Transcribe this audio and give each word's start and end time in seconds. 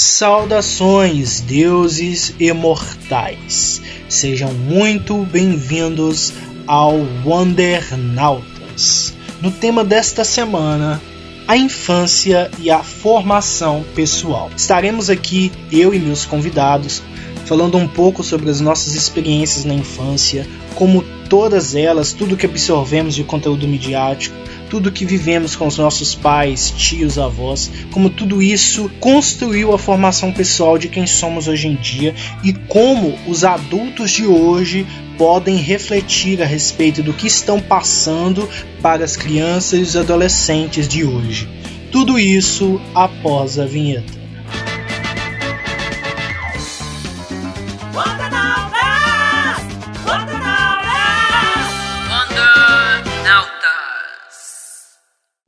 Saudações, 0.00 1.40
deuses 1.40 2.32
imortais! 2.38 3.82
Sejam 4.08 4.54
muito 4.54 5.24
bem-vindos 5.24 6.32
ao 6.68 6.94
Wondernautas. 7.26 9.12
No 9.42 9.50
tema 9.50 9.82
desta 9.82 10.22
semana, 10.22 11.02
a 11.48 11.56
infância 11.56 12.48
e 12.60 12.70
a 12.70 12.80
formação 12.84 13.84
pessoal. 13.96 14.52
Estaremos 14.56 15.10
aqui, 15.10 15.50
eu 15.72 15.92
e 15.92 15.98
meus 15.98 16.24
convidados, 16.24 17.02
falando 17.44 17.76
um 17.76 17.88
pouco 17.88 18.22
sobre 18.22 18.50
as 18.50 18.60
nossas 18.60 18.94
experiências 18.94 19.64
na 19.64 19.74
infância, 19.74 20.46
como 20.76 21.04
todas 21.28 21.74
elas, 21.74 22.12
tudo 22.12 22.36
que 22.36 22.46
absorvemos 22.46 23.16
de 23.16 23.24
conteúdo 23.24 23.66
midiático, 23.66 24.36
tudo 24.68 24.92
que 24.92 25.04
vivemos 25.04 25.56
com 25.56 25.66
os 25.66 25.78
nossos 25.78 26.14
pais, 26.14 26.70
tios, 26.76 27.18
avós, 27.18 27.70
como 27.90 28.10
tudo 28.10 28.42
isso 28.42 28.90
construiu 29.00 29.72
a 29.72 29.78
formação 29.78 30.32
pessoal 30.32 30.78
de 30.78 30.88
quem 30.88 31.06
somos 31.06 31.48
hoje 31.48 31.68
em 31.68 31.74
dia 31.74 32.14
e 32.44 32.52
como 32.52 33.18
os 33.26 33.44
adultos 33.44 34.10
de 34.10 34.26
hoje 34.26 34.86
podem 35.16 35.56
refletir 35.56 36.42
a 36.42 36.46
respeito 36.46 37.02
do 37.02 37.12
que 37.12 37.26
estão 37.26 37.60
passando 37.60 38.48
para 38.80 39.04
as 39.04 39.16
crianças 39.16 39.78
e 39.78 39.82
os 39.82 39.96
adolescentes 39.96 40.86
de 40.86 41.04
hoje. 41.04 41.48
Tudo 41.90 42.18
isso 42.18 42.80
após 42.94 43.58
a 43.58 43.64
vinheta. 43.64 44.17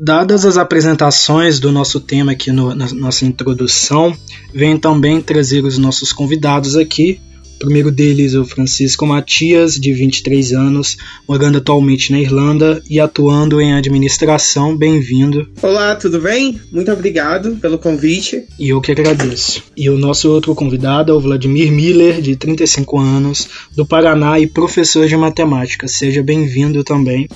Dadas 0.03 0.47
as 0.47 0.57
apresentações 0.57 1.61
do 1.61 1.71
nosso 1.71 2.01
tema 2.01 2.33
aqui 2.33 2.51
no, 2.51 2.75
na 2.75 2.87
nossa 2.95 3.27
introdução, 3.27 4.17
venho 4.51 4.79
também 4.79 5.21
trazer 5.21 5.63
os 5.63 5.77
nossos 5.77 6.11
convidados 6.11 6.75
aqui 6.75 7.21
primeiro 7.61 7.93
deles, 7.93 8.35
o 8.35 8.45
Francisco 8.45 9.07
Matias, 9.07 9.75
de 9.75 9.93
23 9.93 10.55
anos, 10.55 10.97
morando 11.29 11.59
atualmente 11.59 12.11
na 12.11 12.19
Irlanda 12.19 12.83
e 12.89 12.99
atuando 12.99 13.61
em 13.61 13.75
administração. 13.75 14.75
Bem-vindo. 14.75 15.47
Olá, 15.61 15.95
tudo 15.95 16.19
bem? 16.19 16.59
Muito 16.73 16.91
obrigado 16.91 17.57
pelo 17.57 17.79
convite. 17.79 18.45
E 18.59 18.71
eu 18.71 18.81
que 18.81 18.91
agradeço. 18.91 19.63
E 19.77 19.91
o 19.91 19.99
nosso 19.99 20.31
outro 20.31 20.55
convidado 20.55 21.13
é 21.13 21.15
o 21.15 21.21
Vladimir 21.21 21.71
Miller, 21.71 22.23
de 22.23 22.35
35 22.35 22.99
anos, 22.99 23.47
do 23.77 23.85
Paraná 23.85 24.41
e 24.41 24.47
professor 24.47 25.07
de 25.07 25.17
matemática. 25.17 25.87
Seja 25.87 26.23
bem-vindo 26.23 26.83
também. 26.83 27.29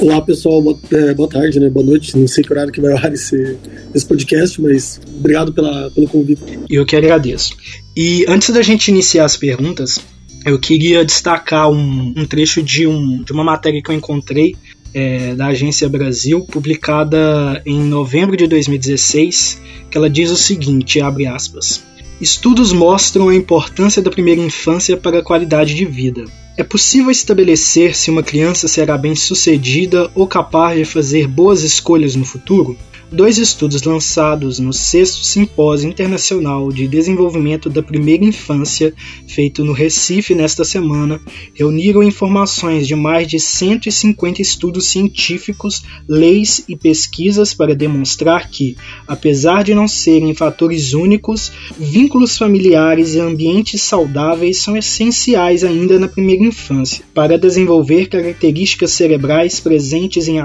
Olá, 0.00 0.20
pessoal. 0.22 0.62
Boa, 0.62 0.78
é, 0.92 1.12
boa, 1.12 1.28
tarde, 1.28 1.58
né? 1.58 1.68
Boa 1.68 1.84
noite. 1.84 2.16
Não 2.16 2.28
sei 2.28 2.44
que 2.44 2.52
horário 2.52 2.72
que 2.72 2.80
vai 2.80 2.92
ao 2.92 3.12
esse, 3.12 3.56
esse 3.92 4.06
podcast, 4.06 4.62
mas 4.62 5.00
obrigado 5.18 5.52
pela, 5.52 5.90
pelo 5.90 6.06
convite. 6.06 6.40
E 6.70 6.76
eu 6.76 6.86
que 6.86 6.94
agradeço. 6.94 7.56
E 7.96 8.24
antes 8.26 8.50
da 8.50 8.62
gente 8.62 8.88
iniciar 8.88 9.24
as 9.24 9.36
perguntas, 9.36 9.98
eu 10.44 10.58
queria 10.58 11.04
destacar 11.04 11.70
um, 11.70 12.14
um 12.16 12.24
trecho 12.24 12.62
de, 12.62 12.86
um, 12.86 13.22
de 13.22 13.32
uma 13.32 13.44
matéria 13.44 13.82
que 13.82 13.90
eu 13.90 13.94
encontrei 13.94 14.56
é, 14.94 15.34
da 15.34 15.46
Agência 15.46 15.88
Brasil, 15.88 16.44
publicada 16.46 17.62
em 17.64 17.80
novembro 17.80 18.36
de 18.36 18.46
2016, 18.46 19.60
que 19.90 19.96
ela 19.96 20.08
diz 20.08 20.30
o 20.30 20.36
seguinte, 20.36 21.00
abre 21.00 21.26
aspas, 21.26 21.82
Estudos 22.22 22.72
mostram 22.72 23.28
a 23.28 23.34
importância 23.34 24.00
da 24.00 24.08
primeira 24.08 24.40
infância 24.40 24.96
para 24.96 25.18
a 25.18 25.22
qualidade 25.24 25.74
de 25.74 25.84
vida. 25.84 26.24
É 26.56 26.62
possível 26.62 27.10
estabelecer 27.10 27.96
se 27.96 28.10
uma 28.10 28.22
criança 28.22 28.68
será 28.68 28.96
bem-sucedida 28.96 30.08
ou 30.14 30.26
capaz 30.26 30.78
de 30.78 30.84
fazer 30.84 31.26
boas 31.26 31.64
escolhas 31.64 32.14
no 32.14 32.24
futuro? 32.24 32.78
Dois 33.12 33.36
estudos 33.36 33.82
lançados 33.82 34.58
no 34.58 34.72
sexto 34.72 35.22
Simpósio 35.22 35.90
Internacional 35.90 36.72
de 36.72 36.88
Desenvolvimento 36.88 37.68
da 37.68 37.82
Primeira 37.82 38.24
Infância, 38.24 38.94
feito 39.28 39.62
no 39.62 39.74
Recife 39.74 40.34
nesta 40.34 40.64
semana, 40.64 41.20
reuniram 41.52 42.02
informações 42.02 42.88
de 42.88 42.94
mais 42.94 43.28
de 43.28 43.38
150 43.38 44.40
estudos 44.40 44.86
científicos, 44.86 45.82
leis 46.08 46.64
e 46.66 46.74
pesquisas 46.74 47.52
para 47.52 47.74
demonstrar 47.74 48.48
que, 48.48 48.78
apesar 49.06 49.62
de 49.62 49.74
não 49.74 49.86
serem 49.86 50.32
fatores 50.32 50.94
únicos, 50.94 51.52
vínculos 51.78 52.38
familiares 52.38 53.14
e 53.14 53.20
ambientes 53.20 53.82
saudáveis 53.82 54.62
são 54.62 54.74
essenciais 54.74 55.62
ainda 55.62 55.98
na 55.98 56.08
primeira 56.08 56.44
infância. 56.44 57.04
Para 57.12 57.36
desenvolver 57.36 58.06
características 58.06 58.92
cerebrais 58.92 59.60
presentes 59.60 60.28
em 60.28 60.38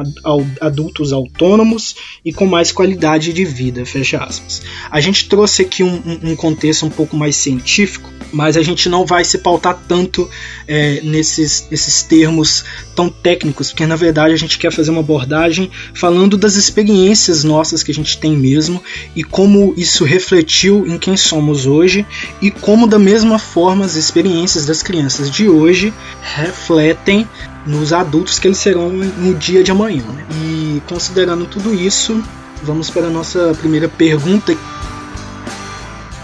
adultos 0.59 1.13
autônomos 1.13 1.95
e 2.25 2.33
com 2.33 2.56
mais 2.57 2.71
qualidade 2.71 3.31
de 3.33 3.45
vida, 3.45 3.85
fecha 3.85 4.17
aspas. 4.17 4.63
A 4.89 4.99
gente 4.99 5.29
trouxe 5.29 5.61
aqui 5.61 5.83
um, 5.83 6.01
um 6.23 6.35
contexto 6.35 6.87
um 6.87 6.89
pouco 6.89 7.15
mais 7.15 7.35
científico, 7.35 8.11
mas 8.33 8.57
a 8.57 8.63
gente 8.63 8.89
não 8.89 9.05
vai 9.05 9.23
se 9.23 9.37
pautar 9.37 9.79
tanto 9.87 10.27
é, 10.67 10.99
nesses, 11.03 11.67
nesses 11.69 12.01
termos 12.01 12.65
tão 12.95 13.09
técnicos, 13.09 13.69
porque 13.69 13.85
na 13.85 13.95
verdade 13.95 14.33
a 14.33 14.37
gente 14.37 14.57
quer 14.57 14.71
fazer 14.71 14.89
uma 14.89 15.01
abordagem 15.01 15.69
falando 15.93 16.35
das 16.35 16.55
experiências 16.55 17.43
nossas 17.43 17.83
que 17.83 17.91
a 17.91 17.93
gente 17.93 18.17
tem 18.17 18.35
mesmo 18.35 18.83
e 19.15 19.23
como 19.23 19.75
isso 19.77 20.03
refletiu 20.03 20.87
em 20.87 20.97
quem 20.97 21.15
somos 21.15 21.67
hoje 21.67 22.07
e 22.41 22.49
como 22.49 22.87
da 22.87 22.97
mesma 22.97 23.37
forma 23.37 23.85
as 23.85 23.93
experiências 23.95 24.65
das 24.65 24.81
crianças 24.81 25.29
de 25.29 25.47
hoje 25.47 25.93
refletem 26.23 27.27
nos 27.67 27.91
adultos 27.93 28.39
que 28.39 28.47
eles 28.47 28.57
serão 28.57 28.89
no 28.89 29.35
dia 29.35 29.63
de 29.63 29.69
amanhã. 29.69 30.03
Né? 30.03 30.25
E 30.43 30.81
considerando 30.87 31.45
tudo 31.45 31.73
isso, 31.73 32.23
vamos 32.63 32.89
para 32.89 33.07
a 33.07 33.09
nossa 33.09 33.55
primeira 33.59 33.87
pergunta. 33.87 34.55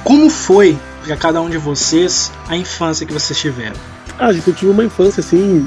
Como 0.04 0.30
foi 0.30 0.78
para 1.06 1.16
cada 1.18 1.42
um 1.42 1.50
de 1.50 1.58
vocês 1.58 2.32
a 2.48 2.56
infância 2.56 3.06
que 3.06 3.14
vocês 3.14 3.40
tiveram? 3.40 3.76
Ah, 4.20 4.32
gente, 4.32 4.48
eu 4.48 4.54
tive 4.54 4.72
uma 4.72 4.84
infância, 4.84 5.22
assim, 5.22 5.66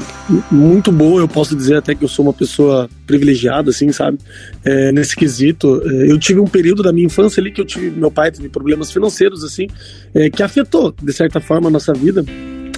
muito 0.51 0.93
boa. 0.93 1.21
Eu 1.21 1.29
posso 1.29 1.57
dizer 1.57 1.77
até 1.77 1.95
que 1.95 2.05
eu 2.05 2.09
sou 2.09 2.25
uma 2.25 2.33
pessoa 2.33 2.89
privilegiada, 3.07 3.71
assim, 3.71 3.91
sabe? 3.91 4.19
É, 4.65 4.93
nesse 4.93 5.17
quesito. 5.17 5.83
É, 5.85 6.11
eu 6.13 6.19
tive 6.19 6.39
um 6.39 6.47
período 6.47 6.83
da 6.83 6.93
minha 6.93 7.07
infância 7.07 7.41
ali 7.41 7.51
que 7.51 7.61
eu 7.61 7.65
tive. 7.65 7.91
Meu 7.91 8.11
pai 8.11 8.31
teve 8.31 8.49
problemas 8.49 8.93
financeiros, 8.93 9.43
assim, 9.43 9.67
é, 10.15 10.31
que 10.31 10.43
afetou, 10.43 10.95
de 11.03 11.13
certa 11.13 11.41
forma, 11.41 11.69
a 11.69 11.71
nossa 11.71 11.93
vida 11.93 12.25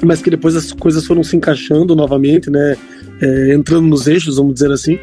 mas 0.02 0.22
que 0.22 0.30
depois 0.30 0.54
as 0.54 0.72
coisas 0.72 1.04
foram 1.04 1.22
se 1.22 1.36
encaixando 1.36 1.94
novamente, 1.94 2.50
né? 2.50 2.76
É, 3.20 3.54
entrando 3.54 3.86
nos 3.86 4.06
eixos, 4.06 4.36
vamos 4.36 4.54
dizer 4.54 4.70
assim. 4.70 4.98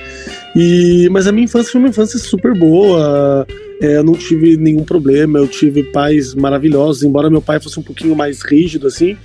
E, 0.55 1.09
mas 1.11 1.27
a 1.27 1.31
minha 1.31 1.45
infância 1.45 1.71
foi 1.71 1.79
uma 1.79 1.89
infância 1.89 2.17
super 2.17 2.57
boa. 2.57 3.45
É, 3.81 3.97
eu 3.97 4.03
não 4.03 4.13
tive 4.13 4.57
nenhum 4.57 4.83
problema, 4.83 5.39
eu 5.39 5.47
tive 5.47 5.83
pais 5.83 6.33
maravilhosos, 6.33 7.03
embora 7.03 7.29
meu 7.29 7.41
pai 7.41 7.59
fosse 7.59 7.79
um 7.79 7.83
pouquinho 7.83 8.15
mais 8.15 8.41
rígido, 8.41 8.87
assim. 8.87 9.17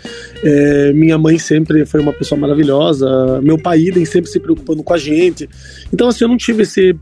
É, 0.43 0.93
minha 0.93 1.17
mãe 1.17 1.39
sempre 1.39 1.87
foi 1.87 2.01
uma 2.01 2.13
pessoa 2.13 2.41
maravilhosa, 2.41 3.41
meu 3.43 3.59
pai 3.59 3.81
idem 3.81 4.05
sempre 4.05 4.31
se 4.31 4.41
preocupando 4.41 4.83
com 4.83 4.93
a 4.93 4.99
gente. 4.99 5.49
Então, 5.93 6.09
assim, 6.09 6.25
eu 6.25 6.29
não 6.29 6.37
tive 6.37 6.63
esse 6.63 6.97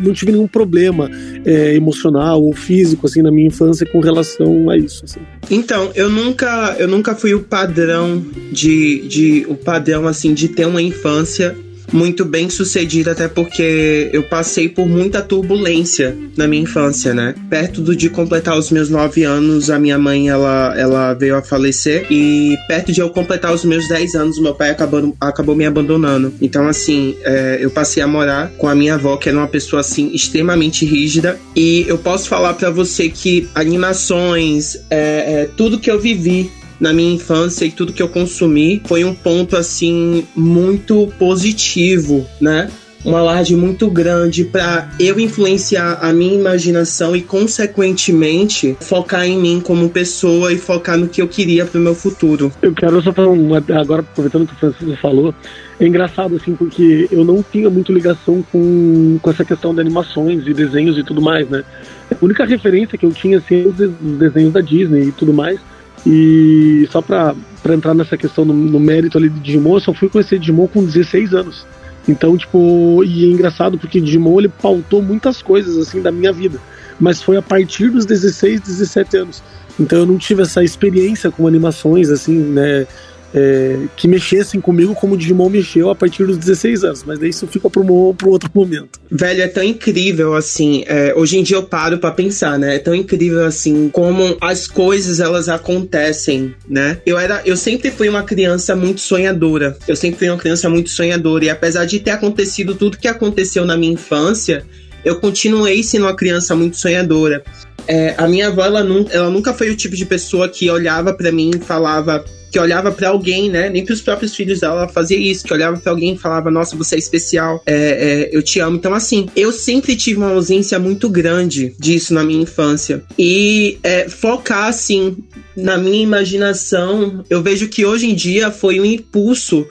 não 0.00 0.12
tive 0.12 0.32
nenhum 0.32 0.48
problema 0.48 1.08
é, 1.44 1.74
emocional 1.74 2.42
ou 2.42 2.52
físico 2.52 3.06
assim 3.06 3.22
na 3.22 3.30
minha 3.30 3.46
infância 3.46 3.86
com 3.86 4.00
relação 4.00 4.68
a 4.70 4.76
isso. 4.76 5.04
Assim. 5.04 5.20
Então, 5.48 5.92
eu 5.94 6.10
nunca, 6.10 6.74
eu 6.80 6.88
nunca 6.88 7.14
fui 7.14 7.32
o 7.34 7.40
padrão 7.40 8.24
de, 8.50 9.06
de 9.06 9.46
o 9.48 9.54
padrão 9.54 10.08
assim 10.08 10.34
de 10.34 10.48
ter 10.48 10.66
uma 10.66 10.82
infância 10.82 11.56
muito 11.92 12.24
bem 12.24 12.50
sucedida, 12.50 13.12
até 13.12 13.28
porque 13.28 14.10
eu 14.12 14.22
passei 14.22 14.68
por 14.68 14.86
muita 14.86 15.22
turbulência 15.22 16.16
na 16.36 16.46
minha 16.46 16.62
infância, 16.62 17.14
né? 17.14 17.34
Perto 17.48 17.80
do, 17.80 17.94
de 17.94 18.08
completar 18.08 18.58
os 18.58 18.70
meus 18.70 18.88
nove 18.90 19.24
anos, 19.24 19.70
a 19.70 19.78
minha 19.78 19.98
mãe 19.98 20.28
ela, 20.28 20.74
ela 20.76 21.14
veio 21.14 21.36
a 21.36 21.42
falecer 21.42 22.06
e 22.10 22.56
perto 22.66 22.92
de 22.92 23.00
eu 23.00 23.10
completar 23.10 23.52
os 23.52 23.64
meus 23.64 23.88
dez 23.88 24.14
anos, 24.14 24.40
meu 24.40 24.54
pai 24.54 24.70
acabou, 24.70 25.16
acabou 25.20 25.54
me 25.54 25.66
abandonando. 25.66 26.32
Então, 26.40 26.66
assim, 26.68 27.16
é, 27.22 27.58
eu 27.60 27.70
passei 27.70 28.02
a 28.02 28.06
morar 28.06 28.50
com 28.58 28.68
a 28.68 28.74
minha 28.74 28.94
avó, 28.94 29.16
que 29.16 29.28
era 29.28 29.38
uma 29.38 29.48
pessoa 29.48 29.80
assim 29.80 30.10
extremamente 30.12 30.84
rígida. 30.84 31.38
E 31.54 31.84
eu 31.88 31.98
posso 31.98 32.28
falar 32.28 32.54
para 32.54 32.70
você 32.70 33.08
que 33.08 33.48
animações, 33.54 34.76
é, 34.90 35.42
é, 35.42 35.48
tudo 35.56 35.78
que 35.78 35.90
eu 35.90 35.98
vivi 35.98 36.50
na 36.80 36.92
minha 36.92 37.14
infância 37.14 37.64
e 37.64 37.70
tudo 37.70 37.92
que 37.92 38.02
eu 38.02 38.08
consumi 38.08 38.80
foi 38.86 39.04
um 39.04 39.14
ponto 39.14 39.56
assim 39.56 40.26
muito 40.34 41.12
positivo, 41.18 42.26
né? 42.40 42.70
uma 43.04 43.22
laje 43.22 43.54
muito 43.54 43.88
grande 43.90 44.44
para 44.44 44.90
eu 44.98 45.18
influenciar 45.20 45.98
a 46.02 46.12
minha 46.12 46.34
imaginação 46.34 47.14
e, 47.14 47.22
consequentemente, 47.22 48.76
focar 48.80 49.26
em 49.26 49.38
mim 49.38 49.60
como 49.64 49.88
pessoa 49.88 50.52
e 50.52 50.58
focar 50.58 50.98
no 50.98 51.08
que 51.08 51.22
eu 51.22 51.28
queria 51.28 51.64
para 51.64 51.78
o 51.78 51.82
meu 51.82 51.94
futuro. 51.94 52.52
Eu 52.60 52.74
quero 52.74 53.00
só 53.02 53.12
falar 53.12 53.28
uma, 53.28 53.58
agora, 53.58 54.02
aproveitando 54.02 54.42
o 54.42 54.46
que 54.46 54.54
o 54.54 54.56
Francisco 54.56 54.96
falou, 55.00 55.34
é 55.78 55.86
engraçado, 55.86 56.36
assim, 56.36 56.54
porque 56.54 57.08
eu 57.10 57.24
não 57.24 57.42
tinha 57.42 57.70
muito 57.70 57.92
ligação 57.92 58.44
com, 58.50 59.18
com 59.22 59.30
essa 59.30 59.44
questão 59.44 59.74
de 59.74 59.80
animações 59.80 60.46
e 60.46 60.52
desenhos 60.52 60.98
e 60.98 61.04
tudo 61.04 61.22
mais, 61.22 61.48
né? 61.48 61.62
A 62.10 62.24
única 62.24 62.44
referência 62.44 62.98
que 62.98 63.06
eu 63.06 63.12
tinha, 63.12 63.38
assim, 63.38 63.66
os 63.66 63.76
desenhos 64.18 64.52
da 64.52 64.60
Disney 64.60 65.08
e 65.08 65.12
tudo 65.12 65.32
mais. 65.32 65.60
E 66.06 66.88
só 66.90 67.02
pra 67.02 67.34
entrar 67.70 67.94
nessa 67.94 68.16
questão 68.16 68.44
no, 68.44 68.54
no 68.54 68.80
mérito 68.80 69.18
ali 69.18 69.28
de 69.28 69.40
Digimon, 69.40 69.74
eu 69.74 69.80
só 69.80 69.94
fui 69.94 70.08
conhecer 70.08 70.38
Digimon 70.38 70.66
com 70.68 70.84
16 70.84 71.34
anos. 71.34 71.66
Então, 72.08 72.36
tipo, 72.36 73.04
e 73.04 73.24
é 73.24 73.28
engraçado 73.28 73.78
porque 73.78 74.00
Digimon 74.00 74.38
ele 74.38 74.48
pautou 74.48 75.02
muitas 75.02 75.42
coisas 75.42 75.76
assim 75.76 76.00
da 76.00 76.10
minha 76.10 76.32
vida. 76.32 76.58
mas 76.98 77.22
foi 77.22 77.36
a 77.36 77.42
partir 77.42 77.90
dos 77.90 78.06
16, 78.06 78.60
17 78.60 79.16
anos. 79.16 79.42
Então 79.78 80.00
eu 80.00 80.06
não 80.06 80.18
tive 80.18 80.42
essa 80.42 80.64
experiência 80.64 81.30
com 81.30 81.46
animações, 81.46 82.10
assim, 82.10 82.36
né? 82.36 82.86
É, 83.34 83.78
que 83.96 84.08
mexessem 84.08 84.60
comigo 84.60 84.94
como 84.94 85.14
o 85.14 85.16
Digimon 85.16 85.48
mexeu 85.48 85.90
a 85.90 85.94
partir 85.94 86.24
dos 86.24 86.38
16 86.38 86.84
anos, 86.84 87.04
mas 87.06 87.18
daí 87.18 87.30
isso 87.30 87.46
fica 87.46 87.68
para 87.68 87.82
um 87.82 87.90
outro 87.90 88.50
momento. 88.54 89.00
Velho, 89.10 89.42
é 89.42 89.48
tão 89.48 89.62
incrível 89.62 90.34
assim. 90.34 90.84
É, 90.86 91.14
hoje 91.14 91.38
em 91.38 91.42
dia 91.42 91.56
eu 91.56 91.62
paro 91.62 91.98
para 91.98 92.10
pensar, 92.10 92.58
né? 92.58 92.76
É 92.76 92.78
tão 92.78 92.94
incrível 92.94 93.44
assim 93.44 93.88
como 93.90 94.36
as 94.40 94.66
coisas 94.66 95.20
elas 95.20 95.48
acontecem, 95.48 96.54
né? 96.68 97.00
Eu 97.04 97.18
era, 97.18 97.42
eu 97.44 97.56
sempre 97.56 97.90
fui 97.90 98.08
uma 98.08 98.22
criança 98.22 98.74
muito 98.74 99.00
sonhadora. 99.00 99.76
Eu 99.86 99.96
sempre 99.96 100.18
fui 100.18 100.28
uma 100.28 100.38
criança 100.38 100.68
muito 100.68 100.90
sonhadora 100.90 101.44
e 101.44 101.50
apesar 101.50 101.84
de 101.84 102.00
ter 102.00 102.10
acontecido 102.10 102.74
tudo 102.74 102.98
que 102.98 103.08
aconteceu 103.08 103.64
na 103.64 103.76
minha 103.76 103.92
infância, 103.92 104.64
eu 105.04 105.20
continuei 105.20 105.82
sendo 105.82 106.06
uma 106.06 106.14
criança 106.14 106.54
muito 106.54 106.76
sonhadora. 106.76 107.42
É, 107.86 108.14
a 108.18 108.28
minha 108.28 108.48
avó, 108.48 108.64
ela, 108.64 108.84
nunca, 108.84 109.14
ela 109.14 109.30
nunca 109.30 109.54
foi 109.54 109.70
o 109.70 109.76
tipo 109.76 109.96
de 109.96 110.04
pessoa 110.04 110.48
que 110.48 110.68
olhava 110.70 111.14
para 111.14 111.32
mim 111.32 111.52
e 111.54 111.58
falava 111.58 112.22
que 112.50 112.58
olhava 112.58 112.90
para 112.90 113.08
alguém, 113.08 113.50
né? 113.50 113.68
Nem 113.68 113.84
para 113.84 113.92
os 113.92 114.00
próprios 114.00 114.34
filhos 114.34 114.60
dela 114.60 114.88
fazia 114.88 115.18
isso, 115.18 115.44
que 115.44 115.52
olhava 115.52 115.76
para 115.76 115.92
alguém 115.92 116.14
e 116.14 116.18
falava: 116.18 116.50
Nossa, 116.50 116.76
você 116.76 116.94
é 116.94 116.98
especial, 116.98 117.62
é, 117.66 117.74
é, 117.74 118.36
eu 118.36 118.42
te 118.42 118.60
amo. 118.60 118.76
Então, 118.76 118.94
assim, 118.94 119.28
eu 119.36 119.52
sempre 119.52 119.96
tive 119.96 120.18
uma 120.18 120.30
ausência 120.30 120.78
muito 120.78 121.08
grande 121.08 121.74
disso 121.78 122.14
na 122.14 122.24
minha 122.24 122.42
infância. 122.42 123.02
E 123.18 123.78
é, 123.82 124.08
focar, 124.08 124.68
assim, 124.68 125.16
na 125.56 125.76
minha 125.76 126.02
imaginação, 126.02 127.24
eu 127.28 127.42
vejo 127.42 127.68
que 127.68 127.84
hoje 127.84 128.06
em 128.08 128.14
dia 128.14 128.50
foi 128.50 128.80
um 128.80 128.84
impulso 128.84 129.66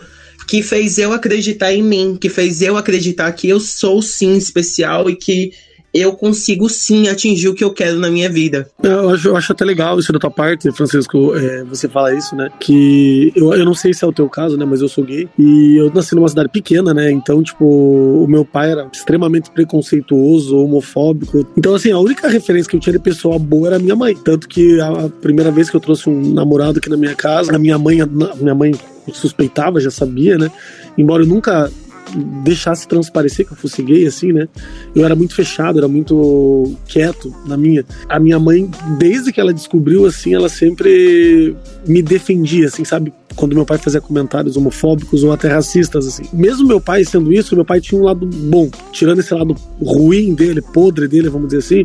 que 0.48 0.64
fez 0.64 0.98
eu 0.98 1.12
acreditar 1.12 1.74
em 1.74 1.84
mim, 1.84 2.18
que 2.20 2.30
fez 2.30 2.62
eu 2.62 2.78
acreditar 2.78 3.32
que 3.34 3.50
eu 3.50 3.60
sou 3.60 4.02
sim 4.02 4.36
especial 4.38 5.10
e 5.10 5.16
que 5.16 5.52
eu 6.00 6.14
consigo 6.14 6.70
sim 6.70 7.08
atingir 7.08 7.50
o 7.50 7.54
que 7.54 7.64
eu 7.64 7.72
quero 7.72 8.00
na 8.00 8.10
minha 8.10 8.30
vida. 8.30 8.70
Eu 8.82 9.10
acho, 9.10 9.28
eu 9.28 9.36
acho 9.36 9.52
até 9.52 9.66
legal 9.66 10.00
isso 10.00 10.12
da 10.12 10.20
tua 10.20 10.32
parte, 10.32 10.72
Francisco, 10.72 11.36
é, 11.36 11.64
você 11.64 11.88
fala 11.88 12.14
isso, 12.14 12.36
né? 12.36 12.50
Que 12.60 13.32
eu, 13.36 13.54
eu 13.54 13.66
não 13.66 13.74
sei 13.74 13.94
se 13.94 14.04
é 14.04 14.08
o 14.08 14.14
teu 14.14 14.30
caso, 14.30 14.58
né? 14.58 14.66
Mas 14.66 14.82
eu 14.82 14.88
sou 14.88 15.04
gay 15.04 15.28
e 15.38 15.78
eu 15.78 15.92
nasci 15.94 16.16
numa 16.16 16.28
cidade 16.28 16.50
pequena, 16.50 16.94
né? 16.94 17.12
Então, 17.12 17.42
tipo, 17.42 17.66
o 17.66 18.28
meu 18.28 18.46
pai 18.46 18.72
era 18.72 18.88
extremamente 18.92 19.52
preconceituoso, 19.52 20.58
homofóbico. 20.58 21.46
Então, 21.58 21.76
assim, 21.76 21.92
a 21.92 22.00
única 22.00 22.28
referência 22.28 22.70
que 22.70 22.76
eu 22.76 22.80
tinha 22.80 22.94
de 22.94 23.00
pessoa 23.00 23.40
boa 23.40 23.68
era 23.68 23.76
a 23.78 23.80
minha 23.80 23.96
mãe. 23.96 24.16
Tanto 24.16 24.48
que 24.48 24.80
a 24.80 25.10
primeira 25.22 25.52
vez 25.52 25.70
que 25.70 25.76
eu 25.76 25.82
trouxe 25.82 26.10
um 26.10 26.34
namorado 26.34 26.80
aqui 26.80 26.90
na 26.90 26.98
minha 26.98 27.16
casa, 27.16 27.56
a 27.56 27.60
minha 27.60 27.78
mãe, 27.78 28.02
a 28.02 28.06
minha 28.06 28.56
mãe 28.56 28.72
suspeitava, 29.14 29.80
já 29.80 29.92
sabia, 29.92 30.38
né? 30.38 30.52
Embora 30.98 31.24
eu 31.24 31.28
nunca 31.28 31.72
deixasse 32.16 32.88
transparecer 32.88 33.46
que 33.46 33.54
eu 33.54 33.58
fosse 33.58 33.82
gay, 33.84 34.06
assim, 34.06 34.32
né? 34.32 34.48
Eu 34.96 35.06
era 35.06 35.16
muito 35.16 35.36
fechado, 35.36 35.78
era 35.78 35.88
muito 35.88 36.74
quieto 36.88 37.34
na 37.46 37.58
minha. 37.58 37.86
A 38.08 38.20
minha 38.20 38.40
mãe, 38.40 38.70
desde 38.98 39.32
que 39.32 39.40
ela 39.40 39.54
descobriu, 39.54 40.06
assim, 40.06 40.34
ela 40.34 40.50
sempre 40.50 41.56
me 41.86 42.02
defendia, 42.02 42.68
assim, 42.68 42.84
sabe? 42.84 43.14
Quando 43.36 43.54
meu 43.54 43.66
pai 43.66 43.78
fazia 43.78 44.02
comentários 44.02 44.58
homofóbicos 44.58 45.24
ou 45.24 45.32
até 45.32 45.48
racistas, 45.48 46.08
assim. 46.08 46.24
Mesmo 46.34 46.68
meu 46.68 46.82
pai 46.82 47.06
sendo 47.06 47.32
isso, 47.32 47.56
meu 47.56 47.66
pai 47.66 47.80
tinha 47.80 48.00
um 48.00 48.04
lado 48.04 48.26
bom. 48.26 48.70
Tirando 48.92 49.20
esse 49.20 49.34
lado 49.34 49.56
ruim 49.80 50.34
dele, 50.34 50.62
podre 50.62 51.08
dele, 51.08 51.30
vamos 51.30 51.50
dizer 51.50 51.60
assim, 51.60 51.84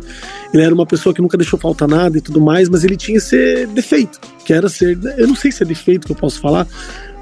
ele 0.53 0.63
era 0.63 0.73
uma 0.73 0.85
pessoa 0.85 1.13
que 1.13 1.21
nunca 1.21 1.37
deixou 1.37 1.59
faltar 1.59 1.87
nada 1.87 2.17
e 2.17 2.21
tudo 2.21 2.41
mais, 2.41 2.69
mas 2.69 2.83
ele 2.83 2.97
tinha 2.97 3.17
esse 3.17 3.67
defeito, 3.67 4.19
que 4.43 4.51
era 4.51 4.67
ser. 4.67 4.97
Eu 5.17 5.27
não 5.27 5.35
sei 5.35 5.51
se 5.51 5.61
é 5.61 5.65
defeito 5.65 6.07
que 6.07 6.11
eu 6.13 6.17
posso 6.17 6.39
falar, 6.39 6.67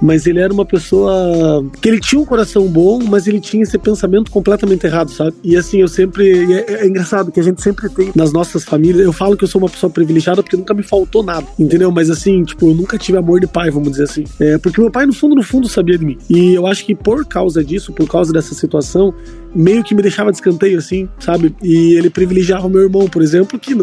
mas 0.01 0.25
ele 0.25 0.39
era 0.39 0.51
uma 0.51 0.65
pessoa 0.65 1.63
que 1.81 1.87
ele 1.87 1.99
tinha 1.99 2.19
um 2.19 2.25
coração 2.25 2.67
bom, 2.67 2.99
mas 3.03 3.27
ele 3.27 3.39
tinha 3.39 3.63
esse 3.63 3.77
pensamento 3.77 4.31
completamente 4.31 4.85
errado, 4.85 5.11
sabe? 5.11 5.33
E 5.43 5.55
assim, 5.55 5.79
eu 5.79 5.87
sempre. 5.87 6.53
É, 6.53 6.73
é, 6.81 6.87
engraçado 6.87 7.31
que 7.31 7.39
a 7.39 7.43
gente 7.43 7.61
sempre 7.61 7.89
tem 7.89 8.11
nas 8.15 8.33
nossas 8.33 8.63
famílias. 8.63 9.05
Eu 9.05 9.13
falo 9.13 9.37
que 9.37 9.43
eu 9.43 9.47
sou 9.47 9.61
uma 9.61 9.69
pessoa 9.69 9.89
privilegiada 9.89 10.41
porque 10.41 10.57
nunca 10.57 10.73
me 10.73 10.83
faltou 10.83 11.23
nada, 11.23 11.45
entendeu? 11.59 11.91
Mas 11.91 12.09
assim, 12.09 12.43
tipo, 12.43 12.67
eu 12.67 12.73
nunca 12.73 12.97
tive 12.97 13.17
amor 13.17 13.39
de 13.39 13.47
pai, 13.47 13.69
vamos 13.69 13.91
dizer 13.91 14.03
assim. 14.03 14.23
É, 14.39 14.57
porque 14.57 14.81
meu 14.81 14.91
pai, 14.91 15.05
no 15.05 15.13
fundo, 15.13 15.35
no 15.35 15.43
fundo, 15.43 15.67
sabia 15.67 15.97
de 15.97 16.05
mim. 16.05 16.17
E 16.29 16.53
eu 16.53 16.65
acho 16.65 16.85
que 16.85 16.95
por 16.95 17.25
causa 17.25 17.63
disso, 17.63 17.93
por 17.93 18.07
causa 18.07 18.33
dessa 18.33 18.55
situação, 18.55 19.13
meio 19.53 19.83
que 19.83 19.93
me 19.93 20.01
deixava 20.01 20.31
de 20.31 20.37
escanteio, 20.37 20.77
assim, 20.77 21.07
sabe? 21.19 21.55
E 21.61 21.93
ele 21.93 22.09
privilegiava 22.09 22.69
meu 22.69 22.81
irmão, 22.81 23.07
por 23.07 23.21
exemplo, 23.21 23.59
que 23.59 23.73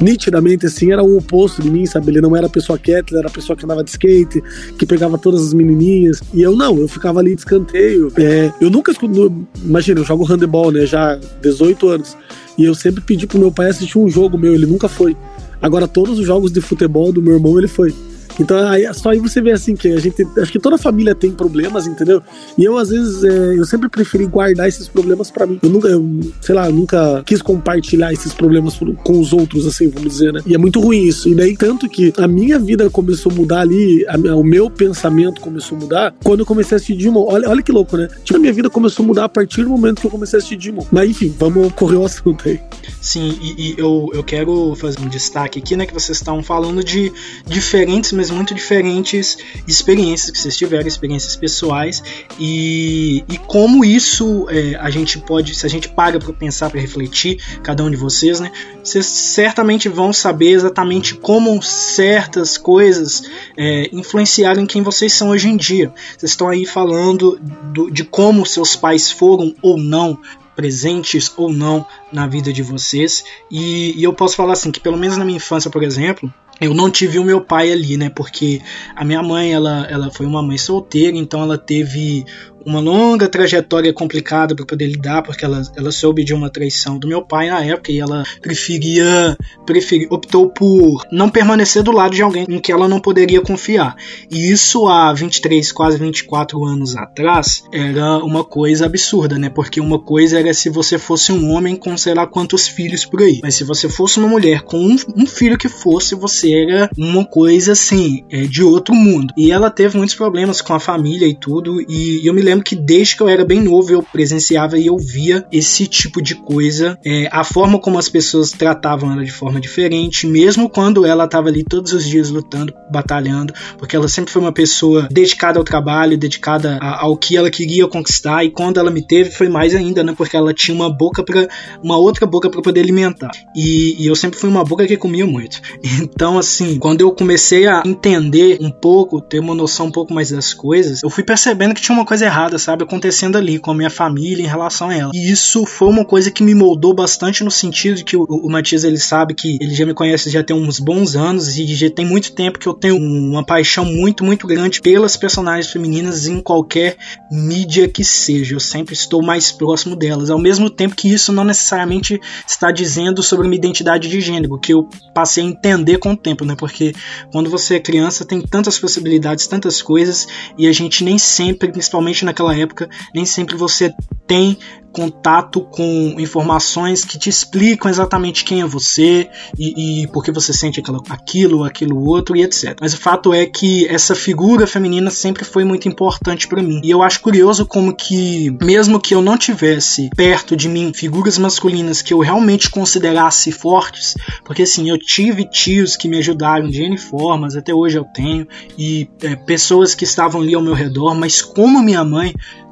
nitidamente, 0.00 0.66
assim, 0.66 0.92
era 0.92 1.02
o 1.02 1.18
oposto 1.18 1.62
de 1.62 1.70
mim, 1.70 1.86
sabe? 1.86 2.10
Ele 2.10 2.20
não 2.20 2.36
era 2.36 2.46
a 2.46 2.50
pessoa 2.50 2.78
quieta, 2.78 3.12
ele 3.12 3.18
era 3.18 3.28
a 3.28 3.32
pessoa 3.32 3.56
que 3.56 3.64
andava 3.64 3.82
de 3.82 3.90
skate, 3.90 4.42
que 4.78 4.86
pegava 4.86 5.18
todas 5.18 5.42
as 5.42 5.54
menininhas. 5.54 6.22
E 6.32 6.42
eu 6.42 6.56
não, 6.56 6.78
eu 6.78 6.88
ficava 6.88 7.20
ali 7.20 7.34
de 7.34 7.40
escanteio. 7.40 8.12
É, 8.16 8.52
eu 8.60 8.70
nunca 8.70 8.92
escuto. 8.92 9.46
Imagina, 9.62 10.00
eu 10.00 10.04
jogo 10.04 10.24
handebol, 10.24 10.70
né? 10.70 10.86
Já 10.86 11.18
18 11.42 11.88
anos. 11.88 12.16
E 12.56 12.64
eu 12.64 12.74
sempre 12.74 13.00
pedi 13.00 13.26
pro 13.26 13.38
meu 13.38 13.52
pai 13.52 13.68
assistir 13.68 13.98
um 13.98 14.08
jogo 14.08 14.36
meu, 14.36 14.54
ele 14.54 14.66
nunca 14.66 14.88
foi. 14.88 15.16
Agora, 15.60 15.88
todos 15.88 16.18
os 16.18 16.26
jogos 16.26 16.52
de 16.52 16.60
futebol 16.60 17.12
do 17.12 17.22
meu 17.22 17.34
irmão, 17.34 17.58
ele 17.58 17.68
foi. 17.68 17.94
Então, 18.38 18.56
aí, 18.68 18.92
só 18.94 19.10
aí 19.10 19.18
você 19.18 19.40
vê 19.40 19.52
assim 19.52 19.74
que 19.74 19.88
a 19.88 19.98
gente. 19.98 20.26
Acho 20.38 20.52
que 20.52 20.58
toda 20.58 20.78
família 20.78 21.14
tem 21.14 21.30
problemas, 21.30 21.86
entendeu? 21.86 22.22
E 22.56 22.64
eu, 22.64 22.76
às 22.76 22.90
vezes, 22.90 23.24
é, 23.24 23.58
eu 23.58 23.64
sempre 23.64 23.88
preferi 23.88 24.26
guardar 24.26 24.68
esses 24.68 24.88
problemas 24.88 25.30
para 25.30 25.46
mim. 25.46 25.58
Eu 25.62 25.70
nunca, 25.70 25.88
eu, 25.88 26.04
sei 26.40 26.54
lá, 26.54 26.66
eu 26.66 26.72
nunca 26.72 27.22
quis 27.24 27.42
compartilhar 27.42 28.12
esses 28.12 28.32
problemas 28.32 28.78
com 29.04 29.20
os 29.20 29.32
outros, 29.32 29.66
assim, 29.66 29.88
vamos 29.88 30.12
dizer, 30.12 30.32
né? 30.32 30.40
E 30.46 30.54
é 30.54 30.58
muito 30.58 30.80
ruim 30.80 31.02
isso. 31.02 31.28
E 31.28 31.34
daí, 31.34 31.56
tanto 31.56 31.88
que 31.88 32.12
a 32.18 32.28
minha 32.28 32.58
vida 32.58 32.88
começou 32.90 33.32
a 33.32 33.34
mudar 33.34 33.60
ali, 33.60 34.04
a, 34.06 34.16
o 34.34 34.44
meu 34.44 34.70
pensamento 34.70 35.40
começou 35.40 35.76
a 35.76 35.80
mudar 35.80 36.14
quando 36.22 36.40
eu 36.40 36.46
comecei 36.46 36.74
a 36.74 36.76
assistir 36.76 36.96
Digimon. 36.96 37.24
Olha, 37.26 37.48
olha 37.48 37.62
que 37.62 37.72
louco, 37.72 37.96
né? 37.96 38.08
Tipo, 38.24 38.38
a 38.38 38.40
minha 38.40 38.52
vida 38.52 38.70
começou 38.70 39.04
a 39.04 39.06
mudar 39.06 39.24
a 39.24 39.28
partir 39.28 39.62
do 39.62 39.70
momento 39.70 40.00
que 40.00 40.06
eu 40.06 40.10
comecei 40.10 40.36
a 40.36 40.38
assistir 40.38 40.56
Digimon. 40.56 40.84
Mas 40.90 41.10
enfim, 41.10 41.34
vamos 41.38 41.72
correr 41.72 41.96
o 41.96 42.04
assunto 42.04 42.48
aí. 42.48 42.60
Sim, 43.00 43.38
e, 43.40 43.70
e 43.70 43.74
eu, 43.78 44.10
eu 44.12 44.24
quero 44.24 44.74
fazer 44.74 45.00
um 45.00 45.08
destaque 45.08 45.58
aqui, 45.58 45.76
né? 45.76 45.86
Que 45.86 45.94
vocês 45.94 46.18
estão 46.18 46.42
falando 46.42 46.82
de 46.82 47.12
diferentes, 47.46 48.12
mas 48.12 48.30
muito 48.30 48.54
diferentes 48.54 49.38
experiências 49.66 50.30
que 50.30 50.38
vocês 50.38 50.56
tiveram, 50.56 50.86
experiências 50.86 51.36
pessoais, 51.36 52.02
e, 52.38 53.24
e 53.28 53.38
como 53.38 53.84
isso 53.84 54.46
é, 54.50 54.74
a 54.76 54.90
gente 54.90 55.18
pode, 55.18 55.54
se 55.54 55.64
a 55.64 55.68
gente 55.68 55.88
paga 55.88 56.18
para 56.18 56.32
pensar, 56.32 56.70
para 56.70 56.80
refletir, 56.80 57.38
cada 57.62 57.84
um 57.84 57.90
de 57.90 57.96
vocês, 57.96 58.40
né? 58.40 58.50
Vocês 58.82 59.06
certamente 59.06 59.88
vão 59.88 60.12
saber 60.12 60.50
exatamente 60.50 61.14
como 61.14 61.62
certas 61.62 62.56
coisas 62.58 63.22
é, 63.56 63.88
influenciaram 63.92 64.66
quem 64.66 64.82
vocês 64.82 65.12
são 65.12 65.30
hoje 65.30 65.48
em 65.48 65.56
dia. 65.56 65.92
Vocês 66.16 66.32
estão 66.32 66.48
aí 66.48 66.66
falando 66.66 67.38
do, 67.72 67.90
de 67.90 68.02
como 68.02 68.44
seus 68.44 68.74
pais 68.74 69.10
foram 69.10 69.54
ou 69.62 69.78
não 69.78 70.18
presentes 70.58 71.32
ou 71.36 71.52
não 71.52 71.86
na 72.12 72.26
vida 72.26 72.52
de 72.52 72.64
vocês. 72.64 73.24
E, 73.48 73.96
e, 73.96 74.02
eu 74.02 74.12
posso 74.12 74.34
falar 74.34 74.54
assim 74.54 74.72
que 74.72 74.80
pelo 74.80 74.98
menos 74.98 75.16
na 75.16 75.24
minha 75.24 75.36
infância, 75.36 75.70
por 75.70 75.84
exemplo, 75.84 76.34
eu 76.60 76.74
não 76.74 76.90
tive 76.90 77.16
o 77.20 77.24
meu 77.24 77.40
pai 77.40 77.70
ali, 77.70 77.96
né? 77.96 78.10
Porque 78.10 78.60
a 78.96 79.04
minha 79.04 79.22
mãe, 79.22 79.52
ela, 79.52 79.86
ela 79.88 80.10
foi 80.10 80.26
uma 80.26 80.42
mãe 80.42 80.58
solteira, 80.58 81.16
então 81.16 81.40
ela 81.42 81.56
teve 81.56 82.26
uma 82.64 82.80
longa 82.80 83.28
trajetória 83.28 83.92
complicada 83.92 84.54
para 84.54 84.66
poder 84.66 84.86
lidar, 84.86 85.22
porque 85.22 85.44
ela, 85.44 85.62
ela 85.76 85.90
soube 85.90 86.24
de 86.24 86.34
uma 86.34 86.50
traição 86.50 86.98
do 86.98 87.08
meu 87.08 87.22
pai 87.22 87.48
na 87.48 87.64
época 87.64 87.92
e 87.92 88.00
ela 88.00 88.24
preferia, 88.40 89.36
preferia, 89.64 90.08
optou 90.10 90.50
por 90.50 91.04
não 91.10 91.28
permanecer 91.28 91.82
do 91.82 91.92
lado 91.92 92.14
de 92.14 92.22
alguém 92.22 92.46
em 92.48 92.58
que 92.58 92.72
ela 92.72 92.88
não 92.88 93.00
poderia 93.00 93.40
confiar. 93.40 93.96
E 94.30 94.50
isso 94.50 94.86
há 94.86 95.12
23, 95.12 95.72
quase 95.72 95.98
24 95.98 96.64
anos 96.64 96.96
atrás 96.96 97.64
era 97.72 98.18
uma 98.18 98.44
coisa 98.44 98.86
absurda, 98.86 99.38
né? 99.38 99.48
Porque 99.48 99.80
uma 99.80 99.98
coisa 99.98 100.38
era 100.38 100.52
se 100.52 100.68
você 100.68 100.98
fosse 100.98 101.32
um 101.32 101.50
homem 101.52 101.76
com 101.76 101.96
sei 101.96 102.14
lá 102.14 102.26
quantos 102.26 102.68
filhos 102.68 103.04
por 103.04 103.20
aí, 103.20 103.40
mas 103.42 103.54
se 103.54 103.64
você 103.64 103.88
fosse 103.88 104.18
uma 104.18 104.28
mulher 104.28 104.62
com 104.62 104.78
um, 104.78 104.96
um 105.16 105.26
filho 105.26 105.58
que 105.58 105.68
fosse, 105.68 106.14
você 106.14 106.52
era 106.52 106.90
uma 106.96 107.24
coisa 107.24 107.72
assim, 107.72 108.24
é, 108.30 108.42
de 108.42 108.62
outro 108.62 108.94
mundo. 108.94 109.32
E 109.36 109.50
ela 109.50 109.70
teve 109.70 109.96
muitos 109.96 110.14
problemas 110.14 110.60
com 110.60 110.74
a 110.74 110.80
família 110.80 111.26
e 111.26 111.34
tudo, 111.34 111.80
e 111.88 112.26
eu 112.26 112.34
me 112.34 112.42
lembro 112.48 112.64
que 112.64 112.74
desde 112.74 113.16
que 113.16 113.22
eu 113.22 113.28
era 113.28 113.44
bem 113.44 113.60
novo 113.60 113.92
eu 113.92 114.02
presenciava 114.02 114.78
e 114.78 114.86
eu 114.86 114.96
via 114.96 115.46
esse 115.52 115.86
tipo 115.86 116.22
de 116.22 116.34
coisa. 116.34 116.98
É, 117.04 117.28
a 117.30 117.44
forma 117.44 117.78
como 117.78 117.98
as 117.98 118.08
pessoas 118.08 118.50
tratavam 118.50 119.12
ela 119.12 119.24
de 119.24 119.30
forma 119.30 119.60
diferente, 119.60 120.26
mesmo 120.26 120.68
quando 120.68 121.04
ela 121.04 121.24
estava 121.24 121.48
ali 121.48 121.62
todos 121.62 121.92
os 121.92 122.04
dias 122.04 122.30
lutando, 122.30 122.72
batalhando, 122.90 123.52
porque 123.76 123.94
ela 123.94 124.08
sempre 124.08 124.32
foi 124.32 124.40
uma 124.40 124.52
pessoa 124.52 125.08
dedicada 125.10 125.58
ao 125.58 125.64
trabalho, 125.64 126.16
dedicada 126.16 126.78
a, 126.80 127.04
ao 127.04 127.16
que 127.16 127.36
ela 127.36 127.50
queria 127.50 127.86
conquistar. 127.86 128.44
E 128.44 128.50
quando 128.50 128.80
ela 128.80 128.90
me 128.90 129.06
teve 129.06 129.30
foi 129.30 129.48
mais 129.48 129.74
ainda, 129.74 130.02
né? 130.02 130.14
Porque 130.16 130.36
ela 130.36 130.54
tinha 130.54 130.74
uma 130.74 130.90
boca 130.90 131.22
para 131.22 131.48
uma 131.82 131.98
outra 131.98 132.26
boca 132.26 132.48
para 132.50 132.62
poder 132.62 132.80
alimentar. 132.80 133.30
E, 133.54 134.02
e 134.02 134.06
eu 134.06 134.16
sempre 134.16 134.38
fui 134.38 134.48
uma 134.48 134.64
boca 134.64 134.86
que 134.86 134.96
comia 134.96 135.26
muito. 135.26 135.60
Então, 136.18 136.38
assim, 136.38 136.78
quando 136.78 137.00
eu 137.00 137.12
comecei 137.12 137.66
a 137.66 137.82
entender 137.84 138.58
um 138.60 138.70
pouco, 138.70 139.20
ter 139.20 139.38
uma 139.38 139.54
noção 139.54 139.86
um 139.86 139.90
pouco 139.90 140.12
mais 140.12 140.30
das 140.30 140.54
coisas, 140.54 141.02
eu 141.02 141.10
fui 141.10 141.22
percebendo 141.22 141.74
que 141.74 141.80
tinha 141.80 141.96
uma 141.96 142.04
coisa 142.04 142.24
errada 142.24 142.37
errada, 142.38 142.58
sabe, 142.58 142.84
acontecendo 142.84 143.36
ali 143.36 143.58
com 143.58 143.72
a 143.72 143.74
minha 143.74 143.90
família 143.90 144.42
em 144.42 144.46
relação 144.46 144.88
a 144.88 144.94
ela. 144.94 145.10
E 145.14 145.30
isso 145.30 145.66
foi 145.66 145.88
uma 145.88 146.04
coisa 146.04 146.30
que 146.30 146.42
me 146.42 146.54
moldou 146.54 146.94
bastante 146.94 147.42
no 147.42 147.50
sentido 147.50 147.96
de 147.96 148.04
que 148.04 148.16
o, 148.16 148.24
o 148.24 148.50
Matias 148.50 148.84
ele 148.84 148.98
sabe 148.98 149.34
que 149.34 149.58
ele 149.60 149.74
já 149.74 149.84
me 149.84 149.94
conhece 149.94 150.30
já 150.30 150.42
tem 150.42 150.54
uns 150.54 150.78
bons 150.78 151.16
anos 151.16 151.56
e 151.58 151.66
já 151.74 151.90
tem 151.90 152.06
muito 152.06 152.32
tempo 152.32 152.58
que 152.58 152.66
eu 152.66 152.74
tenho 152.74 152.96
uma 152.96 153.44
paixão 153.44 153.84
muito, 153.84 154.24
muito 154.24 154.46
grande 154.46 154.80
pelas 154.80 155.16
personagens 155.16 155.70
femininas 155.70 156.26
em 156.26 156.40
qualquer 156.40 156.96
mídia 157.30 157.88
que 157.88 158.04
seja. 158.04 158.54
Eu 158.54 158.60
sempre 158.60 158.94
estou 158.94 159.22
mais 159.22 159.50
próximo 159.50 159.96
delas. 159.96 160.30
Ao 160.30 160.38
mesmo 160.38 160.70
tempo 160.70 160.94
que 160.94 161.12
isso 161.12 161.32
não 161.32 161.44
necessariamente 161.44 162.20
está 162.46 162.70
dizendo 162.70 163.22
sobre 163.22 163.48
minha 163.48 163.58
identidade 163.58 164.08
de 164.08 164.20
gênero, 164.20 164.58
que 164.58 164.72
eu 164.72 164.88
passei 165.12 165.42
a 165.42 165.46
entender 165.46 165.98
com 165.98 166.12
o 166.12 166.16
tempo, 166.16 166.44
né? 166.44 166.54
Porque 166.56 166.94
quando 167.32 167.50
você 167.50 167.76
é 167.76 167.80
criança 167.80 168.24
tem 168.24 168.40
tantas 168.40 168.78
possibilidades, 168.78 169.46
tantas 169.46 169.82
coisas 169.82 170.28
e 170.56 170.68
a 170.68 170.72
gente 170.72 171.02
nem 171.02 171.18
sempre, 171.18 171.72
principalmente 171.72 172.24
naquela 172.28 172.56
época, 172.56 172.88
nem 173.14 173.24
sempre 173.24 173.56
você 173.56 173.92
tem 174.26 174.58
contato 174.92 175.60
com 175.60 176.16
informações 176.18 177.04
que 177.04 177.18
te 177.18 177.28
explicam 177.28 177.90
exatamente 177.90 178.44
quem 178.44 178.62
é 178.62 178.66
você 178.66 179.28
e, 179.56 180.02
e 180.02 180.06
por 180.08 180.24
que 180.24 180.32
você 180.32 180.52
sente 180.52 180.80
aquilo, 180.80 181.02
aquilo, 181.08 181.64
aquilo 181.64 182.04
outro 182.04 182.36
e 182.36 182.42
etc. 182.42 182.76
Mas 182.80 182.94
o 182.94 182.98
fato 182.98 183.32
é 183.32 183.46
que 183.46 183.86
essa 183.86 184.14
figura 184.14 184.66
feminina 184.66 185.10
sempre 185.10 185.44
foi 185.44 185.64
muito 185.64 185.88
importante 185.88 186.48
para 186.48 186.62
mim. 186.62 186.80
E 186.82 186.90
eu 186.90 187.02
acho 187.02 187.20
curioso 187.20 187.64
como 187.66 187.94
que, 187.94 188.50
mesmo 188.60 188.98
que 188.98 189.14
eu 189.14 189.22
não 189.22 189.36
tivesse 189.36 190.10
perto 190.16 190.56
de 190.56 190.68
mim 190.68 190.92
figuras 190.92 191.38
masculinas 191.38 192.02
que 192.02 192.12
eu 192.12 192.18
realmente 192.18 192.70
considerasse 192.70 193.52
fortes, 193.52 194.16
porque 194.44 194.62
assim, 194.62 194.90
eu 194.90 194.98
tive 194.98 195.44
tios 195.48 195.96
que 195.96 196.08
me 196.08 196.18
ajudaram 196.18 196.68
de 196.68 196.82
N 196.82 196.98
formas, 196.98 197.56
até 197.56 197.72
hoje 197.72 197.98
eu 197.98 198.04
tenho, 198.04 198.46
e 198.76 199.08
é, 199.22 199.36
pessoas 199.36 199.94
que 199.94 200.04
estavam 200.04 200.40
ali 200.40 200.54
ao 200.54 200.62
meu 200.62 200.74
redor, 200.74 201.14
mas 201.14 201.40
como 201.40 201.82
minha 201.82 202.04
mãe, 202.04 202.17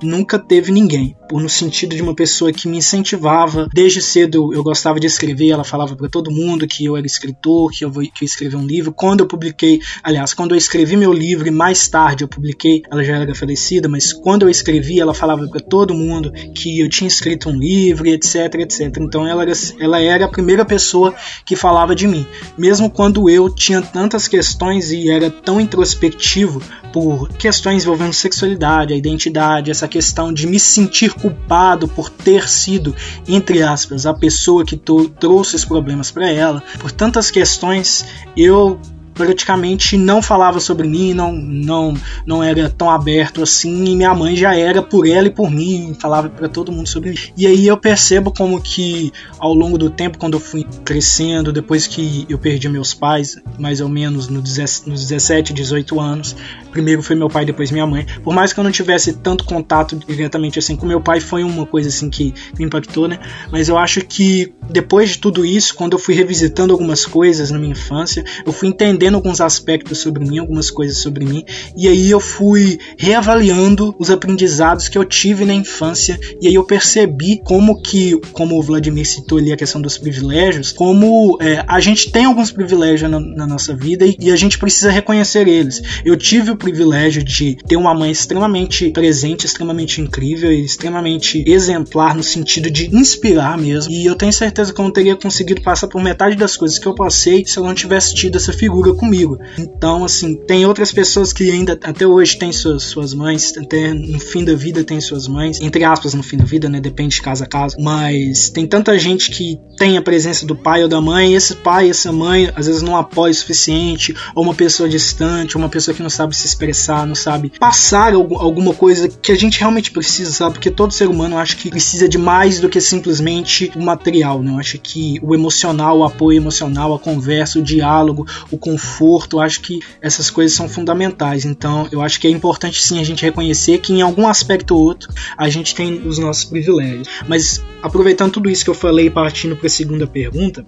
nunca 0.03 0.39
teve 0.39 0.73
ninguém. 0.73 1.17
No 1.33 1.49
sentido 1.49 1.95
de 1.95 2.03
uma 2.03 2.15
pessoa 2.15 2.53
que 2.53 2.69
me 2.69 2.79
incentivava. 2.79 3.69
Desde 3.73 4.01
cedo 4.01 4.53
eu 4.53 4.63
gostava 4.63 4.99
de 4.99 5.07
escrever, 5.07 5.51
ela 5.51 5.65
falava 5.65 5.97
para 5.97 6.09
todo 6.09 6.31
mundo 6.31 6.67
que 6.67 6.85
eu 6.85 6.97
era 6.97 7.07
escritor, 7.07 7.71
que 7.71 7.85
eu, 7.85 7.91
que 7.91 8.23
eu 8.23 8.27
escrevi 8.27 8.57
um 8.57 8.67
livro. 8.67 8.93
Quando 8.93 9.21
eu 9.21 9.27
publiquei, 9.27 9.81
aliás, 10.03 10.33
quando 10.35 10.53
eu 10.53 10.59
escrevi 10.59 10.97
meu 10.97 11.13
livro 11.13 11.47
e 11.47 11.51
mais 11.51 11.89
tarde 11.89 12.25
eu 12.25 12.29
publiquei, 12.29 12.83
ela 12.91 13.05
já 13.05 13.17
era 13.17 13.35
falecida, 13.35 13.89
mas 13.89 14.13
quando 14.13 14.43
eu 14.43 14.49
escrevi, 14.49 15.01
ela 15.01 15.15
falava 15.15 15.47
para 15.49 15.61
todo 15.61 15.95
mundo 15.95 16.33
que 16.55 16.81
eu 16.81 16.89
tinha 16.89 17.09
escrito 17.09 17.49
um 17.49 17.57
livro 17.57 18.07
etc, 18.17 18.55
etc. 18.57 18.97
Então 18.99 19.27
ela 19.27 19.43
era, 19.43 19.53
ela 19.79 20.01
era 20.01 20.25
a 20.25 20.29
primeira 20.29 20.65
pessoa 20.65 21.15
que 21.45 21.57
falava 21.57 21.95
de 21.95 22.07
mim. 22.07 22.27
Mesmo 22.57 22.91
quando 22.91 23.29
eu 23.29 23.53
tinha 23.53 23.83
tantas 23.83 24.29
questões 24.29 24.91
e 24.91 25.11
era 25.11 25.31
tão 25.31 25.61
introspectivo 25.61 26.63
por 26.93 27.29
questões 27.29 27.85
envolvendo 27.85 28.13
sexualidade, 28.13 28.95
a 28.95 28.97
identidade, 28.97 29.71
essa 29.71 29.87
questão 29.87 30.33
de 30.33 30.47
me 30.47 30.59
sentir 30.59 31.13
culpado 31.21 31.89
por 31.89 32.11
ter 32.11 32.49
sido, 32.49 32.95
entre 33.27 33.63
aspas, 33.63 34.07
a 34.07 34.15
pessoa 34.15 34.65
que 34.65 34.77
trouxe 34.77 35.57
os 35.57 35.65
problemas 35.65 36.11
para 36.11 36.31
ela, 36.31 36.63
por 36.79 36.91
tantas 36.91 37.31
questões, 37.31 38.05
eu 38.37 38.81
praticamente 39.17 39.97
não 39.97 40.21
falava 40.21 40.61
sobre 40.61 40.87
mim, 40.87 41.15
não, 41.15 41.33
não, 41.33 41.95
não 42.25 42.45
era 42.45 42.69
tão 42.69 42.91
aberto 42.91 43.43
assim, 43.43 43.87
e 43.87 43.97
minha 43.97 44.15
mãe 44.15 44.37
já 44.37 44.55
era 44.55 44.83
por 44.83 45.09
ela 45.09 45.27
e 45.27 45.31
por 45.31 45.51
mim, 45.51 45.97
falava 45.99 46.29
para 46.29 46.49
todo 46.49 46.71
mundo 46.71 46.87
sobre 46.87 47.11
mim. 47.11 47.17
E 47.37 47.47
aí 47.47 47.67
eu 47.67 47.77
percebo 47.79 48.31
como 48.31 48.61
que 48.61 49.13
ao 49.39 49.55
longo 49.55 49.79
do 49.79 49.89
tempo, 49.91 50.19
quando 50.19 50.35
eu 50.35 50.41
fui 50.41 50.65
crescendo, 50.85 51.53
depois 51.53 51.87
que 51.87 52.27
eu 52.29 52.39
perdi 52.39 52.69
meus 52.69 52.93
pais, 52.93 53.41
mais 53.59 53.81
ou 53.81 53.89
menos 53.89 54.29
nos 54.29 54.43
17, 54.43 55.53
18 55.55 55.99
anos, 55.99 56.37
primeiro 56.77 57.03
foi 57.03 57.17
meu 57.17 57.31
pai, 57.31 57.47
depois 57.47 57.71
minha 57.71 57.87
mãe, 57.87 58.05
por 58.23 58.35
mais 58.35 58.53
que 58.53 58.61
eu 58.61 58.65
não 58.65 58.71
tivesse 58.71 59.15
tanto 59.15 59.45
contato 59.45 59.97
diretamente 59.97 60.59
assim 60.59 60.77
com 60.77 60.85
meu 60.85 61.01
pai, 61.01 61.21
foi 61.21 61.43
uma 61.43 61.65
coisa 61.65 61.89
assim 61.89 62.11
que 62.11 62.35
me 62.59 62.67
impactou, 62.67 63.09
né? 63.09 63.19
Mas 63.51 63.71
eu 63.71 63.79
acho 63.79 64.03
que 64.03 64.53
depois 64.71 65.11
de 65.11 65.19
tudo 65.19 65.47
isso, 65.47 65.75
quando 65.75 65.95
eu 65.95 65.99
fui 65.99 66.15
revisitando 66.15 66.75
algumas 66.75 67.07
coisas 67.07 67.51
na 67.51 67.59
minha 67.59 67.73
infância, 67.73 68.23
eu 68.45 68.53
fui 68.53 68.69
entendendo 68.69 69.15
alguns 69.15 69.41
aspectos 69.41 70.01
sobre 70.01 70.23
mim, 70.23 70.39
algumas 70.39 70.71
coisas 70.71 70.99
sobre 70.99 71.25
mim, 71.25 71.47
e 71.75 71.89
aí 71.89 72.11
eu 72.11 72.21
fui 72.21 72.79
reavaliando 72.99 73.97
os 73.99 74.11
aprendizados 74.11 74.87
que 74.87 74.99
eu 74.99 75.05
tive 75.05 75.47
na 75.47 75.55
infância, 75.55 76.21
e 76.43 76.47
aí 76.47 76.55
eu 76.55 76.65
percebi 76.65 77.41
como 77.43 77.81
que, 77.81 78.21
como 78.33 78.59
o 78.59 78.63
Vladimir 78.63 79.07
citou 79.07 79.39
ali 79.39 79.51
a 79.51 79.57
questão 79.57 79.81
dos 79.81 79.97
privilégios, 79.97 80.73
como 80.73 81.39
é, 81.41 81.65
a 81.67 81.81
gente 81.81 82.13
tem 82.13 82.27
alguns 82.27 82.51
privilégios 82.51 83.11
na, 83.11 83.19
na 83.19 83.47
nossa 83.47 83.75
vida 83.75 84.05
e, 84.05 84.15
e, 84.21 84.31
a 84.31 84.37
gente 84.37 84.59
precisa 84.59 84.91
reconhecer 84.91 85.49
eles. 85.49 85.81
Eu 86.05 86.17
tive 86.17 86.51
o 86.51 86.57
privilégio 86.67 87.23
de 87.23 87.57
ter 87.69 87.77
uma 87.77 87.95
mãe 87.95 88.11
extremamente 88.11 88.91
presente, 88.91 89.47
extremamente 89.47 90.01
incrível 90.01 90.53
e 90.53 90.65
extremamente 90.65 91.45
exemplar 91.47 92.15
no 92.15 92.25
sentido 92.25 92.69
de 92.69 92.95
inspirar 92.95 93.57
mesmo, 93.57 93.93
e 93.93 94.05
eu 94.05 94.17
tenho 94.17 94.33
certeza 94.33 94.73
que 94.73 94.81
eu 94.81 94.85
não 94.85 94.91
teria 94.91 95.15
conseguido 95.15 95.63
passar 95.63 95.87
por 95.87 96.03
metade 96.03 96.35
das 96.35 96.57
coisas 96.57 96.77
que 96.77 96.87
eu 96.87 96.95
passei 96.95 97.45
se 97.47 97.57
eu 97.57 97.65
não 97.65 97.75
tivesse 97.75 98.15
tido 98.15 98.37
essa 98.37 98.53
figura 98.53 98.93
comigo. 98.95 99.39
Então, 99.57 100.05
assim, 100.05 100.35
tem 100.35 100.67
outras 100.67 100.91
pessoas 100.91 101.33
que 101.33 101.49
ainda 101.51 101.79
até 101.85 102.05
hoje 102.05 102.37
têm 102.37 102.51
suas, 102.51 102.83
suas 102.83 103.15
mães, 103.15 103.53
até 103.57 103.95
no 103.95 104.19
fim 104.19 104.45
da 104.45 104.55
vida 104.55 104.83
tem 104.83 105.01
suas 105.01 105.29
mães, 105.29 105.61
entre 105.61 105.85
aspas, 105.85 106.15
no 106.15 106.23
fim 106.23 106.37
da 106.37 106.45
vida, 106.45 106.69
né? 106.69 106.81
Depende 106.81 107.15
de 107.17 107.23
casa 107.23 107.45
a 107.45 107.49
casa. 107.49 107.77
Mas 107.79 108.51
tem 108.51 108.67
tanta 108.67 108.99
gente 108.99 109.31
que 109.31 109.59
tem 109.79 109.97
a 109.97 110.03
presença 110.03 110.45
do 110.45 110.57
pai 110.57 110.83
ou 110.83 110.89
da 110.89 111.01
mãe, 111.01 111.33
e 111.33 111.37
esse 111.37 111.55
pai, 111.55 111.91
essa 111.91 112.11
mãe, 112.11 112.51
às 112.57 112.67
vezes 112.67 112.83
não 112.83 112.97
apoia 112.97 113.31
o 113.31 113.35
suficiente, 113.35 114.15
ou 114.35 114.43
uma 114.43 114.55
pessoa 114.55 114.89
distante, 114.89 115.57
ou 115.57 115.63
uma 115.63 115.69
pessoa 115.69 115.95
que 115.95 116.03
não 116.03 116.11
sabe 116.11 116.35
se 116.35 116.47
expressar, 116.57 117.07
não 117.07 117.15
sabe 117.15 117.53
passar 117.59 118.15
alguma 118.15 118.73
coisa 118.75 119.09
que 119.09 119.31
a 119.31 119.37
gente 119.37 119.61
realmente 119.61 119.91
precisa, 119.91 120.33
sabe? 120.33 120.55
Porque 120.55 120.71
todo 120.71 120.93
ser 120.93 121.09
humano 121.09 121.39
acho 121.39 121.57
que 121.57 121.71
precisa 121.71 122.09
de 122.09 122.19
mais 122.19 122.59
do 122.59 122.69
que 122.69 122.81
simplesmente 122.81 123.71
o 123.77 123.83
material, 123.83 124.43
né? 124.43 124.53
Eu 124.53 124.59
acho 124.59 124.79
que 124.79 125.19
o 125.23 125.35
emocional, 125.35 125.99
o 125.99 126.05
apoio 126.05 126.39
emocional, 126.39 126.95
a 126.95 126.99
conversa, 126.99 127.59
o 127.59 127.63
diálogo, 127.63 128.27
o 128.51 128.57
conforto 128.57 129.37
eu 129.37 129.41
acho 129.41 129.61
que 129.61 129.81
essas 130.01 130.31
coisas 130.31 130.57
são 130.57 130.69
fundamentais. 130.69 131.45
Então, 131.45 131.87
eu 131.93 132.01
acho 132.01 132.19
que 132.19 132.27
é 132.27 132.31
importante 132.31 132.83
sim 132.83 132.99
a 132.99 133.05
gente 133.05 133.25
reconhecer 133.25 133.79
que 133.79 133.93
em 133.93 134.01
algum 134.01 134.27
aspecto 134.27 134.75
ou 134.75 134.81
outro 134.83 135.13
a 135.37 135.49
gente 135.49 135.75
tem 135.75 136.07
os 136.07 136.19
nossos 136.19 136.45
privilégios. 136.45 137.09
Mas 137.29 137.63
aproveitando 137.83 138.33
tudo 138.33 138.49
isso 138.49 138.65
que 138.65 138.71
eu 138.71 138.75
falei, 138.75 139.11
partindo 139.11 139.57
para 139.57 139.67
a 139.67 139.71
segunda 139.71 140.07
pergunta, 140.07 140.65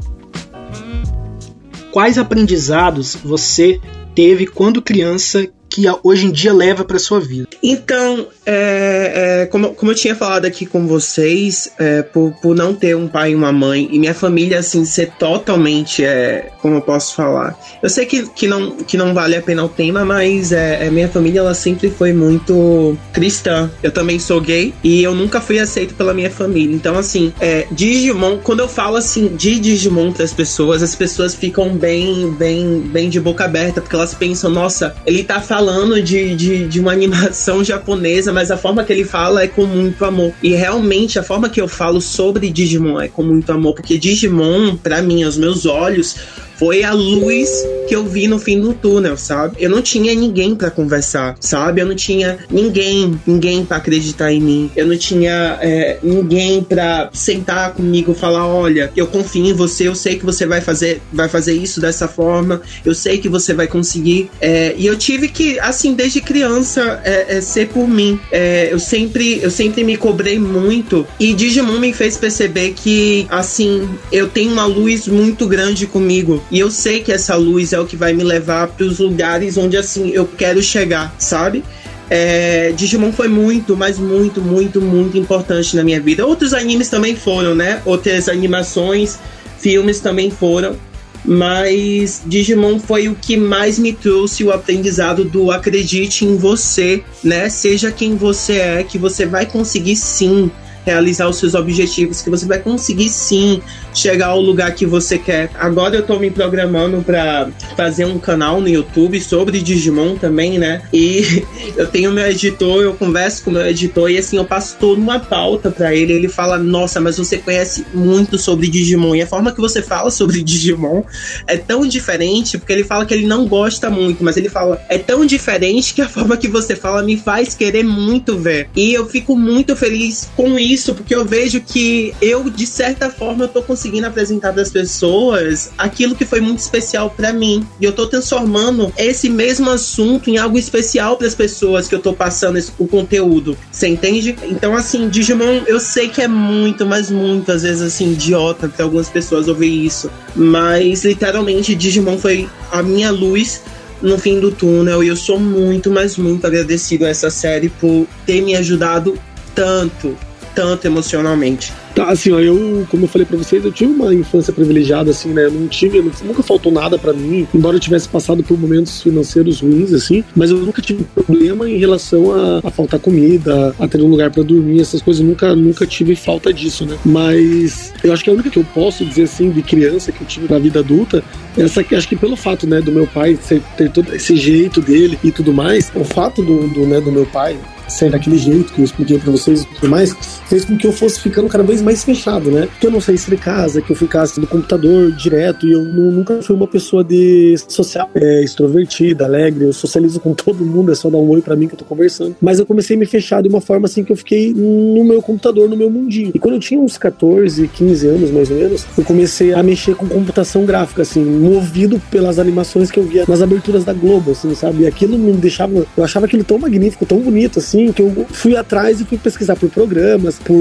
quais 1.90 2.18
aprendizados 2.18 3.16
você 3.16 3.80
teve 4.14 4.46
quando 4.46 4.82
criança 4.82 5.48
que 5.68 5.84
hoje 6.02 6.26
em 6.26 6.32
dia 6.32 6.52
leva 6.52 6.84
para 6.84 6.98
sua 6.98 7.20
vida? 7.20 7.46
Então, 7.62 8.28
é, 8.44 9.42
é, 9.42 9.46
como, 9.46 9.74
como 9.74 9.92
eu 9.92 9.94
tinha 9.94 10.14
falado 10.14 10.46
aqui 10.46 10.64
com 10.64 10.86
vocês, 10.86 11.70
é, 11.78 12.02
por, 12.02 12.32
por 12.40 12.56
não 12.56 12.74
ter 12.74 12.96
um 12.96 13.06
pai 13.06 13.32
e 13.32 13.34
uma 13.34 13.52
mãe, 13.52 13.88
e 13.90 13.98
minha 13.98 14.14
família, 14.14 14.58
assim, 14.58 14.84
ser 14.84 15.12
totalmente, 15.18 16.04
é, 16.04 16.50
como 16.60 16.76
eu 16.76 16.82
posso 16.82 17.14
falar? 17.14 17.58
Eu 17.82 17.90
sei 17.90 18.06
que, 18.06 18.26
que, 18.30 18.46
não, 18.46 18.76
que 18.76 18.96
não 18.96 19.12
vale 19.12 19.36
a 19.36 19.42
pena 19.42 19.64
o 19.64 19.68
tema, 19.68 20.04
mas 20.04 20.52
é, 20.52 20.86
é, 20.86 20.90
minha 20.90 21.08
família, 21.08 21.40
ela 21.40 21.54
sempre 21.54 21.90
foi 21.90 22.12
muito 22.12 22.96
cristã. 23.12 23.70
Eu 23.82 23.92
também 23.92 24.18
sou 24.18 24.40
gay 24.40 24.74
e 24.82 25.02
eu 25.02 25.14
nunca 25.14 25.40
fui 25.40 25.58
aceito 25.58 25.94
pela 25.94 26.14
minha 26.14 26.30
família. 26.30 26.74
Então, 26.74 26.96
assim, 26.96 27.32
é, 27.40 27.66
Digimon, 27.70 28.38
quando 28.38 28.60
eu 28.60 28.68
falo, 28.68 28.96
assim, 28.96 29.28
de 29.28 29.58
Digimon 29.58 30.12
para 30.12 30.24
as 30.24 30.32
pessoas, 30.32 30.82
as 30.82 30.94
pessoas 30.94 31.34
ficam 31.34 31.76
bem, 31.76 32.30
bem, 32.32 32.80
bem 32.80 33.08
de 33.08 33.20
boca 33.20 33.44
aberta, 33.44 33.80
porque 33.80 33.94
elas 33.94 34.14
pensam, 34.14 34.50
nossa, 34.50 34.96
ele 35.04 35.22
tá 35.22 35.40
falando 35.40 35.57
de, 36.02 36.34
de, 36.34 36.66
de 36.66 36.80
uma 36.80 36.92
animação 36.92 37.62
japonesa, 37.64 38.32
mas 38.32 38.50
a 38.50 38.56
forma 38.56 38.84
que 38.84 38.92
ele 38.92 39.04
fala 39.04 39.42
é 39.42 39.48
com 39.48 39.66
muito 39.66 40.04
amor. 40.04 40.32
E 40.42 40.50
realmente 40.54 41.18
a 41.18 41.22
forma 41.22 41.48
que 41.48 41.60
eu 41.60 41.68
falo 41.68 42.00
sobre 42.00 42.50
Digimon 42.50 43.00
é 43.00 43.08
com 43.08 43.22
muito 43.22 43.50
amor, 43.50 43.74
porque 43.74 43.98
Digimon, 43.98 44.76
para 44.76 45.02
mim, 45.02 45.22
aos 45.22 45.36
meus 45.36 45.66
olhos, 45.66 46.16
foi 46.58 46.82
a 46.82 46.92
luz 46.92 47.48
que 47.88 47.96
eu 47.96 48.04
vi 48.04 48.28
no 48.28 48.38
fim 48.38 48.60
do 48.60 48.74
túnel, 48.74 49.16
sabe? 49.16 49.56
Eu 49.58 49.70
não 49.70 49.80
tinha 49.80 50.14
ninguém 50.14 50.54
para 50.54 50.70
conversar, 50.70 51.36
sabe? 51.40 51.80
Eu 51.80 51.86
não 51.86 51.94
tinha 51.94 52.38
ninguém, 52.50 53.18
ninguém 53.26 53.64
para 53.64 53.78
acreditar 53.78 54.30
em 54.30 54.40
mim. 54.40 54.70
Eu 54.76 54.86
não 54.86 54.96
tinha 54.96 55.58
é, 55.62 55.98
ninguém 56.02 56.62
para 56.62 57.08
sentar 57.14 57.72
comigo, 57.72 58.12
falar, 58.12 58.46
olha, 58.46 58.92
eu 58.94 59.06
confio 59.06 59.46
em 59.46 59.54
você, 59.54 59.88
eu 59.88 59.94
sei 59.94 60.18
que 60.18 60.24
você 60.24 60.44
vai 60.44 60.60
fazer, 60.60 61.00
vai 61.12 61.28
fazer 61.28 61.54
isso 61.54 61.80
dessa 61.80 62.06
forma, 62.06 62.60
eu 62.84 62.94
sei 62.94 63.18
que 63.18 63.28
você 63.28 63.54
vai 63.54 63.66
conseguir. 63.66 64.30
É, 64.40 64.74
e 64.76 64.86
eu 64.86 64.96
tive 64.96 65.28
que, 65.28 65.58
assim, 65.60 65.94
desde 65.94 66.20
criança, 66.20 67.00
é, 67.04 67.38
é 67.38 67.40
ser 67.40 67.68
por 67.68 67.88
mim. 67.88 68.20
É, 68.30 68.68
eu 68.70 68.78
sempre, 68.78 69.40
eu 69.42 69.50
sempre 69.50 69.82
me 69.82 69.96
cobrei 69.96 70.38
muito 70.38 71.06
e 71.18 71.32
Digimon 71.32 71.78
me 71.78 71.92
fez 71.92 72.16
perceber 72.18 72.74
que, 72.74 73.26
assim, 73.30 73.88
eu 74.12 74.28
tenho 74.28 74.52
uma 74.52 74.66
luz 74.66 75.08
muito 75.08 75.46
grande 75.46 75.86
comigo 75.86 76.42
e 76.50 76.58
eu 76.58 76.70
sei 76.70 77.00
que 77.00 77.12
essa 77.12 77.34
luz 77.34 77.72
é 77.72 77.80
o 77.80 77.86
que 77.86 77.96
vai 77.96 78.12
me 78.12 78.24
levar 78.24 78.68
para 78.68 78.84
os 78.86 78.98
lugares 78.98 79.56
onde 79.56 79.76
assim 79.76 80.10
eu 80.10 80.26
quero 80.26 80.62
chegar, 80.62 81.14
sabe? 81.18 81.62
É, 82.10 82.72
Digimon 82.72 83.12
foi 83.12 83.28
muito, 83.28 83.76
mas 83.76 83.98
muito, 83.98 84.40
muito, 84.40 84.80
muito 84.80 85.18
importante 85.18 85.76
na 85.76 85.84
minha 85.84 86.00
vida. 86.00 86.26
Outros 86.26 86.54
animes 86.54 86.88
também 86.88 87.14
foram, 87.14 87.54
né? 87.54 87.82
Outras 87.84 88.28
animações, 88.28 89.18
filmes 89.58 90.00
também 90.00 90.30
foram. 90.30 90.76
mas 91.24 92.22
Digimon 92.24 92.78
foi 92.78 93.08
o 93.08 93.14
que 93.14 93.36
mais 93.36 93.78
me 93.78 93.92
trouxe 93.92 94.44
o 94.44 94.52
aprendizado 94.52 95.24
do 95.24 95.50
acredite 95.50 96.24
em 96.24 96.36
você, 96.36 97.02
né? 97.22 97.50
Seja 97.50 97.90
quem 97.90 98.16
você 98.16 98.54
é, 98.54 98.82
que 98.82 98.96
você 98.96 99.26
vai 99.26 99.44
conseguir 99.44 99.96
sim 99.96 100.50
realizar 100.86 101.28
os 101.28 101.36
seus 101.36 101.54
objetivos, 101.54 102.22
que 102.22 102.30
você 102.30 102.46
vai 102.46 102.60
conseguir 102.60 103.10
sim 103.10 103.60
chegar 103.94 104.28
ao 104.28 104.40
lugar 104.40 104.74
que 104.74 104.86
você 104.86 105.18
quer. 105.18 105.50
Agora 105.54 105.96
eu 105.96 106.02
tô 106.02 106.18
me 106.18 106.30
programando 106.30 107.02
para 107.02 107.48
fazer 107.76 108.04
um 108.04 108.18
canal 108.18 108.60
no 108.60 108.68
YouTube 108.68 109.20
sobre 109.20 109.60
Digimon 109.60 110.16
também, 110.16 110.58
né? 110.58 110.82
E 110.92 111.44
eu 111.76 111.86
tenho 111.86 112.12
meu 112.12 112.26
editor, 112.26 112.82
eu 112.82 112.94
converso 112.94 113.44
com 113.44 113.50
meu 113.50 113.66
editor 113.66 114.10
e 114.10 114.18
assim 114.18 114.36
eu 114.36 114.44
passo 114.44 114.76
toda 114.78 115.00
uma 115.00 115.20
pauta 115.20 115.70
para 115.70 115.94
ele. 115.94 116.12
Ele 116.12 116.28
fala: 116.28 116.58
"Nossa, 116.58 117.00
mas 117.00 117.18
você 117.18 117.38
conhece 117.38 117.84
muito 117.92 118.38
sobre 118.38 118.68
Digimon". 118.68 119.14
E 119.14 119.22
a 119.22 119.26
forma 119.26 119.52
que 119.52 119.60
você 119.60 119.82
fala 119.82 120.10
sobre 120.10 120.42
Digimon 120.42 121.02
é 121.46 121.56
tão 121.56 121.86
diferente, 121.86 122.58
porque 122.58 122.72
ele 122.72 122.84
fala 122.84 123.04
que 123.04 123.14
ele 123.14 123.26
não 123.26 123.46
gosta 123.46 123.90
muito, 123.90 124.22
mas 124.22 124.36
ele 124.36 124.48
fala: 124.48 124.80
"É 124.88 124.98
tão 124.98 125.26
diferente 125.26 125.94
que 125.94 126.02
a 126.02 126.08
forma 126.08 126.36
que 126.36 126.48
você 126.48 126.76
fala 126.76 127.02
me 127.02 127.16
faz 127.16 127.54
querer 127.54 127.84
muito 127.84 128.38
ver". 128.38 128.68
E 128.76 128.92
eu 128.92 129.06
fico 129.06 129.36
muito 129.36 129.74
feliz 129.74 130.30
com 130.36 130.58
isso, 130.58 130.94
porque 130.94 131.14
eu 131.14 131.24
vejo 131.24 131.60
que 131.60 132.14
eu 132.20 132.48
de 132.50 132.66
certa 132.66 133.10
forma 133.10 133.44
eu 133.44 133.48
tô 133.48 133.62
conseguindo 133.62 133.87
apresentar 134.06 134.52
para 134.52 134.62
as 134.62 134.70
pessoas 134.70 135.70
aquilo 135.76 136.14
que 136.14 136.24
foi 136.24 136.40
muito 136.40 136.58
especial 136.58 137.10
para 137.10 137.32
mim. 137.32 137.66
E 137.80 137.84
eu 137.84 137.92
tô 137.92 138.06
transformando 138.06 138.92
esse 138.96 139.28
mesmo 139.28 139.70
assunto 139.70 140.30
em 140.30 140.38
algo 140.38 140.58
especial 140.58 141.16
para 141.16 141.26
as 141.26 141.34
pessoas 141.34 141.88
que 141.88 141.94
eu 141.94 141.98
tô 141.98 142.12
passando 142.12 142.58
esse, 142.58 142.72
o 142.78 142.86
conteúdo. 142.86 143.56
Você 143.70 143.88
entende? 143.88 144.36
Então, 144.44 144.74
assim, 144.74 145.08
Digimon, 145.08 145.62
eu 145.66 145.80
sei 145.80 146.08
que 146.08 146.22
é 146.22 146.28
muito, 146.28 146.84
mas 146.86 147.10
muito, 147.10 147.50
às 147.50 147.62
vezes, 147.62 147.82
assim, 147.82 148.12
idiota 148.12 148.68
para 148.68 148.84
algumas 148.84 149.08
pessoas 149.08 149.48
ouvir 149.48 149.86
isso. 149.86 150.10
Mas, 150.36 151.04
literalmente, 151.04 151.74
Digimon 151.74 152.18
foi 152.18 152.48
a 152.70 152.82
minha 152.82 153.10
luz 153.10 153.62
no 154.00 154.18
fim 154.18 154.38
do 154.38 154.50
túnel 154.50 155.02
e 155.02 155.08
eu 155.08 155.16
sou 155.16 155.40
muito, 155.40 155.90
mas 155.90 156.16
muito 156.16 156.46
agradecido 156.46 157.04
a 157.04 157.08
essa 157.08 157.30
série 157.30 157.68
por 157.68 158.06
ter 158.24 158.42
me 158.42 158.54
ajudado 158.54 159.18
tanto, 159.54 160.16
tanto 160.54 160.86
emocionalmente. 160.86 161.72
Tá, 161.98 162.10
assim, 162.10 162.30
ó, 162.30 162.38
eu, 162.38 162.86
como 162.88 163.06
eu 163.06 163.08
falei 163.08 163.26
pra 163.26 163.36
vocês, 163.36 163.64
eu 163.64 163.72
tive 163.72 163.90
uma 163.92 164.14
infância 164.14 164.52
privilegiada, 164.52 165.10
assim, 165.10 165.30
né? 165.30 165.46
Eu 165.46 165.50
não 165.50 165.66
tive, 165.66 166.00
nunca 166.00 166.44
faltou 166.44 166.70
nada 166.70 166.96
para 166.96 167.12
mim, 167.12 167.44
embora 167.52 167.74
eu 167.74 167.80
tivesse 167.80 168.08
passado 168.08 168.40
por 168.44 168.56
momentos 168.56 169.02
financeiros 169.02 169.62
ruins, 169.62 169.92
assim, 169.92 170.22
mas 170.36 170.52
eu 170.52 170.58
nunca 170.58 170.80
tive 170.80 171.02
problema 171.02 171.68
em 171.68 171.76
relação 171.76 172.32
a, 172.32 172.60
a 172.62 172.70
faltar 172.70 173.00
comida, 173.00 173.74
a 173.80 173.88
ter 173.88 174.00
um 174.00 174.06
lugar 174.06 174.30
para 174.30 174.44
dormir, 174.44 174.80
essas 174.80 175.02
coisas, 175.02 175.26
nunca, 175.26 175.56
nunca 175.56 175.84
tive 175.88 176.14
falta 176.14 176.52
disso, 176.52 176.86
né? 176.86 176.96
Mas 177.04 177.92
eu 178.04 178.12
acho 178.12 178.22
que 178.22 178.30
a 178.30 178.32
única 178.32 178.48
que 178.48 178.60
eu 178.60 178.66
posso 178.72 179.04
dizer, 179.04 179.24
assim, 179.24 179.50
de 179.50 179.60
criança 179.60 180.12
que 180.12 180.20
eu 180.20 180.26
tive 180.28 180.46
na 180.48 180.60
vida 180.60 180.78
adulta, 180.78 181.24
essa 181.56 181.82
que 181.82 181.96
acho 181.96 182.08
que 182.08 182.14
pelo 182.14 182.36
fato, 182.36 182.64
né, 182.64 182.80
do 182.80 182.92
meu 182.92 183.08
pai 183.08 183.36
ter 183.76 183.90
todo 183.90 184.14
esse 184.14 184.36
jeito 184.36 184.80
dele 184.80 185.18
e 185.24 185.32
tudo 185.32 185.52
mais, 185.52 185.90
o 185.96 186.04
fato 186.04 186.42
do, 186.42 186.68
do, 186.68 186.86
né, 186.86 187.00
do 187.00 187.10
meu 187.10 187.26
pai 187.26 187.58
ser 187.88 188.10
daquele 188.10 188.38
jeito 188.38 188.72
que 188.72 188.80
eu 188.80 188.84
expliquei 188.84 189.18
para 189.18 189.30
vocês 189.30 189.62
e 189.62 189.66
tudo 189.66 189.88
mais, 189.88 190.14
fez 190.46 190.64
com 190.64 190.76
que 190.76 190.86
eu 190.86 190.92
fosse 190.92 191.20
ficando 191.20 191.48
cada 191.48 191.64
vez 191.64 191.82
mais 191.82 192.04
fechado, 192.04 192.50
né? 192.50 192.68
Que 192.80 192.86
eu 192.86 192.90
não 192.90 193.00
saísse 193.00 193.30
de 193.30 193.36
casa, 193.36 193.80
que 193.80 193.90
eu 193.90 193.96
ficasse 193.96 194.40
no 194.40 194.46
computador 194.46 195.12
direto 195.12 195.66
e 195.66 195.72
eu 195.72 195.82
nunca 195.82 196.40
fui 196.42 196.54
uma 196.54 196.66
pessoa 196.66 197.02
de 197.02 197.56
social, 197.68 198.10
é, 198.14 198.42
extrovertida, 198.42 199.24
alegre, 199.24 199.64
eu 199.64 199.72
socializo 199.72 200.20
com 200.20 200.34
todo 200.34 200.64
mundo, 200.64 200.92
é 200.92 200.94
só 200.94 201.10
dar 201.10 201.18
um 201.18 201.28
oi 201.30 201.40
para 201.40 201.56
mim 201.56 201.68
que 201.68 201.74
eu 201.74 201.78
tô 201.78 201.84
conversando. 201.84 202.36
Mas 202.40 202.58
eu 202.58 202.66
comecei 202.66 202.96
a 202.96 202.98
me 202.98 203.06
fechar 203.06 203.42
de 203.42 203.48
uma 203.48 203.60
forma 203.60 203.86
assim 203.86 204.04
que 204.04 204.12
eu 204.12 204.16
fiquei 204.16 204.52
no 204.52 205.04
meu 205.04 205.22
computador, 205.22 205.68
no 205.68 205.76
meu 205.76 205.90
mundinho. 205.90 206.32
E 206.34 206.38
quando 206.38 206.54
eu 206.54 206.60
tinha 206.60 206.80
uns 206.80 206.98
14, 206.98 207.68
15 207.68 208.06
anos 208.06 208.30
mais 208.30 208.50
ou 208.50 208.56
menos, 208.56 208.86
eu 208.96 209.04
comecei 209.04 209.52
a 209.54 209.62
mexer 209.62 209.94
com 209.94 210.06
computação 210.08 210.64
gráfica, 210.64 211.02
assim, 211.02 211.24
movido 211.24 212.00
pelas 212.10 212.38
animações 212.38 212.90
que 212.90 212.98
eu 212.98 213.04
via 213.04 213.24
nas 213.26 213.42
aberturas 213.42 213.84
da 213.84 213.92
Globo, 213.92 214.32
assim, 214.32 214.54
sabe? 214.54 214.82
E 214.82 214.86
aquilo 214.86 215.18
me 215.18 215.32
deixava, 215.32 215.86
eu 215.96 216.04
achava 216.04 216.26
aquilo 216.26 216.44
tão 216.44 216.58
magnífico, 216.58 217.06
tão 217.06 217.18
bonito, 217.18 217.58
assim, 217.58 217.77
assim, 217.78 217.92
que 217.92 218.02
eu 218.02 218.26
fui 218.30 218.56
atrás 218.56 219.00
e 219.00 219.04
fui 219.04 219.16
pesquisar 219.16 219.56
por 219.56 219.70
programas, 219.70 220.38
por 220.38 220.56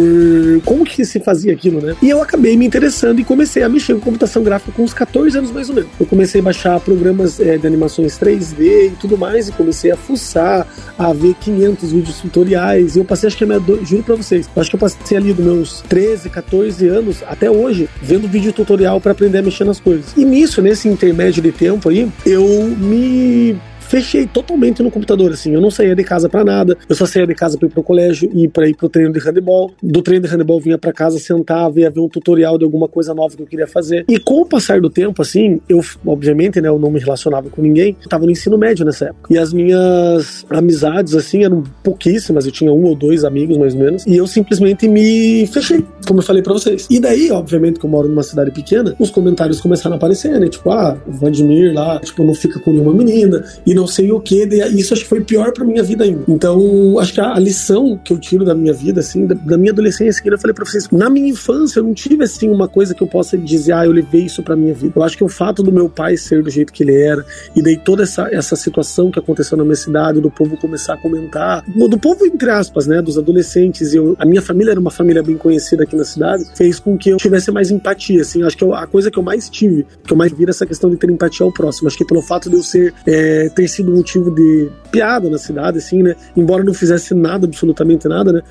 como 0.63 0.85
que 0.85 1.03
se 1.03 1.19
fazia 1.19 1.51
aquilo, 1.51 1.81
né? 1.81 1.95
E 2.01 2.09
eu 2.09 2.21
acabei 2.21 2.55
me 2.55 2.65
interessando 2.65 3.19
e 3.19 3.23
comecei 3.23 3.63
a 3.63 3.69
mexer 3.69 3.93
com 3.95 4.01
computação 4.01 4.43
gráfica 4.43 4.71
com 4.71 4.83
uns 4.83 4.93
14 4.93 5.37
anos 5.37 5.51
mais 5.51 5.69
ou 5.69 5.75
menos. 5.75 5.89
Eu 5.99 6.05
comecei 6.05 6.41
a 6.41 6.43
baixar 6.43 6.79
programas 6.79 7.39
é, 7.39 7.57
de 7.57 7.65
animações 7.65 8.17
3D 8.19 8.59
e 8.59 8.93
tudo 8.99 9.17
mais, 9.17 9.49
e 9.49 9.51
comecei 9.51 9.91
a 9.91 9.97
fuçar, 9.97 10.67
a 10.97 11.13
ver 11.13 11.33
500 11.35 11.91
vídeos 11.91 12.19
tutoriais, 12.19 12.95
e 12.95 12.99
eu 12.99 13.05
passei, 13.05 13.27
acho 13.27 13.37
que 13.37 13.43
a 13.43 13.47
minha, 13.47 13.59
do... 13.59 13.83
juro 13.83 14.03
pra 14.03 14.15
vocês, 14.15 14.49
acho 14.55 14.69
que 14.69 14.75
eu 14.75 14.79
passei 14.79 15.17
ali 15.17 15.33
dos 15.33 15.45
meus 15.45 15.81
13, 15.87 16.29
14 16.29 16.87
anos, 16.87 17.23
até 17.27 17.49
hoje, 17.49 17.89
vendo 18.01 18.27
vídeo 18.27 18.53
tutorial 18.53 18.99
para 19.01 19.11
aprender 19.11 19.39
a 19.39 19.41
mexer 19.41 19.63
nas 19.63 19.79
coisas. 19.79 20.13
E 20.15 20.23
nisso, 20.23 20.61
nesse 20.61 20.87
intermédio 20.87 21.41
de 21.41 21.51
tempo 21.51 21.89
aí, 21.89 22.09
eu 22.25 22.47
me 22.77 23.57
fechei 23.87 24.27
totalmente 24.27 24.83
no 24.83 24.91
computador, 24.91 25.31
assim. 25.31 25.53
Eu 25.53 25.61
não 25.61 25.71
saía 25.71 25.95
de 25.95 26.03
casa 26.03 26.29
para 26.29 26.43
nada. 26.43 26.77
Eu 26.87 26.95
só 26.95 27.05
saía 27.05 27.25
de 27.25 27.33
casa 27.33 27.57
para 27.57 27.67
ir 27.67 27.71
pro 27.71 27.83
colégio 27.83 28.29
e 28.33 28.47
para 28.47 28.67
ir 28.67 28.75
pro 28.75 28.89
treino 28.89 29.11
de 29.11 29.19
handebol. 29.19 29.71
Do 29.81 30.01
treino 30.01 30.27
de 30.27 30.33
handebol 30.33 30.59
vinha 30.59 30.77
para 30.77 30.91
casa, 30.91 31.19
sentava, 31.19 31.79
ia 31.79 31.89
ver 31.89 31.99
um 31.99 32.09
tutorial 32.09 32.57
de 32.57 32.65
alguma 32.65 32.87
coisa 32.87 33.13
nova 33.13 33.35
que 33.35 33.41
eu 33.41 33.47
queria 33.47 33.67
fazer. 33.67 34.05
E 34.07 34.19
com 34.19 34.41
o 34.41 34.45
passar 34.45 34.81
do 34.81 34.89
tempo, 34.89 35.21
assim, 35.21 35.59
eu, 35.67 35.81
obviamente, 36.05 36.59
né, 36.61 36.69
eu 36.69 36.77
não 36.77 36.91
me 36.91 36.99
relacionava 36.99 37.49
com 37.49 37.61
ninguém. 37.61 37.95
Eu 38.01 38.09
tava 38.09 38.25
no 38.25 38.31
ensino 38.31 38.57
médio 38.57 38.85
nessa 38.85 39.05
época. 39.05 39.33
E 39.33 39.37
as 39.37 39.53
minhas 39.53 40.45
amizades, 40.49 41.15
assim, 41.15 41.43
eram 41.43 41.63
pouquíssimas. 41.83 42.45
Eu 42.45 42.51
tinha 42.51 42.71
um 42.71 42.83
ou 42.83 42.95
dois 42.95 43.23
amigos, 43.23 43.57
mais 43.57 43.73
ou 43.73 43.79
menos. 43.79 44.05
E 44.05 44.17
eu 44.17 44.27
simplesmente 44.27 44.87
me 44.87 45.47
fechei, 45.47 45.83
como 46.05 46.19
eu 46.19 46.23
falei 46.23 46.43
para 46.43 46.53
vocês. 46.53 46.87
E 46.89 46.99
daí, 46.99 47.31
obviamente, 47.31 47.79
que 47.79 47.85
eu 47.85 47.89
moro 47.89 48.07
numa 48.07 48.23
cidade 48.23 48.51
pequena, 48.51 48.95
os 48.99 49.09
comentários 49.09 49.61
começaram 49.61 49.95
a 49.95 49.97
aparecer, 49.97 50.39
né? 50.39 50.47
Tipo, 50.47 50.71
ah, 50.71 50.97
o 51.07 51.11
Vladimir 51.11 51.73
lá, 51.73 51.99
tipo, 51.99 52.23
não 52.23 52.33
fica 52.33 52.59
com 52.59 52.71
nenhuma 52.71 52.93
menina. 52.93 53.43
E 53.65 53.76
não 53.77 53.87
sei 53.87 54.11
o 54.11 54.19
que. 54.19 54.43
Isso 54.75 54.93
acho 54.93 55.03
que 55.03 55.09
foi 55.09 55.21
pior 55.21 55.51
pra 55.53 55.63
minha 55.63 55.83
vida 55.83 56.03
ainda. 56.03 56.23
Então, 56.27 56.99
acho 56.99 57.13
que 57.13 57.21
a, 57.21 57.37
lição 57.39 57.97
que 58.03 58.11
eu 58.11 58.17
tiro 58.17 58.43
da 58.43 58.55
minha 58.55 58.73
vida, 58.73 58.99
assim, 58.99 59.25
da, 59.25 59.35
da 59.35 59.57
minha 59.57 59.71
adolescência, 59.71 60.21
que 60.21 60.29
eu 60.29 60.37
falei 60.37 60.53
pra 60.53 60.65
vocês, 60.65 60.89
na 60.91 61.09
minha 61.09 61.29
infância 61.29 61.79
eu 61.79 61.83
não 61.83 61.93
tive, 61.93 62.23
assim, 62.23 62.49
uma 62.49 62.67
coisa 62.67 62.93
que 62.93 63.01
eu 63.01 63.07
possa 63.07 63.37
dizer, 63.37 63.73
ah, 63.73 63.85
eu 63.85 63.91
levei 63.91 64.25
isso 64.25 64.41
pra 64.43 64.55
minha 64.55 64.73
vida. 64.73 64.93
Eu 64.95 65.03
acho 65.03 65.15
que 65.15 65.23
o 65.23 65.29
fato 65.29 65.61
do 65.61 65.71
meu 65.71 65.87
pai 65.87 66.17
ser 66.17 66.41
do 66.41 66.49
jeito 66.49 66.73
que 66.73 66.83
ele 66.83 66.95
era, 66.95 67.25
e 67.55 67.61
daí 67.61 67.77
toda 67.77 68.03
essa, 68.03 68.27
essa 68.31 68.55
situação 68.55 69.11
que 69.11 69.19
aconteceu 69.19 69.57
na 69.57 69.63
minha 69.63 69.75
cidade, 69.75 70.19
do 70.19 70.31
povo 70.31 70.57
começar 70.57 70.95
a 70.95 70.97
comentar, 70.97 71.63
do 71.67 71.97
povo, 71.97 72.25
entre 72.25 72.49
aspas, 72.49 72.87
né, 72.87 73.01
dos 73.01 73.17
adolescentes, 73.17 73.93
eu, 73.93 74.15
a 74.19 74.25
minha 74.25 74.41
família 74.41 74.71
era 74.71 74.79
uma 74.79 74.91
família 74.91 75.21
bem 75.21 75.37
conhecida 75.37 75.83
aqui 75.83 75.95
na 75.95 76.05
cidade, 76.05 76.45
fez 76.55 76.79
com 76.79 76.97
que 76.97 77.09
eu 77.09 77.17
tivesse 77.17 77.51
mais 77.51 77.69
empatia, 77.69 78.21
assim, 78.21 78.43
acho 78.43 78.57
que 78.57 78.63
eu, 78.63 78.73
a 78.73 78.87
coisa 78.87 79.11
que 79.11 79.17
eu 79.17 79.23
mais 79.23 79.49
tive, 79.49 79.85
que 80.03 80.13
eu 80.13 80.17
mais 80.17 80.31
vi 80.31 80.47
essa 80.49 80.65
questão 80.65 80.89
de 80.89 80.97
ter 80.97 81.09
empatia 81.09 81.45
ao 81.45 81.51
próximo, 81.51 81.87
acho 81.87 81.97
que 81.97 82.05
pelo 82.05 82.21
fato 82.21 82.49
de 82.49 82.55
eu 82.55 82.63
ser, 82.63 82.93
é, 83.05 83.49
ter 83.49 83.66
sido 83.67 83.91
motivo 83.91 84.31
de 84.31 84.69
piada 84.91 85.29
na 85.29 85.37
cidade, 85.37 85.77
assim, 85.77 86.01
né? 86.03 86.15
Embora 86.35 86.63
não 86.63 86.73
fizesse 86.73 87.13
nada, 87.13 87.45
absolutamente 87.45 88.07
nada, 88.07 88.31
né? 88.31 88.41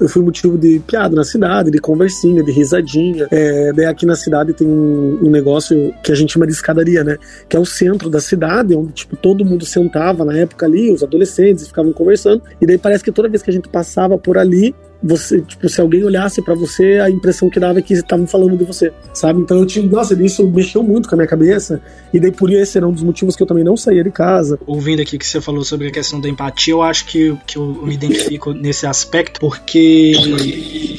eu 0.00 0.08
fui 0.08 0.22
motivo 0.22 0.58
de 0.58 0.78
piada 0.80 1.14
na 1.16 1.24
cidade, 1.24 1.70
de 1.70 1.78
conversinha, 1.78 2.42
de 2.42 2.52
risadinha. 2.52 3.26
É, 3.30 3.72
daí 3.72 3.86
aqui 3.86 4.04
na 4.04 4.14
cidade 4.14 4.52
tem 4.52 4.66
um, 4.66 5.18
um, 5.22 5.30
negócio 5.30 5.92
que 6.02 6.12
a 6.12 6.14
gente 6.14 6.32
chama 6.32 6.46
de 6.46 6.52
escadaria, 6.52 7.02
né? 7.02 7.16
Que 7.48 7.56
é 7.56 7.60
o 7.60 7.64
centro 7.64 8.10
da 8.10 8.20
cidade, 8.20 8.74
onde 8.74 8.92
tipo, 8.92 9.16
todo 9.16 9.44
mundo 9.44 9.64
sentava 9.64 10.24
na 10.24 10.36
época 10.36 10.66
ali, 10.66 10.92
os 10.92 11.02
adolescentes 11.02 11.66
ficavam 11.66 11.92
conversando. 11.92 12.42
E 12.60 12.66
daí 12.66 12.78
parece 12.78 13.02
que 13.02 13.12
toda 13.12 13.28
vez 13.28 13.42
que 13.42 13.50
a 13.50 13.52
gente 13.52 13.68
passava 13.68 14.18
por 14.18 14.36
ali, 14.36 14.74
você, 15.06 15.40
tipo, 15.40 15.68
se 15.68 15.80
alguém 15.80 16.04
olhasse 16.04 16.42
para 16.42 16.54
você, 16.54 16.98
a 17.02 17.08
impressão 17.08 17.48
que 17.48 17.60
dava 17.60 17.78
é 17.78 17.82
que 17.82 17.94
estavam 17.94 18.26
falando 18.26 18.56
de 18.56 18.64
você, 18.64 18.92
sabe? 19.14 19.40
Então 19.40 19.58
eu 19.58 19.66
tive, 19.66 19.88
nossa, 19.88 20.14
isso 20.22 20.46
mexeu 20.48 20.82
muito 20.82 21.08
com 21.08 21.14
a 21.14 21.18
minha 21.18 21.28
cabeça, 21.28 21.80
e 22.12 22.20
daí 22.20 22.32
por 22.32 22.50
isso 22.50 22.76
era 22.76 22.86
um 22.86 22.92
dos 22.92 23.02
motivos 23.02 23.36
que 23.36 23.42
eu 23.42 23.46
também 23.46 23.64
não 23.64 23.76
saía 23.76 24.02
de 24.02 24.10
casa. 24.10 24.58
Ouvindo 24.66 25.00
aqui 25.02 25.18
que 25.18 25.26
você 25.26 25.40
falou 25.40 25.64
sobre 25.64 25.88
a 25.88 25.90
questão 25.90 26.20
da 26.20 26.28
empatia, 26.28 26.74
eu 26.74 26.82
acho 26.82 27.06
que, 27.06 27.36
que 27.46 27.56
eu 27.56 27.66
me 27.82 27.94
identifico 27.94 28.52
nesse 28.52 28.86
aspecto, 28.86 29.40
porque 29.40 30.12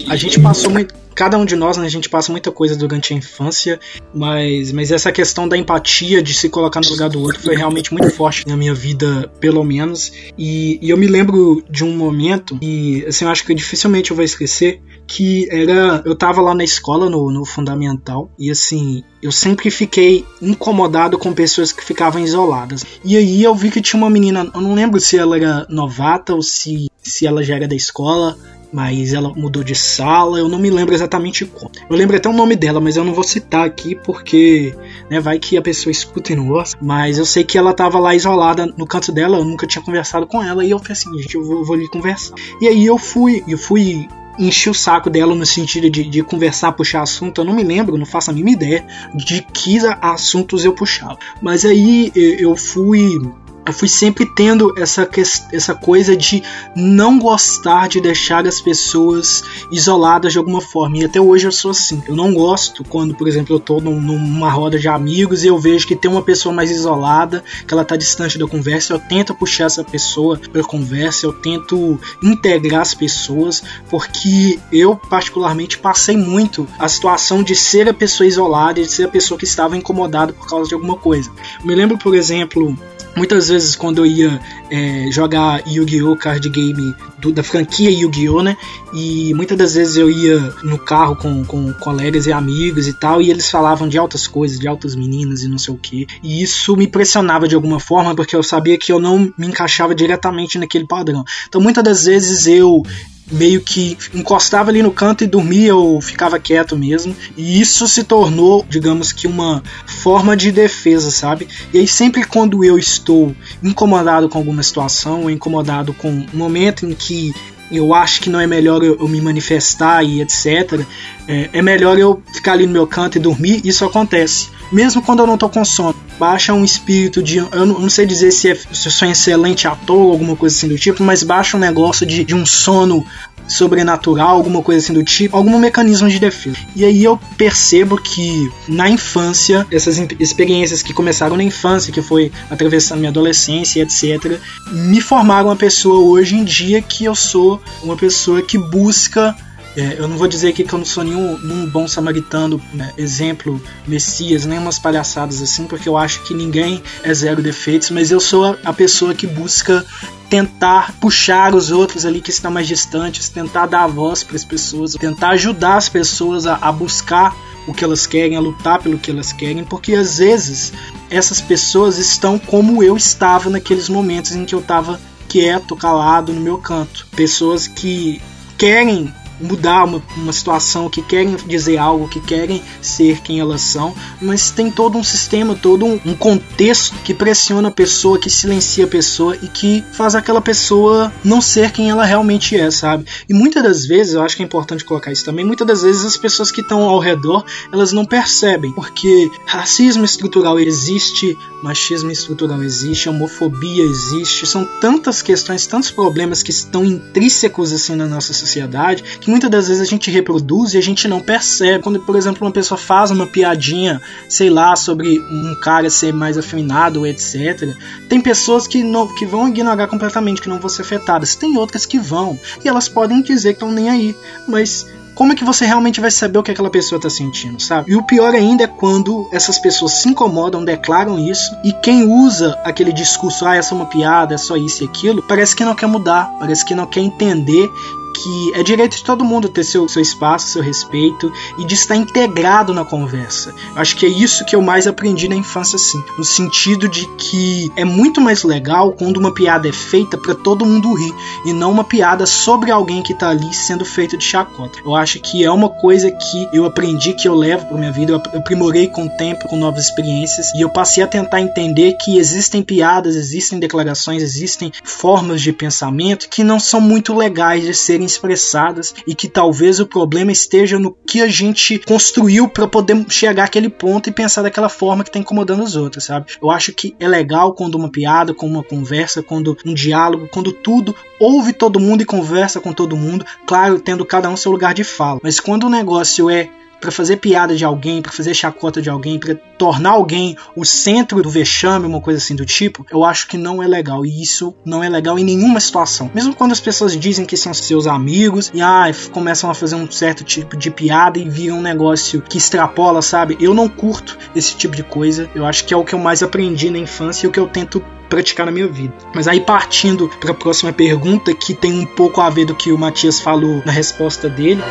a 0.09 0.15
gente 0.15 0.39
passou 0.39 0.71
muito 0.71 0.93
cada 1.17 1.35
um 1.35 1.45
de 1.45 1.55
nós, 1.55 1.77
né, 1.77 1.85
a 1.87 1.89
gente 1.89 2.07
passa 2.07 2.31
muita 2.31 2.51
coisa 2.51 2.75
durante 2.75 3.11
a 3.11 3.17
infância, 3.17 3.79
mas, 4.13 4.71
mas 4.71 4.91
essa 4.91 5.11
questão 5.11 5.49
da 5.49 5.57
empatia, 5.57 6.21
de 6.21 6.31
se 6.31 6.47
colocar 6.47 6.79
no 6.79 6.89
lugar 6.89 7.09
do 7.09 7.19
outro, 7.19 7.41
foi 7.41 7.55
realmente 7.55 7.91
muito 7.91 8.11
forte 8.11 8.47
na 8.47 8.55
minha 8.55 8.73
vida, 8.73 9.27
pelo 9.39 9.63
menos. 9.63 10.11
E, 10.37 10.77
e 10.79 10.91
eu 10.91 10.95
me 10.95 11.07
lembro 11.07 11.63
de 11.67 11.83
um 11.83 11.97
momento, 11.97 12.55
e 12.61 13.03
assim, 13.07 13.25
eu 13.25 13.31
acho 13.31 13.43
que 13.43 13.55
dificilmente 13.55 14.11
eu 14.11 14.15
vou 14.15 14.23
esquecer, 14.23 14.79
que 15.07 15.47
era. 15.49 16.03
Eu 16.05 16.15
tava 16.15 16.39
lá 16.39 16.53
na 16.53 16.63
escola, 16.63 17.09
no, 17.09 17.31
no 17.31 17.43
fundamental, 17.45 18.29
e 18.37 18.51
assim, 18.51 19.03
eu 19.23 19.31
sempre 19.31 19.71
fiquei 19.71 20.23
incomodado 20.39 21.17
com 21.17 21.33
pessoas 21.33 21.71
que 21.71 21.83
ficavam 21.83 22.21
isoladas. 22.21 22.85
E 23.03 23.17
aí 23.17 23.41
eu 23.41 23.55
vi 23.55 23.71
que 23.71 23.81
tinha 23.81 23.99
uma 23.99 24.09
menina, 24.09 24.51
eu 24.53 24.61
não 24.61 24.75
lembro 24.75 24.99
se 24.99 25.17
ela 25.17 25.35
era 25.35 25.65
novata 25.67 26.35
ou 26.35 26.43
se, 26.43 26.91
se 27.01 27.25
ela 27.25 27.41
já 27.41 27.55
era 27.55 27.67
da 27.67 27.75
escola, 27.75 28.37
mas 28.71 29.13
ela 29.13 29.29
mudou 29.35 29.63
de 29.63 29.75
sala, 29.75 30.39
eu 30.39 30.49
não 30.49 30.59
me 30.59 30.69
lembro 30.69 30.93
exatamente 30.93 31.45
como. 31.45 31.71
Eu 31.89 31.95
lembro 31.95 32.15
até 32.15 32.29
o 32.29 32.33
nome 32.33 32.55
dela, 32.55 32.79
mas 32.79 32.97
eu 32.97 33.03
não 33.03 33.13
vou 33.13 33.23
citar 33.23 33.65
aqui 33.65 33.95
porque 33.95 34.75
né, 35.09 35.19
vai 35.19 35.39
que 35.39 35.57
a 35.57 35.61
pessoa 35.61 35.91
escuta 35.91 36.33
e 36.33 36.35
não 36.35 36.47
gosta. 36.47 36.77
Mas 36.81 37.17
eu 37.17 37.25
sei 37.25 37.43
que 37.43 37.57
ela 37.57 37.73
tava 37.73 37.99
lá 37.99 38.15
isolada 38.15 38.65
no 38.77 38.85
canto 38.85 39.11
dela, 39.11 39.37
eu 39.37 39.45
nunca 39.45 39.67
tinha 39.67 39.83
conversado 39.83 40.27
com 40.27 40.43
ela, 40.43 40.63
e 40.65 40.71
eu 40.71 40.79
falei 40.79 40.93
assim, 40.93 41.17
gente, 41.19 41.35
eu 41.35 41.43
vou, 41.43 41.65
vou 41.65 41.75
lhe 41.75 41.87
conversar. 41.87 42.35
E 42.61 42.67
aí 42.67 42.85
eu 42.85 42.97
fui, 42.97 43.43
eu 43.47 43.57
fui 43.57 44.07
enchi 44.37 44.69
o 44.69 44.73
saco 44.73 45.09
dela 45.09 45.33
no 45.33 45.45
sentido 45.45 45.89
de, 45.89 46.03
de 46.03 46.23
conversar, 46.23 46.71
puxar 46.73 47.01
assunto. 47.01 47.41
Eu 47.41 47.45
não 47.45 47.53
me 47.53 47.63
lembro, 47.63 47.97
não 47.97 48.05
faço 48.05 48.29
a 48.29 48.33
mínima 48.33 48.51
ideia 48.51 48.85
de 49.15 49.41
que 49.41 49.79
assuntos 50.01 50.63
eu 50.63 50.73
puxava. 50.73 51.17
Mas 51.41 51.65
aí 51.65 52.11
eu 52.15 52.55
fui 52.55 53.19
eu 53.67 53.73
fui 53.73 53.89
sempre 53.89 54.25
tendo 54.25 54.73
essa, 54.77 55.07
essa 55.51 55.75
coisa 55.75 56.15
de 56.15 56.41
não 56.73 57.19
gostar 57.19 57.89
de 57.89 57.99
deixar 57.99 58.47
as 58.47 58.61
pessoas 58.61 59.43
isoladas 59.69 60.31
de 60.31 60.37
alguma 60.37 60.61
forma. 60.61 60.97
E 60.97 61.05
até 61.05 61.19
hoje 61.19 61.45
eu 61.45 61.51
sou 61.51 61.71
assim. 61.71 62.01
Eu 62.07 62.15
não 62.15 62.33
gosto 62.33 62.83
quando, 62.85 63.13
por 63.13 63.27
exemplo, 63.27 63.53
eu 63.53 63.59
tô 63.59 63.81
num, 63.81 63.99
numa 63.99 64.49
roda 64.49 64.79
de 64.79 64.87
amigos 64.87 65.43
e 65.43 65.47
eu 65.47 65.59
vejo 65.59 65.85
que 65.85 65.95
tem 65.95 66.09
uma 66.09 66.21
pessoa 66.21 66.55
mais 66.55 66.71
isolada, 66.71 67.43
que 67.67 67.73
ela 67.73 67.83
tá 67.83 67.97
distante 67.97 68.37
da 68.37 68.47
conversa. 68.47 68.93
Eu 68.93 68.99
tento 68.99 69.35
puxar 69.35 69.65
essa 69.65 69.83
pessoa 69.83 70.39
pra 70.51 70.63
conversa, 70.63 71.25
eu 71.25 71.33
tento 71.33 71.99
integrar 72.23 72.81
as 72.81 72.93
pessoas, 72.93 73.61
porque 73.89 74.59
eu, 74.71 74.95
particularmente, 74.95 75.77
passei 75.77 76.15
muito 76.15 76.65
a 76.79 76.87
situação 76.87 77.43
de 77.43 77.55
ser 77.55 77.89
a 77.89 77.93
pessoa 77.93 78.27
isolada, 78.27 78.81
de 78.81 78.89
ser 78.89 79.05
a 79.05 79.09
pessoa 79.09 79.37
que 79.37 79.45
estava 79.45 79.75
incomodada 79.75 80.31
por 80.31 80.47
causa 80.47 80.69
de 80.69 80.73
alguma 80.73 80.95
coisa. 80.95 81.29
Eu 81.59 81.65
me 81.65 81.75
lembro, 81.75 81.97
por 81.97 82.15
exemplo, 82.15 82.77
Muitas 83.17 83.47
vezes 83.47 83.56
quando 83.75 83.99
eu 83.99 84.05
ia 84.05 84.39
é, 84.69 85.09
jogar 85.11 85.65
Yu-Gi-Oh! 85.67 86.15
Card 86.15 86.47
Game 86.49 86.95
do, 87.19 87.31
da 87.31 87.43
franquia 87.43 87.89
Yu-Gi-Oh! 87.89 88.43
né? 88.43 88.57
E 88.93 89.33
muitas 89.33 89.57
das 89.57 89.73
vezes 89.75 89.97
eu 89.97 90.09
ia 90.09 90.39
no 90.63 90.77
carro 90.77 91.15
com, 91.15 91.43
com 91.43 91.73
colegas 91.73 92.25
e 92.25 92.31
amigos 92.31 92.87
e 92.87 92.93
tal, 92.93 93.21
e 93.21 93.29
eles 93.29 93.49
falavam 93.49 93.87
de 93.87 93.97
altas 93.97 94.27
coisas, 94.27 94.59
de 94.59 94.67
altas 94.67 94.95
meninas 94.95 95.43
e 95.43 95.47
não 95.47 95.57
sei 95.57 95.73
o 95.73 95.77
que. 95.77 96.07
E 96.23 96.41
isso 96.41 96.75
me 96.75 96.85
impressionava 96.85 97.47
de 97.47 97.55
alguma 97.55 97.79
forma, 97.79 98.15
porque 98.15 98.35
eu 98.35 98.43
sabia 98.43 98.77
que 98.77 98.91
eu 98.91 98.99
não 98.99 99.31
me 99.37 99.47
encaixava 99.47 99.93
diretamente 99.93 100.57
naquele 100.57 100.85
padrão. 100.85 101.23
Então 101.47 101.61
muitas 101.61 101.83
das 101.83 102.05
vezes 102.05 102.47
eu 102.47 102.83
meio 103.31 103.61
que 103.61 103.97
encostava 104.13 104.69
ali 104.69 104.81
no 104.81 104.91
canto 104.91 105.23
e 105.23 105.27
dormia 105.27 105.75
ou 105.75 106.01
ficava 106.01 106.39
quieto 106.39 106.77
mesmo. 106.77 107.15
E 107.35 107.59
isso 107.59 107.87
se 107.87 108.03
tornou, 108.03 108.65
digamos 108.69 109.11
que, 109.11 109.27
uma 109.27 109.61
forma 109.85 110.35
de 110.35 110.51
defesa, 110.51 111.11
sabe? 111.11 111.47
E 111.73 111.79
aí, 111.79 111.87
sempre 111.87 112.23
quando 112.23 112.63
eu 112.63 112.77
estou 112.77 113.35
incomodado 113.61 114.29
com 114.29 114.37
alguma 114.37 114.63
situação, 114.63 115.23
ou 115.23 115.29
incomodado 115.29 115.93
com 115.93 116.09
um 116.09 116.25
momento 116.33 116.85
em 116.85 116.93
que 116.93 117.33
eu 117.71 117.93
acho 117.93 118.21
que 118.21 118.29
não 118.29 118.39
é 118.39 118.47
melhor 118.47 118.81
eu, 118.81 118.97
eu 118.97 119.07
me 119.07 119.19
manifestar 119.19 120.03
e 120.03 120.21
etc. 120.21 120.81
É, 121.27 121.49
é, 121.53 121.61
melhor 121.61 121.97
eu 121.97 122.21
ficar 122.31 122.53
ali 122.53 122.65
no 122.65 122.71
meu 122.71 122.87
canto 122.87 123.17
e 123.17 123.19
dormir. 123.19 123.61
Isso 123.65 123.83
acontece. 123.83 124.49
Mesmo 124.71 125.01
quando 125.01 125.19
eu 125.19 125.27
não 125.27 125.37
tô 125.37 125.49
com 125.49 125.63
sono. 125.63 125.95
Baixa 126.19 126.53
um 126.53 126.65
espírito 126.65 127.21
de. 127.21 127.37
Eu 127.37 127.65
não, 127.65 127.79
não 127.79 127.89
sei 127.89 128.05
dizer 128.05 128.31
se, 128.31 128.49
é, 128.49 128.55
se 128.55 128.87
eu 128.87 128.91
sou 128.91 129.07
excelente 129.07 129.67
ator 129.67 129.97
ou 129.97 130.11
alguma 130.11 130.35
coisa 130.35 130.55
assim 130.55 130.67
do 130.67 130.77
tipo, 130.77 131.03
mas 131.03 131.23
baixa 131.23 131.55
um 131.55 131.59
negócio 131.59 132.05
de, 132.05 132.23
de 132.23 132.33
um 132.33 132.45
sono 132.45 133.05
sobrenatural, 133.47 134.35
alguma 134.35 134.61
coisa 134.61 134.83
assim 134.83 134.93
do 134.93 135.03
tipo, 135.03 135.37
algum 135.37 135.57
mecanismo 135.57 136.09
de 136.09 136.19
defesa. 136.19 136.57
E 136.75 136.83
aí 136.83 137.03
eu 137.03 137.17
percebo 137.37 137.97
que 137.97 138.51
na 138.67 138.89
infância, 138.89 139.65
essas 139.71 139.97
experiências 140.19 140.83
que 140.83 140.93
começaram 140.93 141.37
na 141.37 141.43
infância, 141.43 141.93
que 141.93 142.01
foi 142.01 142.31
atravessando 142.49 142.99
minha 142.99 143.09
adolescência, 143.09 143.81
etc., 143.81 144.39
me 144.71 144.99
formaram 144.99 145.47
uma 145.49 145.55
pessoa 145.55 145.99
hoje 145.99 146.35
em 146.35 146.43
dia 146.43 146.81
que 146.81 147.05
eu 147.05 147.15
sou 147.15 147.61
uma 147.81 147.95
pessoa 147.95 148.41
que 148.41 148.57
busca 148.57 149.35
é, 149.77 149.95
eu 149.99 150.07
não 150.07 150.17
vou 150.17 150.27
dizer 150.27 150.49
aqui 150.49 150.63
que 150.63 150.73
eu 150.73 150.79
não 150.79 150.85
sou 150.85 151.03
nenhum, 151.03 151.37
nenhum 151.37 151.69
bom 151.69 151.87
samaritano, 151.87 152.59
né, 152.73 152.91
exemplo, 152.97 153.61
messias, 153.85 154.43
nem 154.43 154.57
umas 154.57 154.79
palhaçadas 154.79 155.39
assim, 155.39 155.67
porque 155.67 155.87
eu 155.87 155.95
acho 155.95 156.23
que 156.23 156.33
ninguém 156.33 156.81
é 157.03 157.13
zero 157.13 157.43
defeitos, 157.43 157.91
mas 157.91 158.09
eu 158.09 158.19
sou 158.19 158.43
a, 158.43 158.57
a 158.65 158.73
pessoa 158.73 159.13
que 159.13 159.27
busca 159.27 159.85
tentar 160.31 160.93
puxar 160.99 161.53
os 161.53 161.69
outros 161.69 162.07
ali 162.07 162.21
que 162.21 162.31
estão 162.31 162.49
mais 162.49 162.67
distantes, 162.67 163.29
tentar 163.29 163.67
dar 163.67 163.85
voz 163.85 164.23
para 164.23 164.35
as 164.35 164.43
pessoas, 164.43 164.93
tentar 164.93 165.29
ajudar 165.29 165.77
as 165.77 165.87
pessoas 165.87 166.47
a, 166.47 166.55
a 166.55 166.71
buscar 166.71 167.35
o 167.67 167.73
que 167.73 167.83
elas 167.83 168.07
querem, 168.07 168.35
a 168.35 168.39
lutar 168.39 168.81
pelo 168.81 168.97
que 168.97 169.11
elas 169.11 169.31
querem, 169.31 169.63
porque 169.63 169.93
às 169.93 170.17
vezes 170.17 170.73
essas 171.07 171.39
pessoas 171.39 171.99
estão 171.99 172.39
como 172.39 172.81
eu 172.81 172.97
estava 172.97 173.47
naqueles 173.47 173.89
momentos 173.89 174.31
em 174.31 174.43
que 174.43 174.55
eu 174.55 174.59
estava 174.59 174.99
quieto, 175.29 175.75
calado 175.75 176.33
no 176.33 176.41
meu 176.41 176.57
canto. 176.57 177.05
Pessoas 177.15 177.67
que 177.67 178.19
querem 178.57 179.13
mudar 179.39 179.85
uma, 179.85 180.01
uma 180.15 180.33
situação, 180.33 180.89
que 180.89 181.01
querem 181.01 181.35
dizer 181.47 181.77
algo, 181.77 182.07
que 182.07 182.19
querem 182.19 182.61
ser 182.81 183.21
quem 183.21 183.39
elas 183.39 183.61
são, 183.61 183.93
mas 184.21 184.49
tem 184.49 184.71
todo 184.71 184.97
um 184.97 185.03
sistema, 185.03 185.55
todo 185.55 185.85
um, 185.85 185.99
um 186.05 186.13
contexto 186.15 186.95
que 187.03 187.13
pressiona 187.13 187.69
a 187.69 187.71
pessoa, 187.71 188.19
que 188.19 188.29
silencia 188.29 188.85
a 188.85 188.87
pessoa 188.87 189.35
e 189.41 189.47
que 189.47 189.83
faz 189.93 190.15
aquela 190.15 190.41
pessoa 190.41 191.11
não 191.23 191.41
ser 191.41 191.71
quem 191.71 191.89
ela 191.89 192.05
realmente 192.05 192.55
é, 192.55 192.69
sabe? 192.71 193.05
E 193.27 193.33
muitas 193.33 193.63
das 193.63 193.85
vezes, 193.85 194.13
eu 194.13 194.21
acho 194.21 194.35
que 194.35 194.43
é 194.43 194.45
importante 194.45 194.83
colocar 194.83 195.11
isso 195.11 195.25
também, 195.25 195.45
muitas 195.45 195.67
das 195.67 195.81
vezes 195.81 196.05
as 196.05 196.17
pessoas 196.17 196.51
que 196.51 196.61
estão 196.61 196.83
ao 196.83 196.99
redor, 196.99 197.45
elas 197.71 197.91
não 197.91 198.05
percebem, 198.05 198.71
porque 198.71 199.29
racismo 199.45 200.05
estrutural 200.05 200.59
existe, 200.59 201.37
machismo 201.63 202.11
estrutural 202.11 202.63
existe, 202.63 203.09
homofobia 203.09 203.83
existe, 203.83 204.45
são 204.45 204.65
tantas 204.79 205.21
questões, 205.21 205.67
tantos 205.67 205.91
problemas 205.91 206.43
que 206.43 206.51
estão 206.51 206.85
intrínsecos 206.85 207.73
assim 207.73 207.95
na 207.95 208.05
nossa 208.05 208.33
sociedade, 208.33 209.03
que 209.19 209.26
muitas 209.29 209.49
das 209.49 209.67
vezes 209.67 209.81
a 209.81 209.85
gente 209.85 210.09
reproduz 210.09 210.73
e 210.73 210.77
a 210.77 210.81
gente 210.81 211.07
não 211.07 211.19
percebe. 211.19 211.83
Quando, 211.83 211.99
por 211.99 212.15
exemplo, 212.15 212.45
uma 212.45 212.53
pessoa 212.53 212.77
faz 212.77 213.11
uma 213.11 213.27
piadinha, 213.27 214.01
sei 214.29 214.49
lá, 214.49 214.75
sobre 214.75 215.19
um 215.19 215.55
cara 215.61 215.89
ser 215.89 216.13
mais 216.13 216.37
afeminado, 216.37 217.05
etc. 217.05 217.75
Tem 218.09 218.21
pessoas 218.21 218.67
que, 218.67 218.83
não, 218.83 219.13
que 219.15 219.25
vão 219.25 219.47
ignorar 219.47 219.87
completamente, 219.87 220.41
que 220.41 220.49
não 220.49 220.59
vão 220.59 220.69
ser 220.69 220.83
afetadas. 220.83 221.35
Tem 221.35 221.57
outras 221.57 221.85
que 221.85 221.99
vão. 221.99 222.39
E 222.63 222.67
elas 222.67 222.87
podem 222.87 223.21
dizer 223.21 223.49
que 223.49 223.55
estão 223.55 223.71
nem 223.71 223.89
aí. 223.89 224.15
Mas 224.47 224.85
como 225.17 225.33
é 225.33 225.35
que 225.35 225.43
você 225.43 225.65
realmente 225.65 225.99
vai 225.99 226.11
saber 226.11 226.37
o 226.37 226.43
que 226.43 226.51
aquela 226.51 226.69
pessoa 226.69 226.97
está 226.97 227.09
sentindo, 227.09 227.59
sabe? 227.59 227.91
E 227.91 227.95
o 227.95 228.03
pior 228.03 228.35
ainda 228.35 228.65
é 228.65 228.67
quando 228.67 229.27
essas 229.31 229.57
pessoas 229.57 229.93
se 229.93 230.07
incomodam, 230.07 230.63
declaram 230.63 231.17
isso, 231.17 231.57
e 231.63 231.73
quem 231.73 232.03
usa 232.03 232.55
aquele 232.63 232.93
discurso, 232.93 233.43
ah, 233.43 233.55
essa 233.55 233.73
é 233.73 233.75
uma 233.75 233.87
piada, 233.87 234.35
é 234.35 234.37
só 234.37 234.55
isso 234.55 234.83
e 234.83 234.85
aquilo, 234.85 235.23
parece 235.23 235.55
que 235.55 235.65
não 235.65 235.73
quer 235.73 235.87
mudar, 235.87 236.31
parece 236.37 236.63
que 236.63 236.75
não 236.75 236.85
quer 236.85 236.99
entender 236.99 237.67
que 238.13 238.51
é 238.53 238.63
direito 238.63 238.97
de 238.97 239.03
todo 239.03 239.23
mundo 239.23 239.49
ter 239.49 239.63
seu, 239.63 239.87
seu 239.87 240.01
espaço, 240.01 240.49
seu 240.49 240.61
respeito 240.61 241.31
e 241.57 241.65
de 241.65 241.73
estar 241.73 241.95
integrado 241.95 242.73
na 242.73 242.83
conversa. 242.83 243.53
Acho 243.75 243.95
que 243.95 244.05
é 244.05 244.09
isso 244.09 244.45
que 244.45 244.55
eu 244.55 244.61
mais 244.61 244.87
aprendi 244.87 245.27
na 245.27 245.35
infância, 245.35 245.75
assim, 245.75 246.01
no 246.17 246.23
sentido 246.23 246.87
de 246.87 247.05
que 247.17 247.71
é 247.75 247.85
muito 247.85 248.19
mais 248.21 248.43
legal 248.43 248.91
quando 248.93 249.17
uma 249.17 249.33
piada 249.33 249.67
é 249.67 249.71
feita 249.71 250.17
para 250.17 250.35
todo 250.35 250.65
mundo 250.65 250.93
rir 250.93 251.13
e 251.45 251.53
não 251.53 251.71
uma 251.71 251.83
piada 251.83 252.25
sobre 252.25 252.71
alguém 252.71 253.01
que 253.01 253.13
tá 253.13 253.29
ali 253.29 253.53
sendo 253.53 253.85
feito 253.85 254.17
de 254.17 254.23
chacota. 254.23 254.79
Eu 254.85 254.95
acho 254.95 255.19
que 255.19 255.43
é 255.43 255.51
uma 255.51 255.69
coisa 255.69 256.11
que 256.11 256.49
eu 256.51 256.65
aprendi, 256.65 257.13
que 257.13 257.27
eu 257.27 257.35
levo 257.35 257.65
para 257.67 257.77
minha 257.77 257.91
vida, 257.91 258.13
eu 258.13 258.39
aprimorei 258.39 258.87
com 258.87 259.05
o 259.05 259.09
tempo, 259.09 259.47
com 259.47 259.57
novas 259.57 259.85
experiências 259.85 260.53
e 260.55 260.61
eu 260.61 260.69
passei 260.69 261.03
a 261.03 261.07
tentar 261.07 261.41
entender 261.41 261.93
que 261.93 262.17
existem 262.17 262.61
piadas, 262.61 263.15
existem 263.15 263.59
declarações, 263.59 264.21
existem 264.21 264.71
formas 264.83 265.41
de 265.41 265.51
pensamento 265.51 266.29
que 266.29 266.43
não 266.43 266.59
são 266.59 266.81
muito 266.81 267.13
legais 267.13 267.63
de 267.63 267.73
serem 267.97 268.05
expressadas 268.05 268.93
e 269.05 269.15
que 269.15 269.27
talvez 269.27 269.79
o 269.79 269.87
problema 269.87 270.31
esteja 270.31 270.77
no 270.77 270.95
que 271.07 271.21
a 271.21 271.27
gente 271.27 271.79
construiu 271.79 272.47
para 272.47 272.67
poder 272.67 273.05
chegar 273.09 273.45
àquele 273.45 273.69
ponto 273.69 274.09
e 274.09 274.11
pensar 274.11 274.43
daquela 274.43 274.69
forma 274.69 275.03
que 275.03 275.09
está 275.09 275.19
incomodando 275.19 275.63
os 275.63 275.75
outros, 275.75 276.05
sabe? 276.05 276.27
Eu 276.41 276.51
acho 276.51 276.71
que 276.73 276.95
é 276.99 277.07
legal 277.07 277.53
quando 277.53 277.75
uma 277.75 277.89
piada, 277.89 278.33
quando 278.33 278.53
uma 278.53 278.63
conversa, 278.63 279.23
quando 279.23 279.57
um 279.65 279.73
diálogo, 279.73 280.29
quando 280.31 280.51
tudo 280.51 280.95
ouve 281.19 281.53
todo 281.53 281.79
mundo 281.79 282.01
e 282.01 282.05
conversa 282.05 282.59
com 282.59 282.71
todo 282.71 282.95
mundo, 282.95 283.25
claro, 283.45 283.79
tendo 283.79 284.05
cada 284.05 284.29
um 284.29 284.37
seu 284.37 284.51
lugar 284.51 284.73
de 284.73 284.83
fala. 284.83 285.19
Mas 285.23 285.39
quando 285.39 285.65
o 285.65 285.69
negócio 285.69 286.29
é 286.29 286.49
para 286.79 286.91
fazer 286.91 287.17
piada 287.17 287.55
de 287.55 287.65
alguém, 287.65 288.01
para 288.01 288.11
fazer 288.11 288.33
chacota 288.33 288.81
de 288.81 288.89
alguém, 288.89 289.19
para 289.19 289.35
tornar 289.57 289.91
alguém 289.91 290.37
o 290.55 290.63
centro 290.63 291.21
do 291.21 291.29
vexame, 291.29 291.87
uma 291.87 292.01
coisa 292.01 292.19
assim 292.19 292.35
do 292.35 292.45
tipo, 292.45 292.85
eu 292.91 293.03
acho 293.03 293.27
que 293.27 293.37
não 293.37 293.61
é 293.61 293.67
legal. 293.67 294.05
E 294.05 294.21
isso 294.21 294.55
não 294.65 294.83
é 294.83 294.89
legal 294.89 295.17
em 295.17 295.23
nenhuma 295.23 295.59
situação. 295.59 296.11
Mesmo 296.13 296.35
quando 296.35 296.51
as 296.51 296.59
pessoas 296.59 296.97
dizem 296.97 297.25
que 297.25 297.35
são 297.37 297.53
seus 297.53 297.87
amigos 297.87 298.51
e 298.53 298.61
ah, 298.61 298.85
começam 299.11 299.49
a 299.49 299.53
fazer 299.53 299.75
um 299.75 299.89
certo 299.89 300.23
tipo 300.23 300.55
de 300.55 300.69
piada 300.69 301.19
e 301.19 301.27
viram 301.29 301.59
um 301.59 301.61
negócio 301.61 302.21
que 302.21 302.37
extrapola, 302.37 303.01
sabe? 303.01 303.37
Eu 303.39 303.53
não 303.53 303.67
curto 303.67 304.17
esse 304.35 304.55
tipo 304.55 304.75
de 304.75 304.83
coisa. 304.83 305.29
Eu 305.33 305.45
acho 305.45 305.65
que 305.65 305.73
é 305.73 305.77
o 305.77 305.83
que 305.83 305.95
eu 305.95 305.99
mais 305.99 306.21
aprendi 306.21 306.69
na 306.69 306.77
infância 306.77 307.25
e 307.25 307.29
o 307.29 307.31
que 307.31 307.39
eu 307.39 307.47
tento 307.47 307.83
praticar 308.09 308.45
na 308.45 308.51
minha 308.51 308.67
vida. 308.67 308.93
Mas 309.13 309.27
aí 309.27 309.41
partindo 309.41 310.09
para 310.19 310.31
a 310.31 310.35
próxima 310.35 310.71
pergunta, 310.71 311.33
que 311.33 311.53
tem 311.53 311.73
um 311.73 311.85
pouco 311.85 312.21
a 312.21 312.29
ver 312.29 312.45
do 312.45 312.55
que 312.55 312.71
o 312.71 312.77
Matias 312.77 313.19
falou 313.19 313.61
na 313.65 313.71
resposta 313.71 314.29
dele. 314.29 314.61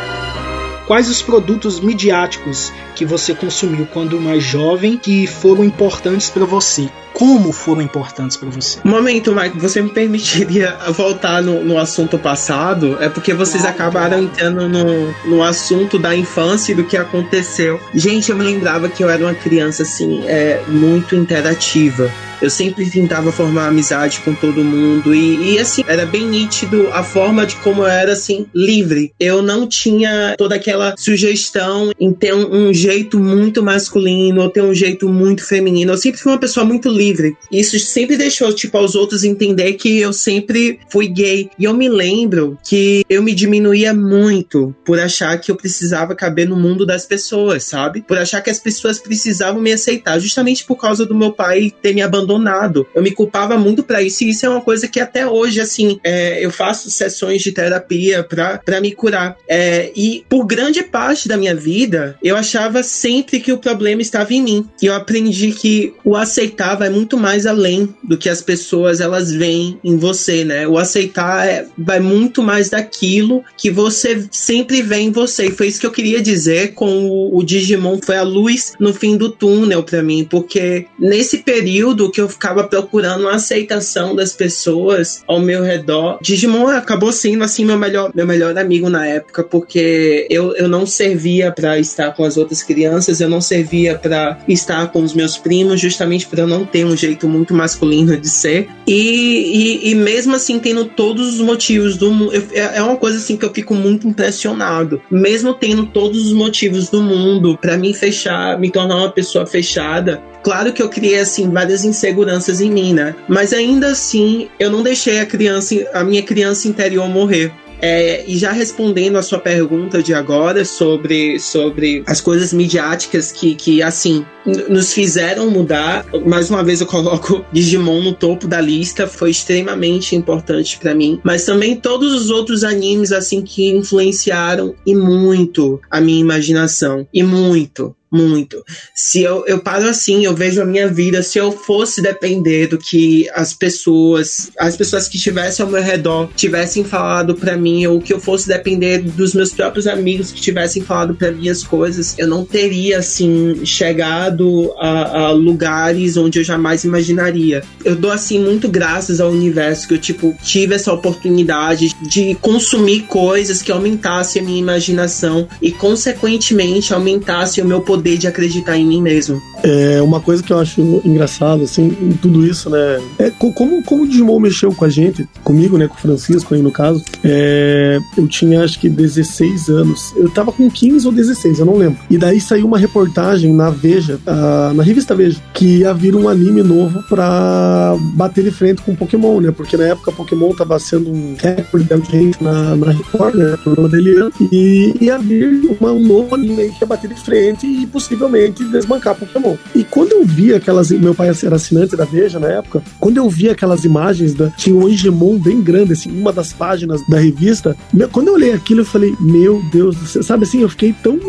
Quais 0.87 1.09
os 1.09 1.21
produtos 1.21 1.81
midiáticos 1.81 2.71
que 2.95 3.05
você 3.05 3.35
consumiu 3.35 3.85
quando 3.87 4.21
mais 4.21 4.41
jovem 4.41 4.97
que 4.97 5.27
foram 5.27 5.65
importantes 5.65 6.29
para 6.29 6.45
você? 6.45 6.89
Como 7.17 7.51
foram 7.51 7.81
importantes 7.81 8.37
para 8.37 8.47
você? 8.47 8.77
Momento, 8.83 9.33
Mike, 9.33 9.57
você 9.57 9.81
me 9.81 9.89
permitiria 9.89 10.77
voltar 10.93 11.41
no, 11.41 11.63
no 11.63 11.79
assunto 11.79 12.19
passado? 12.19 12.95
É 13.01 13.09
porque 13.09 13.33
vocês 13.33 13.63
claro, 13.63 13.75
acabaram 13.75 14.21
entrando 14.21 14.69
no, 14.69 15.11
no 15.25 15.41
assunto 15.41 15.97
da 15.97 16.15
infância 16.15 16.73
e 16.73 16.75
do 16.75 16.83
que 16.83 16.95
aconteceu. 16.95 17.79
Gente, 17.91 18.29
eu 18.29 18.37
me 18.37 18.43
lembrava 18.43 18.87
que 18.87 19.03
eu 19.03 19.09
era 19.09 19.23
uma 19.23 19.33
criança 19.33 19.81
assim, 19.81 20.27
é, 20.27 20.61
muito 20.67 21.15
interativa 21.15 22.11
Eu 22.39 22.51
sempre 22.51 22.87
tentava 22.87 23.31
formar 23.31 23.67
amizade 23.67 24.19
com 24.19 24.35
todo 24.35 24.63
mundo 24.63 25.15
e, 25.15 25.55
e 25.55 25.59
assim, 25.59 25.83
era 25.87 26.05
bem 26.05 26.27
nítido 26.27 26.87
a 26.93 27.01
forma 27.01 27.47
de 27.47 27.55
como 27.57 27.81
eu 27.81 27.87
era 27.87 28.13
assim, 28.13 28.45
livre. 28.53 29.11
Eu 29.19 29.41
não 29.41 29.67
tinha 29.67 30.35
toda 30.37 30.53
aquela 30.53 30.93
sugestão 30.97 31.91
em 31.99 32.13
ter 32.13 32.35
um, 32.35 32.67
um 32.67 32.73
jeito 32.73 33.19
muito 33.19 33.63
masculino 33.63 34.43
ou 34.43 34.49
ter 34.49 34.61
um 34.61 34.73
jeito 34.73 35.09
muito 35.09 35.43
feminino. 35.43 35.93
Eu 35.93 35.97
sempre 35.97 36.21
fui 36.21 36.31
uma 36.31 36.37
pessoa 36.37 36.63
muito 36.63 36.89
livre. 36.89 37.06
Isso 37.51 37.79
sempre 37.79 38.17
deixou, 38.17 38.53
tipo, 38.53 38.77
aos 38.77 38.95
outros 38.95 39.23
entender 39.23 39.73
que 39.73 39.99
eu 39.99 40.13
sempre 40.13 40.79
fui 40.89 41.07
gay. 41.07 41.49
E 41.57 41.65
eu 41.65 41.73
me 41.73 41.89
lembro 41.89 42.57
que 42.63 43.03
eu 43.09 43.21
me 43.21 43.33
diminuía 43.33 43.93
muito 43.93 44.75
por 44.85 44.99
achar 44.99 45.37
que 45.39 45.51
eu 45.51 45.55
precisava 45.55 46.15
caber 46.15 46.47
no 46.47 46.55
mundo 46.55 46.85
das 46.85 47.05
pessoas, 47.05 47.63
sabe? 47.63 48.01
Por 48.01 48.17
achar 48.17 48.41
que 48.41 48.49
as 48.49 48.59
pessoas 48.59 48.99
precisavam 48.99 49.61
me 49.61 49.71
aceitar, 49.71 50.19
justamente 50.19 50.63
por 50.63 50.75
causa 50.75 51.05
do 51.05 51.15
meu 51.15 51.31
pai 51.31 51.71
ter 51.81 51.93
me 51.93 52.01
abandonado. 52.01 52.87
Eu 52.95 53.01
me 53.01 53.11
culpava 53.11 53.57
muito 53.57 53.83
para 53.83 54.01
isso 54.01 54.23
e 54.23 54.29
isso 54.29 54.45
é 54.45 54.49
uma 54.49 54.61
coisa 54.61 54.87
que 54.87 54.99
até 54.99 55.27
hoje, 55.27 55.59
assim, 55.59 55.99
é, 56.03 56.43
eu 56.43 56.51
faço 56.51 56.89
sessões 56.89 57.41
de 57.41 57.51
terapia 57.51 58.23
para 58.23 58.81
me 58.81 58.91
curar. 58.91 59.37
É, 59.47 59.91
e 59.95 60.25
por 60.29 60.45
grande 60.45 60.83
parte 60.83 61.27
da 61.27 61.37
minha 61.37 61.55
vida, 61.55 62.17
eu 62.23 62.35
achava 62.35 62.83
sempre 62.83 63.39
que 63.39 63.51
o 63.51 63.57
problema 63.57 64.01
estava 64.01 64.33
em 64.33 64.41
mim. 64.41 64.69
E 64.81 64.85
eu 64.85 64.93
aprendi 64.93 65.51
que 65.51 65.93
o 66.03 66.15
aceitar 66.15 66.75
vai 66.75 66.89
muito 66.97 67.15
mais 67.17 67.45
além 67.45 67.93
do 68.03 68.17
que 68.17 68.27
as 68.27 68.41
pessoas 68.41 68.99
elas 68.99 69.31
veem 69.31 69.79
em 69.83 69.97
você, 69.97 70.43
né? 70.43 70.67
O 70.67 70.77
aceitar 70.77 71.47
é, 71.47 71.67
vai 71.77 71.99
muito 71.99 72.41
mais 72.41 72.69
daquilo 72.69 73.43
que 73.55 73.69
você 73.69 74.25
sempre 74.31 74.81
vê 74.81 74.97
em 74.97 75.11
você. 75.11 75.47
E 75.47 75.51
foi 75.51 75.67
isso 75.67 75.79
que 75.79 75.85
eu 75.85 75.91
queria 75.91 76.21
dizer 76.21 76.73
com 76.73 77.05
o, 77.07 77.37
o 77.37 77.43
Digimon. 77.43 77.99
Foi 78.03 78.17
a 78.17 78.23
luz 78.23 78.73
no 78.79 78.93
fim 78.93 79.15
do 79.15 79.29
túnel 79.29 79.83
para 79.83 80.01
mim, 80.01 80.27
porque 80.27 80.87
nesse 80.99 81.39
período 81.39 82.09
que 82.09 82.19
eu 82.19 82.27
ficava 82.27 82.63
procurando 82.63 83.27
a 83.27 83.35
aceitação 83.35 84.15
das 84.15 84.33
pessoas 84.33 85.23
ao 85.27 85.39
meu 85.39 85.61
redor, 85.61 86.17
Digimon 86.21 86.67
acabou 86.67 87.11
sendo 87.11 87.43
assim 87.43 87.63
meu 87.63 87.77
melhor, 87.77 88.11
meu 88.15 88.25
melhor 88.25 88.57
amigo 88.57 88.89
na 88.89 89.05
época, 89.05 89.43
porque 89.43 90.25
eu, 90.29 90.55
eu 90.55 90.67
não 90.67 90.85
servia 90.85 91.51
para 91.51 91.77
estar 91.77 92.11
com 92.15 92.23
as 92.23 92.37
outras 92.37 92.63
crianças, 92.63 93.21
eu 93.21 93.29
não 93.29 93.41
servia 93.41 93.97
para 93.97 94.39
estar 94.47 94.91
com 94.91 95.03
os 95.03 95.13
meus 95.13 95.37
primos, 95.37 95.79
justamente 95.79 96.25
por 96.25 96.39
eu 96.39 96.47
não 96.47 96.65
ter 96.65 96.86
um 96.87 96.95
jeito 96.95 97.27
muito 97.27 97.53
masculino 97.53 98.17
de 98.17 98.29
ser. 98.29 98.69
E, 98.87 98.93
e, 98.93 99.91
e 99.91 99.95
mesmo 99.95 100.35
assim, 100.35 100.59
tendo 100.59 100.85
todos 100.85 101.35
os 101.35 101.41
motivos 101.41 101.97
do 101.97 102.11
mundo, 102.11 102.31
é, 102.53 102.77
é 102.77 102.83
uma 102.83 102.97
coisa 102.97 103.17
assim 103.17 103.37
que 103.37 103.45
eu 103.45 103.53
fico 103.53 103.73
muito 103.75 104.07
impressionado. 104.07 105.01
Mesmo 105.09 105.53
tendo 105.53 105.85
todos 105.85 106.25
os 106.27 106.33
motivos 106.33 106.89
do 106.89 107.01
mundo 107.01 107.57
para 107.59 107.77
me 107.77 107.93
fechar, 107.93 108.59
me 108.59 108.71
tornar 108.71 108.97
uma 108.97 109.11
pessoa 109.11 109.45
fechada, 109.45 110.21
Claro 110.47 110.71
que 110.71 110.81
eu 110.81 110.87
criei 110.87 111.19
assim 111.19 111.51
várias 111.51 111.83
inseguranças 111.83 112.61
em 112.61 112.71
mim, 112.71 112.93
né? 112.93 113.13
Mas 113.27 113.51
ainda 113.51 113.87
assim, 113.87 114.47
eu 114.57 114.71
não 114.71 114.81
deixei 114.81 115.19
a 115.19 115.25
criança, 115.25 115.75
a 115.93 116.05
minha 116.05 116.23
criança 116.23 116.69
interior 116.69 117.09
morrer. 117.09 117.51
É, 117.81 118.23
e 118.27 118.37
já 118.37 118.51
respondendo 118.51 119.17
a 119.17 119.21
sua 119.21 119.39
pergunta 119.39 120.01
de 120.01 120.13
agora 120.13 120.65
sobre, 120.65 121.39
sobre 121.39 122.03
as 122.05 122.19
coisas 122.19 122.53
midiáticas 122.53 123.31
que, 123.31 123.55
que 123.55 123.81
assim, 123.81 124.25
nos 124.69 124.93
fizeram 124.93 125.49
mudar. 125.49 126.05
Mais 126.25 126.49
uma 126.49 126.63
vez 126.63 126.81
eu 126.81 126.87
coloco 126.87 127.45
Digimon 127.51 128.01
no 128.01 128.13
topo 128.13 128.47
da 128.47 128.61
lista, 128.61 129.07
foi 129.07 129.31
extremamente 129.31 130.15
importante 130.15 130.77
para 130.77 130.95
mim. 130.95 131.19
Mas 131.23 131.45
também 131.45 131.75
todos 131.75 132.13
os 132.13 132.29
outros 132.29 132.63
animes, 132.63 133.11
assim, 133.11 133.41
que 133.41 133.69
influenciaram 133.69 134.73
e 134.85 134.95
muito 134.95 135.79
a 135.89 135.99
minha 135.99 136.19
imaginação. 136.19 137.07
E 137.13 137.23
muito 137.23 137.95
muito. 138.11 138.63
Se 138.95 139.21
eu, 139.21 139.43
eu 139.45 139.59
paro 139.59 139.87
assim, 139.87 140.25
eu 140.25 140.33
vejo 140.33 140.61
a 140.61 140.65
minha 140.65 140.87
vida, 140.87 141.21
se 141.21 141.37
eu 141.37 141.51
fosse 141.51 142.01
depender 142.01 142.67
do 142.67 142.77
que 142.77 143.29
as 143.33 143.53
pessoas, 143.53 144.49
as 144.57 144.75
pessoas 144.77 145.07
que 145.07 145.17
estivessem 145.17 145.65
ao 145.65 145.71
meu 145.71 145.81
redor 145.81 146.29
tivessem 146.35 146.83
falado 146.83 147.35
para 147.35 147.57
mim, 147.57 147.85
ou 147.85 147.99
que 147.99 148.13
eu 148.13 148.19
fosse 148.19 148.47
depender 148.47 148.99
dos 148.99 149.33
meus 149.33 149.51
próprios 149.51 149.87
amigos 149.87 150.31
que 150.31 150.41
tivessem 150.41 150.81
falado 150.81 151.15
para 151.15 151.31
mim 151.31 151.49
as 151.49 151.63
coisas, 151.63 152.15
eu 152.17 152.27
não 152.27 152.45
teria, 152.45 152.99
assim, 152.99 153.65
chegado 153.65 154.73
a, 154.79 155.19
a, 155.19 155.31
lugares 155.31 156.17
onde 156.17 156.39
eu 156.39 156.43
jamais 156.43 156.83
imaginaria. 156.83 157.63
Eu 157.83 157.95
dou, 157.95 158.11
assim, 158.11 158.39
muito 158.39 158.69
graças 158.69 159.19
ao 159.19 159.29
universo 159.29 159.87
que 159.87 159.93
eu, 159.93 159.97
tipo, 159.97 160.35
tive 160.43 160.75
essa 160.75 160.93
oportunidade 160.93 161.93
de 162.01 162.35
consumir 162.35 163.01
coisas 163.01 163.61
que 163.61 163.71
aumentassem 163.71 164.41
a 164.41 164.45
minha 164.45 164.59
imaginação 164.59 165.47
e, 165.61 165.71
consequentemente, 165.71 166.93
aumentassem 166.93 167.63
o 167.63 167.67
meu 167.67 167.81
poder 167.81 167.96
poder 167.97 168.17
de 168.17 168.27
acreditar 168.27 168.77
em 168.77 168.85
mim 168.85 169.01
mesmo. 169.01 169.41
É 169.63 170.01
uma 170.01 170.19
coisa 170.19 170.43
que 170.43 170.53
eu 170.53 170.59
acho 170.59 171.01
engraçado, 171.03 171.63
assim, 171.63 171.97
em 171.99 172.11
tudo 172.11 172.45
isso, 172.45 172.69
né? 172.69 173.01
É 173.17 173.31
como, 173.31 173.83
como 173.83 174.03
o 174.03 174.07
Digimon 174.07 174.39
mexeu 174.39 174.71
com 174.71 174.85
a 174.85 174.89
gente, 174.89 175.27
comigo, 175.43 175.77
né? 175.77 175.87
Com 175.87 175.95
o 175.95 175.97
Francisco 175.97 176.53
aí 176.53 176.61
no 176.61 176.71
caso. 176.71 177.03
É, 177.23 177.99
eu 178.15 178.27
tinha 178.27 178.63
acho 178.63 178.79
que 178.79 178.87
16 178.87 179.69
anos. 179.69 180.13
Eu 180.15 180.29
tava 180.29 180.51
com 180.51 180.69
15 180.69 181.07
ou 181.07 181.11
16, 181.11 181.59
eu 181.59 181.65
não 181.65 181.75
lembro. 181.75 181.97
E 182.09 182.17
daí 182.17 182.39
saiu 182.39 182.67
uma 182.67 182.77
reportagem 182.77 183.51
na 183.51 183.71
Veja, 183.71 184.19
a, 184.27 184.73
na 184.75 184.83
revista 184.83 185.15
Veja, 185.15 185.41
que 185.53 185.79
ia 185.79 185.93
vir 185.93 186.15
um 186.15 186.29
anime 186.29 186.61
novo 186.61 187.01
pra 187.09 187.95
bater 188.13 188.43
de 188.43 188.51
frente 188.51 188.81
com 188.83 188.95
Pokémon, 188.95 189.41
né? 189.41 189.51
Porque 189.51 189.75
na 189.75 189.85
época 189.85 190.11
Pokémon 190.11 190.53
tava 190.53 190.77
sendo 190.77 191.11
um 191.11 191.35
recorde 191.35 191.87
de 191.87 191.93
audiência 191.93 192.41
na, 192.41 192.75
na 192.75 192.91
Record, 192.91 193.35
né? 193.35 193.57
Programa 193.63 193.89
dele. 193.89 194.29
E 194.51 194.93
ia 195.01 195.17
vir 195.17 195.75
uma, 195.79 195.91
um 195.91 196.03
novo 196.03 196.35
anime 196.35 196.69
que 196.69 196.83
ia 196.83 196.87
bater 196.87 197.09
de 197.09 197.19
frente 197.19 197.65
e 197.65 197.86
possivelmente 197.87 198.63
desbancar 198.65 199.15
Pokémon. 199.15 199.55
E 199.73 199.83
quando 199.83 200.13
eu 200.13 200.25
vi 200.25 200.53
aquelas. 200.53 200.91
Meu 200.91 201.15
pai 201.15 201.29
era 201.43 201.55
assinante 201.55 201.95
da 201.95 202.05
Veja 202.05 202.39
na 202.39 202.49
época. 202.49 202.81
Quando 202.99 203.17
eu 203.17 203.29
vi 203.29 203.49
aquelas 203.49 203.83
imagens, 203.83 204.33
da, 204.33 204.49
tinha 204.49 204.75
um 204.75 204.85
Angemon 204.85 205.37
bem 205.37 205.61
grande, 205.61 205.93
assim, 205.93 206.11
uma 206.11 206.31
das 206.31 206.53
páginas 206.53 207.01
da 207.07 207.19
revista. 207.19 207.75
Quando 208.11 208.29
eu 208.29 208.33
olhei 208.33 208.53
aquilo, 208.53 208.81
eu 208.81 208.85
falei: 208.85 209.15
Meu 209.19 209.61
Deus 209.71 209.95
do 209.95 210.05
céu. 210.05 210.23
Sabe 210.23 210.43
assim, 210.43 210.61
eu 210.61 210.69
fiquei 210.69 210.93
tão 211.01 211.19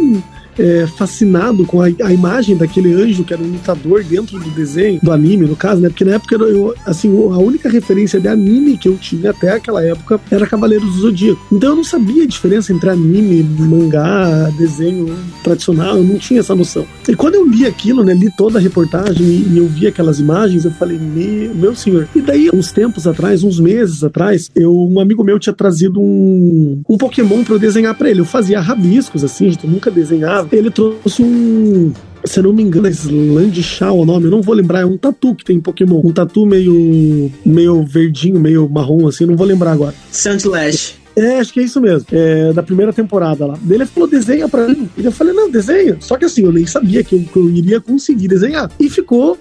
é, 0.59 0.87
fascinado 0.87 1.65
com 1.65 1.81
a, 1.81 1.87
a, 1.87 2.13
imagem 2.13 2.57
daquele 2.57 2.93
anjo 2.93 3.25
que 3.25 3.33
era 3.33 3.43
um 3.43 3.53
lutador 3.53 4.03
dentro 4.05 4.39
do 4.39 4.51
desenho, 4.51 5.01
do 5.03 5.13
anime, 5.13 5.47
no 5.47 5.57
caso, 5.57 5.81
né? 5.81 5.89
Porque 5.89 6.05
na 6.05 6.15
época, 6.15 6.37
eu, 6.37 6.75
assim, 6.85 7.09
a 7.09 7.39
única 7.39 7.69
referência 7.69 8.21
de 8.21 8.29
anime 8.29 8.77
que 8.77 8.89
eu 8.89 8.97
tinha 8.97 9.31
até 9.31 9.53
aquela 9.53 9.83
época 9.85 10.21
era 10.31 10.47
Cavaleiros 10.47 10.93
do 10.93 11.01
Zodíaco. 11.01 11.41
Então 11.53 11.71
eu 11.71 11.77
não 11.77 11.85
sabia 11.85 12.25
a 12.25 12.27
diferença 12.27 12.73
entre 12.73 12.91
anime, 12.91 13.43
mangá, 13.43 14.51
desenho 14.59 15.15
tradicional, 15.43 15.97
eu 15.97 16.05
não 16.05 16.19
tinha 16.19 16.41
essa 16.41 16.55
noção. 16.55 16.87
E 17.09 17.15
quando 17.15 17.37
eu 17.37 17.47
li 17.47 17.67
aquilo, 17.67 18.03
né, 18.05 18.15
li 18.15 18.31
toda 18.37 18.59
a 18.59 18.63
reportagem 18.63 19.25
e, 19.25 19.49
e 19.53 19.59
eu 19.59 19.67
vi 19.67 19.87
aquelas 19.87 20.19
imagens, 20.19 20.65
eu 20.65 20.71
falei, 20.73 20.99
meu, 20.99 21.55
meu 21.55 21.75
senhor. 21.75 22.09
E 22.15 22.21
daí, 22.21 22.51
uns 22.53 22.73
tempos 22.73 23.07
atrás, 23.07 23.45
uns 23.45 23.61
meses 23.61 24.03
atrás, 24.03 24.51
eu, 24.55 24.75
um 24.75 25.01
amigo 25.01 25.23
meu 25.23 25.39
tinha 25.39 25.55
trazido 25.55 26.01
um, 26.01 26.83
um 26.89 26.97
Pokémon 26.97 27.45
para 27.45 27.55
eu 27.55 27.59
desenhar 27.59 27.95
para 27.95 28.11
ele. 28.11 28.21
Eu 28.21 28.25
fazia 28.25 28.61
rabiscos, 28.61 29.25
assim, 29.25 29.51
gente, 29.51 29.65
eu 29.65 29.71
nunca 29.71 29.91
desenhava 29.91 30.48
ele 30.53 30.71
trouxe 30.71 31.23
um 31.23 31.93
se 32.25 32.43
não 32.43 32.53
me 32.53 32.63
engano, 32.63 32.87
é 32.87 32.91
Slandshao 32.91 34.01
o 34.01 34.05
nome, 34.05 34.27
eu 34.27 34.31
não 34.31 34.43
vou 34.43 34.55
lembrar, 34.55 34.81
é 34.81 34.85
um 34.85 34.97
tatu 34.97 35.35
que 35.35 35.45
tem 35.45 35.57
em 35.57 35.61
Pokémon. 35.61 36.01
Um 36.05 36.13
tatu 36.13 36.45
meio 36.45 37.31
meio 37.45 37.83
verdinho, 37.85 38.41
meio 38.41 38.69
marrom, 38.69 39.07
assim, 39.07 39.25
não 39.25 39.37
vou 39.37 39.47
lembrar 39.47 39.73
agora. 39.73 39.95
Sandlash. 40.11 40.97
É, 41.19 41.41
acho 41.41 41.53
que 41.53 41.61
é 41.61 41.65
isso 41.65 41.81
mesmo. 41.81 42.07
É, 42.13 42.53
da 42.53 42.63
primeira 42.63 42.93
temporada 42.93 43.45
lá. 43.45 43.59
Ele 43.69 43.85
falou, 43.85 44.09
desenha 44.09 44.49
pra 44.49 44.69
mim. 44.69 44.89
E 44.97 45.05
eu 45.05 45.11
falei, 45.11 45.35
não, 45.35 45.51
desenha. 45.51 45.97
Só 46.01 46.17
que 46.17 46.25
assim, 46.25 46.45
eu 46.45 46.53
nem 46.53 46.65
sabia 46.65 47.03
que 47.03 47.17
eu, 47.17 47.21
que 47.21 47.37
eu 47.37 47.51
iria 47.51 47.81
conseguir 47.81 48.29
desenhar. 48.29 48.71
E 48.79 48.89
ficou 48.89 49.37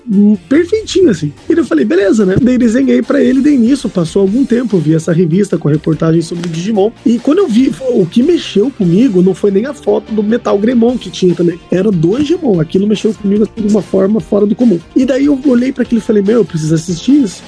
perfeitinho, 0.50 1.12
assim. 1.12 1.32
E 1.48 1.54
eu 1.54 1.64
falei, 1.64 1.86
beleza, 1.86 2.26
né? 2.26 2.36
Daí 2.42 2.58
desenhei 2.58 3.02
pra 3.02 3.22
ele, 3.22 3.42
dei 3.42 3.58
nisso. 3.58 3.90
Passou 3.90 4.24
algum 4.24 4.44
tempo, 4.44 4.80
vi 4.80 4.96
essa 4.96 5.14
revista 5.14 5.58
com 5.58 5.70
reportagem 5.70 6.22
sobre 6.22 6.50
Digimon. 6.50 6.92
E 7.06 7.20
quando 7.20 7.40
eu 7.40 7.48
vi, 7.48 7.72
o 7.92 8.06
que 8.06 8.24
mexeu 8.24 8.72
comigo 8.72 9.22
não 9.22 9.36
foi 9.36 9.52
nem 9.52 9.66
a 9.68 9.74
foto 9.74 10.12
do 10.14 10.24
Metal 10.24 10.58
Gremon 10.58 10.98
que 10.98 11.12
tinha 11.12 11.36
também. 11.36 11.60
Era 11.72 11.92
do 11.92 12.18
Digimon. 12.18 12.60
Aquilo 12.60 12.88
mexeu 12.88 13.14
comigo 13.14 13.44
assim, 13.44 13.68
de 13.68 13.72
uma 13.72 13.82
forma 13.82 14.20
fora 14.20 14.46
do 14.46 14.56
comum. 14.56 14.80
E 14.96 15.06
daí 15.06 15.26
eu 15.26 15.40
olhei 15.46 15.72
para 15.72 15.84
aquilo 15.84 16.00
e 16.00 16.04
falei, 16.04 16.24
meu, 16.24 16.38
eu 16.38 16.46
preciso 16.46 16.74
assistir 16.74 17.24
isso. 17.24 17.44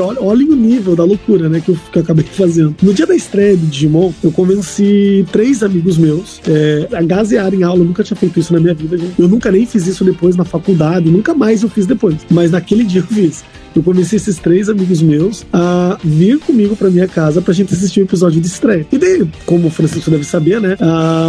Olha, 0.00 0.20
olha 0.20 0.46
o 0.46 0.56
nível 0.56 0.96
da 0.96 1.04
loucura, 1.04 1.48
né, 1.48 1.60
que 1.60 1.70
eu, 1.70 1.76
que 1.92 1.98
eu 1.98 2.02
acabei 2.02 2.24
fazendo. 2.24 2.74
No 2.82 2.94
dia 2.94 3.06
da 3.06 3.14
estreia 3.14 3.56
do 3.56 3.66
Digimon, 3.66 4.12
eu 4.22 4.32
convenci 4.32 5.26
três 5.30 5.62
amigos 5.62 5.98
meus 5.98 6.40
é, 6.48 6.88
a 6.92 7.02
gazear 7.02 7.52
em 7.54 7.62
aula. 7.62 7.80
Eu 7.80 7.84
nunca 7.84 8.02
tinha 8.02 8.16
feito 8.16 8.38
isso 8.38 8.52
na 8.52 8.60
minha 8.60 8.74
vida, 8.74 8.96
gente. 8.96 9.18
Eu 9.18 9.28
nunca 9.28 9.50
nem 9.50 9.66
fiz 9.66 9.86
isso 9.86 10.04
depois 10.04 10.36
na 10.36 10.44
faculdade, 10.44 11.10
nunca 11.10 11.34
mais 11.34 11.62
eu 11.62 11.68
fiz 11.68 11.86
depois. 11.86 12.16
Mas 12.30 12.50
naquele 12.50 12.84
dia 12.84 13.00
eu 13.00 13.06
fiz. 13.06 13.44
Eu 13.74 13.82
convenci 13.82 14.16
esses 14.16 14.38
três 14.38 14.68
amigos 14.68 15.02
meus 15.02 15.44
a 15.52 15.98
vir 16.02 16.38
comigo 16.38 16.76
pra 16.76 16.88
minha 16.88 17.08
casa 17.08 17.42
pra 17.42 17.52
gente 17.52 17.74
assistir 17.74 18.00
o 18.00 18.02
um 18.04 18.06
episódio 18.06 18.40
de 18.40 18.46
estreia. 18.46 18.86
E 18.90 18.96
daí, 18.96 19.26
como 19.44 19.66
o 19.66 19.70
Francisco 19.70 20.10
deve 20.10 20.24
saber, 20.24 20.60
né? 20.60 20.76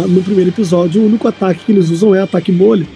no 0.08 0.22
primeiro 0.22 0.50
episódio, 0.50 1.02
o 1.02 1.06
único 1.06 1.26
ataque 1.26 1.64
que 1.66 1.72
eles 1.72 1.90
usam 1.90 2.14
é 2.14 2.20
ataque 2.20 2.52
bolha. 2.52 2.86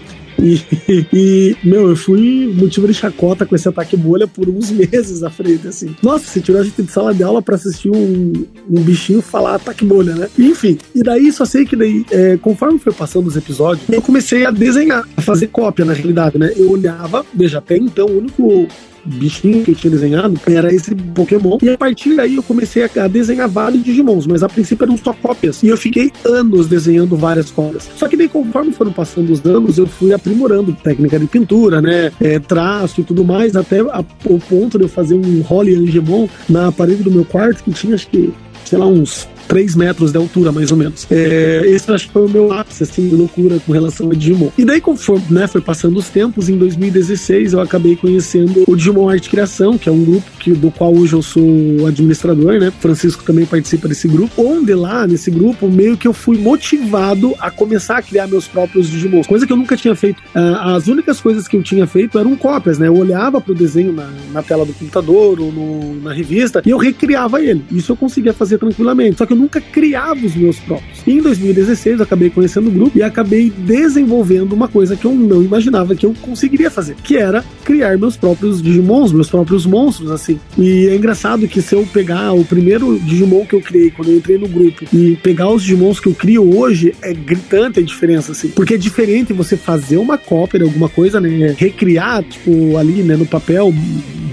E, 0.41 1.07
e, 1.13 1.57
meu, 1.63 1.91
eu 1.91 1.97
fui 1.97 2.53
motivo 2.57 2.87
de 2.87 2.95
chacota 2.95 3.45
com 3.45 3.55
esse 3.55 3.69
ataque 3.69 3.97
bolha 3.97 4.27
por 4.27 4.49
uns 4.49 4.71
meses 4.73 5.23
à 5.23 5.31
frente, 5.31 5.69
assim. 5.69 5.95
Nossa, 6.03 6.25
você 6.25 6.41
tirou 6.41 6.61
a 6.61 6.65
gente 6.65 6.83
de 6.83 6.91
sala 6.91 7.15
de 7.15 7.23
aula 7.23 7.43
pra 7.43 7.57
assistir 7.57 7.91
um, 7.91 8.33
um 8.69 8.81
bichinho 8.83 9.21
falar 9.21 9.57
ataque 9.57 9.85
bolha, 9.85 10.15
né? 10.15 10.29
Enfim, 10.39 10.79
e 10.95 11.03
daí 11.03 11.31
só 11.31 11.45
sei 11.45 11.65
que 11.65 11.77
daí, 11.77 12.05
é, 12.11 12.37
conforme 12.39 12.79
foi 12.79 12.93
passando 12.93 13.27
os 13.27 13.37
episódios, 13.37 13.87
eu 13.89 14.01
comecei 14.01 14.47
a 14.47 14.51
desenhar, 14.51 15.07
a 15.17 15.23
fazer 15.23 15.49
cópia 15.49 15.85
na 15.85 15.93
realidade, 15.93 16.39
né? 16.39 16.53
Eu 16.57 16.71
olhava, 16.71 17.25
veja, 17.35 17.59
até 17.59 17.77
então 17.77 18.07
o 18.07 18.19
único 18.19 18.67
bichinho 19.05 19.65
que 19.65 19.73
eu 19.73 19.75
tinha 19.75 19.91
desenhado 19.91 20.39
era 20.47 20.73
esse 20.73 20.95
Pokémon. 20.95 21.59
E 21.63 21.71
a 21.71 21.79
partir 21.79 22.15
daí 22.15 22.37
eu 22.37 22.43
comecei 22.43 22.85
a, 22.85 23.09
desenhar 23.09 23.49
vários 23.49 23.83
Digimons, 23.83 24.27
mas 24.27 24.43
a 24.43 24.49
princípio 24.49 24.85
eram 24.85 24.97
só 24.97 25.13
cópias. 25.13 25.63
E 25.63 25.69
eu 25.69 25.77
fiquei 25.77 26.13
anos 26.25 26.67
desenhando 26.67 27.17
várias 27.17 27.51
cópias. 27.51 27.89
Só 27.97 28.09
que 28.09 28.17
daí, 28.17 28.29
conforme 28.29 28.73
foram 28.73 28.93
passando 28.93 29.31
os 29.31 29.45
anos, 29.45 29.79
eu 29.79 29.87
fui 29.87 30.13
aprimorando 30.13 30.73
técnica 30.73 31.19
de 31.19 31.27
pintura, 31.27 31.81
né? 31.81 32.13
É, 32.21 32.39
traço 32.39 33.01
e 33.01 33.05
tudo 33.05 33.25
mais, 33.25 33.57
até 33.57 33.81
a, 33.81 34.05
o 34.25 34.39
ponto 34.39 34.79
de 34.79 34.85
eu 34.85 34.89
fazer 34.89 35.15
um 35.15 35.41
Holly 35.43 35.75
Angemon 35.75 36.29
na 36.49 36.71
parede 36.73 37.03
do 37.03 37.11
meu 37.11 37.25
quarto, 37.25 37.63
que 37.63 37.71
tinha 37.71 37.95
acho 37.95 38.09
que, 38.09 38.33
sei 38.65 38.79
lá, 38.79 38.87
uns 38.87 39.29
3 39.51 39.75
metros 39.75 40.13
de 40.13 40.17
altura, 40.17 40.53
mais 40.53 40.71
ou 40.71 40.77
menos. 40.77 41.09
É, 41.11 41.63
esse 41.67 41.91
acho 41.91 42.07
que 42.07 42.13
foi 42.13 42.25
o 42.25 42.29
meu 42.29 42.53
ápice, 42.53 42.85
assim, 42.85 43.09
de 43.09 43.17
loucura 43.17 43.59
com 43.67 43.73
relação 43.73 44.09
a 44.09 44.15
Digimon. 44.15 44.49
E 44.57 44.65
daí, 44.65 44.81
conforme 44.81 45.25
né, 45.29 45.49
foi 45.49 45.61
passando 45.61 45.99
os 45.99 46.09
tempos, 46.09 46.49
em 46.49 46.57
2016 46.57 47.53
eu 47.55 47.61
acabei 47.61 47.97
conhecendo 47.97 48.63
o 48.69 48.77
Digimon 48.77 49.09
Arte 49.09 49.29
Criação, 49.29 49.77
que 49.77 49.89
é 49.89 49.93
um 49.93 50.05
grupo 50.05 50.31
que, 50.39 50.53
do 50.53 50.71
qual 50.71 50.95
hoje 50.95 51.15
eu 51.15 51.23
sou 51.23 51.43
administrador, 51.85 52.61
né? 52.61 52.73
Francisco 52.79 53.25
também 53.25 53.45
participa 53.45 53.89
desse 53.89 54.07
grupo. 54.07 54.31
Onde 54.41 54.73
lá, 54.73 55.05
nesse 55.05 55.33
grupo, 55.33 55.69
meio 55.69 55.97
que 55.97 56.07
eu 56.07 56.13
fui 56.13 56.39
motivado 56.39 57.35
a 57.41 57.51
começar 57.51 57.99
a 57.99 58.03
criar 58.03 58.29
meus 58.29 58.47
próprios 58.47 58.89
Digimons, 58.89 59.27
coisa 59.27 59.45
que 59.45 59.53
eu 59.53 59.57
nunca 59.57 59.77
tinha 59.77 59.97
feito. 59.97 60.21
Uh, 60.33 60.77
as 60.77 60.87
únicas 60.87 61.21
coisas 61.21 61.49
que 61.49 61.57
eu 61.57 61.63
tinha 61.63 61.89
feito 61.89 62.21
eram 62.21 62.37
cópias, 62.37 62.79
né? 62.79 62.87
Eu 62.87 62.97
olhava 62.97 63.41
pro 63.41 63.53
desenho 63.53 63.93
na, 63.93 64.09
na 64.33 64.43
tela 64.45 64.65
do 64.65 64.73
computador 64.73 65.41
ou 65.41 65.51
no, 65.51 66.01
na 66.03 66.13
revista 66.13 66.63
e 66.65 66.71
eu 66.71 66.79
recriava 66.79 67.43
ele. 67.43 67.65
Isso 67.73 67.91
eu 67.91 67.97
conseguia 67.97 68.33
fazer 68.33 68.57
tranquilamente. 68.59 69.19
Só 69.19 69.27
que 69.27 69.33
eu 69.33 69.40
nunca 69.41 69.61
criava 69.61 70.25
os 70.25 70.35
meus 70.35 70.59
próprios. 70.59 71.01
E 71.07 71.13
em 71.13 71.23
2016 71.23 71.99
eu 71.99 72.05
acabei 72.05 72.31
conhecendo 72.31 72.69
o 72.69 72.71
grupo 72.71 72.99
e 72.99 73.03
acabei 73.03 73.51
desenvolvendo 73.51 74.53
uma 74.53 74.69
coisa 74.69 74.97
que 74.97 75.05
eu 75.05 75.15
não 75.15 75.43
imaginava 75.43 75.95
que 75.95 76.05
eu 76.05 76.15
conseguiria 76.21 76.71
fazer, 76.71 76.95
que 77.03 77.17
era 77.17 77.45
criar 77.65 77.97
meus 77.99 78.17
próprios 78.17 78.63
Digimons, 78.63 79.13
meus 79.13 79.31
próprios 79.31 79.65
monstros, 79.65 80.11
assim. 80.11 80.39
E 80.59 80.89
é 80.89 80.95
engraçado 80.95 81.49
que 81.49 81.63
se 81.63 81.75
eu 81.75 81.87
pegar 81.93 82.33
o 82.33 82.45
primeiro 82.45 82.99
Digimon 82.99 83.47
que 83.47 83.55
eu 83.55 83.61
criei 83.61 83.91
quando 83.91 84.11
eu 84.11 84.17
entrei 84.17 84.39
no 84.39 84.49
grupo 84.49 84.85
e 84.93 85.17
pegar 85.17 85.49
os 85.51 85.63
Digimons 85.63 85.99
que 85.99 86.09
eu 86.09 86.15
crio 86.15 86.57
hoje, 86.57 86.95
é 87.03 87.13
gritante 87.13 87.81
a 87.81 87.83
diferença, 87.83 88.33
assim. 88.33 88.49
Porque 88.49 88.75
é 88.75 88.79
diferente 88.79 89.33
você 89.33 89.57
fazer 89.57 89.97
uma 89.97 90.19
cópia 90.19 90.61
de 90.61 90.65
alguma 90.65 90.89
coisa, 90.89 91.21
né? 91.21 91.55
Recriar, 91.57 92.23
tipo, 92.23 92.77
ali, 92.77 93.03
né, 93.03 93.17
no 93.17 93.27
papel, 93.27 93.73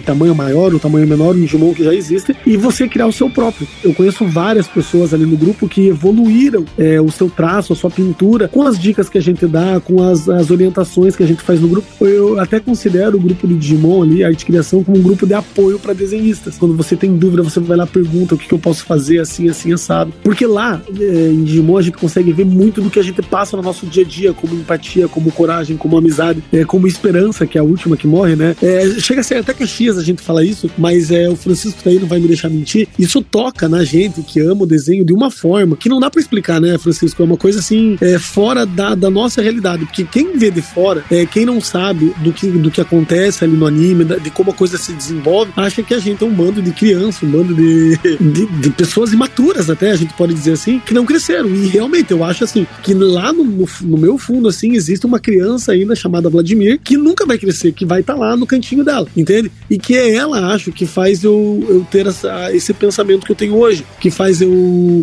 tamanho 0.08 0.34
maior 0.34 0.74
ou 0.74 0.80
tamanho 0.80 1.06
menor, 1.06 1.36
um 1.36 1.42
Digimon 1.42 1.74
que 1.74 1.84
já 1.84 1.94
existe, 1.94 2.34
e 2.46 2.56
você 2.56 2.88
criar 2.88 3.08
o 3.08 3.12
seu 3.12 3.30
próprio. 3.30 3.68
Eu 3.84 3.94
conheço 3.94 4.26
várias 4.26 4.66
pessoas 4.66 4.97
ali 5.14 5.26
no 5.26 5.38
grupo 5.38 5.68
que 5.68 5.88
evoluíram 5.88 6.66
é, 6.78 7.00
o 7.00 7.10
seu 7.10 7.30
traço, 7.30 7.74
a 7.74 7.76
sua 7.76 7.90
pintura, 7.90 8.48
com 8.48 8.64
as 8.64 8.78
dicas 8.78 9.10
que 9.10 9.18
a 9.18 9.22
gente 9.22 9.46
dá, 9.46 9.80
com 9.80 10.02
as, 10.02 10.28
as 10.30 10.52
orientações 10.52 11.16
que 11.16 11.24
a 11.24 11.28
gente 11.28 11.42
faz 11.42 11.60
no 11.60 11.68
grupo. 11.68 11.88
Eu 12.06 12.40
até 12.40 12.60
considero 12.60 13.18
o 13.18 13.20
grupo 13.20 13.48
do 13.48 13.56
Digimon 13.56 14.04
ali, 14.04 14.24
a 14.24 14.28
arte 14.28 14.46
criação, 14.46 14.84
como 14.84 14.98
um 14.98 15.02
grupo 15.02 15.26
de 15.26 15.34
apoio 15.34 15.80
para 15.80 15.94
desenhistas. 15.94 16.58
Quando 16.58 16.76
você 16.76 16.96
tem 16.96 17.16
dúvida, 17.18 17.44
você 17.44 17.60
vai 17.60 17.78
lá 17.78 17.86
pergunta 17.86 18.36
o 18.36 18.38
que, 18.38 18.48
que 18.48 18.54
eu 18.54 18.60
posso 18.60 18.86
fazer 18.86 19.20
assim, 19.20 19.50
assim, 19.50 19.74
assado. 19.74 20.14
Porque 20.24 20.46
lá, 20.46 20.82
é, 21.00 21.30
em 21.30 21.44
Digimon, 21.44 21.78
a 21.78 21.82
gente 21.82 21.98
consegue 21.98 22.32
ver 22.32 22.46
muito 22.46 22.82
do 22.82 22.90
que 22.90 23.00
a 23.00 23.04
gente 23.04 23.22
passa 23.22 23.58
no 23.58 23.64
nosso 23.64 23.86
dia 23.86 24.04
a 24.04 24.08
dia, 24.08 24.34
como 24.34 24.54
empatia, 24.54 25.08
como 25.08 25.32
coragem, 25.32 25.78
como 25.78 25.98
amizade, 25.98 26.44
é, 26.52 26.64
como 26.64 26.88
esperança, 26.88 27.46
que 27.46 27.58
é 27.58 27.62
a 27.62 27.64
última 27.64 27.98
que 27.98 28.08
morre, 28.08 28.36
né? 28.36 28.56
É, 28.62 29.00
chega 29.00 29.22
a 29.22 29.24
ser 29.24 29.36
até 29.36 29.54
caxias 29.54 29.98
a 29.98 30.04
gente 30.04 30.22
fala 30.22 30.44
isso, 30.44 30.70
mas 30.78 31.12
é, 31.12 31.30
o 31.30 31.36
Francisco 31.36 31.88
aí 31.88 32.00
não 32.00 32.08
vai 32.08 32.20
me 32.20 32.28
deixar 32.28 32.50
mentir. 32.50 32.88
Isso 32.98 33.22
toca 33.22 33.70
na 33.70 33.84
gente 33.84 34.22
que 34.22 34.40
ama 34.40 34.64
o 34.64 34.66
desenho 34.66 34.87
de 35.04 35.14
uma 35.14 35.30
forma 35.30 35.76
que 35.76 35.90
não 35.90 36.00
dá 36.00 36.10
para 36.10 36.22
explicar, 36.22 36.60
né, 36.60 36.78
Francisco? 36.78 37.22
É 37.22 37.26
uma 37.26 37.38
coisa 37.38 37.60
assim, 37.60 37.98
é, 38.02 38.18
fora 38.20 38.66
da, 38.66 38.96
da 38.96 39.10
nossa 39.10 39.42
realidade. 39.42 39.86
Porque 39.86 40.04
quem 40.04 40.38
vê 40.38 40.52
de 40.52 40.62
fora, 40.62 41.04
é, 41.12 41.26
quem 41.26 41.46
não 41.46 41.62
sabe 41.62 42.14
do 42.18 42.32
que, 42.32 42.48
do 42.48 42.72
que 42.72 42.82
acontece 42.82 43.44
ali 43.44 43.56
no 43.56 43.66
anime, 43.66 44.06
de 44.06 44.30
como 44.30 44.52
a 44.52 44.54
coisa 44.54 44.78
se 44.78 44.94
desenvolve, 44.94 45.52
acha 45.56 45.84
que 45.84 45.94
a 45.94 46.00
gente 46.00 46.24
é 46.24 46.28
um 46.28 46.34
bando 46.34 46.62
de 46.62 46.72
crianças, 46.72 47.24
um 47.24 47.32
bando 47.32 47.54
de, 47.54 47.98
de, 48.20 48.46
de 48.46 48.70
pessoas 48.72 49.14
imaturas, 49.14 49.70
até, 49.70 49.92
a 49.92 49.96
gente 49.96 50.14
pode 50.14 50.34
dizer 50.34 50.54
assim, 50.54 50.80
que 50.80 50.94
não 50.94 51.06
cresceram. 51.06 51.50
E 51.50 51.68
realmente, 51.68 52.12
eu 52.12 52.24
acho 52.24 52.44
assim, 52.44 52.66
que 52.84 52.94
lá 52.94 53.32
no, 53.34 53.44
no, 53.44 53.66
no 53.82 53.98
meu 53.98 54.18
fundo, 54.18 54.48
assim, 54.48 54.74
existe 54.74 55.06
uma 55.06 55.20
criança 55.20 55.72
ainda 55.72 55.96
chamada 55.96 56.30
Vladimir 56.30 56.80
que 56.84 56.98
nunca 56.98 57.26
vai 57.26 57.38
crescer, 57.38 57.72
que 57.72 57.86
vai 57.86 58.02
estar 58.02 58.14
tá 58.14 58.20
lá 58.20 58.36
no 58.36 58.46
cantinho 58.46 58.84
dela, 58.84 59.08
entende? 59.16 59.52
E 59.70 59.78
que 59.78 59.96
é 59.96 60.16
ela, 60.16 60.54
acho, 60.54 60.72
que 60.72 60.86
faz 60.86 61.24
eu, 61.24 61.66
eu 61.68 61.88
ter 61.90 62.08
essa, 62.08 62.54
esse 62.54 62.74
pensamento 62.74 63.26
que 63.26 63.32
eu 63.32 63.36
tenho 63.36 63.56
hoje, 63.56 63.86
que 64.00 64.10
faz 64.10 64.42
eu 64.42 64.52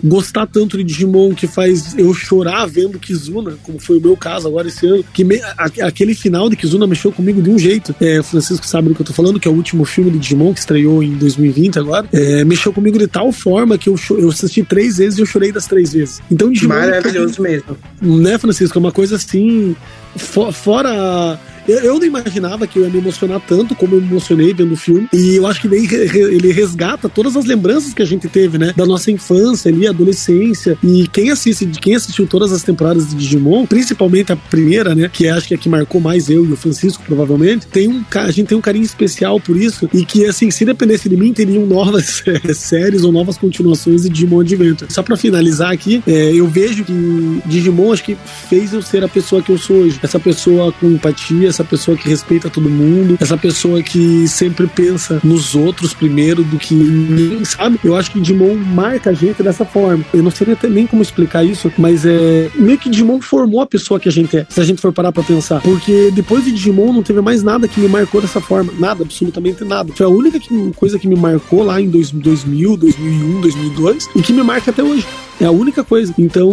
gostar 0.03 0.47
tanto 0.47 0.77
de 0.77 0.85
Digimon, 0.85 1.35
que 1.35 1.47
faz 1.47 1.95
eu 1.97 2.13
chorar 2.15 2.67
vendo 2.67 2.99
Kizuna, 2.99 3.57
como 3.63 3.79
foi 3.79 3.99
o 3.99 4.01
meu 4.01 4.17
caso 4.17 4.49
agora 4.49 4.69
esse 4.69 4.87
ano, 4.87 5.05
que 5.13 5.25
me, 5.25 5.41
a, 5.43 5.67
aquele 5.87 6.15
final 6.15 6.49
de 6.49 6.57
Kizuna 6.57 6.87
mexeu 6.87 7.13
comigo 7.13 7.43
de 7.43 7.51
um 7.51 7.59
jeito. 7.59 7.95
É, 8.01 8.21
o 8.21 8.25
Francisco 8.25 8.67
sabe 8.67 8.89
do 8.89 8.95
que 8.95 9.03
eu 9.03 9.07
tô 9.07 9.13
falando, 9.13 9.41
que 9.41 9.49
é 9.49 9.51
o 9.51 9.55
último 9.55 9.85
filme 9.85 10.11
de 10.11 10.19
Digimon 10.19 10.53
que 10.53 10.61
estreou 10.61 11.03
em 11.03 11.15
2020 11.15 11.79
agora. 11.79 12.07
É, 12.13 12.45
mexeu 12.45 12.73
comigo 12.73 12.99
de 12.99 13.07
tal 13.07 13.33
forma 13.33 13.79
que 13.79 13.89
eu, 13.89 13.97
eu 14.11 14.29
assisti 14.29 14.63
três 14.63 14.99
vezes 14.99 15.19
e 15.19 15.23
eu 15.23 15.27
chorei 15.27 15.53
das 15.53 15.67
três 15.67 15.93
vezes. 15.93 16.21
Então, 16.31 16.51
Digimon. 16.51 16.75
Maravilhoso 16.75 17.43
mesmo. 17.43 17.77
Né, 18.01 18.39
Francisco? 18.39 18.79
É 18.79 18.81
uma 18.81 18.93
coisa 18.93 19.17
assim. 19.17 19.77
For, 20.17 20.53
fora 20.53 21.39
eu, 21.67 21.79
eu 21.81 21.99
não 21.99 22.07
imaginava 22.07 22.67
que 22.67 22.79
eu 22.79 22.85
ia 22.85 22.91
me 22.91 22.99
emocionar 22.99 23.41
tanto 23.41 23.75
como 23.75 23.97
eu 23.97 24.01
me 24.01 24.09
emocionei 24.09 24.53
vendo 24.53 24.73
o 24.73 24.77
filme. 24.77 25.09
E 25.13 25.37
eu 25.37 25.47
acho 25.47 25.61
que 25.61 25.69
ele 25.69 26.53
resgata 26.53 27.09
todas 27.09 27.37
as 27.37 27.45
lembranças 27.45 27.95
que 27.95 28.03
a 28.03 28.05
gente 28.05 28.29
teve, 28.29 28.59
né? 28.59 28.73
Da 28.77 28.87
nossa 28.87 29.11
infância 29.11 29.71
ali, 29.71 29.87
adolescência. 29.87 30.77
E 30.83 31.09
quem 31.09 31.31
assiste, 31.31 31.67
quem 31.67 31.95
assistiu 31.95 32.27
todas 32.27 32.53
as 32.53 32.63
temporadas 32.63 33.09
de 33.09 33.17
Digimon, 33.17 33.67
principalmente 33.67 34.33
a 34.33 34.37
primeira, 34.37 34.95
né? 34.95 35.11
Que 35.13 35.29
acho 35.29 35.49
que 35.49 35.55
é 35.55 35.57
a 35.57 35.61
que 35.61 35.69
marcou 35.69 36.01
mais 36.01 36.29
eu 36.29 36.45
e 36.45 36.53
o 36.53 36.57
Francisco, 36.57 37.03
provavelmente, 37.07 37.67
tem 37.67 37.89
um, 37.89 38.05
a 38.15 38.31
gente 38.31 38.49
tem 38.49 38.59
um 38.59 38.61
carinho 38.61 38.85
especial 38.85 39.41
por 39.41 39.57
isso. 39.57 39.89
E 39.93 40.05
que, 40.05 40.27
assim, 40.27 40.51
se 40.51 40.65
dependesse 40.65 41.09
de 41.09 41.17
mim, 41.17 41.33
teriam 41.33 41.67
novas 41.67 42.23
séries 42.55 43.05
ou 43.05 43.13
novas 43.13 43.39
continuações 43.39 44.03
de 44.03 44.09
Digimon 44.09 44.41
Adventure. 44.41 44.93
Só 44.93 45.03
pra 45.03 45.17
finalizar 45.17 45.73
aqui, 45.73 46.03
é, 46.07 46.33
eu 46.33 46.47
vejo 46.47 46.85
que 46.85 47.43
Digimon 47.47 47.93
acho 47.93 48.05
que 48.05 48.17
fez 48.49 48.73
eu 48.73 48.83
ser 48.83 49.05
a 49.05 49.09
pessoa 49.09 49.43
que 49.43 49.51
eu 49.51 49.59
sou 49.59 49.77
hoje. 49.77 49.99
Essa 50.03 50.21
pessoa 50.21 50.73
com 50.73 50.91
empatia, 50.91 51.53
essa 51.55 51.65
pessoa 51.65 51.97
que 51.97 52.09
respeita 52.09 52.51
todo 52.51 52.69
mundo, 52.69 53.17
essa 53.21 53.37
pessoa 53.37 53.83
que 53.83 54.27
sempre 54.29 54.67
pensa 54.67 55.21
nos 55.23 55.55
outros 55.55 55.95
primeiro 55.95 56.43
do 56.43 56.59
que 56.59 56.75
ninguém, 56.75 57.45
sabe? 57.45 57.79
Eu 57.85 57.97
acho 57.97 58.11
que 58.11 58.21
Digimon 58.21 58.55
marca 58.57 59.11
a 59.11 59.13
gente 59.13 59.43
dessa 59.43 59.65
forma. 59.65 60.05
Eu 60.13 60.23
não 60.23 60.31
sei 60.31 60.47
nem 60.69 60.87
como 60.87 61.03
explicar 61.03 61.45
isso, 61.45 61.73
mas 61.79 62.05
é 62.05 62.51
meio 62.55 62.79
que 62.79 62.91
Digimon 62.91 63.21
formou 63.21 63.61
a 63.61 63.67
pessoa 63.67 64.01
que 64.01 64.09
a 64.09 64.13
gente 64.13 64.37
é, 64.37 64.47
se 64.49 64.61
a 64.61 64.65
gente 64.65 64.81
for 64.81 64.93
parar 64.93 65.13
pra 65.13 65.23
pensar. 65.23 65.61
Porque 65.61 66.11
depois 66.13 66.45
de 66.45 66.53
Digimon 66.53 66.93
não 66.93 67.03
teve 67.03 67.21
mais 67.21 67.43
nada 67.43 67.69
que 67.69 67.81
me 67.81 67.89
marcou 67.89 68.21
dessa 68.21 68.41
forma. 68.41 68.73
Nada, 68.79 69.05
absolutamente 69.05 69.65
nada. 69.65 69.93
Foi 69.95 70.07
a 70.07 70.09
única 70.09 70.41
que, 70.41 70.73
coisa 70.77 70.99
que 70.99 71.07
me 71.07 71.17
marcou 71.17 71.63
lá 71.63 71.81
em 71.81 71.89
2000, 71.89 72.77
2001, 72.77 73.41
2002 73.41 74.09
e 74.17 74.23
que 74.23 74.33
me 74.33 74.43
marca 74.43 74.71
até 74.71 74.83
hoje. 74.83 75.07
É 75.41 75.47
a 75.47 75.51
única 75.51 75.83
coisa. 75.83 76.15
Então, 76.19 76.51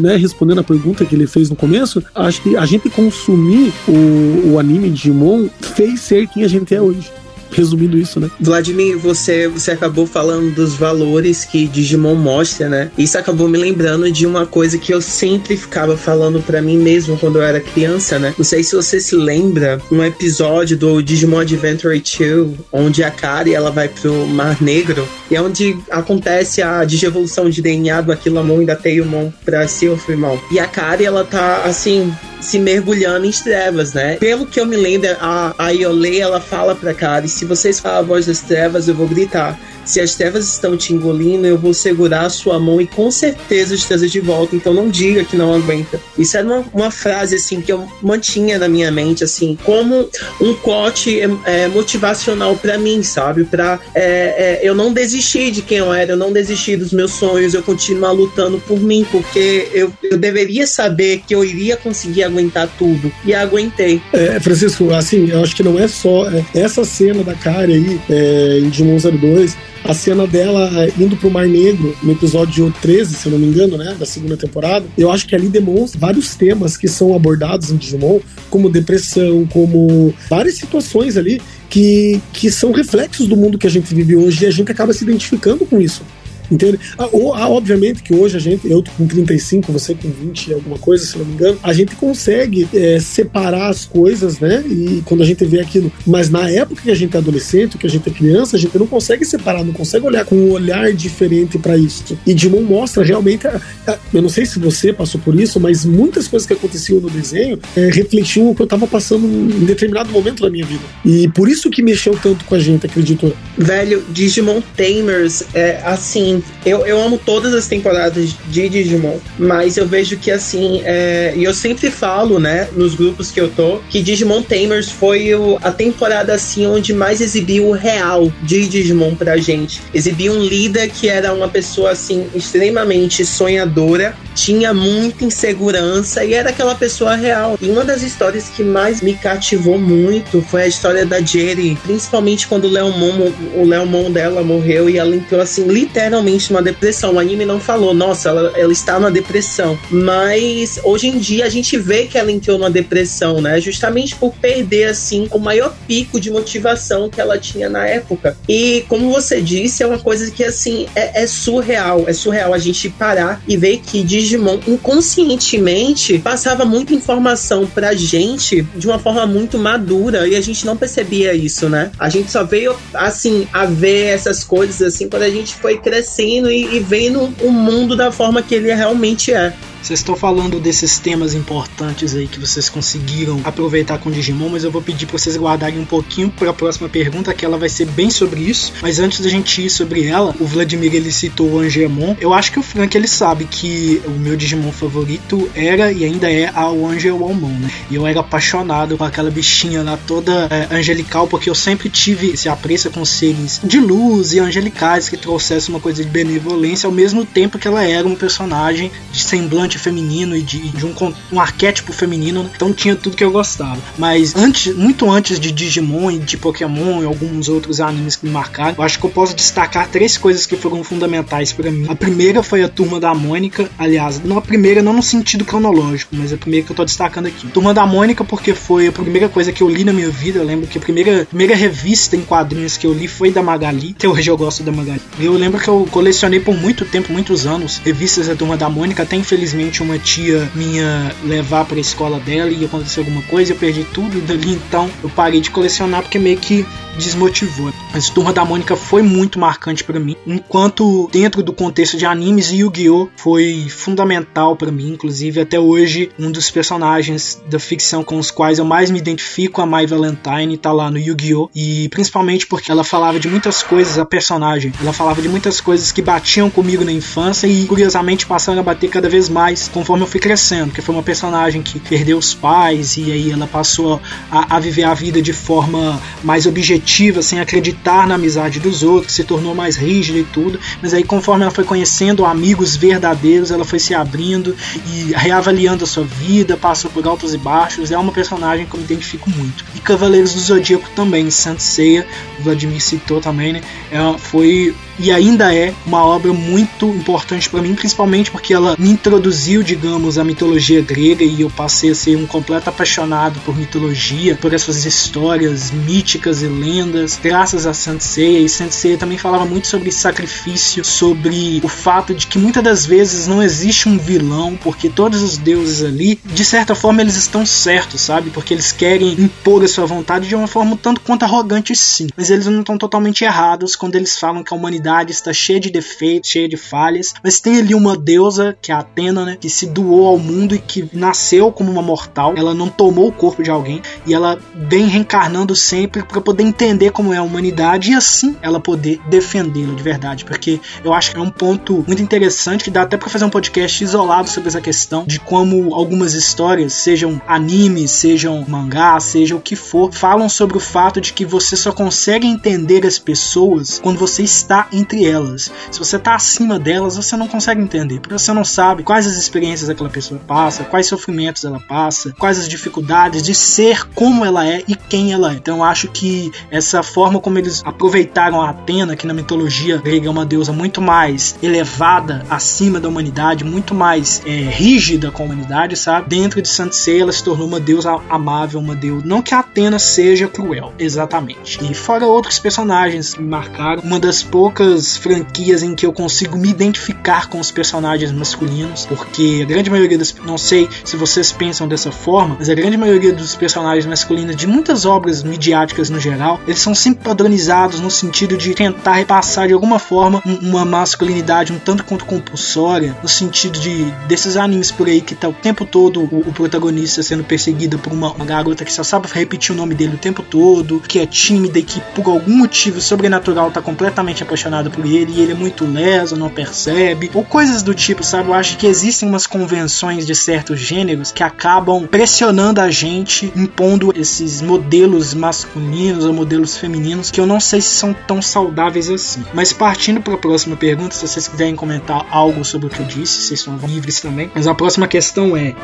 né, 0.00 0.16
respondendo 0.16 0.60
a 0.60 0.64
pergunta 0.64 1.04
que 1.04 1.14
ele 1.14 1.26
fez 1.26 1.50
no 1.50 1.56
começo, 1.56 2.02
acho 2.14 2.42
que 2.42 2.56
a 2.56 2.64
gente 2.64 2.88
consumir 2.88 3.72
o 3.96 4.58
anime 4.58 4.90
Digimon 4.90 5.48
fez 5.60 6.00
ser 6.00 6.26
quem 6.26 6.44
a 6.44 6.48
gente 6.48 6.74
é 6.74 6.80
hoje 6.80 7.10
resumindo 7.54 7.98
isso, 7.98 8.20
né? 8.20 8.30
Vladimir, 8.40 8.98
você, 8.98 9.48
você 9.48 9.70
acabou 9.70 10.06
falando 10.06 10.54
dos 10.54 10.74
valores 10.74 11.44
que 11.44 11.66
Digimon 11.66 12.14
mostra, 12.14 12.68
né? 12.68 12.90
Isso 12.96 13.16
acabou 13.18 13.48
me 13.48 13.58
lembrando 13.58 14.10
de 14.10 14.26
uma 14.26 14.46
coisa 14.46 14.78
que 14.78 14.92
eu 14.92 15.00
sempre 15.00 15.56
ficava 15.56 15.96
falando 15.96 16.42
para 16.42 16.60
mim 16.60 16.78
mesmo 16.78 17.18
quando 17.18 17.36
eu 17.36 17.42
era 17.42 17.60
criança, 17.60 18.18
né? 18.18 18.34
Não 18.36 18.44
sei 18.44 18.62
se 18.62 18.74
você 18.74 19.00
se 19.00 19.14
lembra 19.14 19.80
um 19.90 20.02
episódio 20.02 20.76
do 20.76 21.02
Digimon 21.02 21.40
Adventure 21.40 22.00
2, 22.00 22.58
onde 22.72 23.02
a 23.02 23.10
Kari 23.10 23.54
ela 23.54 23.70
vai 23.70 23.88
pro 23.88 24.26
Mar 24.26 24.60
Negro 24.60 25.08
e 25.30 25.36
é 25.36 25.42
onde 25.42 25.76
acontece 25.90 26.62
a 26.62 26.84
digievolução 26.84 27.48
de 27.48 27.62
DNA 27.62 28.00
do 28.00 28.12
Aquilamon 28.12 28.62
e 28.62 28.66
da 28.66 28.76
Teilmon 28.76 29.30
pra 29.44 29.66
Silphymon. 29.66 30.38
E 30.50 30.58
a 30.58 30.66
Kari 30.66 31.04
ela 31.04 31.24
tá 31.24 31.62
assim 31.64 32.12
se 32.44 32.58
mergulhando 32.58 33.26
em 33.26 33.30
trevas, 33.30 33.94
né? 33.94 34.16
Pelo 34.16 34.46
que 34.46 34.60
eu 34.60 34.66
me 34.66 34.76
lembro, 34.76 35.08
a, 35.20 35.54
a 35.58 35.70
Iole, 35.70 36.20
ela 36.20 36.40
fala 36.40 36.74
pra 36.74 36.94
Kari, 36.94 37.28
se 37.28 37.43
vocês 37.46 37.80
falam 37.80 37.98
a 37.98 38.02
voz 38.02 38.26
das 38.26 38.40
trevas, 38.40 38.88
eu 38.88 38.94
vou 38.94 39.06
gritar. 39.06 39.58
Se 39.84 40.00
as 40.00 40.14
trevas 40.14 40.48
estão 40.48 40.76
te 40.76 40.92
engolindo, 40.92 41.46
eu 41.46 41.58
vou 41.58 41.74
segurar 41.74 42.26
a 42.26 42.30
sua 42.30 42.58
mão 42.58 42.80
e 42.80 42.86
com 42.86 43.10
certeza 43.10 43.76
te 43.76 43.86
trazer 43.86 44.08
de 44.08 44.20
volta. 44.20 44.56
Então 44.56 44.72
não 44.72 44.88
diga 44.88 45.24
que 45.24 45.36
não 45.36 45.54
aguenta. 45.54 46.00
Isso 46.18 46.36
era 46.36 46.46
uma, 46.46 46.64
uma 46.72 46.90
frase 46.90 47.36
assim 47.36 47.60
que 47.60 47.72
eu 47.72 47.86
mantinha 48.02 48.58
na 48.58 48.68
minha 48.68 48.90
mente, 48.90 49.24
assim, 49.24 49.58
como 49.64 50.08
um 50.40 50.54
cote 50.54 51.20
é, 51.20 51.28
é, 51.46 51.68
motivacional 51.68 52.56
para 52.56 52.78
mim, 52.78 53.02
sabe? 53.02 53.44
Para 53.44 53.80
é, 53.94 54.60
é, 54.60 54.60
eu 54.62 54.74
não 54.74 54.92
desistir 54.92 55.50
de 55.50 55.62
quem 55.62 55.78
eu 55.78 55.92
era, 55.92 56.12
eu 56.12 56.16
não 56.16 56.32
desistir 56.32 56.76
dos 56.76 56.92
meus 56.92 57.12
sonhos, 57.12 57.54
eu 57.54 57.62
continuar 57.62 58.12
lutando 58.12 58.58
por 58.60 58.80
mim, 58.80 59.06
porque 59.10 59.68
eu, 59.72 59.92
eu 60.02 60.16
deveria 60.16 60.66
saber 60.66 61.22
que 61.26 61.34
eu 61.34 61.44
iria 61.44 61.76
conseguir 61.76 62.24
aguentar 62.24 62.68
tudo 62.78 63.12
e 63.24 63.34
aguentei. 63.34 64.00
É, 64.12 64.38
Francisco, 64.40 64.92
assim, 64.92 65.30
eu 65.30 65.42
acho 65.42 65.54
que 65.54 65.62
não 65.62 65.78
é 65.78 65.88
só 65.88 66.28
é, 66.30 66.44
essa 66.54 66.84
cena 66.84 67.22
da 67.22 67.34
Kari 67.34 67.74
aí 67.74 68.00
é, 68.08 68.58
em 68.58 68.68
Digimon 68.68 68.96
02 68.98 69.56
a 69.84 69.92
cena 69.92 70.26
dela 70.26 70.70
indo 70.98 71.16
pro 71.16 71.30
Mar 71.30 71.46
Negro, 71.46 71.94
no 72.02 72.12
episódio 72.12 72.72
13, 72.80 73.14
se 73.14 73.26
eu 73.26 73.32
não 73.32 73.38
me 73.38 73.46
engano, 73.46 73.76
né, 73.76 73.94
da 73.98 74.06
segunda 74.06 74.36
temporada, 74.36 74.86
eu 74.96 75.10
acho 75.10 75.26
que 75.26 75.34
ali 75.34 75.48
demonstra 75.48 76.00
vários 76.00 76.34
temas 76.34 76.76
que 76.76 76.88
são 76.88 77.14
abordados 77.14 77.70
em 77.70 77.76
Digimon, 77.76 78.20
como 78.48 78.70
depressão, 78.70 79.46
como 79.52 80.14
várias 80.28 80.54
situações 80.54 81.16
ali 81.16 81.40
que, 81.68 82.20
que 82.32 82.50
são 82.50 82.72
reflexos 82.72 83.26
do 83.26 83.36
mundo 83.36 83.58
que 83.58 83.66
a 83.66 83.70
gente 83.70 83.94
vive 83.94 84.16
hoje 84.16 84.44
e 84.44 84.46
a 84.46 84.50
gente 84.50 84.72
acaba 84.72 84.92
se 84.92 85.04
identificando 85.04 85.66
com 85.66 85.80
isso. 85.80 86.02
Entende? 86.50 86.78
Ah, 86.98 87.08
ah, 87.34 87.48
obviamente 87.48 88.02
que 88.02 88.14
hoje 88.14 88.36
a 88.36 88.40
gente, 88.40 88.68
eu 88.68 88.82
com 88.96 89.06
35, 89.06 89.72
você 89.72 89.94
com 89.94 90.08
20 90.10 90.54
alguma 90.54 90.78
coisa, 90.78 91.04
se 91.04 91.16
não 91.18 91.24
me 91.24 91.34
engano, 91.34 91.58
a 91.62 91.72
gente 91.72 91.96
consegue 91.96 92.68
é, 92.74 92.98
separar 93.00 93.68
as 93.68 93.84
coisas, 93.84 94.38
né? 94.38 94.62
E 94.66 95.02
quando 95.04 95.22
a 95.22 95.26
gente 95.26 95.44
vê 95.44 95.60
aquilo. 95.60 95.90
Mas 96.06 96.28
na 96.28 96.50
época 96.50 96.82
que 96.82 96.90
a 96.90 96.94
gente 96.94 97.16
é 97.16 97.18
adolescente, 97.18 97.78
que 97.78 97.86
a 97.86 97.90
gente 97.90 98.08
é 98.08 98.12
criança, 98.12 98.56
a 98.56 98.58
gente 98.58 98.76
não 98.78 98.86
consegue 98.86 99.24
separar, 99.24 99.64
não 99.64 99.72
consegue 99.72 100.06
olhar 100.06 100.24
com 100.24 100.36
um 100.36 100.50
olhar 100.50 100.92
diferente 100.92 101.58
para 101.58 101.76
isso. 101.76 102.16
E 102.26 102.34
Dimon 102.34 102.62
mostra 102.62 103.02
realmente. 103.02 103.46
A, 103.46 103.60
a, 103.86 103.98
eu 104.12 104.22
não 104.22 104.28
sei 104.28 104.44
se 104.44 104.58
você 104.58 104.92
passou 104.92 105.20
por 105.20 105.38
isso, 105.38 105.58
mas 105.58 105.84
muitas 105.84 106.28
coisas 106.28 106.46
que 106.46 106.52
aconteciam 106.52 107.00
no 107.00 107.10
desenho 107.10 107.58
é, 107.76 107.88
refletiam 107.90 108.50
o 108.50 108.54
que 108.54 108.62
eu 108.62 108.66
tava 108.66 108.86
passando 108.86 109.26
em 109.26 109.64
determinado 109.64 110.10
momento 110.10 110.42
da 110.42 110.50
minha 110.50 110.64
vida. 110.64 110.84
E 111.04 111.28
por 111.28 111.48
isso 111.48 111.70
que 111.70 111.82
mexeu 111.82 112.16
tanto 112.22 112.44
com 112.44 112.54
a 112.54 112.58
gente, 112.58 112.86
acredito. 112.86 113.34
Velho, 113.56 114.04
Digimon 114.10 114.60
Tamers 114.76 115.44
é 115.54 115.80
assim 115.84 116.42
eu, 116.64 116.86
eu 116.86 117.00
amo 117.00 117.18
todas 117.18 117.52
as 117.52 117.66
temporadas 117.66 118.34
de 118.48 118.68
Digimon, 118.68 119.18
mas 119.38 119.76
eu 119.76 119.86
vejo 119.86 120.16
que 120.16 120.30
assim, 120.30 120.80
é, 120.84 121.34
e 121.36 121.44
eu 121.44 121.52
sempre 121.52 121.90
falo, 121.90 122.38
né, 122.38 122.68
nos 122.74 122.94
grupos 122.94 123.30
que 123.30 123.40
eu 123.40 123.50
tô, 123.50 123.80
que 123.90 124.02
Digimon 124.02 124.42
Tamers 124.42 124.90
foi 124.90 125.34
o, 125.34 125.58
a 125.62 125.70
temporada 125.70 126.32
assim 126.32 126.66
onde 126.66 126.92
mais 126.94 127.20
exibiu 127.20 127.68
o 127.68 127.72
real 127.72 128.32
de 128.42 128.66
Digimon 128.66 129.14
pra 129.14 129.36
gente. 129.36 129.82
Exibiu 129.92 130.32
um 130.32 130.42
líder 130.42 130.88
que 130.88 131.08
era 131.08 131.32
uma 131.32 131.48
pessoa 131.48 131.90
assim 131.90 132.26
extremamente 132.34 133.24
sonhadora, 133.24 134.16
tinha 134.34 134.72
muita 134.72 135.24
insegurança 135.24 136.24
e 136.24 136.34
era 136.34 136.50
aquela 136.50 136.74
pessoa 136.74 137.14
real. 137.14 137.58
E 137.60 137.68
uma 137.68 137.84
das 137.84 138.02
histórias 138.02 138.48
que 138.48 138.62
mais 138.62 139.00
me 139.00 139.14
cativou 139.14 139.78
muito 139.78 140.40
foi 140.42 140.62
a 140.62 140.66
história 140.66 141.04
da 141.04 141.20
Jerry, 141.20 141.76
principalmente 141.82 142.48
quando 142.48 142.64
o 142.64 142.70
Leomon, 142.70 143.32
o 143.54 143.64
Leomon 143.64 144.10
dela 144.10 144.42
morreu 144.42 144.88
e 144.88 144.98
ela 144.98 145.14
entrou 145.14 145.40
assim 145.40 145.66
literalmente 145.66 146.23
realmente 146.24 146.50
uma 146.50 146.62
depressão. 146.62 147.14
O 147.14 147.18
anime 147.18 147.44
não 147.44 147.60
falou, 147.60 147.92
nossa, 147.92 148.30
ela, 148.30 148.52
ela 148.56 148.72
está 148.72 148.98
numa 148.98 149.10
depressão. 149.10 149.78
Mas 149.90 150.80
hoje 150.82 151.08
em 151.08 151.18
dia 151.18 151.44
a 151.44 151.48
gente 151.50 151.76
vê 151.76 152.06
que 152.06 152.16
ela 152.16 152.32
entrou 152.32 152.58
numa 152.58 152.70
depressão, 152.70 153.40
né? 153.40 153.60
Justamente 153.60 154.16
por 154.16 154.32
perder, 154.34 154.84
assim, 154.84 155.28
o 155.30 155.38
maior 155.38 155.74
pico 155.86 156.18
de 156.18 156.30
motivação 156.30 157.10
que 157.10 157.20
ela 157.20 157.38
tinha 157.38 157.68
na 157.68 157.86
época. 157.86 158.36
E 158.48 158.84
como 158.88 159.10
você 159.10 159.40
disse, 159.40 159.82
é 159.82 159.86
uma 159.86 159.98
coisa 159.98 160.30
que, 160.30 160.42
assim, 160.42 160.86
é, 160.94 161.22
é 161.22 161.26
surreal. 161.26 162.04
É 162.06 162.12
surreal 162.12 162.54
a 162.54 162.58
gente 162.58 162.88
parar 162.88 163.42
e 163.46 163.56
ver 163.56 163.80
que 163.84 164.02
Digimon 164.02 164.58
inconscientemente 164.66 166.18
passava 166.18 166.64
muita 166.64 166.94
informação 166.94 167.66
pra 167.66 167.94
gente 167.94 168.62
de 168.74 168.86
uma 168.86 168.98
forma 168.98 169.26
muito 169.26 169.58
madura 169.58 170.26
e 170.26 170.34
a 170.34 170.40
gente 170.40 170.64
não 170.64 170.76
percebia 170.76 171.34
isso, 171.34 171.68
né? 171.68 171.90
A 171.98 172.08
gente 172.08 172.30
só 172.30 172.44
veio, 172.44 172.74
assim, 172.94 173.46
a 173.52 173.66
ver 173.66 174.06
essas 174.06 174.42
coisas, 174.42 174.80
assim, 174.80 175.08
quando 175.08 175.24
a 175.24 175.30
gente 175.30 175.54
foi 175.54 175.76
crescendo 175.78 176.13
e, 176.50 176.76
e 176.76 176.80
vendo 176.80 177.34
o 177.40 177.50
mundo 177.50 177.96
da 177.96 178.12
forma 178.12 178.42
que 178.42 178.54
ele 178.54 178.72
realmente 178.72 179.32
é. 179.32 179.52
Vocês 179.84 180.00
estão 180.00 180.16
falando 180.16 180.58
desses 180.58 180.98
temas 180.98 181.34
importantes 181.34 182.14
aí 182.14 182.26
que 182.26 182.40
vocês 182.40 182.70
conseguiram 182.70 183.42
aproveitar 183.44 183.98
com 183.98 184.10
Digimon, 184.10 184.48
mas 184.48 184.64
eu 184.64 184.70
vou 184.70 184.80
pedir 184.80 185.04
para 185.04 185.18
vocês 185.18 185.36
guardarem 185.36 185.78
um 185.78 185.84
pouquinho 185.84 186.30
para 186.30 186.48
a 186.48 186.54
próxima 186.54 186.88
pergunta, 186.88 187.34
que 187.34 187.44
ela 187.44 187.58
vai 187.58 187.68
ser 187.68 187.84
bem 187.88 188.08
sobre 188.08 188.40
isso. 188.40 188.72
Mas 188.80 188.98
antes 188.98 189.20
da 189.20 189.28
gente 189.28 189.60
ir 189.60 189.68
sobre 189.68 190.06
ela, 190.06 190.34
o 190.40 190.46
Vladimir 190.46 190.94
ele 190.94 191.12
citou 191.12 191.50
o 191.50 191.58
Angemon. 191.58 192.16
Eu 192.18 192.32
acho 192.32 192.50
que 192.50 192.58
o 192.58 192.62
Frank 192.62 192.96
ele 192.96 193.06
sabe 193.06 193.44
que 193.44 194.00
o 194.06 194.10
meu 194.12 194.34
Digimon 194.36 194.72
favorito 194.72 195.50
era 195.54 195.92
e 195.92 196.02
ainda 196.02 196.32
é 196.32 196.46
a 196.46 196.64
Angelomon, 196.64 197.52
né? 197.52 197.70
E 197.90 197.96
eu 197.96 198.06
era 198.06 198.20
apaixonado 198.20 198.96
com 198.96 199.04
aquela 199.04 199.30
bichinha 199.30 199.82
lá 199.82 199.98
toda 200.06 200.48
é, 200.50 200.74
angelical, 200.74 201.26
porque 201.26 201.50
eu 201.50 201.54
sempre 201.54 201.90
tive 201.90 202.28
esse 202.28 202.48
apreço 202.48 202.88
com 202.88 203.04
seres 203.04 203.60
de 203.62 203.78
luz 203.80 204.32
e 204.32 204.38
angelicais 204.38 205.10
que 205.10 205.18
trouxessem 205.18 205.74
uma 205.74 205.80
coisa 205.80 206.02
de 206.02 206.08
benevolência, 206.08 206.86
ao 206.86 206.92
mesmo 206.92 207.26
tempo 207.26 207.58
que 207.58 207.68
ela 207.68 207.84
era 207.84 208.08
um 208.08 208.14
personagem 208.14 208.90
de 209.12 209.22
semblante 209.22 209.73
feminino 209.78 210.36
e 210.36 210.42
de, 210.42 210.68
de 210.70 210.86
um, 210.86 210.94
um 211.32 211.40
arquétipo 211.40 211.92
feminino, 211.92 212.48
então 212.54 212.72
tinha 212.72 212.96
tudo 212.96 213.16
que 213.16 213.24
eu 213.24 213.30
gostava. 213.30 213.78
Mas 213.98 214.34
antes, 214.36 214.74
muito 214.74 215.10
antes 215.10 215.38
de 215.38 215.50
Digimon 215.52 216.10
e 216.10 216.18
de 216.18 216.36
Pokémon 216.36 217.02
e 217.02 217.06
alguns 217.06 217.48
outros 217.48 217.80
animes 217.80 218.16
que 218.16 218.26
me 218.26 218.32
marcaram, 218.32 218.74
eu 218.76 218.84
acho 218.84 218.98
que 218.98 219.06
eu 219.06 219.10
posso 219.10 219.34
destacar 219.34 219.88
três 219.88 220.16
coisas 220.16 220.46
que 220.46 220.56
foram 220.56 220.82
fundamentais 220.84 221.52
para 221.52 221.70
mim. 221.70 221.86
A 221.88 221.94
primeira 221.94 222.42
foi 222.42 222.62
a 222.62 222.68
Turma 222.68 223.00
da 223.00 223.14
Mônica, 223.14 223.70
aliás, 223.78 224.20
não 224.24 224.38
a 224.38 224.42
primeira 224.42 224.82
não 224.82 224.92
no 224.92 225.02
sentido 225.02 225.44
cronológico, 225.44 226.14
mas 226.16 226.32
a 226.32 226.36
primeira 226.36 226.66
que 226.66 226.72
eu 226.72 226.76
tô 226.76 226.84
destacando 226.84 227.26
aqui. 227.26 227.46
Turma 227.48 227.74
da 227.74 227.86
Mônica 227.86 228.24
porque 228.24 228.54
foi 228.54 228.88
a 228.88 228.92
primeira 228.92 229.28
coisa 229.28 229.52
que 229.52 229.62
eu 229.62 229.68
li 229.68 229.84
na 229.84 229.92
minha 229.92 230.10
vida, 230.10 230.38
eu 230.38 230.44
lembro 230.44 230.66
que 230.66 230.78
a 230.78 230.80
primeira, 230.80 231.24
primeira 231.26 231.54
revista 231.54 232.16
em 232.16 232.22
quadrinhos 232.22 232.76
que 232.76 232.86
eu 232.86 232.92
li 232.92 233.08
foi 233.08 233.30
da 233.30 233.42
Magali, 233.42 233.94
até 233.96 234.08
hoje 234.08 234.30
eu 234.30 234.36
gosto 234.36 234.62
da 234.62 234.72
Magali. 234.72 235.00
Eu 235.18 235.34
lembro 235.34 235.60
que 235.60 235.68
eu 235.68 235.86
colecionei 235.90 236.40
por 236.40 236.56
muito 236.56 236.84
tempo, 236.84 237.12
muitos 237.12 237.46
anos, 237.46 237.80
revistas 237.84 238.26
da 238.26 238.34
Turma 238.34 238.56
da 238.56 238.68
Mônica, 238.68 239.02
até 239.02 239.16
infelizmente 239.16 239.63
uma 239.82 239.98
tia 239.98 240.50
minha 240.54 241.14
levar 241.24 241.64
para 241.64 241.76
a 241.76 241.80
escola 241.80 242.18
dela 242.20 242.50
e 242.50 242.64
acontecer 242.64 243.00
alguma 243.00 243.22
coisa, 243.22 243.52
eu 243.52 243.56
perdi 243.56 243.84
tudo 243.84 244.20
dali, 244.20 244.52
então 244.52 244.90
eu 245.02 245.10
parei 245.10 245.40
de 245.40 245.50
colecionar 245.50 246.02
porque 246.02 246.18
meio 246.18 246.38
que 246.38 246.66
desmotivou. 246.96 247.72
Mas 247.92 248.08
Turma 248.08 248.32
da 248.32 248.44
Mônica 248.44 248.76
foi 248.76 249.02
muito 249.02 249.38
marcante 249.38 249.84
para 249.84 249.98
mim, 249.98 250.16
enquanto 250.26 251.08
dentro 251.12 251.42
do 251.42 251.52
contexto 251.52 251.96
de 251.96 252.06
animes, 252.06 252.50
Yu-Gi-Oh 252.50 253.08
foi 253.16 253.66
fundamental 253.68 254.56
para 254.56 254.70
mim, 254.70 254.92
inclusive 254.92 255.40
até 255.40 255.58
hoje 255.58 256.10
um 256.18 256.30
dos 256.30 256.50
personagens 256.50 257.42
da 257.48 257.58
ficção 257.58 258.04
com 258.04 258.18
os 258.18 258.30
quais 258.30 258.58
eu 258.58 258.64
mais 258.64 258.90
me 258.90 258.98
identifico, 258.98 259.60
a 259.60 259.66
Mai 259.66 259.86
Valentine, 259.86 260.56
tá 260.56 260.72
lá 260.72 260.90
no 260.90 260.98
Yu-Gi-Oh 260.98 261.50
e 261.54 261.88
principalmente 261.88 262.46
porque 262.46 262.70
ela 262.70 262.84
falava 262.84 263.18
de 263.18 263.28
muitas 263.28 263.62
coisas, 263.62 263.98
a 263.98 264.04
personagem, 264.04 264.72
ela 264.80 264.92
falava 264.92 265.20
de 265.20 265.28
muitas 265.28 265.60
coisas 265.60 265.90
que 265.90 266.02
batiam 266.02 266.50
comigo 266.50 266.84
na 266.84 266.92
infância 266.92 267.46
e 267.46 267.66
curiosamente 267.66 268.26
passaram 268.26 268.60
a 268.60 268.62
bater 268.62 268.88
cada 268.88 269.08
vez 269.08 269.28
mais 269.28 269.53
mais 269.54 269.68
conforme 269.68 270.02
eu 270.02 270.06
fui 270.06 270.18
crescendo, 270.18 270.72
que 270.72 270.82
foi 270.82 270.94
uma 270.94 271.02
personagem 271.02 271.62
que 271.62 271.78
perdeu 271.78 272.18
os 272.18 272.34
pais 272.34 272.96
e 272.96 273.12
aí 273.12 273.30
ela 273.30 273.46
passou 273.46 274.00
a, 274.30 274.56
a 274.56 274.58
viver 274.58 274.82
a 274.82 274.92
vida 274.92 275.22
de 275.22 275.32
forma 275.32 276.00
mais 276.24 276.44
objetiva, 276.44 277.22
sem 277.22 277.38
acreditar 277.38 278.06
na 278.06 278.16
amizade 278.16 278.58
dos 278.58 278.82
outros, 278.82 279.14
se 279.14 279.22
tornou 279.22 279.54
mais 279.54 279.76
rígida 279.76 280.18
e 280.18 280.24
tudo, 280.24 280.58
mas 280.82 280.92
aí 280.92 281.04
conforme 281.04 281.42
ela 281.42 281.52
foi 281.52 281.62
conhecendo 281.62 282.26
amigos 282.26 282.74
verdadeiros, 282.74 283.52
ela 283.52 283.64
foi 283.64 283.78
se 283.78 283.94
abrindo 283.94 284.56
e 284.86 285.12
reavaliando 285.12 285.84
a 285.84 285.86
sua 285.86 286.04
vida, 286.04 286.56
passou 286.56 286.90
por 286.90 287.06
altos 287.06 287.32
e 287.32 287.38
baixos, 287.38 287.92
é 287.92 287.98
uma 287.98 288.12
personagem 288.12 288.66
que 288.66 288.74
eu 288.74 288.78
me 288.78 288.84
identifico 288.84 289.30
muito. 289.30 289.64
E 289.74 289.78
Cavaleiros 289.78 290.34
do 290.34 290.40
Zodíaco 290.40 290.88
também, 290.96 291.30
Saint 291.30 291.60
Seiya, 291.60 292.06
Vladimir 292.40 292.80
citou 292.80 293.20
também, 293.20 293.52
né? 293.52 293.60
É, 293.92 294.18
foi 294.18 294.74
e 294.98 295.10
ainda 295.10 295.54
é 295.54 295.74
uma 295.86 296.04
obra 296.04 296.32
muito 296.32 296.86
importante 296.86 297.50
para 297.50 297.62
mim, 297.62 297.74
principalmente 297.74 298.30
porque 298.30 298.54
ela 298.54 298.76
me 298.78 298.90
introduziu, 298.90 299.62
digamos, 299.62 300.18
à 300.18 300.24
mitologia 300.24 300.80
grega 300.80 301.24
e 301.24 301.40
eu 301.40 301.50
passei 301.50 301.90
a 301.90 301.94
ser 301.94 302.16
um 302.16 302.26
completo 302.26 302.70
apaixonado 302.70 303.40
por 303.40 303.56
mitologia, 303.56 304.36
por 304.36 304.52
essas 304.52 304.84
histórias 304.84 305.70
míticas 305.70 306.42
e 306.42 306.46
lendas, 306.46 307.18
graças 307.22 307.66
a 307.66 307.74
Sensei. 307.74 308.44
E 308.44 308.48
Sensei 308.48 308.96
também 308.96 309.18
falava 309.18 309.44
muito 309.44 309.66
sobre 309.66 309.90
sacrifício, 309.90 310.84
sobre 310.84 311.60
o 311.62 311.68
fato 311.68 312.14
de 312.14 312.26
que 312.26 312.38
muitas 312.38 312.62
das 312.62 312.86
vezes 312.86 313.26
não 313.26 313.42
existe 313.42 313.88
um 313.88 313.98
vilão, 313.98 314.56
porque 314.62 314.88
todos 314.88 315.22
os 315.22 315.36
deuses 315.36 315.84
ali, 315.84 316.20
de 316.24 316.44
certa 316.44 316.74
forma, 316.74 317.00
eles 317.00 317.16
estão 317.16 317.44
certos, 317.44 318.00
sabe? 318.00 318.30
Porque 318.30 318.54
eles 318.54 318.72
querem 318.72 319.12
impor 319.12 319.64
a 319.64 319.68
sua 319.68 319.86
vontade 319.86 320.28
de 320.28 320.34
uma 320.34 320.46
forma 320.46 320.78
tanto 320.80 321.00
quanto 321.00 321.24
arrogante, 321.24 321.74
sim. 321.74 322.06
Mas 322.16 322.30
eles 322.30 322.46
não 322.46 322.60
estão 322.60 322.78
totalmente 322.78 323.24
errados 323.24 323.76
quando 323.76 323.96
eles 323.96 324.18
falam 324.18 324.42
que 324.42 324.52
a 324.52 324.56
humanidade 324.56 324.83
humanidade 324.84 325.12
está 325.12 325.32
cheia 325.32 325.58
de 325.58 325.70
defeitos, 325.70 326.30
cheia 326.30 326.48
de 326.48 326.56
falhas, 326.56 327.14
mas 327.22 327.40
tem 327.40 327.58
ali 327.58 327.74
uma 327.74 327.96
deusa, 327.96 328.56
que 328.60 328.70
é 328.70 328.74
a 328.74 328.78
Atena, 328.78 329.24
né, 329.24 329.36
que 329.40 329.48
se 329.48 329.66
doou 329.66 330.06
ao 330.06 330.18
mundo 330.18 330.54
e 330.54 330.58
que 330.58 330.88
nasceu 330.92 331.50
como 331.50 331.72
uma 331.72 331.80
mortal. 331.80 332.34
Ela 332.36 332.52
não 332.52 332.68
tomou 332.68 333.08
o 333.08 333.12
corpo 333.12 333.42
de 333.42 333.50
alguém 333.50 333.80
e 334.06 334.12
ela 334.12 334.38
vem 334.54 334.86
reencarnando 334.86 335.56
sempre 335.56 336.02
para 336.02 336.20
poder 336.20 336.42
entender 336.42 336.90
como 336.90 337.12
é 337.12 337.16
a 337.16 337.22
humanidade 337.22 337.90
e 337.90 337.94
assim 337.94 338.36
ela 338.42 338.60
poder 338.60 339.00
defendê-lo 339.08 339.74
de 339.74 339.82
verdade, 339.82 340.24
porque 340.24 340.60
eu 340.84 340.92
acho 340.92 341.12
que 341.12 341.16
é 341.16 341.20
um 341.20 341.30
ponto 341.30 341.84
muito 341.86 342.02
interessante 342.02 342.64
que 342.64 342.70
dá 342.70 342.82
até 342.82 342.96
para 342.96 343.08
fazer 343.08 343.24
um 343.24 343.30
podcast 343.30 343.82
isolado 343.82 344.28
sobre 344.28 344.48
essa 344.48 344.60
questão 344.60 345.04
de 345.06 345.18
como 345.18 345.74
algumas 345.74 346.12
histórias, 346.12 346.74
sejam 346.74 347.20
animes, 347.26 347.90
sejam 347.90 348.44
mangás, 348.46 349.04
seja 349.04 349.34
o 349.34 349.40
que 349.40 349.56
for, 349.56 349.92
falam 349.92 350.28
sobre 350.28 350.56
o 350.56 350.60
fato 350.60 351.00
de 351.00 351.12
que 351.12 351.24
você 351.24 351.56
só 351.56 351.72
consegue 351.72 352.26
entender 352.26 352.86
as 352.86 352.98
pessoas 352.98 353.78
quando 353.78 353.98
você 353.98 354.22
está 354.22 354.68
entre 354.78 355.04
elas. 355.04 355.50
Se 355.70 355.78
você 355.78 355.96
está 355.96 356.14
acima 356.14 356.58
delas, 356.58 356.96
você 356.96 357.16
não 357.16 357.28
consegue 357.28 357.60
entender, 357.60 358.00
porque 358.00 358.18
você 358.18 358.32
não 358.32 358.44
sabe 358.44 358.82
quais 358.82 359.06
as 359.06 359.14
experiências 359.14 359.68
aquela 359.70 359.90
pessoa 359.90 360.20
passa, 360.26 360.64
quais 360.64 360.86
sofrimentos 360.86 361.44
ela 361.44 361.60
passa, 361.60 362.12
quais 362.18 362.38
as 362.38 362.48
dificuldades 362.48 363.22
de 363.22 363.34
ser 363.34 363.86
como 363.94 364.24
ela 364.24 364.46
é 364.46 364.62
e 364.66 364.74
quem 364.74 365.12
ela 365.12 365.32
é. 365.32 365.34
Então 365.34 365.58
eu 365.58 365.64
acho 365.64 365.88
que 365.88 366.30
essa 366.50 366.82
forma 366.82 367.20
como 367.20 367.38
eles 367.38 367.62
aproveitaram 367.64 368.40
a 368.40 368.50
Atena, 368.50 368.96
que 368.96 369.06
na 369.06 369.14
mitologia 369.14 369.78
grega 369.78 370.06
é 370.06 370.10
uma 370.10 370.24
deusa 370.24 370.52
muito 370.52 370.80
mais 370.80 371.36
elevada 371.42 372.24
acima 372.28 372.80
da 372.80 372.88
humanidade, 372.88 373.44
muito 373.44 373.74
mais 373.74 374.22
é, 374.24 374.30
rígida 374.30 375.10
com 375.10 375.22
a 375.22 375.26
humanidade, 375.26 375.76
sabe? 375.76 376.08
Dentro 376.08 376.40
de 376.40 376.48
Saint 376.48 376.72
Seiya 376.72 377.02
ela 377.02 377.12
se 377.12 377.22
tornou 377.22 377.46
uma 377.46 377.60
deusa 377.60 378.00
amável, 378.08 378.60
uma 378.60 378.74
deusa. 378.74 379.04
Não 379.06 379.22
que 379.22 379.34
a 379.34 379.40
Atena 379.40 379.78
seja 379.78 380.28
cruel, 380.28 380.72
exatamente. 380.78 381.58
E 381.64 381.74
fora 381.74 382.06
outros 382.06 382.38
personagens 382.38 383.14
que 383.14 383.22
me 383.22 383.28
marcaram, 383.28 383.82
uma 383.82 383.98
das 383.98 384.22
poucas 384.22 384.63
franquias 384.96 385.62
em 385.62 385.74
que 385.74 385.86
eu 385.86 385.92
consigo 385.92 386.36
me 386.38 386.48
identificar 386.48 387.28
com 387.28 387.38
os 387.38 387.50
personagens 387.50 388.12
masculinos, 388.12 388.86
porque 388.86 389.40
a 389.42 389.46
grande 389.46 389.70
maioria 389.70 389.98
das. 389.98 390.14
Não 390.24 390.38
sei 390.38 390.68
se 390.84 390.96
vocês 390.96 391.32
pensam 391.32 391.68
dessa 391.68 391.90
forma, 391.90 392.36
mas 392.38 392.48
a 392.48 392.54
grande 392.54 392.76
maioria 392.76 393.12
dos 393.12 393.34
personagens 393.34 393.86
masculinos 393.86 394.36
de 394.36 394.46
muitas 394.46 394.84
obras 394.84 395.22
midiáticas 395.22 395.90
no 395.90 396.00
geral, 396.00 396.40
eles 396.46 396.60
são 396.60 396.74
sempre 396.74 397.04
padronizados 397.04 397.80
no 397.80 397.90
sentido 397.90 398.36
de 398.36 398.54
tentar 398.54 398.94
repassar 398.94 399.46
de 399.48 399.54
alguma 399.54 399.78
forma 399.78 400.22
uma 400.42 400.64
masculinidade 400.64 401.52
um 401.52 401.58
tanto 401.58 401.84
quanto 401.84 402.04
compulsória, 402.04 402.96
no 403.02 403.08
sentido 403.08 403.58
de 403.58 403.84
desses 404.06 404.36
animes 404.36 404.70
por 404.70 404.86
aí 404.86 405.00
que 405.00 405.14
tá 405.14 405.28
o 405.28 405.32
tempo 405.32 405.64
todo 405.64 406.00
o, 406.00 406.20
o 406.20 406.32
protagonista 406.32 407.02
sendo 407.02 407.24
perseguido 407.24 407.78
por 407.78 407.92
uma, 407.92 408.12
uma, 408.12 408.24
garota 408.24 408.64
que 408.64 408.72
só 408.72 408.82
sabe 408.82 409.08
repetir 409.12 409.54
o 409.54 409.56
nome 409.56 409.74
dele 409.74 409.94
o 409.94 409.98
tempo 409.98 410.22
todo, 410.22 410.80
que 410.80 410.98
é 410.98 411.06
tímida 411.06 411.58
e 411.58 411.62
que 411.62 411.80
por 411.94 412.10
algum 412.10 412.36
motivo 412.36 412.80
sobrenatural 412.80 413.50
tá 413.50 413.60
completamente 413.60 414.22
apaixonada 414.22 414.53
por 414.70 414.84
ele 414.84 415.12
e 415.12 415.20
ele 415.20 415.32
é 415.32 415.34
muito 415.34 415.64
leso, 415.64 416.16
não 416.16 416.30
percebe, 416.30 417.10
ou 417.14 417.24
coisas 417.24 417.62
do 417.62 417.74
tipo, 417.74 418.02
sabe? 418.04 418.28
Eu 418.28 418.34
acho 418.34 418.56
que 418.56 418.66
existem 418.66 419.08
umas 419.08 419.26
convenções 419.26 420.06
de 420.06 420.14
certos 420.14 420.60
gêneros 420.60 421.12
que 421.12 421.22
acabam 421.22 421.86
pressionando 421.86 422.60
a 422.60 422.70
gente, 422.70 423.32
impondo 423.36 423.92
esses 423.96 424.40
modelos 424.40 425.14
masculinos 425.14 426.04
ou 426.04 426.12
modelos 426.12 426.56
femininos 426.56 427.10
que 427.10 427.20
eu 427.20 427.26
não 427.26 427.40
sei 427.40 427.60
se 427.60 427.68
são 427.68 427.94
tão 428.06 428.20
saudáveis 428.20 428.90
assim. 428.90 429.24
Mas 429.32 429.52
partindo 429.52 430.00
para 430.00 430.14
a 430.14 430.18
próxima 430.18 430.56
pergunta, 430.56 430.94
se 430.94 431.06
vocês 431.06 431.28
quiserem 431.28 431.56
comentar 431.56 432.06
algo 432.10 432.44
sobre 432.44 432.66
o 432.66 432.70
que 432.70 432.80
eu 432.80 432.86
disse, 432.86 433.22
vocês 433.22 433.40
são 433.40 433.56
livres 433.56 434.00
também. 434.00 434.30
Mas 434.34 434.46
a 434.46 434.54
próxima 434.54 434.86
questão 434.86 435.36
é: 435.36 435.54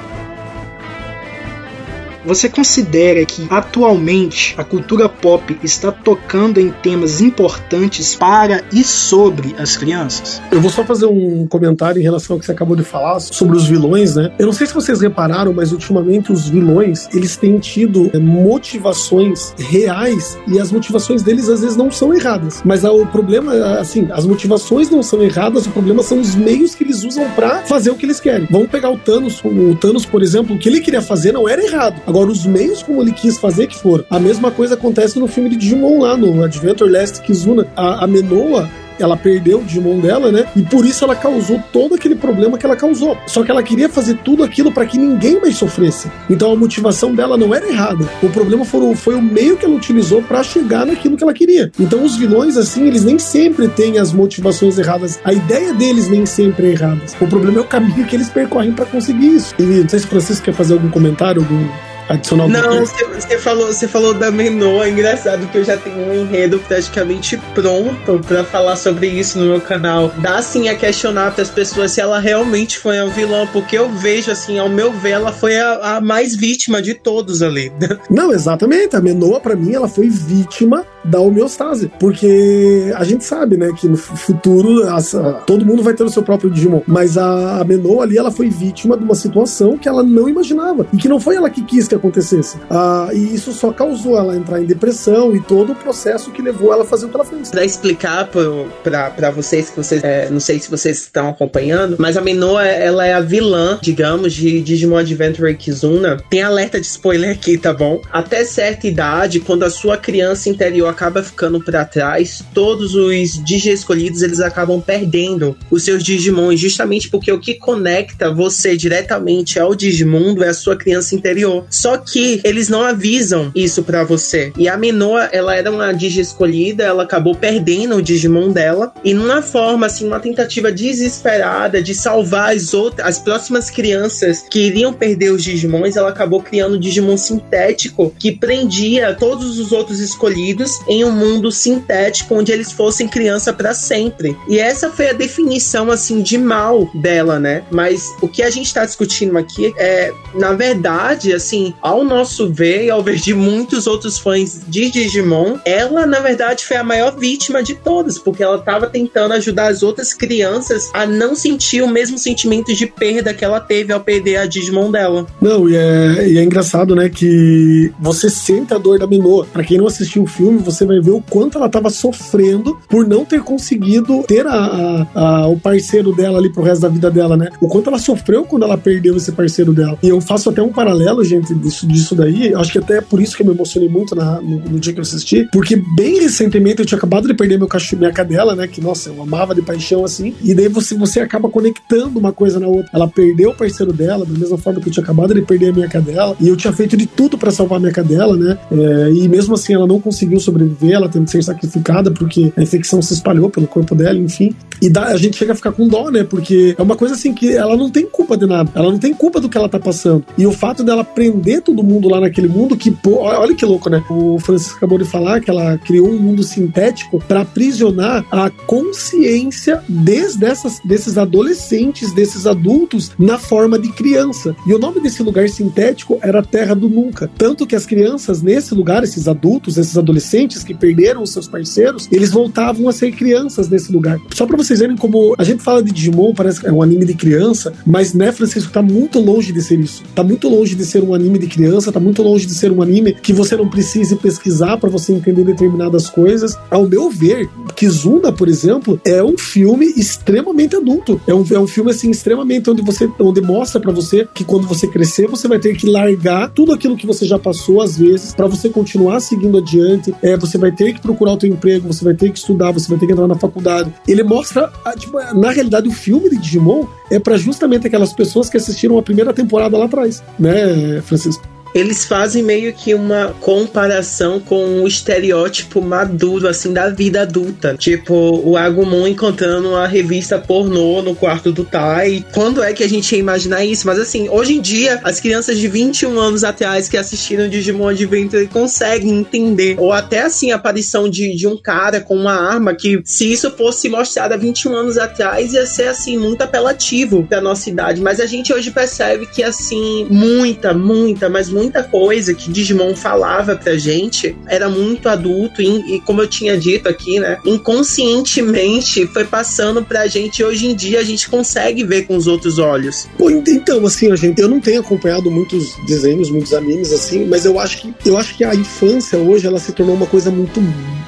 você 2.25 2.49
considera 2.49 3.25
que 3.25 3.47
atualmente 3.51 4.55
a 4.57 4.65
cultura 4.65 5.09
pop 5.09 5.59
está 5.63 5.91
tocando 5.91 6.59
em 6.59 6.71
temas 6.71 7.21
importantes 7.21 8.15
para 8.15 8.63
e 8.73 8.85
sobre 8.85 9.55
as 9.59 9.77
crianças? 9.77 10.41
Eu 10.51 10.61
vou 10.61 10.71
só 10.71 10.85
fazer 10.85 11.07
um 11.07 11.47
comentário 11.47 12.01
em 12.01 12.03
relação 12.03 12.35
ao 12.35 12.41
que 12.41 12.47
você 12.47 12.53
acabou 12.53 12.77
de 12.77 12.85
falar 12.85 13.21
sobre 13.21 13.57
os 13.57 13.67
vilões, 13.67 14.17
né? 14.17 14.33
Eu 14.39 14.47
não 14.47 14.53
sei 14.53 14.67
se 14.67 14.75
vocês 14.75 15.01
repararam, 15.01 15.53
mas 15.53 15.73
ultimamente 15.73 16.33
os 16.33 16.49
vilões 16.49 17.09
eles 17.15 17.37
têm 17.37 17.59
tido 17.59 18.11
é, 18.13 18.19
motivações 18.19 19.55
reais 19.59 20.39
e 20.47 20.59
as 20.59 20.71
motivações 20.71 21.23
deles 21.23 21.49
às 21.49 21.61
vezes 21.61 21.77
não 21.77 21.91
são 21.91 22.15
erradas. 22.15 22.63
Mas 22.65 22.85
o 22.85 23.07
problema, 23.07 23.55
assim, 23.79 24.09
as 24.11 24.27
motivações 24.27 24.91
não 24.91 25.03
são 25.03 25.23
erradas, 25.23 25.67
o 25.67 25.71
problema 25.71 26.03
são 26.03 26.21
os 26.21 26.35
meios 26.35 26.75
que 26.75 26.85
eles 26.85 27.05
usam 27.05 27.29
para 27.31 27.63
fazer 27.63 27.91
o 27.91 27.95
que 27.95 28.07
eles 28.07 28.21
querem. 28.21 28.47
Vamos 28.51 28.69
pegar 28.69 28.91
o 28.91 28.99
Thanos, 28.99 29.41
o 29.45 29.75
Thanos, 29.77 30.05
por 30.05 30.23
exemplo, 30.23 30.55
o 30.57 30.59
que 30.59 30.69
ele 30.69 30.81
queria 30.81 31.03
fazer 31.03 31.33
não 31.33 31.49
era 31.49 31.63
errado. 31.63 32.01
Agora, 32.11 32.29
os 32.29 32.45
meios 32.45 32.83
como 32.83 33.01
ele 33.01 33.13
quis 33.13 33.39
fazer 33.39 33.69
que 33.69 33.79
foram. 33.79 34.05
A 34.11 34.19
mesma 34.19 34.51
coisa 34.51 34.75
acontece 34.75 35.17
no 35.17 35.29
filme 35.29 35.49
de 35.49 35.55
Digimon 35.55 36.01
lá, 36.01 36.17
no 36.17 36.43
Adventure 36.43 36.91
Last 36.91 37.21
Kizuna. 37.21 37.69
A, 37.77 38.03
a 38.03 38.07
Menoa, 38.09 38.69
ela 38.99 39.17
perdeu 39.17 39.61
o 39.61 39.63
Digimon 39.63 40.01
dela, 40.01 40.33
né? 40.33 40.45
E 40.57 40.63
por 40.63 40.85
isso 40.85 41.05
ela 41.05 41.15
causou 41.15 41.63
todo 41.73 41.95
aquele 41.95 42.17
problema 42.17 42.59
que 42.59 42.67
ela 42.67 42.75
causou. 42.75 43.17
Só 43.29 43.45
que 43.45 43.51
ela 43.53 43.63
queria 43.63 43.89
fazer 43.89 44.19
tudo 44.25 44.43
aquilo 44.43 44.73
para 44.73 44.85
que 44.87 44.99
ninguém 44.99 45.41
mais 45.41 45.57
sofresse. 45.57 46.11
Então 46.29 46.51
a 46.51 46.57
motivação 46.57 47.15
dela 47.15 47.37
não 47.37 47.55
era 47.55 47.69
errada. 47.69 48.05
O 48.21 48.29
problema 48.29 48.65
foi, 48.65 48.93
foi 48.97 49.15
o 49.15 49.23
meio 49.23 49.57
que 49.57 49.65
ela 49.65 49.77
utilizou 49.77 50.21
para 50.21 50.43
chegar 50.43 50.85
naquilo 50.85 51.17
que 51.17 51.23
ela 51.23 51.33
queria. 51.33 51.71
Então 51.79 52.03
os 52.03 52.17
vilões, 52.17 52.57
assim, 52.57 52.89
eles 52.89 53.05
nem 53.05 53.21
sempre 53.21 53.69
têm 53.69 53.99
as 53.99 54.13
motivações 54.13 54.81
erradas. 54.81 55.21
A 55.23 55.33
ideia 55.33 55.73
deles 55.73 56.09
nem 56.09 56.27
sempre 56.27 56.67
é 56.67 56.71
errada. 56.73 57.01
O 57.21 57.29
problema 57.29 57.59
é 57.59 57.61
o 57.61 57.67
caminho 57.67 58.05
que 58.05 58.17
eles 58.17 58.29
percorrem 58.29 58.73
para 58.73 58.85
conseguir 58.85 59.37
isso. 59.37 59.55
E 59.61 59.63
não 59.63 59.89
sei 59.89 60.01
se 60.01 60.07
o 60.07 60.09
Francisco 60.09 60.45
quer 60.45 60.55
fazer 60.55 60.73
algum 60.73 60.91
comentário, 60.91 61.41
algum 61.41 61.69
adicionar 62.11 62.49
Não, 62.49 62.85
você 62.85 63.39
falou, 63.39 63.67
você 63.69 63.87
falou 63.87 64.13
da 64.13 64.31
Menor, 64.31 64.85
é 64.85 64.91
engraçado 64.91 65.47
que 65.47 65.59
eu 65.59 65.65
já 65.65 65.77
tenho 65.77 65.99
um 65.99 66.15
enredo 66.15 66.59
praticamente 66.67 67.37
pronto 67.55 68.21
para 68.27 68.45
falar 68.45 68.77
sobre 68.77 69.07
isso 69.07 69.39
no 69.39 69.47
meu 69.47 69.61
canal. 69.61 70.13
Dá 70.19 70.37
assim 70.37 70.69
a 70.69 70.75
questionar 70.75 71.33
para 71.33 71.43
as 71.43 71.51
pessoas 71.51 71.93
se 71.93 72.01
ela 72.01 72.19
realmente 72.19 72.79
foi 72.79 72.99
a 72.99 73.07
vilã, 73.07 73.47
porque 73.53 73.79
eu 73.79 73.89
vejo 73.89 74.31
assim, 74.31 74.59
ao 74.59 74.69
meu 74.69 74.93
ver, 74.93 75.11
ela 75.11 75.33
foi 75.33 75.59
a, 75.59 75.97
a 75.97 76.01
mais 76.01 76.35
vítima 76.35 76.83
de 76.83 76.95
todos 76.95 77.43
ali. 77.43 77.73
Não, 78.11 78.33
exatamente. 78.33 78.97
A 78.97 79.01
Menoa, 79.01 79.41
para 79.41 79.55
mim, 79.55 79.73
ela 79.73 79.89
foi 79.89 80.09
vítima 80.09 80.85
da 81.05 81.21
homeostase. 81.21 81.91
Porque 81.99 82.93
a 82.97 83.05
gente 83.05 83.25
sabe, 83.25 83.57
né, 83.57 83.71
que 83.77 83.89
no 83.89 83.97
futuro 83.97 84.89
essa, 84.89 85.35
todo 85.47 85.65
mundo 85.65 85.83
vai 85.83 85.95
ter 85.95 86.03
o 86.05 86.11
seu 86.11 86.23
próprio 86.23 86.51
Digimon. 86.51 86.83
Mas 86.87 87.17
a, 87.17 87.61
a 87.61 87.65
Menoa 87.65 88.03
ali, 88.03 88.19
ela 88.19 88.31
foi 88.31 88.49
vítima 88.49 88.97
de 88.97 89.05
uma 89.05 89.15
situação 89.15 89.79
que 89.79 89.89
ela 89.89 90.03
não 90.03 90.29
imaginava. 90.29 90.87
E 90.93 90.97
que 90.97 91.09
não 91.09 91.21
foi 91.21 91.37
ela 91.37 91.49
que 91.49 91.63
quis 91.63 91.87
que 91.87 91.95
acontecesse. 92.01 92.59
Ah, 92.71 93.09
e 93.13 93.35
isso 93.35 93.53
só 93.53 93.73
causou 93.73 94.19
ela 94.19 94.37
entrar 94.37 94.61
em 94.61 94.65
depressão 94.65 95.35
e 95.35 95.41
todo 95.41 95.73
o 95.73 95.75
processo 95.75 96.31
que 96.31 96.43
levou 96.43 96.73
ela 96.73 96.83
a 96.83 96.87
fazer 96.87 97.07
o 97.07 97.09
que 97.09 97.17
ela 97.17 97.25
fez. 97.25 97.51
Pra 97.51 97.65
explicar 97.65 98.29
para 98.29 99.31
vocês, 99.31 99.71
que 99.71 99.77
vocês 99.77 100.03
é, 100.03 100.29
não 100.31 100.41
sei 100.41 100.59
se 100.59 100.71
vocês 100.71 100.99
estão 100.99 101.29
acompanhando, 101.29 101.97
mas 101.99 102.17
a 102.17 102.21
Minoa, 102.21 102.67
ela 102.67 103.07
é 103.07 103.13
a 103.13 103.21
vilã, 103.21 103.79
digamos, 103.81 104.33
de 104.33 104.61
Digimon 104.61 104.99
Adventure 104.99 105.55
Kizuna. 105.55 106.17
Tem 106.29 106.43
alerta 106.43 106.81
de 106.81 106.87
spoiler 106.87 107.31
aqui, 107.31 107.57
tá 107.57 107.73
bom? 107.73 108.01
Até 108.11 108.45
certa 108.45 108.87
idade, 108.87 109.41
quando 109.41 109.65
a 109.65 109.71
sua 109.71 109.97
criança 109.97 110.49
interior 110.49 110.89
acaba 110.89 111.23
ficando 111.23 111.63
para 111.63 111.85
trás, 111.85 112.43
todos 112.55 112.95
os 112.95 113.43
Digi 113.45 113.71
escolhidos, 113.71 114.23
eles 114.23 114.41
acabam 114.41 114.81
perdendo 114.81 115.57
os 115.71 115.85
seus 115.85 116.03
Digimon, 116.03 116.57
justamente 116.57 117.09
porque 117.09 117.31
o 117.31 117.41
que 117.41 117.55
conecta 117.55 118.33
você 118.33 118.77
diretamente 118.77 119.59
ao 119.59 119.75
Digimundo 119.75 120.43
é 120.43 120.49
a 120.49 120.55
sua 120.55 120.77
criança 120.77 121.15
interior. 121.15 121.65
Só 121.71 121.90
que 121.99 122.41
eles 122.45 122.69
não 122.69 122.83
avisam 122.83 123.51
isso 123.55 123.83
para 123.83 124.05
você. 124.05 124.53
E 124.57 124.69
a 124.69 124.77
Minoa, 124.77 125.29
ela 125.33 125.55
era 125.55 125.71
uma 125.71 125.93
Digi 125.93 126.21
escolhida, 126.21 126.85
ela 126.85 127.03
acabou 127.03 127.35
perdendo 127.35 127.97
o 127.97 128.03
Digimon 128.03 128.51
dela. 128.51 128.93
E 129.05 129.15
numa 129.15 129.43
forma, 129.43 129.87
assim, 129.87 130.07
uma 130.07 130.21
tentativa 130.21 130.71
desesperada 130.73 131.83
de 131.83 131.95
salvar 131.95 132.55
as 132.55 132.75
outras, 132.75 133.07
as 133.07 133.19
próximas 133.19 133.71
crianças 133.71 134.45
que 134.51 134.61
iriam 134.61 134.93
perder 134.93 135.31
os 135.31 135.43
Digimons, 135.43 135.97
ela 135.97 136.11
acabou 136.11 136.43
criando 136.43 136.77
um 136.77 136.81
Digimon 136.81 137.17
sintético 137.17 138.15
que 138.19 138.33
prendia 138.33 139.15
todos 139.15 139.59
os 139.59 139.73
outros 139.73 140.01
escolhidos 140.01 140.71
em 140.89 141.05
um 141.05 141.13
mundo 141.13 141.51
sintético 141.51 142.35
onde 142.35 142.53
eles 142.53 142.73
fossem 142.73 143.09
criança 143.09 143.53
para 143.53 143.75
sempre. 143.75 144.37
E 144.49 144.59
essa 144.59 144.91
foi 144.91 145.11
a 145.11 145.13
definição, 145.13 145.91
assim, 145.91 146.23
de 146.23 146.39
mal 146.39 146.91
dela, 146.95 147.39
né? 147.39 147.63
Mas 147.71 148.05
o 148.21 148.29
que 148.29 148.43
a 148.43 148.51
gente 148.51 148.73
tá 148.73 148.85
discutindo 148.85 149.37
aqui 149.37 149.73
é, 149.77 150.13
na 150.35 150.53
verdade, 150.53 151.33
assim, 151.33 151.75
ao 151.83 152.05
nosso 152.05 152.51
ver 152.53 152.85
e 152.85 152.91
ao 152.91 153.03
ver 153.03 153.17
de 153.17 153.35
muitos 153.35 153.87
outros 153.87 154.19
fãs 154.19 154.61
de 154.69 154.91
Digimon, 154.91 155.59
ela 155.65 156.07
na 156.07 156.21
verdade 156.21 156.65
foi 156.65 156.77
a 156.77 156.85
maior 156.85 157.17
vítima 157.17 157.63
de 157.63 157.75
todas, 157.75 158.19
porque 158.19 158.43
ela 158.43 158.57
estava 158.57 158.87
tentando 158.87 159.35
ajudar 159.35 159.69
as 159.69 159.83
outras 159.83 160.13
crianças 160.13 160.91
a 160.93 161.07
não 161.07 161.35
sentir 161.35 161.83
o 161.83 161.89
mesmo 161.89 162.19
sentimento 162.19 162.75
de 162.75 162.87
perda 162.87 163.35
que 163.35 163.45
ela 163.45 163.61
teve 163.61 163.93
ao 163.93 164.01
perder 164.01 164.37
a 164.37 164.47
Digimon 164.47 164.91
dela. 164.91 165.27
Não, 165.41 165.69
e 165.69 165.77
é, 165.77 166.29
e 166.29 166.39
é 166.39 166.43
engraçado, 166.43 166.95
né, 166.95 167.09
que 167.09 167.93
você 167.99 168.29
sente 168.29 168.75
a 168.75 168.79
dor 168.79 168.99
da 168.99 169.07
Minoa. 169.07 169.47
Para 169.53 169.65
quem 169.65 169.79
não 169.79 169.87
assistiu 169.87 170.23
o 170.23 170.27
filme, 170.27 170.59
você 170.59 170.85
vai 170.85 171.01
ver 171.01 171.13
o 171.13 171.23
quanto 171.23 171.59
ela 171.59 171.67
estava 171.67 171.91
sofrendo 171.91 172.79
por 172.89 173.07
não 173.07 173.25
ter 173.25 173.41
conseguido 173.43 174.23
ter 174.25 174.47
a, 174.47 174.55
a, 174.55 175.07
a, 175.15 175.49
o 175.49 175.59
parceiro 175.59 176.15
dela 176.15 176.39
ali 176.39 176.53
pro 176.53 176.63
resto 176.63 176.83
da 176.83 176.89
vida 176.89 177.11
dela, 177.11 177.37
né? 177.37 177.49
O 177.61 177.69
quanto 177.69 177.89
ela 177.89 177.99
sofreu 177.99 178.45
quando 178.45 178.65
ela 178.65 178.77
perdeu 178.77 179.17
esse 179.17 179.33
parceiro 179.33 179.73
dela. 179.73 179.99
E 180.03 180.09
eu 180.09 180.21
faço 180.21 180.51
até 180.51 180.63
um 180.63 180.73
paralelo, 180.73 181.25
gente, 181.25 181.55
disso, 181.61 181.87
disso 181.87 182.15
daí, 182.15 182.55
acho 182.55 182.73
que 182.73 182.79
até 182.79 182.99
é 182.99 183.01
por 183.01 183.21
isso 183.21 183.37
que 183.37 183.43
eu 183.43 183.47
me 183.47 183.53
emocionei 183.53 183.89
muito 183.89 184.15
na, 184.15 184.41
no, 184.41 184.59
no, 184.59 184.81
dia 184.81 184.93
que 184.93 184.99
eu 184.99 185.03
assisti, 185.03 185.49
porque 185.53 185.77
bem 185.97 186.21
recentemente 186.21 186.81
eu 186.81 186.87
tinha 186.87 186.99
acabado 186.99 187.27
de 187.27 187.35
perder 187.35 187.59
meu 187.59 187.69
cachorro, 187.69 188.01
minha 188.01 188.13
cadela, 188.13 188.55
né? 188.55 188.67
Que, 188.67 188.81
nossa, 188.81 189.11
eu 189.11 189.23
amava 189.23 189.55
de 189.55 189.63
paixão 189.63 190.05
assim. 190.05 190.35
E 190.43 190.55
daí 190.55 190.69
você, 190.69 190.95
você 190.95 191.21
acaba 191.21 191.49
conectando 191.49 192.19
uma 192.19 192.33
coisa 192.33 192.59
na 192.59 192.67
outra. 192.67 192.91
Ela 192.93 193.09
perdeu 193.09 193.51
o 193.51 193.55
parceiro 193.55 193.93
dela, 193.93 194.25
da 194.25 194.39
mesma 194.39 194.59
forma 194.59 194.81
que 194.81 194.89
eu 194.89 194.93
tinha 194.93 195.03
acabado 195.03 195.35
de 195.35 195.43
perder 195.43 195.71
a 195.71 195.73
minha 195.73 195.89
cadela. 195.89 196.37
E 196.41 196.49
eu 196.49 196.57
tinha 196.57 196.73
feito 196.73 196.97
de 196.97 197.07
tudo 197.07 197.39
para 197.39 197.51
salvar 197.51 197.79
a 197.79 197.81
minha 197.81 197.93
cadela, 197.93 198.37
né? 198.37 198.59
É, 198.71 199.11
e 199.13 199.29
mesmo 199.29 199.55
assim 199.55 199.75
ela 199.75 199.87
não 199.87 200.01
conseguiu 200.01 200.41
sobreviver, 200.41 200.93
ela 200.93 201.09
tendo 201.09 201.25
que 201.25 201.31
ser 201.31 201.43
sacrificada 201.43 202.11
porque 202.11 202.53
a 202.57 202.63
infecção 202.63 203.01
se 203.03 203.15
espalhou 203.15 203.51
pelo 203.51 203.67
corpo 203.67 203.95
dela, 203.95 204.19
enfim. 204.19 204.55
E 204.83 204.89
dá, 204.89 205.07
a 205.07 205.17
gente 205.17 205.37
chega 205.37 205.53
a 205.53 205.57
ficar 205.57 205.73
com 205.73 205.87
dó, 205.87 206.11
né? 206.11 206.25
Porque 206.25 206.75
é 206.79 206.83
uma 206.83 206.97
coisa 206.97 207.15
assim 207.15 207.35
que 207.35 207.53
ela 207.55 207.77
não 207.77 207.91
tem 207.91 208.07
culpa 208.07 208.37
de 208.37 208.47
nada. 208.47 208.71
Ela 208.75 208.91
não 208.91 208.99
tem 208.99 209.13
culpa 209.13 209.41
do 209.41 209.49
que 209.49 209.57
ela 209.57 209.69
tá 209.69 209.79
passando. 209.79 210.25
E 210.39 210.47
o 210.47 210.53
fato 210.53 210.83
dela 210.83 211.05
prender 211.05 211.50
todo 211.59 211.83
mundo 211.83 212.09
lá 212.09 212.21
naquele 212.21 212.49
mundo, 212.49 212.77
que, 212.77 212.91
pô, 212.91 213.23
olha 213.23 213.55
que 213.55 213.65
louco, 213.65 213.89
né? 213.89 214.05
O 214.11 214.39
Francisco 214.39 214.77
acabou 214.77 214.99
de 214.99 215.05
falar 215.07 215.41
que 215.41 215.51
ela 215.51 215.79
criou 215.79 216.09
um 216.09 216.19
mundo 216.19 216.43
sintético 216.43 217.19
para 217.27 217.41
aprisionar 217.41 218.25
a 218.31 218.51
consciência 218.51 219.83
desde 219.89 220.45
essas, 220.45 220.81
desses 220.85 221.17
adolescentes, 221.17 222.13
desses 222.13 222.47
adultos, 222.47 223.13
na 223.19 223.39
forma 223.39 223.79
de 223.79 223.91
criança. 223.93 224.55
E 224.67 224.75
o 224.75 224.79
nome 224.79 225.01
desse 225.01 225.23
lugar 225.23 225.49
sintético 225.49 226.19
era 226.23 226.43
Terra 226.43 226.75
do 226.75 226.89
Nunca. 226.89 227.31
Tanto 227.39 227.67
que 227.67 227.75
as 227.75 227.87
crianças 227.87 228.43
nesse 228.43 228.75
lugar, 228.75 229.03
esses 229.03 229.27
adultos, 229.27 229.79
esses 229.79 229.97
adolescentes 229.97 230.63
que 230.63 230.75
perderam 230.75 231.23
os 231.23 231.31
seus 231.31 231.49
parceiros, 231.49 232.09
eles 232.13 232.31
voltavam 232.31 232.89
a 232.89 232.93
ser 232.93 233.13
crianças 233.13 233.69
nesse 233.69 233.91
lugar. 233.91 234.21
Só 234.35 234.47
para 234.47 234.57
vocês 234.57 234.81
verem 234.81 234.97
como 234.97 235.35
a 235.39 235.45
gente 235.45 235.63
fala 235.63 235.83
de 235.83 235.91
Digimon, 235.91 236.35
parece 236.35 236.61
que 236.61 236.67
é 236.67 236.73
um 236.73 236.83
anime 236.83 237.05
de 237.05 237.15
criança, 237.15 237.73
mas 237.87 238.13
né, 238.13 238.31
Francisco, 238.33 238.73
tá 238.73 238.83
muito 238.83 239.19
longe 239.19 239.53
de 239.53 239.63
ser 239.63 239.81
isso. 239.81 240.03
Tá 240.15 240.23
muito 240.23 240.49
longe 240.49 240.75
de 240.75 240.85
ser 240.85 241.03
um 241.03 241.15
anime 241.15 241.39
de 241.41 241.47
criança, 241.47 241.91
tá 241.91 241.99
muito 241.99 242.23
longe 242.23 242.47
de 242.47 242.55
ser 242.55 242.71
um 242.71 242.83
anime 242.83 243.15
que 243.15 243.33
você 243.33 243.57
não 243.57 243.69
precise 243.69 244.17
pesquisar 244.17 244.77
para 244.77 244.89
você 244.89 245.13
entender 245.13 245.45
determinadas 245.45 246.09
coisas. 246.09 246.57
Ao 246.71 246.87
meu 246.87 247.11
ver, 247.11 247.49
Kizuna, 247.75 248.33
por 248.33 248.49
exemplo, 248.49 249.01
é 249.05 249.23
um 249.23 249.37
filme 249.37 249.87
extremamente 249.97 250.77
adulto. 250.77 251.21
É 251.27 251.35
um, 251.35 251.45
é 251.51 251.59
um 251.59 251.67
filme 251.67 251.91
assim 251.91 252.11
extremamente 252.11 252.71
onde 252.71 252.83
você 252.83 253.11
onde 253.19 253.41
mostra 253.41 253.81
para 253.81 253.93
você 253.93 254.29
que 254.35 254.45
quando 254.45 254.67
você 254.67 254.87
crescer, 254.87 255.27
você 255.27 255.49
vai 255.49 255.59
ter 255.59 255.77
que 255.77 255.87
largar 255.87 256.51
tudo 256.51 256.73
aquilo 256.73 256.97
que 256.97 257.07
você 257.07 257.27
já 257.27 257.39
passou 257.39 257.81
às 257.81 257.97
vezes 257.97 258.35
para 258.35 258.47
você 258.47 258.69
continuar 258.69 259.21
seguindo 259.21 259.59
adiante. 259.59 260.15
É, 260.23 260.37
você 260.37 260.59
vai 260.59 260.73
ter 260.73 260.95
que 260.95 261.01
procurar 261.01 261.33
o 261.33 261.47
emprego, 261.47 261.87
você 261.87 262.05
vai 262.05 262.15
ter 262.15 262.31
que 262.31 262.39
estudar, 262.39 262.73
você 262.73 262.89
vai 262.89 262.99
ter 262.99 263.07
que 263.07 263.13
entrar 263.13 263.27
na 263.27 263.35
faculdade. 263.35 263.93
Ele 264.07 264.23
mostra, 264.23 264.71
tipo, 264.99 265.19
na 265.35 265.51
realidade, 265.51 265.89
o 265.89 265.93
filme 265.93 266.29
de 266.29 266.37
Digimon 266.37 266.85
é 267.11 267.19
para 267.19 267.37
justamente 267.37 267.87
aquelas 267.87 268.13
pessoas 268.13 268.49
que 268.49 268.57
assistiram 268.57 268.99
a 268.99 269.03
primeira 269.03 269.33
temporada 269.33 269.77
lá 269.77 269.87
atrás, 269.87 270.23
né, 270.39 271.01
Francisco? 271.03 271.30
Eles 271.75 272.05
fazem 272.05 272.43
meio 272.43 272.73
que 272.73 272.95
uma 272.95 273.35
comparação 273.41 274.41
com 274.41 274.83
o 274.83 274.89
estereótipo 274.89 275.81
maduro, 275.81 276.49
assim, 276.49 276.73
da 276.73 276.89
vida 276.91 277.23
adulta. 277.23 277.77
Tipo, 277.77 278.15
o 278.45 278.57
Agumon 278.57 279.07
encontrando 279.07 279.71
uma 279.71 279.87
revista 279.87 280.39
pornô 280.39 281.03
no 281.03 281.15
quarto 281.15 281.53
do 281.53 281.65
Tai. 281.65 282.25
Quando 282.33 282.63
é 282.63 282.73
que 282.73 282.83
a 282.83 282.89
gente 282.89 283.13
ia 283.13 283.19
imaginar 283.19 283.65
isso? 283.65 283.87
Mas 283.87 283.99
assim, 283.99 284.29
hoje 284.29 284.55
em 284.55 284.61
dia, 284.61 285.01
as 285.05 285.21
crianças 285.21 285.59
de 285.59 285.69
21 285.69 286.19
anos 286.19 286.45
atrás 286.45 286.89
que 286.89 286.97
assistiram 286.97 287.49
Digimon 287.49 287.89
Adventure 287.89 288.47
conseguem 288.47 289.19
entender. 289.19 289.77
Ou 289.79 289.93
até 289.93 290.23
assim, 290.23 290.51
a 290.53 290.57
aparição 290.57 291.09
de, 291.09 291.35
de 291.37 291.47
um 291.47 291.57
cara 291.57 292.01
com 292.01 292.17
uma 292.17 292.35
arma 292.35 292.75
que, 292.75 293.01
se 293.05 293.31
isso 293.31 293.51
fosse 293.53 293.89
mostrado 293.89 294.35
há 294.35 294.37
21 294.37 294.75
anos 294.75 294.99
atrás, 294.99 295.53
ia 295.53 295.67
ser 295.67 295.89
assim, 295.89 296.19
muito 296.19 296.43
apelativo 296.43 297.25
pra 297.25 297.41
nossa 297.41 297.71
idade. 297.71 298.01
Mas 298.01 298.21
a 298.21 298.27
gente 298.27 298.53
hoje 298.53 298.71
percebe 298.71 299.27
que, 299.27 299.43
assim, 299.43 300.07
muita, 300.11 300.75
muita, 300.75 301.29
mas 301.29 301.49
muita 301.49 301.60
muita 301.61 301.83
coisa 301.83 302.33
que 302.33 302.51
Digimon 302.51 302.95
falava 302.97 303.55
pra 303.55 303.77
gente 303.77 304.35
era 304.47 304.69
muito 304.69 305.09
adulto 305.09 305.61
e, 305.61 305.97
e, 305.97 306.01
como 306.01 306.23
eu 306.23 306.27
tinha 306.27 306.57
dito 306.57 306.89
aqui, 306.89 307.21
né, 307.21 307.39
inconscientemente 307.45 309.07
foi 309.09 309.25
passando 309.25 309.85
pra 309.85 310.07
gente 310.07 310.43
hoje 310.43 310.67
em 310.67 310.75
dia 310.75 311.01
a 311.01 311.05
gente 311.05 311.29
consegue 311.29 311.85
ver 311.85 312.07
com 312.07 312.17
os 312.17 312.27
outros 312.27 312.59
olhos. 312.59 313.07
Pô, 313.19 313.31
então, 313.31 313.85
assim, 313.85 314.15
gente, 314.17 314.41
eu 314.41 314.49
não 314.49 314.61
tenho 314.61 314.81
acompanhado 314.81 315.31
muitos 315.31 315.75
desenhos, 315.87 316.31
muitos 316.31 316.55
animes 316.55 316.93
assim, 316.93 317.27
mas 317.27 317.45
eu 317.45 317.59
acho 317.59 317.79
que 317.79 317.95
eu 318.05 318.17
acho 318.17 318.37
que 318.37 318.45
a 318.45 318.55
infância 318.55 319.19
hoje 319.19 319.47
ela 319.47 319.59
se 319.59 319.73
tornou 319.73 319.95
uma 319.95 320.07
coisa 320.07 320.31
muito 320.31 320.61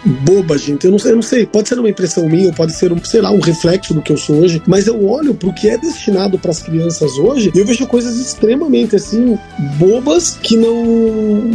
boba, 0.04 0.58
gente. 0.58 0.84
Eu 0.84 0.90
não 0.90 0.98
eu 1.04 1.16
não 1.16 1.22
sei, 1.22 1.46
pode 1.46 1.68
ser 1.68 1.78
uma 1.78 1.88
impressão 1.88 2.28
minha, 2.28 2.52
pode 2.52 2.72
ser 2.72 2.92
um, 2.92 3.02
sei 3.04 3.20
lá, 3.20 3.30
um 3.30 3.40
reflexo 3.40 3.94
do 3.94 4.02
que 4.02 4.12
eu 4.12 4.16
sou 4.16 4.36
hoje, 4.36 4.62
mas 4.66 4.86
eu 4.86 5.08
olho 5.08 5.34
pro 5.34 5.52
que 5.52 5.68
é 5.68 5.78
destinado 5.78 6.38
para 6.38 6.50
as 6.50 6.62
crianças 6.62 7.12
hoje 7.18 7.50
e 7.54 7.58
eu 7.58 7.66
vejo 7.66 7.86
coisas 7.86 8.16
extremamente 8.16 8.96
assim 8.96 9.38
bobas 9.78 10.38
que 10.42 10.56
não 10.56 10.84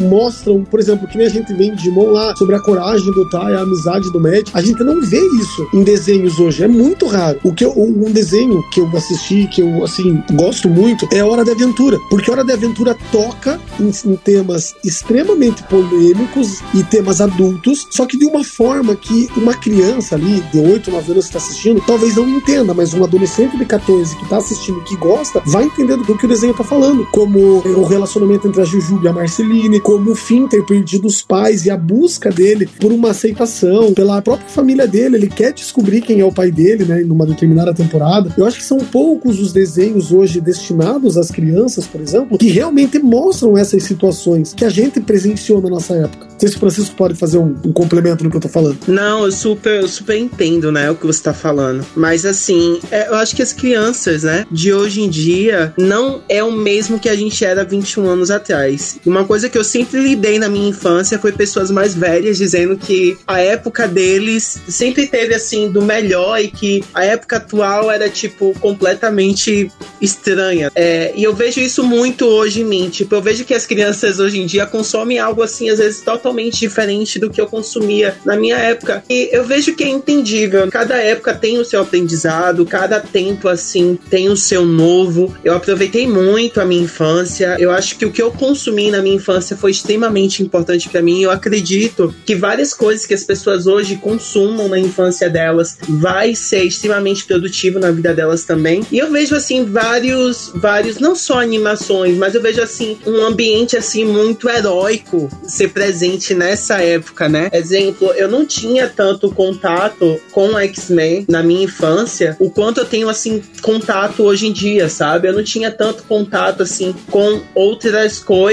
mostram, 0.09 0.63
por 0.63 0.79
exemplo, 0.79 1.07
que 1.07 1.17
nem 1.17 1.27
a 1.27 1.29
gente 1.29 1.53
vê 1.53 1.65
em 1.65 1.75
Digimon 1.75 2.11
lá 2.11 2.35
sobre 2.35 2.55
a 2.55 2.59
coragem 2.59 3.11
do 3.11 3.29
Tai, 3.29 3.53
a 3.53 3.61
amizade 3.61 4.11
do 4.11 4.19
Matt. 4.19 4.49
A 4.53 4.61
gente 4.61 4.83
não 4.83 5.01
vê 5.01 5.19
isso 5.39 5.67
em 5.73 5.83
desenhos 5.83 6.39
hoje, 6.39 6.63
é 6.63 6.67
muito 6.67 7.05
raro. 7.07 7.39
O 7.43 7.53
que 7.53 7.65
eu, 7.65 7.73
um 7.77 8.11
desenho 8.11 8.63
que 8.71 8.79
eu 8.79 8.89
assisti, 8.95 9.47
que 9.47 9.61
eu 9.61 9.83
assim 9.83 10.23
gosto 10.33 10.69
muito, 10.69 11.07
é 11.11 11.23
Hora 11.23 11.43
de 11.43 11.51
Aventura, 11.51 11.97
porque 12.09 12.31
Hora 12.31 12.43
de 12.43 12.53
Aventura 12.53 12.95
toca 13.11 13.59
em, 13.79 13.91
em 14.09 14.15
temas 14.15 14.75
extremamente 14.83 15.63
polêmicos 15.63 16.61
e 16.73 16.83
temas 16.83 17.21
adultos, 17.21 17.87
só 17.91 18.05
que 18.05 18.17
de 18.17 18.25
uma 18.25 18.43
forma 18.43 18.95
que 18.95 19.27
uma 19.35 19.53
criança 19.53 20.15
ali 20.15 20.41
de 20.51 20.59
8, 20.59 20.91
9 20.91 21.11
anos 21.11 21.25
que 21.25 21.37
está 21.37 21.39
assistindo, 21.39 21.81
talvez 21.85 22.15
não 22.15 22.27
entenda, 22.27 22.73
mas 22.73 22.93
um 22.93 23.03
adolescente 23.03 23.57
de 23.57 23.65
14 23.65 24.15
que 24.15 24.23
está 24.23 24.37
assistindo 24.37 24.81
que 24.83 24.95
gosta, 24.97 25.41
vai 25.45 25.63
entender 25.65 25.97
do 25.97 26.17
que 26.17 26.25
o 26.25 26.29
desenho 26.29 26.51
está 26.51 26.63
falando, 26.63 27.05
como 27.11 27.39
o 27.39 27.83
relacionamento 27.83 28.47
entre 28.47 28.61
a 28.61 28.65
Juju 28.77 29.01
e 29.03 29.07
a 29.07 29.13
Marceline, 29.13 29.79
como 29.79 30.11
o 30.11 30.15
Finn 30.15 30.47
ter 30.47 30.63
perdido 30.63 31.07
os 31.07 31.21
pais 31.21 31.65
e 31.65 31.71
a 31.71 31.77
busca 31.77 32.29
dele 32.29 32.69
por 32.79 32.91
uma 32.91 33.09
aceitação, 33.09 33.93
pela 33.93 34.21
própria 34.21 34.47
família 34.47 34.87
dele, 34.87 35.17
ele 35.17 35.27
quer 35.27 35.51
descobrir 35.51 36.01
quem 36.01 36.19
é 36.19 36.25
o 36.25 36.31
pai 36.31 36.51
dele, 36.51 36.85
né, 36.85 37.01
numa 37.01 37.25
determinada 37.25 37.73
temporada. 37.73 38.33
Eu 38.37 38.45
acho 38.45 38.57
que 38.57 38.63
são 38.63 38.77
poucos 38.77 39.39
os 39.39 39.51
desenhos 39.51 40.11
hoje 40.11 40.39
destinados 40.39 41.17
às 41.17 41.31
crianças, 41.31 41.87
por 41.87 42.01
exemplo, 42.01 42.37
que 42.37 42.49
realmente 42.49 42.99
mostram 42.99 43.57
essas 43.57 43.83
situações 43.83 44.53
que 44.53 44.63
a 44.63 44.69
gente 44.69 44.99
presenciou 44.99 45.61
na 45.61 45.69
nossa 45.69 45.95
época. 45.95 46.27
Não 46.27 46.39
sei 46.39 46.49
se 46.49 46.57
o 46.57 46.59
Francisco 46.59 46.95
pode 46.95 47.15
fazer 47.15 47.39
um, 47.39 47.55
um 47.65 47.73
complemento 47.73 48.23
no 48.23 48.29
que 48.29 48.37
eu 48.37 48.41
tô 48.41 48.49
falando. 48.49 48.77
Não, 48.87 49.25
eu 49.25 49.31
super, 49.31 49.81
eu 49.81 49.87
super 49.87 50.17
entendo, 50.17 50.71
né, 50.71 50.91
o 50.91 50.95
que 50.95 51.05
você 51.05 51.23
tá 51.23 51.33
falando. 51.33 51.83
Mas 51.95 52.25
assim, 52.25 52.79
é, 52.91 53.09
eu 53.09 53.15
acho 53.15 53.35
que 53.35 53.41
as 53.41 53.51
crianças, 53.51 54.23
né, 54.23 54.45
de 54.51 54.71
hoje 54.71 55.01
em 55.01 55.09
dia 55.09 55.73
não 55.77 56.21
é 56.29 56.43
o 56.43 56.51
mesmo 56.51 56.99
que 56.99 57.09
a 57.09 57.15
gente 57.15 57.43
era 57.43 57.63
21 57.63 58.07
anos 58.07 58.29
atrás. 58.29 58.66
Uma 59.05 59.25
coisa 59.25 59.49
que 59.49 59.57
eu 59.57 59.63
sempre 59.63 59.99
lidei 59.99 60.39
na 60.39 60.49
minha 60.49 60.69
infância 60.69 61.19
foi 61.19 61.31
pessoas 61.31 61.71
mais 61.71 61.93
velhas 61.93 62.37
dizendo 62.37 62.77
que 62.77 63.17
a 63.27 63.39
época 63.39 63.87
deles 63.87 64.61
sempre 64.67 65.07
teve 65.07 65.33
assim 65.33 65.69
do 65.69 65.81
melhor 65.81 66.39
e 66.39 66.47
que 66.47 66.83
a 66.93 67.03
época 67.03 67.37
atual 67.37 67.91
era 67.91 68.09
tipo 68.09 68.53
completamente 68.59 69.71
estranha. 70.01 70.71
É, 70.75 71.13
e 71.15 71.23
eu 71.23 71.33
vejo 71.33 71.59
isso 71.59 71.83
muito 71.83 72.25
hoje 72.25 72.61
em 72.61 72.65
mim. 72.65 72.89
Tipo, 72.89 73.15
eu 73.15 73.21
vejo 73.21 73.45
que 73.45 73.53
as 73.53 73.65
crianças 73.65 74.19
hoje 74.19 74.39
em 74.39 74.45
dia 74.45 74.65
consomem 74.65 75.19
algo 75.19 75.41
assim, 75.41 75.69
às 75.69 75.79
vezes 75.79 76.01
totalmente 76.01 76.59
diferente 76.59 77.19
do 77.19 77.29
que 77.29 77.39
eu 77.39 77.47
consumia 77.47 78.15
na 78.25 78.35
minha 78.35 78.57
época. 78.57 79.03
E 79.09 79.29
eu 79.31 79.43
vejo 79.43 79.75
que 79.75 79.83
é 79.83 79.89
entendível. 79.89 80.67
Cada 80.69 80.97
época 80.97 81.33
tem 81.33 81.57
o 81.57 81.65
seu 81.65 81.81
aprendizado, 81.81 82.65
cada 82.65 82.99
tempo 82.99 83.47
assim 83.47 83.97
tem 84.09 84.29
o 84.29 84.37
seu 84.37 84.65
novo. 84.65 85.35
Eu 85.43 85.55
aproveitei 85.55 86.07
muito 86.07 86.59
a 86.59 86.65
minha 86.65 86.83
infância. 86.83 87.55
Eu 87.59 87.71
acho 87.71 87.97
que 87.97 88.05
o 88.05 88.11
que 88.11 88.21
eu 88.21 88.31
consumi 88.57 88.89
na 88.89 89.03
minha 89.03 89.15
infância 89.15 89.55
foi 89.55 89.69
extremamente 89.69 90.41
importante 90.41 90.89
para 90.89 90.99
mim. 90.99 91.21
Eu 91.21 91.29
acredito 91.29 92.13
que 92.25 92.33
várias 92.33 92.73
coisas 92.73 93.05
que 93.05 93.13
as 93.13 93.23
pessoas 93.23 93.67
hoje 93.67 93.97
consumam 93.97 94.67
na 94.67 94.79
infância 94.79 95.29
delas 95.29 95.77
vai 95.87 96.33
ser 96.33 96.63
extremamente 96.63 97.23
produtivo 97.23 97.77
na 97.77 97.91
vida 97.91 98.15
delas 98.15 98.45
também. 98.45 98.81
E 98.91 98.97
eu 98.97 99.11
vejo 99.11 99.35
assim 99.35 99.63
vários 99.63 100.51
vários 100.55 100.97
não 100.97 101.15
só 101.15 101.39
animações, 101.39 102.17
mas 102.17 102.33
eu 102.33 102.41
vejo 102.41 102.59
assim 102.59 102.97
um 103.05 103.23
ambiente 103.23 103.77
assim 103.77 104.03
muito 104.03 104.49
heróico 104.49 105.29
ser 105.47 105.69
presente 105.69 106.33
nessa 106.33 106.81
época, 106.81 107.29
né? 107.29 107.49
Exemplo, 107.53 108.11
eu 108.13 108.27
não 108.27 108.43
tinha 108.43 108.89
tanto 108.89 109.29
contato 109.31 110.19
com 110.31 110.57
X-Men 110.57 111.25
na 111.29 111.43
minha 111.43 111.65
infância, 111.65 112.35
o 112.39 112.49
quanto 112.49 112.79
eu 112.79 112.85
tenho 112.85 113.07
assim 113.07 113.39
contato 113.61 114.23
hoje 114.23 114.47
em 114.47 114.51
dia, 114.51 114.89
sabe? 114.89 115.27
Eu 115.27 115.33
não 115.33 115.43
tinha 115.43 115.69
tanto 115.69 116.03
contato 116.03 116.63
assim 116.63 116.95
com 117.11 117.41
outras 117.53 118.17
coisas 118.17 118.46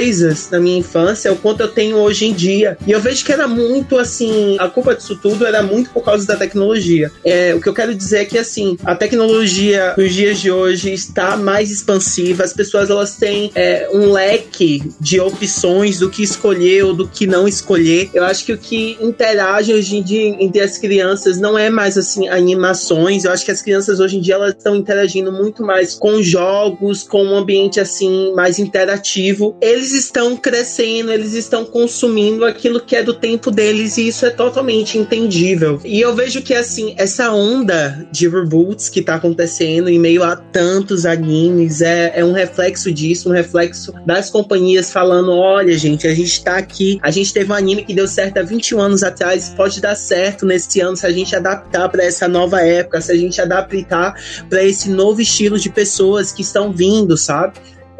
na 0.50 0.58
minha 0.58 0.78
infância, 0.78 1.32
o 1.32 1.36
quanto 1.36 1.60
eu 1.60 1.68
tenho 1.68 1.96
hoje 1.96 2.26
em 2.26 2.32
dia. 2.32 2.76
E 2.86 2.92
eu 2.92 3.00
vejo 3.00 3.24
que 3.24 3.32
era 3.32 3.46
muito 3.46 3.98
assim, 3.98 4.56
a 4.58 4.68
culpa 4.68 4.94
disso 4.94 5.16
tudo 5.16 5.46
era 5.46 5.62
muito 5.62 5.90
por 5.90 6.02
causa 6.02 6.26
da 6.26 6.36
tecnologia. 6.36 7.10
É, 7.24 7.54
o 7.54 7.60
que 7.60 7.68
eu 7.68 7.74
quero 7.74 7.94
dizer 7.94 8.18
é 8.18 8.24
que 8.24 8.38
assim, 8.38 8.76
a 8.84 8.94
tecnologia 8.94 9.94
nos 9.96 10.12
dias 10.12 10.40
de 10.40 10.50
hoje 10.50 10.92
está 10.92 11.36
mais 11.36 11.70
expansiva, 11.70 12.44
as 12.44 12.52
pessoas 12.52 12.90
elas 12.90 13.16
têm 13.16 13.50
é, 13.54 13.88
um 13.92 14.12
leque 14.12 14.82
de 15.00 15.20
opções 15.20 15.98
do 15.98 16.10
que 16.10 16.22
escolher 16.22 16.84
ou 16.84 16.94
do 16.94 17.06
que 17.06 17.26
não 17.26 17.46
escolher. 17.46 18.10
Eu 18.12 18.24
acho 18.24 18.44
que 18.44 18.52
o 18.52 18.58
que 18.58 18.96
interage 19.00 19.72
hoje 19.72 19.96
em 19.96 20.02
dia 20.02 20.36
entre 20.40 20.60
as 20.60 20.78
crianças 20.78 21.38
não 21.38 21.58
é 21.58 21.70
mais 21.70 21.96
assim 21.96 22.28
animações. 22.28 23.24
Eu 23.24 23.32
acho 23.32 23.44
que 23.44 23.50
as 23.50 23.62
crianças 23.62 24.00
hoje 24.00 24.16
em 24.16 24.20
dia 24.20 24.34
elas 24.34 24.54
estão 24.54 24.74
interagindo 24.74 25.32
muito 25.32 25.62
mais 25.62 25.94
com 25.94 26.22
jogos, 26.22 27.02
com 27.02 27.24
um 27.24 27.36
ambiente 27.36 27.80
assim 27.80 28.32
mais 28.34 28.58
interativo 28.58 29.56
e 29.60 29.73
eles 29.74 29.92
estão 29.92 30.36
crescendo, 30.36 31.12
eles 31.12 31.34
estão 31.34 31.64
consumindo 31.64 32.44
aquilo 32.44 32.80
que 32.80 32.94
é 32.94 33.02
do 33.02 33.12
tempo 33.12 33.50
deles 33.50 33.98
e 33.98 34.08
isso 34.08 34.24
é 34.24 34.30
totalmente 34.30 34.96
entendível. 34.96 35.80
E 35.84 36.00
eu 36.00 36.14
vejo 36.14 36.42
que 36.42 36.54
assim, 36.54 36.94
essa 36.96 37.32
onda 37.32 38.06
de 38.12 38.28
reboots 38.28 38.88
que 38.88 39.02
tá 39.02 39.16
acontecendo 39.16 39.88
em 39.88 39.98
meio 39.98 40.22
a 40.22 40.36
tantos 40.36 41.04
animes 41.04 41.80
é, 41.80 42.12
é 42.14 42.24
um 42.24 42.32
reflexo 42.32 42.92
disso, 42.92 43.28
um 43.28 43.32
reflexo 43.32 43.92
das 44.06 44.30
companhias 44.30 44.92
falando: 44.92 45.32
olha, 45.32 45.76
gente, 45.76 46.06
a 46.06 46.14
gente 46.14 46.42
tá 46.42 46.56
aqui, 46.56 46.98
a 47.02 47.10
gente 47.10 47.32
teve 47.32 47.50
um 47.50 47.54
anime 47.54 47.84
que 47.84 47.94
deu 47.94 48.06
certo 48.06 48.38
há 48.38 48.42
21 48.42 48.80
anos 48.80 49.02
atrás, 49.02 49.52
pode 49.56 49.80
dar 49.80 49.96
certo 49.96 50.46
nesse 50.46 50.80
ano 50.80 50.96
se 50.96 51.06
a 51.06 51.10
gente 51.10 51.34
adaptar 51.34 51.88
para 51.88 52.04
essa 52.04 52.28
nova 52.28 52.60
época, 52.60 53.00
se 53.00 53.10
a 53.10 53.16
gente 53.16 53.40
adaptar 53.40 54.14
para 54.48 54.62
esse 54.62 54.88
novo 54.88 55.20
estilo 55.20 55.58
de 55.58 55.68
pessoas 55.68 56.30
que 56.30 56.42
estão 56.42 56.72
vindo, 56.72 57.16
sabe? 57.16 57.54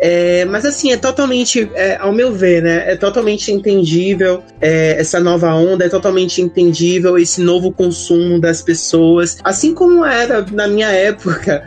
É, 0.06 0.44
mas 0.44 0.66
assim, 0.66 0.92
é 0.92 0.98
totalmente, 0.98 1.66
é, 1.74 1.96
ao 1.96 2.12
meu 2.12 2.30
ver, 2.30 2.62
né? 2.62 2.92
É 2.92 2.94
totalmente 2.94 3.50
entendível 3.50 4.42
é, 4.60 5.00
essa 5.00 5.18
nova 5.18 5.54
onda, 5.54 5.86
é 5.86 5.88
totalmente 5.88 6.42
entendível 6.42 7.16
esse 7.16 7.40
novo 7.40 7.72
consumo 7.72 8.38
das 8.38 8.60
pessoas, 8.60 9.38
assim 9.42 9.72
como 9.72 10.04
era 10.04 10.44
na 10.52 10.68
minha 10.68 10.88
época. 10.88 11.64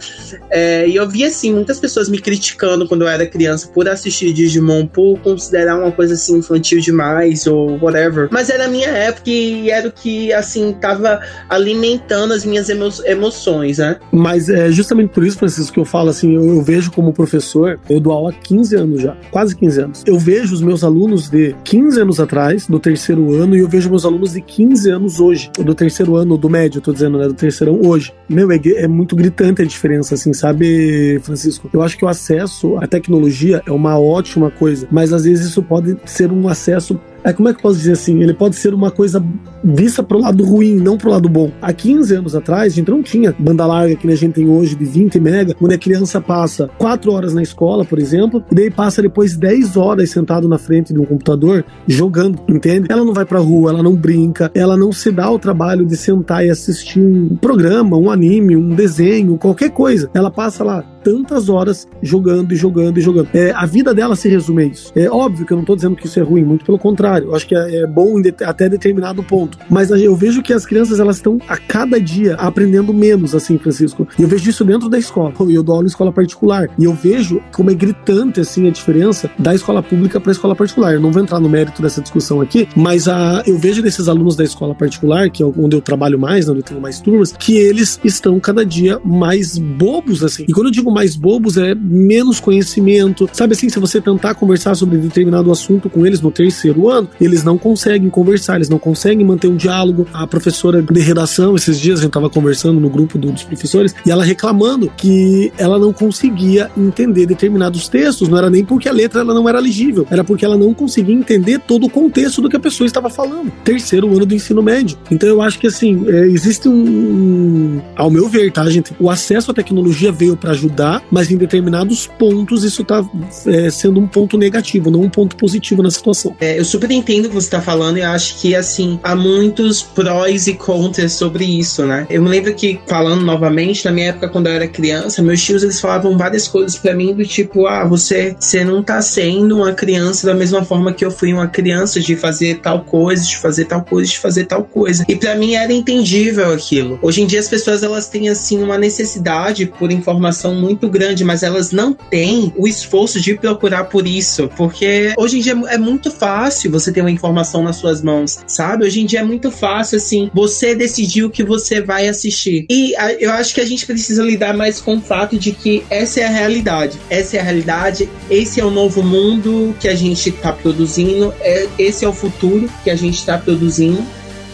É, 0.52 0.88
e 0.88 0.96
eu 0.96 1.10
vi 1.10 1.26
assim, 1.26 1.52
muitas 1.52 1.80
pessoas 1.80 2.08
me 2.10 2.20
criticando 2.20 2.88
quando 2.88 3.02
eu 3.02 3.08
era 3.08 3.26
criança 3.26 3.68
por 3.70 3.90
assistir 3.90 4.32
Digimon, 4.34 4.86
por 4.86 5.20
considerar 5.22 5.76
uma 5.76 5.92
coisa 5.92 6.14
assim 6.14 6.38
infantil 6.38 6.80
demais 6.80 7.48
ou 7.48 7.80
whatever. 7.82 8.28
Mas 8.30 8.52
era 8.52 8.66
a 8.66 8.68
minha 8.68 8.90
época 8.90 9.32
e 9.32 9.72
era 9.72 9.88
o 9.88 9.92
que 9.92 10.32
assim 10.32 10.74
tava 10.74 11.22
alimentando 11.50 12.34
as 12.34 12.46
minhas 12.46 12.70
emo 12.70 12.88
emoções, 13.04 13.80
né? 13.80 13.98
Mas 14.12 14.48
é 14.48 14.70
justamente 14.72 15.10
por 15.10 15.26
isso, 15.26 15.40
Francisco, 15.40 15.74
que 15.74 15.80
eu 15.80 15.86
falo 15.86 16.12
assim, 16.12 16.36
eu, 16.36 16.48
eu 16.48 16.62
vejo 16.62 16.92
como 16.92 17.12
professor, 17.12 17.80
eu 17.90 18.00
dou 18.00 18.14
aula 18.14 18.27
há 18.28 18.34
15 18.34 18.76
anos 18.76 19.02
já, 19.02 19.16
quase 19.32 19.56
15 19.56 19.82
anos. 19.82 20.04
Eu 20.06 20.18
vejo 20.18 20.54
os 20.54 20.62
meus 20.62 20.84
alunos 20.84 21.30
de 21.30 21.56
15 21.64 22.02
anos 22.02 22.20
atrás, 22.20 22.68
do 22.68 22.80
terceiro 22.80 23.34
ano, 23.34 23.56
e 23.56 23.60
eu 23.60 23.68
vejo 23.68 23.90
meus 23.90 24.06
alunos 24.06 24.34
de 24.34 24.42
15 24.42 24.90
anos 24.90 25.20
hoje, 25.20 25.52
do 25.58 25.74
terceiro 25.74 26.16
ano, 26.16 26.38
do 26.38 26.50
médio, 26.50 26.82
tô 26.82 26.94
dizendo, 26.94 27.18
né, 27.18 27.28
do 27.28 27.34
terceirão 27.34 27.80
hoje. 27.84 28.14
Meu, 28.30 28.52
é, 28.52 28.60
é 28.76 28.88
muito 28.88 29.16
gritante 29.16 29.62
a 29.62 29.66
diferença, 29.66 30.16
assim, 30.16 30.34
sabe, 30.34 31.20
Francisco? 31.24 31.70
Eu 31.74 31.82
acho 31.82 31.98
que 31.98 32.06
o 32.06 32.08
acesso 32.08 32.78
à 32.78 32.88
tecnologia 32.88 33.62
é 33.66 33.72
uma 33.72 34.00
ótima 34.00 34.52
coisa, 34.52 34.88
mas 34.92 35.14
às 35.14 35.24
vezes 35.24 35.48
isso 35.48 35.64
pode 35.64 35.98
ser 36.06 36.32
um 36.32 36.48
acesso 36.48 37.00
é, 37.28 37.34
como 37.34 37.50
é 37.50 37.54
que 37.54 37.60
eu 37.60 37.64
posso 37.64 37.78
dizer 37.78 37.94
assim? 37.94 38.22
Ele 38.22 38.34
pode 38.34 38.56
ser 38.56 38.74
uma 38.74 38.90
coisa 38.90 39.24
vista 39.64 40.02
pro 40.02 40.20
lado 40.20 40.44
ruim, 40.46 40.76
não 40.76 40.98
pro 40.98 41.10
lado 41.10 41.28
bom. 41.28 41.52
Há 41.62 41.74
15 41.74 42.16
anos 42.16 42.36
atrás, 42.36 42.74
a 42.74 42.76
gente 42.76 42.90
não 42.90 43.04
tinha 43.04 43.36
banda 43.38 43.66
larga 43.66 43.96
que 43.96 44.08
a 44.10 44.16
gente 44.16 44.36
tem 44.36 44.50
hoje 44.50 44.76
de 44.76 44.86
20 44.86 45.20
mega, 45.20 45.56
onde 45.62 45.76
a 45.76 45.78
criança 45.78 46.22
passa 46.22 46.70
4 46.78 47.12
horas 47.12 47.34
na 47.34 47.42
escola, 47.42 47.84
por 47.84 48.00
exemplo, 48.00 48.44
e 48.52 48.56
daí 48.56 48.72
passa 48.72 49.02
depois 49.02 49.36
10 49.36 49.76
horas 49.76 50.10
sentado 50.10 50.48
na 50.48 50.58
frente 50.58 50.94
de 50.94 51.00
um 51.00 51.06
computador 51.06 51.66
jogando, 51.88 52.40
entende? 52.48 52.88
Ela 52.90 53.04
não 53.04 53.14
vai 53.14 53.26
pra 53.26 53.40
rua, 53.40 53.72
ela 53.72 53.84
não 53.84 53.96
brinca, 53.96 54.50
ela 54.54 54.78
não 54.78 54.92
se 54.92 55.12
dá 55.12 55.30
o 55.30 55.38
trabalho 55.38 55.86
de 55.86 55.98
sentar 55.98 56.46
e 56.46 56.50
assistir 56.50 57.00
um 57.00 57.36
programa, 57.36 57.98
um 57.98 58.10
anime, 58.10 58.56
um 58.56 58.70
desenho, 58.70 59.38
qualquer 59.38 59.72
coisa. 59.72 60.10
Ela 60.14 60.32
passa 60.32 60.64
lá 60.64 60.84
tantas 61.08 61.48
horas 61.48 61.88
jogando 62.02 62.52
e 62.52 62.56
jogando 62.58 62.98
e 62.98 63.02
jogando. 63.02 63.30
É, 63.34 63.52
a 63.52 63.66
vida 63.66 63.94
dela 63.94 64.14
se 64.14 64.28
resume 64.28 64.64
a 64.64 64.66
isso. 64.66 64.92
É 64.94 65.10
óbvio 65.10 65.46
que 65.46 65.54
eu 65.54 65.58
não 65.58 65.64
tô 65.64 65.74
dizendo 65.74 65.96
que 65.96 66.06
isso 66.06 66.20
é 66.20 66.22
ruim, 66.22 66.44
muito 66.44 66.66
pelo 66.66 66.78
contrário. 66.78 67.30
Eu 67.30 67.36
acho 67.36 67.48
que 67.48 67.56
é, 67.56 67.78
é 67.78 67.88
bom 67.88 68.22
de, 68.22 68.36
até 68.44 68.68
determinado 68.68 69.24
ponto. 69.24 69.58
Mas 69.70 69.90
eu 69.90 70.14
vejo 70.18 70.44
que 70.44 70.52
as 70.52 70.66
crianças 70.66 71.00
elas 71.00 71.16
estão 71.16 71.40
a 71.48 71.56
cada 71.56 71.98
dia 71.98 72.36
aprendendo 72.36 72.94
menos, 72.94 73.34
assim, 73.34 73.58
Francisco. 73.58 74.06
E 74.20 74.24
eu 74.24 74.28
vejo 74.28 74.50
isso 74.50 74.66
dentro 74.66 74.90
da 74.90 75.00
escola. 75.00 75.34
Eu 75.50 75.64
dou 75.64 75.76
aula 75.76 75.86
em 75.86 75.88
escola 75.88 76.12
particular. 76.12 76.70
E 76.78 76.84
eu 76.84 76.94
vejo 76.94 77.42
como 77.54 77.72
é 77.72 77.74
gritante, 77.74 78.42
assim, 78.42 78.68
a 78.68 78.72
diferença 78.72 79.32
da 79.40 79.56
escola 79.56 79.82
pública 79.82 80.20
para 80.20 80.32
a 80.32 80.34
escola 80.34 80.58
particular. 80.58 80.94
Eu 80.94 81.00
não 81.00 81.14
vou 81.14 81.24
entrar 81.24 81.40
no 81.40 81.48
mérito 81.48 81.82
dessa 81.82 82.02
discussão 82.02 82.42
aqui, 82.42 82.68
mas 82.76 83.08
a, 83.08 83.44
eu 83.48 83.58
vejo 83.58 83.82
desses 83.82 84.10
alunos 84.10 84.36
da 84.36 84.44
escola 84.44 84.76
particular, 84.76 85.30
que 85.30 85.42
é 85.42 85.46
onde 85.46 85.74
eu 85.74 85.82
trabalho 85.82 86.20
mais, 86.20 86.48
né, 86.48 86.52
onde 86.52 86.60
eu 86.60 86.66
tenho 86.66 86.82
mais 86.82 87.00
turmas, 87.00 87.32
que 87.32 87.56
eles 87.56 87.98
estão 88.04 88.38
cada 88.42 88.66
dia 88.66 89.00
mais 89.06 89.58
bobos, 89.58 90.22
assim. 90.22 90.46
E 90.48 90.52
quando 90.52 90.68
eu 90.68 90.72
digo 90.72 90.97
mais 90.98 91.16
bobos, 91.16 91.58
é 91.58 91.76
menos 91.76 92.40
conhecimento. 92.40 93.30
Sabe 93.32 93.54
assim, 93.54 93.70
se 93.70 93.80
você 93.80 94.02
tentar 94.02 94.34
conversar 94.34 94.74
sobre 94.74 94.98
determinado 94.98 95.52
assunto 95.52 95.92
com 95.92 96.08
eles 96.08 96.20
no 96.22 96.32
terceiro 96.32 96.90
ano, 96.90 97.08
eles 97.22 97.44
não 97.44 97.56
conseguem 97.56 98.10
conversar, 98.10 98.56
eles 98.56 98.68
não 98.68 98.80
conseguem 98.80 99.24
manter 99.24 99.48
um 99.48 99.56
diálogo. 99.56 100.08
A 100.12 100.26
professora 100.26 100.82
de 100.82 101.00
redação, 101.00 101.56
esses 101.56 101.80
dias 101.80 102.00
a 102.00 102.02
gente 102.02 102.10
estava 102.10 102.32
conversando 102.32 102.80
no 102.80 102.90
grupo 102.90 103.16
dos 103.20 103.44
professores, 103.44 103.94
e 104.04 104.10
ela 104.10 104.24
reclamando 104.24 104.92
que 104.98 105.54
ela 105.56 105.78
não 105.78 105.94
conseguia 105.94 106.72
entender 106.76 107.28
determinados 107.28 107.88
textos, 107.88 108.28
não 108.28 108.38
era 108.40 108.50
nem 108.50 108.66
porque 108.66 108.90
a 108.90 108.92
letra 108.92 109.22
ela 109.22 109.36
não 109.36 109.48
era 109.48 109.60
legível, 109.60 110.08
era 110.10 110.24
porque 110.24 110.44
ela 110.44 110.58
não 110.58 110.74
conseguia 110.74 111.14
entender 111.14 111.60
todo 111.60 111.86
o 111.86 111.90
contexto 111.90 112.42
do 112.42 112.50
que 112.50 112.56
a 112.56 112.60
pessoa 112.60 112.88
estava 112.88 113.08
falando. 113.08 113.52
Terceiro 113.64 114.08
ano 114.16 114.26
do 114.26 114.34
ensino 114.34 114.64
médio. 114.64 114.98
Então 115.12 115.30
eu 115.30 115.44
acho 115.44 115.60
que 115.60 115.68
assim, 115.68 116.06
é, 116.08 116.26
existe 116.26 116.68
um. 116.68 117.80
Ao 117.96 118.10
meu 118.10 118.28
ver, 118.28 118.52
tá, 118.52 118.68
gente? 118.68 118.96
O 119.00 119.12
acesso 119.12 119.52
à 119.52 119.54
tecnologia 119.54 120.12
veio 120.12 120.36
para 120.36 120.52
ajudar 120.52 120.77
mas 121.12 121.32
em 121.32 121.38
determinados 121.38 122.08
pontos 122.08 122.64
isso 122.64 122.82
está 122.82 123.04
é, 123.48 123.70
sendo 123.70 124.00
um 124.00 124.08
ponto 124.08 124.38
negativo, 124.38 124.92
não 124.92 125.02
um 125.02 125.10
ponto 125.10 125.36
positivo 125.36 125.82
na 125.82 125.92
situação. 125.92 126.36
É, 126.40 126.60
eu 126.60 126.66
super 126.66 126.90
entendo 126.92 127.26
o 127.26 127.30
que 127.30 127.36
você 127.36 127.48
está 127.48 127.62
falando 127.62 127.98
e 127.98 128.02
acho 128.02 128.40
que, 128.40 128.56
assim, 128.56 129.00
há 129.04 129.16
muitos 129.16 129.82
prós 129.82 130.48
e 130.48 130.54
contras 130.54 131.14
sobre 131.14 131.46
isso, 131.46 131.86
né? 131.86 132.06
Eu 132.10 132.22
me 132.22 132.30
lembro 132.30 132.54
que, 132.54 132.80
falando 132.88 133.24
novamente, 133.24 133.86
na 133.86 133.92
minha 133.92 134.08
época, 134.08 134.30
quando 134.30 134.48
eu 134.48 134.54
era 134.54 134.68
criança, 134.68 135.22
meus 135.22 135.42
tios, 135.42 135.64
eles 135.64 135.80
falavam 135.80 136.18
várias 136.18 136.48
coisas 136.48 136.78
para 136.78 136.94
mim 136.94 137.14
do 137.14 137.26
tipo, 137.26 137.68
ah, 137.68 137.86
você, 137.86 138.36
você 138.40 138.64
não 138.64 138.84
tá 138.84 139.02
sendo 139.02 139.58
uma 139.58 139.74
criança 139.74 140.28
da 140.28 140.34
mesma 140.34 140.64
forma 140.64 140.94
que 140.94 141.06
eu 141.06 141.12
fui 141.12 141.34
uma 141.34 141.48
criança 141.48 142.00
de 142.00 142.16
fazer 142.16 142.60
tal 142.60 142.82
coisa, 142.82 143.26
de 143.26 143.38
fazer 143.38 143.66
tal 143.66 143.84
coisa, 143.84 144.12
de 144.12 144.20
fazer 144.20 144.46
tal 144.46 144.64
coisa. 144.64 145.06
E 145.08 145.16
para 145.16 145.36
mim 145.36 145.56
era 145.56 145.72
entendível 145.74 146.52
aquilo. 146.52 147.00
Hoje 147.02 147.22
em 147.22 147.28
dia 147.28 147.40
as 147.40 147.48
pessoas, 147.48 147.84
elas 147.84 148.10
têm, 148.10 148.30
assim, 148.30 148.62
uma 148.62 148.78
necessidade 148.78 149.66
por 149.66 149.92
informação 149.92 150.56
muito 150.56 150.67
muito 150.68 150.90
grande, 150.90 151.24
mas 151.24 151.44
elas 151.44 151.72
não 151.72 151.94
têm 151.94 152.54
o 152.58 152.68
esforço 152.68 153.22
de 153.22 153.36
procurar 153.36 153.86
por 153.86 154.06
isso, 154.06 154.50
porque 154.58 155.14
hoje 155.18 155.38
em 155.38 155.42
dia 155.42 155.54
é 155.70 155.78
muito 155.78 156.12
fácil 156.12 156.70
você 156.72 156.92
ter 156.92 157.02
uma 157.02 157.12
informação 157.12 157.64
nas 157.64 157.78
suas 157.78 158.02
mãos, 158.02 158.40
sabe? 158.46 158.86
Hoje 158.86 159.02
em 159.02 159.06
dia 159.06 159.22
é 159.22 159.24
muito 159.24 159.50
fácil, 159.50 159.98
assim, 159.98 160.30
você 160.34 160.76
decidir 160.76 161.24
o 161.24 161.30
que 161.30 161.44
você 161.44 161.82
vai 161.82 162.10
assistir. 162.10 162.66
E 162.70 162.96
a, 162.98 163.14
eu 163.14 163.32
acho 163.32 163.54
que 163.54 163.62
a 163.62 163.66
gente 163.66 163.86
precisa 163.86 164.22
lidar 164.22 164.56
mais 164.56 164.82
com 164.82 164.98
o 164.98 165.02
fato 165.02 165.38
de 165.38 165.54
que 165.54 165.84
essa 165.90 166.20
é 166.20 166.26
a 166.26 166.30
realidade. 166.30 166.98
Essa 167.10 167.38
é 167.38 167.40
a 167.40 167.44
realidade, 167.44 168.10
esse 168.30 168.60
é 168.60 168.66
o 168.66 168.72
novo 168.72 169.02
mundo 169.02 169.76
que 169.80 169.88
a 169.88 169.96
gente 169.96 170.30
está 170.30 170.52
produzindo, 170.52 171.34
é, 171.40 171.68
esse 171.80 172.04
é 172.04 172.10
o 172.10 172.14
futuro 172.14 172.70
que 172.84 172.90
a 172.90 172.96
gente 172.96 173.16
está 173.16 173.38
produzindo. 173.38 174.06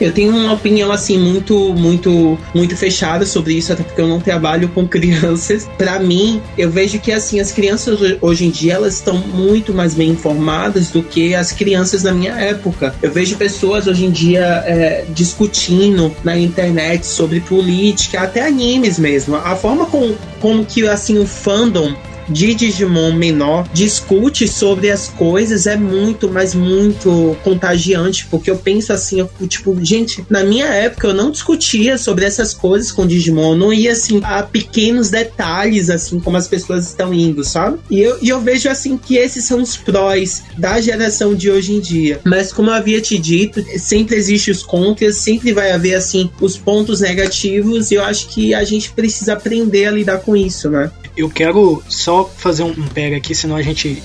Eu 0.04 0.12
tenho 0.12 0.36
uma 0.36 0.52
opinião 0.52 0.92
assim 0.92 1.18
muito, 1.18 1.74
muito, 1.74 2.38
muito 2.54 2.76
fechada 2.76 3.26
sobre 3.26 3.54
isso, 3.54 3.72
até 3.72 3.84
porque 3.84 4.02
eu 4.02 4.08
não 4.08 4.20
trabalho 4.20 4.68
com 4.68 4.86
crianças. 4.88 5.70
Para 5.78 5.98
mim, 5.98 6.42
eu 6.58 6.70
vejo 6.70 7.00
que 7.00 7.12
assim 7.12 7.40
as 7.40 7.54
crianças 7.54 8.18
hoje 8.20 8.46
em 8.46 8.50
dia 8.50 8.74
elas 8.74 8.96
estão 8.96 9.18
muito 9.18 9.74
mais 9.74 9.94
bem 9.94 10.10
informadas 10.10 10.90
do 10.90 11.02
que 11.02 11.34
as 11.34 11.54
crianças 11.54 12.04
da 12.04 12.12
minha 12.12 12.34
época. 12.34 12.94
Eu 13.02 13.14
vejo 13.14 13.38
pessoas 13.38 13.88
hoje 13.88 14.06
em 14.06 14.12
dia 14.12 14.64
é, 14.66 15.06
discutindo 15.10 16.14
na 16.22 16.38
internet 16.38 17.06
sobre 17.06 17.40
política, 17.40 18.22
até 18.22 18.46
animes 18.46 19.00
mesmo. 19.00 19.38
A 19.38 19.56
forma 19.56 19.86
com, 19.86 20.14
como 20.42 20.66
que 20.66 20.86
assim 20.86 21.18
o 21.18 21.26
fandom 21.26 21.96
de 22.30 22.54
Digimon 22.54 23.14
menor 23.14 23.68
discute 23.74 24.48
sobre 24.48 24.90
as 24.90 25.08
coisas 25.08 25.68
é 25.68 25.76
muito, 25.76 26.30
mas 26.30 26.54
muito 26.54 27.36
contagiante, 27.44 28.26
porque 28.28 28.50
eu 28.50 28.58
penso 28.58 28.94
assim, 28.94 29.20
eu, 29.20 29.48
tipo, 29.48 29.78
gente, 29.84 30.26
na 30.30 30.44
minha 30.44 30.66
época 30.66 31.08
eu 31.08 31.14
não 31.14 31.32
discutia 31.32 31.98
sobre 31.98 32.26
essas 32.26 32.54
coisas 32.54 32.92
com 32.92 33.06
Digimon, 33.06 33.52
eu 33.52 33.58
não 33.58 33.74
ia 33.74 33.92
assim 33.92 34.22
a 34.24 34.44
pequenos 34.44 35.10
detalhes 35.10 35.90
assim 35.90 36.20
como 36.20 36.38
as 36.38 36.48
pessoas 36.48 36.88
estão 36.88 37.14
indo, 37.14 37.44
sabe? 37.44 37.80
E 37.90 38.00
eu, 38.00 38.18
e 38.22 38.30
eu 38.30 38.42
vejo 38.42 38.70
assim 38.70 38.98
que 38.98 39.16
esses 39.16 39.46
são 39.46 39.62
os 39.62 39.76
prós 39.78 40.44
da 40.58 40.80
geração 40.80 41.36
de 41.36 41.50
hoje 41.50 41.74
em 41.74 41.80
dia. 41.80 42.20
Mas 42.24 42.52
como 42.52 42.70
eu 42.70 42.74
havia 42.74 43.02
te 43.02 43.18
dito, 43.18 43.64
sempre 43.78 44.16
existe 44.16 44.52
os 44.52 44.64
contras, 44.64 45.18
sempre 45.18 45.54
vai 45.54 45.72
haver 45.72 45.96
assim 45.96 46.30
os 46.42 46.58
pontos 46.58 47.02
negativos 47.02 47.92
e 47.92 47.96
eu 47.96 48.04
acho 48.04 48.28
que 48.30 48.54
a 48.54 48.64
gente 48.64 48.92
precisa 48.92 49.34
aprender 49.34 49.86
a 49.86 49.92
lidar 49.92 50.20
com 50.20 50.36
isso, 50.36 50.70
né? 50.70 50.92
Eu 51.16 51.30
quero 51.30 51.84
só 51.88 52.26
fazer 52.26 52.64
um 52.64 52.74
pega 52.88 53.18
aqui, 53.18 53.36
senão 53.36 53.56
a 53.56 53.62
gente 53.62 54.02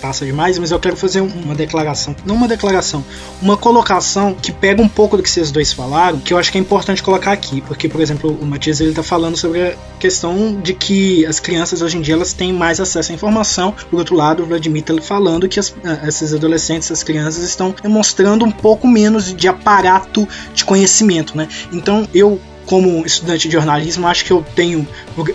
passa 0.00 0.26
demais, 0.26 0.58
mas 0.58 0.70
eu 0.70 0.78
quero 0.78 0.96
fazer 0.96 1.20
uma 1.20 1.54
declaração, 1.54 2.14
não 2.26 2.34
uma 2.34 2.48
declaração, 2.48 3.04
uma 3.40 3.56
colocação 3.56 4.34
que 4.34 4.50
pega 4.50 4.82
um 4.82 4.88
pouco 4.88 5.16
do 5.16 5.22
que 5.22 5.30
vocês 5.30 5.50
dois 5.50 5.72
falaram, 5.72 6.18
que 6.18 6.34
eu 6.34 6.38
acho 6.38 6.50
que 6.50 6.58
é 6.58 6.60
importante 6.60 7.02
colocar 7.02 7.32
aqui, 7.32 7.60
porque 7.60 7.88
por 7.88 8.00
exemplo, 8.00 8.36
o 8.40 8.44
Matias 8.44 8.80
ele 8.80 8.92
tá 8.92 9.02
falando 9.02 9.36
sobre 9.36 9.62
a 9.62 9.76
questão 10.00 10.60
de 10.60 10.74
que 10.74 11.24
as 11.26 11.38
crianças 11.38 11.82
hoje 11.82 11.96
em 11.96 12.00
dia 12.00 12.14
elas 12.14 12.32
têm 12.32 12.52
mais 12.52 12.80
acesso 12.80 13.12
à 13.12 13.14
informação. 13.14 13.74
Por 13.90 13.98
outro 13.98 14.16
lado, 14.16 14.42
o 14.42 14.46
Vladimir 14.46 14.82
tá 14.82 14.94
falando 15.00 15.48
que 15.48 15.60
as, 15.60 15.74
esses 16.06 16.34
adolescentes, 16.34 16.90
essas 16.90 17.02
crianças 17.02 17.44
estão 17.44 17.74
demonstrando 17.82 18.44
um 18.44 18.50
pouco 18.50 18.86
menos 18.86 19.34
de 19.34 19.48
aparato 19.48 20.26
de 20.54 20.64
conhecimento, 20.64 21.36
né? 21.36 21.48
Então, 21.72 22.08
eu 22.12 22.40
como 22.68 23.04
estudante 23.06 23.48
de 23.48 23.54
jornalismo, 23.54 24.06
acho 24.06 24.26
que 24.26 24.30
eu 24.30 24.44
tenho, 24.54 24.86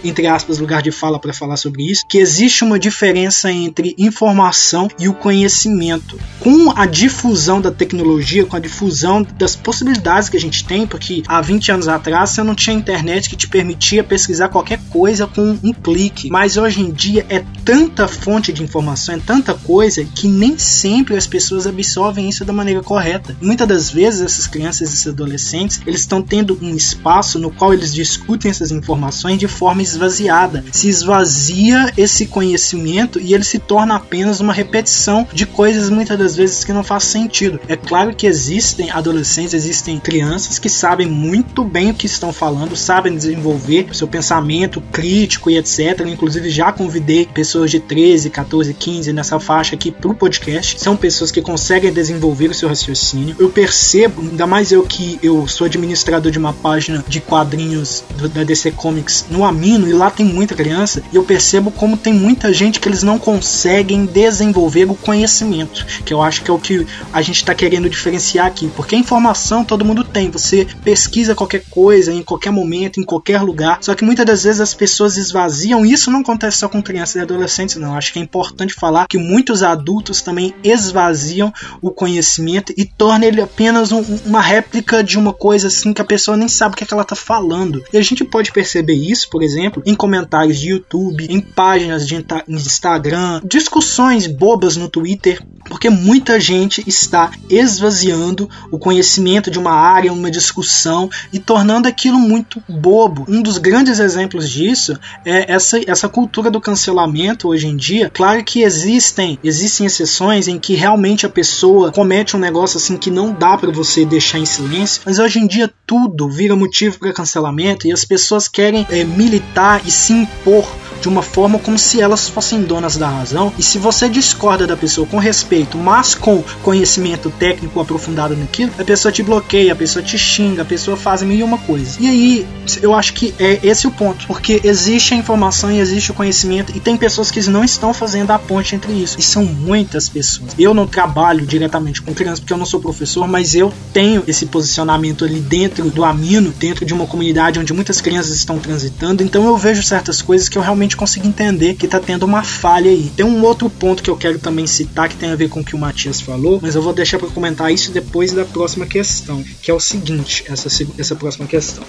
entre 0.04 0.28
aspas, 0.28 0.60
lugar 0.60 0.84
de 0.84 0.92
fala 0.92 1.20
para 1.20 1.34
falar 1.34 1.58
sobre 1.58 1.90
isso, 1.90 2.06
que 2.08 2.20
existe 2.20 2.64
uma 2.64 2.78
diferença 2.78 3.52
entre 3.52 3.96
informação 3.98 4.88
e 5.00 5.08
o 5.08 5.16
conhecimento. 5.16 6.20
Com 6.40 6.72
a 6.78 6.86
difusão 6.86 7.60
da 7.60 7.72
tecnologia, 7.72 8.46
com 8.46 8.56
a 8.56 8.60
difusão 8.60 9.26
das 9.36 9.56
possibilidades 9.56 10.30
que 10.30 10.38
a 10.38 10.40
gente 10.40 10.64
tem, 10.64 10.86
porque 10.86 11.24
há 11.28 11.42
20 11.42 11.72
anos 11.72 11.88
atrás 11.88 12.30
você 12.30 12.44
não 12.44 12.54
tinha 12.54 12.76
internet 12.76 13.28
que 13.28 13.36
te 13.36 13.48
permitia 13.48 14.04
pesquisar 14.04 14.50
qualquer 14.50 14.80
coisa 14.92 15.26
com 15.26 15.58
um 15.64 15.74
clique, 15.74 16.30
mas 16.30 16.56
hoje 16.56 16.82
em 16.82 16.92
dia 16.92 17.26
é 17.30 17.44
tanta 17.66 18.08
fonte 18.08 18.54
de 18.54 18.62
informação, 18.62 19.16
é 19.16 19.20
tanta 19.20 19.56
coisa 19.56 20.06
que 20.06 20.28
nem 20.28 20.60
sempre 20.60 21.18
as 21.18 21.26
pessoas 21.26 21.66
absorvem 21.66 22.30
isso 22.30 22.46
da 22.46 22.54
maneira 22.54 22.84
correta. 22.84 23.36
Muitas 23.42 23.68
das 23.68 23.90
vezes 23.90 24.22
essas 24.22 24.46
crianças 24.46 24.82
e 24.82 24.94
esses 24.94 25.08
adolescentes, 25.08 25.82
eles 25.88 26.02
estão 26.02 26.22
tendo 26.22 26.60
um 26.62 26.76
espaço 26.76 27.23
no 27.40 27.52
qual 27.52 27.74
eles 27.74 27.94
discutem 27.94 28.52
essas 28.52 28.72
informações 28.72 29.40
de 29.40 29.48
forma 29.48 29.82
esvaziada. 29.82 30.64
Se 30.72 30.88
esvazia 30.88 31.92
esse 31.98 32.26
conhecimento 32.26 33.20
e 33.20 33.34
ele 33.34 33.44
se 33.44 33.60
torna 33.60 33.96
apenas 33.96 34.40
uma 34.40 34.54
repetição 34.54 35.28
de 35.34 35.46
coisas 35.46 35.90
muitas 35.90 36.18
das 36.18 36.36
vezes 36.36 36.64
que 36.64 36.74
não 36.74 36.84
faz 36.84 37.04
sentido. 37.06 37.60
É 37.68 37.76
claro 37.76 38.16
que 38.16 38.28
existem 38.28 38.92
adolescentes, 38.92 39.54
existem 39.54 40.00
crianças 40.00 40.60
que 40.60 40.70
sabem 40.70 41.08
muito 41.08 41.64
bem 41.64 41.92
o 41.92 41.94
que 41.94 42.06
estão 42.06 42.34
falando, 42.34 42.76
sabem 42.76 43.16
desenvolver 43.16 43.88
seu 43.94 44.08
pensamento 44.08 44.82
crítico 44.92 45.50
e 45.50 45.58
etc. 45.58 46.02
Inclusive 46.08 46.50
já 46.50 46.72
convidei 46.72 47.26
pessoas 47.26 47.72
de 47.72 47.80
13, 47.80 48.30
14, 48.30 48.74
15 48.74 49.14
nessa 49.14 49.40
faixa 49.40 49.76
aqui 49.76 49.92
para 49.92 50.12
o 50.12 50.16
podcast. 50.16 50.80
São 50.80 50.96
pessoas 50.96 51.32
que 51.32 51.42
conseguem 51.42 51.94
desenvolver 51.94 52.50
o 52.50 52.54
seu 52.54 52.68
raciocínio. 52.68 53.36
Eu 53.40 53.50
percebo, 53.50 54.22
ainda 54.22 54.46
mais 54.46 54.72
eu 54.72 54.84
que 54.84 55.20
eu 55.22 55.48
sou 55.48 55.66
administrador 55.66 56.32
de 56.32 56.40
uma 56.40 56.54
página 56.54 57.04
de 57.14 57.22
quadrinhos 57.22 58.04
do, 58.18 58.28
da 58.28 58.44
DC 58.44 58.72
Comics 58.72 59.26
no 59.30 59.46
Amino 59.46 59.88
e 59.88 59.94
lá 59.94 60.10
tem 60.10 60.26
muita 60.26 60.56
criança 60.56 61.04
e 61.12 61.16
eu 61.16 61.24
percebo 61.24 61.72
como 61.72 61.96
tem 61.96 62.14
muita 62.14 62.52
gente 62.52 62.80
que 62.80 62.90
eles 62.90 63.04
não 63.04 63.20
conseguem 63.20 64.06
desenvolver 64.06 64.90
o 64.90 64.96
conhecimento, 64.96 65.86
que 66.04 66.14
eu 66.14 66.22
acho 66.22 66.44
que 66.44 66.50
é 66.50 66.54
o 66.54 66.60
que 66.60 66.86
a 67.12 67.22
gente 67.22 67.38
está 67.38 67.54
querendo 67.54 67.90
diferenciar 67.90 68.48
aqui, 68.48 68.70
porque 68.76 68.96
informação 68.96 69.64
todo 69.64 69.86
mundo 69.86 70.04
tem, 70.04 70.32
você 70.32 70.68
pesquisa 70.84 71.36
qualquer 71.36 71.64
coisa 71.70 72.12
em 72.12 72.24
qualquer 72.24 72.52
momento, 72.52 73.00
em 73.00 73.04
qualquer 73.04 73.42
lugar, 73.42 73.78
só 73.82 73.94
que 73.94 74.04
muitas 74.04 74.26
das 74.26 74.44
vezes 74.44 74.62
as 74.62 74.74
pessoas 74.74 75.18
esvaziam, 75.18 75.86
e 75.86 75.92
isso 75.92 76.10
não 76.10 76.22
acontece 76.22 76.58
só 76.58 76.68
com 76.68 76.82
crianças 76.82 77.16
e 77.16 77.20
adolescentes, 77.20 77.76
não. 77.76 77.96
Acho 77.96 78.12
que 78.12 78.20
é 78.20 78.22
importante 78.22 78.74
falar 78.74 79.08
que 79.08 79.18
muitos 79.18 79.62
adultos 79.62 80.22
também 80.22 80.54
esvaziam 80.64 81.54
o 81.82 81.92
conhecimento 81.92 82.74
e 82.76 82.86
tornam 82.86 83.28
ele 83.28 83.42
apenas 83.42 83.92
um, 83.92 84.02
uma 84.26 84.42
réplica 84.42 85.04
de 85.04 85.18
uma 85.18 85.34
coisa 85.34 85.68
assim 85.68 85.94
que 85.94 86.02
a 86.02 86.06
pessoa 86.06 86.38
nem 86.38 86.48
sabe 86.48 86.74
o 86.74 86.78
que, 86.78 86.84
é 86.84 86.88
que 86.88 86.94
ela 86.94 87.03
tá 87.04 87.16
falando. 87.16 87.84
E 87.92 87.98
a 87.98 88.02
gente 88.02 88.24
pode 88.24 88.52
perceber 88.52 88.94
isso, 88.94 89.30
por 89.30 89.44
exemplo, 89.44 89.82
em 89.86 89.96
comentários 89.96 90.60
de 90.60 90.70
YouTube, 90.70 91.28
em 91.30 91.40
páginas 91.40 92.08
de 92.08 92.24
Instagram, 92.48 93.42
discussões 93.44 94.28
bobas 94.28 94.78
no 94.78 94.90
Twitter, 94.90 95.42
porque 95.66 95.90
muita 95.90 96.40
gente 96.40 96.84
está 96.88 97.32
esvaziando 97.50 98.50
o 98.72 98.78
conhecimento 98.78 99.50
de 99.50 99.60
uma 99.60 99.72
área, 99.72 100.12
uma 100.12 100.30
discussão 100.30 101.10
e 101.32 101.40
tornando 101.40 101.88
aquilo 101.88 102.20
muito 102.20 102.62
bobo. 102.68 103.26
Um 103.28 103.42
dos 103.42 103.58
grandes 103.58 104.00
exemplos 104.00 104.50
disso 104.50 104.98
é 105.26 105.52
essa, 105.52 105.80
essa 105.90 106.10
cultura 106.10 106.52
do 106.52 106.62
cancelamento 106.62 107.48
hoje 107.48 107.68
em 107.68 107.76
dia. 107.76 108.10
Claro 108.14 108.44
que 108.44 108.62
existem 108.62 109.40
existem 109.44 109.86
exceções 109.86 110.48
em 110.48 110.60
que 110.60 110.76
realmente 110.76 111.26
a 111.26 111.30
pessoa 111.30 111.92
comete 111.92 112.36
um 112.36 112.40
negócio 112.40 112.78
assim 112.78 112.98
que 112.98 113.12
não 113.12 113.34
dá 113.34 113.58
para 113.58 113.72
você 113.72 114.06
deixar 114.06 114.40
em 114.40 114.46
silêncio, 114.46 115.02
mas 115.06 115.20
hoje 115.20 115.40
em 115.40 115.48
dia 115.48 115.72
tudo 115.86 116.30
vira 116.30 116.56
motivo 116.56 116.83
para 116.92 117.14
cancelamento 117.14 117.88
e 117.88 117.92
as 117.92 118.06
pessoas 118.06 118.48
querem 118.48 118.86
é, 118.90 119.04
militar 119.04 119.82
e 119.86 119.92
se 119.92 120.14
impor 120.14 120.66
de 121.04 121.10
uma 121.10 121.22
forma 121.22 121.60
como 121.60 121.78
se 121.78 122.00
elas 122.00 122.30
fossem 122.30 122.62
donas 122.62 122.96
da 122.96 123.10
razão. 123.10 123.52
E 123.60 123.62
se 123.62 123.78
você 123.78 124.08
discorda 124.08 124.66
da 124.66 124.78
pessoa 124.78 125.06
com 125.06 125.18
respeito, 125.18 125.78
mas 125.78 126.16
com 126.16 126.42
conhecimento 126.64 127.30
técnico 127.30 127.78
aprofundado 127.82 128.38
naquilo, 128.38 128.72
a 128.80 128.86
pessoa 128.86 129.12
te 129.12 129.22
bloqueia, 129.22 129.74
a 129.74 129.76
pessoa 129.76 130.02
te 130.02 130.18
xinga, 130.18 130.62
a 130.62 130.66
pessoa 130.66 130.96
faz 130.96 131.22
mil 131.22 131.38
e 131.38 131.44
uma 131.44 131.58
coisa. 131.58 131.98
E 132.00 132.08
aí, 132.08 132.48
eu 132.82 132.94
acho 132.94 133.14
que 133.14 133.36
é 133.38 133.60
esse 133.62 133.86
o 133.86 133.92
ponto, 133.92 134.26
porque 134.28 134.62
existe 134.64 135.14
a 135.14 135.18
informação 135.18 135.70
e 135.70 135.80
existe 135.80 136.12
o 136.12 136.14
conhecimento 136.14 136.72
e 136.74 136.80
tem 136.80 136.96
pessoas 136.96 137.30
que 137.30 137.44
não 137.50 137.66
estão 137.66 137.94
fazendo 137.94 138.32
a 138.32 138.40
ponte 138.40 138.74
entre 138.74 138.94
isso. 138.94 139.20
E 139.20 139.22
são 139.22 139.44
muitas 139.44 140.08
pessoas. 140.08 140.52
Eu 140.58 140.74
não 140.74 140.88
trabalho 140.88 141.46
diretamente 141.46 142.02
com 142.02 142.14
crianças 142.14 142.40
porque 142.40 142.54
eu 142.54 142.58
não 142.58 142.66
sou 142.66 142.80
professor, 142.80 143.28
mas 143.28 143.56
eu 143.56 143.74
tenho 143.92 144.24
esse 144.26 144.46
posicionamento 144.46 145.26
ali 145.26 145.42
dentro 145.42 145.90
do 145.90 146.06
Amino, 146.06 146.52
dentro 146.52 146.86
de 146.86 146.94
uma 146.94 147.06
comunidade 147.06 147.60
onde 147.60 147.74
muitas 147.74 148.00
crianças 148.00 148.34
estão 148.38 148.58
transitando, 148.58 149.22
então 149.22 149.46
eu 149.46 149.58
vejo 149.58 149.84
certas 149.84 150.22
coisas 150.22 150.48
que 150.48 150.58
eu 150.58 150.62
realmente 150.62 150.93
gente 150.94 150.98
consiga 150.98 151.28
entender 151.28 151.76
que 151.76 151.88
tá 151.88 152.00
tendo 152.00 152.24
uma 152.24 152.44
falha 152.44 152.90
aí. 152.90 153.12
Tem 153.16 153.26
um 153.26 153.44
outro 153.44 153.70
ponto 153.70 154.04
que 154.04 154.10
eu 154.10 154.16
quero 154.16 154.38
também 154.38 154.68
citar 154.68 155.10
que 155.10 155.16
tem 155.16 155.32
a 155.32 155.36
ver 155.36 155.50
com 155.50 155.62
o 155.62 155.64
que 155.64 155.76
o 155.76 155.80
Matias 155.80 156.22
falou, 156.22 156.60
mas 156.62 156.76
eu 156.76 156.82
vou 156.82 156.94
deixar 156.94 157.18
para 157.18 157.30
comentar 157.30 157.74
isso 157.74 157.92
depois 157.92 158.32
da 158.32 158.46
próxima 158.46 158.86
questão, 158.86 159.44
que 159.62 159.72
é 159.72 159.74
o 159.74 159.80
seguinte, 159.80 160.46
essa, 160.48 160.68
essa 160.98 161.16
próxima 161.16 161.48
questão. 161.48 161.84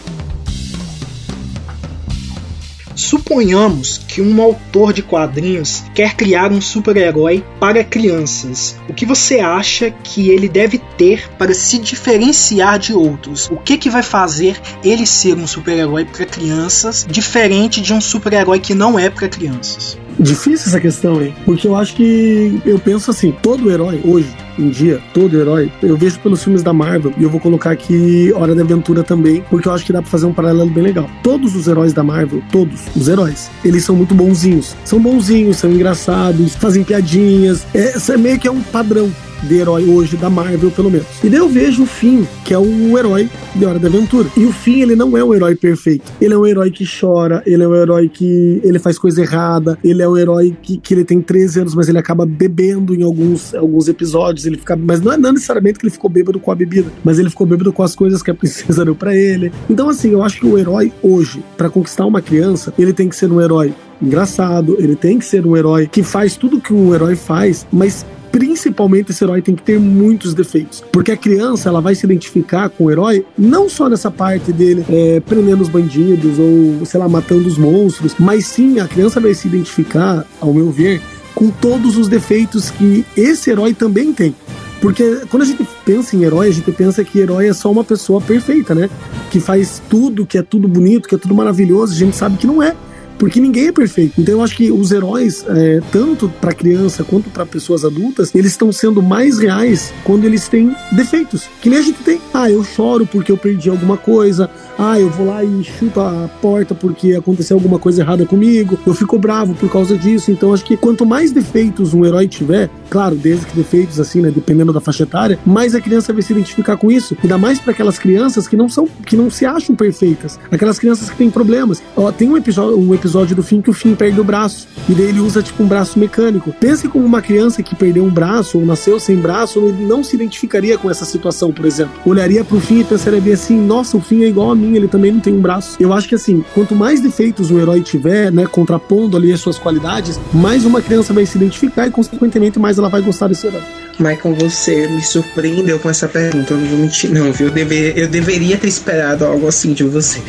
Suponhamos 3.14 3.98
que 4.08 4.20
um 4.20 4.42
autor 4.42 4.92
de 4.92 5.00
quadrinhos 5.00 5.84
quer 5.94 6.16
criar 6.16 6.50
um 6.50 6.60
super-herói 6.60 7.44
para 7.60 7.84
crianças. 7.84 8.74
O 8.88 8.92
que 8.92 9.06
você 9.06 9.38
acha 9.38 9.88
que 9.88 10.30
ele 10.30 10.48
deve 10.48 10.78
ter 10.98 11.30
para 11.38 11.54
se 11.54 11.78
diferenciar 11.78 12.76
de 12.76 12.92
outros? 12.92 13.48
O 13.52 13.56
que, 13.56 13.78
que 13.78 13.88
vai 13.88 14.02
fazer 14.02 14.60
ele 14.82 15.06
ser 15.06 15.36
um 15.36 15.46
super-herói 15.46 16.04
para 16.04 16.26
crianças 16.26 17.06
diferente 17.08 17.80
de 17.80 17.92
um 17.94 18.00
super-herói 18.00 18.58
que 18.58 18.74
não 18.74 18.98
é 18.98 19.08
para 19.08 19.28
crianças? 19.28 19.96
Difícil 20.18 20.68
essa 20.68 20.80
questão, 20.80 21.22
hein? 21.22 21.34
Porque 21.44 21.66
eu 21.66 21.76
acho 21.76 21.94
que 21.94 22.60
eu 22.64 22.78
penso 22.78 23.10
assim, 23.10 23.32
todo 23.42 23.70
herói 23.70 24.00
hoje 24.04 24.28
em 24.58 24.68
dia, 24.68 25.00
todo 25.12 25.38
herói, 25.38 25.70
eu 25.82 25.96
vejo 25.96 26.20
pelos 26.20 26.42
filmes 26.44 26.62
da 26.62 26.72
Marvel, 26.72 27.12
e 27.18 27.24
eu 27.24 27.30
vou 27.30 27.40
colocar 27.40 27.70
aqui 27.70 28.32
Hora 28.34 28.54
de 28.54 28.60
Aventura 28.60 29.02
também, 29.02 29.42
porque 29.50 29.66
eu 29.66 29.72
acho 29.72 29.84
que 29.84 29.92
dá 29.92 30.00
pra 30.00 30.10
fazer 30.10 30.26
um 30.26 30.32
paralelo 30.32 30.70
bem 30.70 30.84
legal. 30.84 31.10
Todos 31.22 31.56
os 31.56 31.66
heróis 31.66 31.92
da 31.92 32.02
Marvel, 32.02 32.42
todos 32.52 32.82
os 32.94 33.08
heróis, 33.08 33.50
eles 33.64 33.84
são 33.84 33.96
muito 33.96 34.14
bonzinhos. 34.14 34.76
São 34.84 35.00
bonzinhos, 35.00 35.56
são 35.56 35.72
engraçados, 35.72 36.54
fazem 36.54 36.84
piadinhas. 36.84 37.66
É, 37.74 37.94
é 38.12 38.16
meio 38.16 38.38
que 38.38 38.46
é 38.46 38.50
um 38.50 38.62
padrão 38.62 39.10
de 39.42 39.54
herói 39.56 39.84
hoje 39.84 40.16
da 40.16 40.30
Marvel, 40.30 40.70
pelo 40.70 40.90
menos. 40.90 41.06
E 41.22 41.28
daí 41.28 41.38
eu 41.38 41.48
vejo 41.48 41.82
o 41.82 41.86
Finn, 41.86 42.24
que 42.44 42.54
é 42.54 42.58
o 42.58 42.98
herói 42.98 43.28
de 43.54 43.64
Hora 43.64 43.78
da 43.78 43.88
Aventura. 43.88 44.28
E 44.36 44.44
o 44.44 44.52
Finn, 44.52 44.82
ele 44.82 44.96
não 44.96 45.16
é 45.16 45.24
um 45.24 45.34
herói 45.34 45.54
perfeito. 45.54 46.12
Ele 46.20 46.34
é 46.34 46.38
um 46.38 46.46
herói 46.46 46.70
que 46.70 46.84
chora, 46.84 47.42
ele 47.46 47.62
é 47.62 47.68
um 47.68 47.74
herói 47.74 48.08
que 48.08 48.60
ele 48.62 48.78
faz 48.78 48.98
coisa 48.98 49.20
errada, 49.20 49.78
ele 49.82 50.02
é 50.02 50.08
um 50.08 50.16
herói 50.16 50.56
que, 50.60 50.78
que 50.78 50.94
ele 50.94 51.04
tem 51.04 51.20
13 51.20 51.60
anos, 51.60 51.74
mas 51.74 51.88
ele 51.88 51.98
acaba 51.98 52.26
bebendo 52.26 52.94
em 52.94 53.02
alguns, 53.02 53.54
alguns 53.54 53.88
episódios. 53.88 54.46
Ele 54.46 54.56
fica, 54.56 54.76
mas 54.76 55.00
não 55.00 55.12
é 55.12 55.16
não 55.16 55.32
necessariamente 55.32 55.78
que 55.78 55.86
ele 55.86 55.92
ficou 55.92 56.10
bêbado 56.10 56.38
com 56.38 56.50
a 56.50 56.54
bebida, 56.54 56.90
mas 57.02 57.18
ele 57.18 57.30
ficou 57.30 57.46
bêbado 57.46 57.72
com 57.72 57.82
as 57.82 57.94
coisas 57.94 58.22
que 58.22 58.30
a 58.30 58.34
princesa 58.34 58.82
deu 58.84 58.94
para 58.94 59.14
ele. 59.14 59.52
Então, 59.68 59.88
assim, 59.88 60.10
eu 60.10 60.22
acho 60.22 60.40
que 60.40 60.46
o 60.46 60.58
herói 60.58 60.92
hoje, 61.02 61.42
para 61.56 61.68
conquistar 61.68 62.06
uma 62.06 62.22
criança, 62.22 62.72
ele 62.78 62.92
tem 62.92 63.08
que 63.08 63.16
ser 63.16 63.30
um 63.30 63.40
herói 63.40 63.74
engraçado, 64.02 64.76
ele 64.78 64.96
tem 64.96 65.18
que 65.18 65.24
ser 65.24 65.46
um 65.46 65.56
herói 65.56 65.86
que 65.86 66.02
faz 66.02 66.36
tudo 66.36 66.60
que 66.60 66.72
um 66.72 66.94
herói 66.94 67.16
faz, 67.16 67.66
mas 67.72 68.04
principalmente 68.34 69.12
esse 69.12 69.22
herói 69.22 69.40
tem 69.40 69.54
que 69.54 69.62
ter 69.62 69.78
muitos 69.78 70.34
defeitos. 70.34 70.82
Porque 70.90 71.12
a 71.12 71.16
criança 71.16 71.68
ela 71.68 71.80
vai 71.80 71.94
se 71.94 72.04
identificar 72.04 72.68
com 72.68 72.86
o 72.86 72.90
herói 72.90 73.24
não 73.38 73.68
só 73.68 73.88
nessa 73.88 74.10
parte 74.10 74.52
dele 74.52 74.84
é, 74.90 75.20
prendendo 75.20 75.62
os 75.62 75.68
bandidos 75.68 76.36
ou, 76.36 76.84
sei 76.84 76.98
lá, 76.98 77.08
matando 77.08 77.46
os 77.46 77.56
monstros, 77.56 78.16
mas 78.18 78.46
sim 78.46 78.80
a 78.80 78.88
criança 78.88 79.20
vai 79.20 79.32
se 79.34 79.46
identificar, 79.46 80.26
ao 80.40 80.52
meu 80.52 80.72
ver, 80.72 81.00
com 81.32 81.48
todos 81.48 81.96
os 81.96 82.08
defeitos 82.08 82.70
que 82.70 83.04
esse 83.16 83.50
herói 83.50 83.72
também 83.72 84.12
tem. 84.12 84.34
Porque 84.80 85.20
quando 85.30 85.44
a 85.44 85.46
gente 85.46 85.64
pensa 85.84 86.16
em 86.16 86.24
herói, 86.24 86.48
a 86.48 86.52
gente 86.52 86.72
pensa 86.72 87.04
que 87.04 87.20
herói 87.20 87.46
é 87.46 87.52
só 87.52 87.70
uma 87.70 87.84
pessoa 87.84 88.20
perfeita, 88.20 88.74
né? 88.74 88.90
Que 89.30 89.38
faz 89.38 89.80
tudo, 89.88 90.26
que 90.26 90.36
é 90.36 90.42
tudo 90.42 90.66
bonito, 90.66 91.08
que 91.08 91.14
é 91.14 91.18
tudo 91.18 91.36
maravilhoso. 91.36 91.92
A 91.92 91.96
gente 91.96 92.16
sabe 92.16 92.36
que 92.36 92.48
não 92.48 92.60
é 92.60 92.74
porque 93.18 93.40
ninguém 93.40 93.68
é 93.68 93.72
perfeito. 93.72 94.20
Então 94.20 94.34
eu 94.34 94.42
acho 94.42 94.56
que 94.56 94.70
os 94.70 94.92
heróis, 94.92 95.44
é, 95.48 95.80
tanto 95.92 96.28
para 96.40 96.52
criança 96.52 97.04
quanto 97.04 97.30
para 97.30 97.46
pessoas 97.46 97.84
adultas, 97.84 98.34
eles 98.34 98.52
estão 98.52 98.72
sendo 98.72 99.02
mais 99.02 99.38
reais 99.38 99.92
quando 100.04 100.24
eles 100.24 100.48
têm 100.48 100.74
defeitos. 100.92 101.48
Que 101.60 101.70
nem 101.70 101.78
a 101.78 101.82
gente 101.82 102.02
tem. 102.02 102.20
Ah, 102.32 102.50
eu 102.50 102.62
choro 102.64 103.06
porque 103.06 103.30
eu 103.30 103.36
perdi 103.36 103.70
alguma 103.70 103.96
coisa. 103.96 104.50
Ah, 104.78 104.98
eu 104.98 105.08
vou 105.08 105.26
lá 105.26 105.44
e 105.44 105.62
chuto 105.62 106.00
a 106.00 106.28
porta 106.40 106.74
porque 106.74 107.14
aconteceu 107.14 107.56
alguma 107.56 107.78
coisa 107.78 108.02
errada 108.02 108.26
comigo. 108.26 108.78
Eu 108.86 108.94
fico 108.94 109.18
bravo 109.18 109.54
por 109.54 109.70
causa 109.70 109.96
disso. 109.96 110.30
Então 110.30 110.52
acho 110.52 110.64
que 110.64 110.76
quanto 110.76 111.06
mais 111.06 111.30
defeitos 111.30 111.94
um 111.94 112.04
herói 112.04 112.26
tiver, 112.26 112.68
claro, 112.90 113.14
desde 113.14 113.46
que 113.46 113.56
defeitos 113.56 114.00
assim, 114.00 114.20
né, 114.20 114.30
dependendo 114.30 114.72
da 114.72 114.80
faixa 114.80 115.04
etária, 115.04 115.38
mais 115.46 115.74
a 115.74 115.80
criança 115.80 116.12
vai 116.12 116.22
se 116.22 116.32
identificar 116.32 116.76
com 116.76 116.90
isso. 116.90 117.16
Ainda 117.22 117.38
mais 117.38 117.60
para 117.60 117.72
aquelas 117.72 117.98
crianças 117.98 118.48
que 118.48 118.56
não 118.56 118.68
são, 118.68 118.88
que 119.06 119.16
não 119.16 119.30
se 119.30 119.46
acham 119.46 119.76
perfeitas. 119.76 120.38
Aquelas 120.50 120.78
crianças 120.78 121.08
que 121.08 121.16
têm 121.16 121.30
problemas. 121.30 121.82
Ó, 121.96 122.10
tem 122.10 122.28
um 122.28 122.36
episódio, 122.36 122.78
um 122.78 122.92
episódio 122.92 123.03
episódio 123.04 123.36
do 123.36 123.42
fim 123.42 123.60
que 123.60 123.68
o 123.68 123.72
fim 123.74 123.94
perde 123.94 124.18
o 124.18 124.24
braço. 124.24 124.66
E 124.88 124.94
daí 124.94 125.08
ele 125.08 125.20
usa 125.20 125.42
tipo 125.42 125.62
um 125.62 125.66
braço 125.66 125.98
mecânico. 125.98 126.54
Pense 126.58 126.88
como 126.88 127.04
uma 127.04 127.20
criança 127.20 127.62
que 127.62 127.74
perdeu 127.74 128.02
um 128.02 128.08
braço 128.08 128.58
ou 128.58 128.64
nasceu 128.64 128.98
sem 128.98 129.16
braço, 129.16 129.58
ele 129.58 129.84
não 129.84 130.02
se 130.02 130.16
identificaria 130.16 130.78
com 130.78 130.90
essa 130.90 131.04
situação, 131.04 131.52
por 131.52 131.66
exemplo. 131.66 131.92
Olharia 132.06 132.42
pro 132.42 132.58
fim 132.58 132.80
e 132.80 132.84
pensaria 132.84 133.34
assim: 133.34 133.60
nossa, 133.60 133.96
o 133.96 134.00
fim 134.00 134.24
é 134.24 134.28
igual 134.28 134.50
a 134.50 134.56
mim, 134.56 134.74
ele 134.74 134.88
também 134.88 135.12
não 135.12 135.20
tem 135.20 135.34
um 135.34 135.40
braço. 135.40 135.76
Eu 135.78 135.92
acho 135.92 136.08
que 136.08 136.14
assim, 136.14 136.42
quanto 136.54 136.74
mais 136.74 137.00
defeitos 137.00 137.50
o 137.50 137.58
herói 137.58 137.82
tiver, 137.82 138.32
né, 138.32 138.46
contrapondo 138.46 139.16
ali 139.16 139.32
as 139.32 139.40
suas 139.40 139.58
qualidades, 139.58 140.18
mais 140.32 140.64
uma 140.64 140.80
criança 140.80 141.12
vai 141.12 141.26
se 141.26 141.36
identificar 141.36 141.86
e, 141.86 141.90
consequentemente, 141.90 142.58
mais 142.58 142.78
ela 142.78 142.88
vai 142.88 143.02
gostar 143.02 143.28
desse 143.28 143.46
herói. 143.46 143.62
Michael, 143.98 144.34
você 144.34 144.88
me 144.88 145.02
surpreendeu 145.02 145.78
com 145.78 145.88
essa 145.88 146.08
pergunta. 146.08 146.52
Eu 146.52 146.58
não 146.58 146.66
vou 146.66 146.78
mentir, 146.78 147.10
não, 147.10 147.32
viu? 147.32 147.48
Eu, 147.48 147.72
eu 147.96 148.08
deveria 148.08 148.56
ter 148.56 148.68
esperado 148.68 149.24
algo 149.24 149.46
assim 149.46 149.72
de 149.72 149.84
você. 149.84 150.20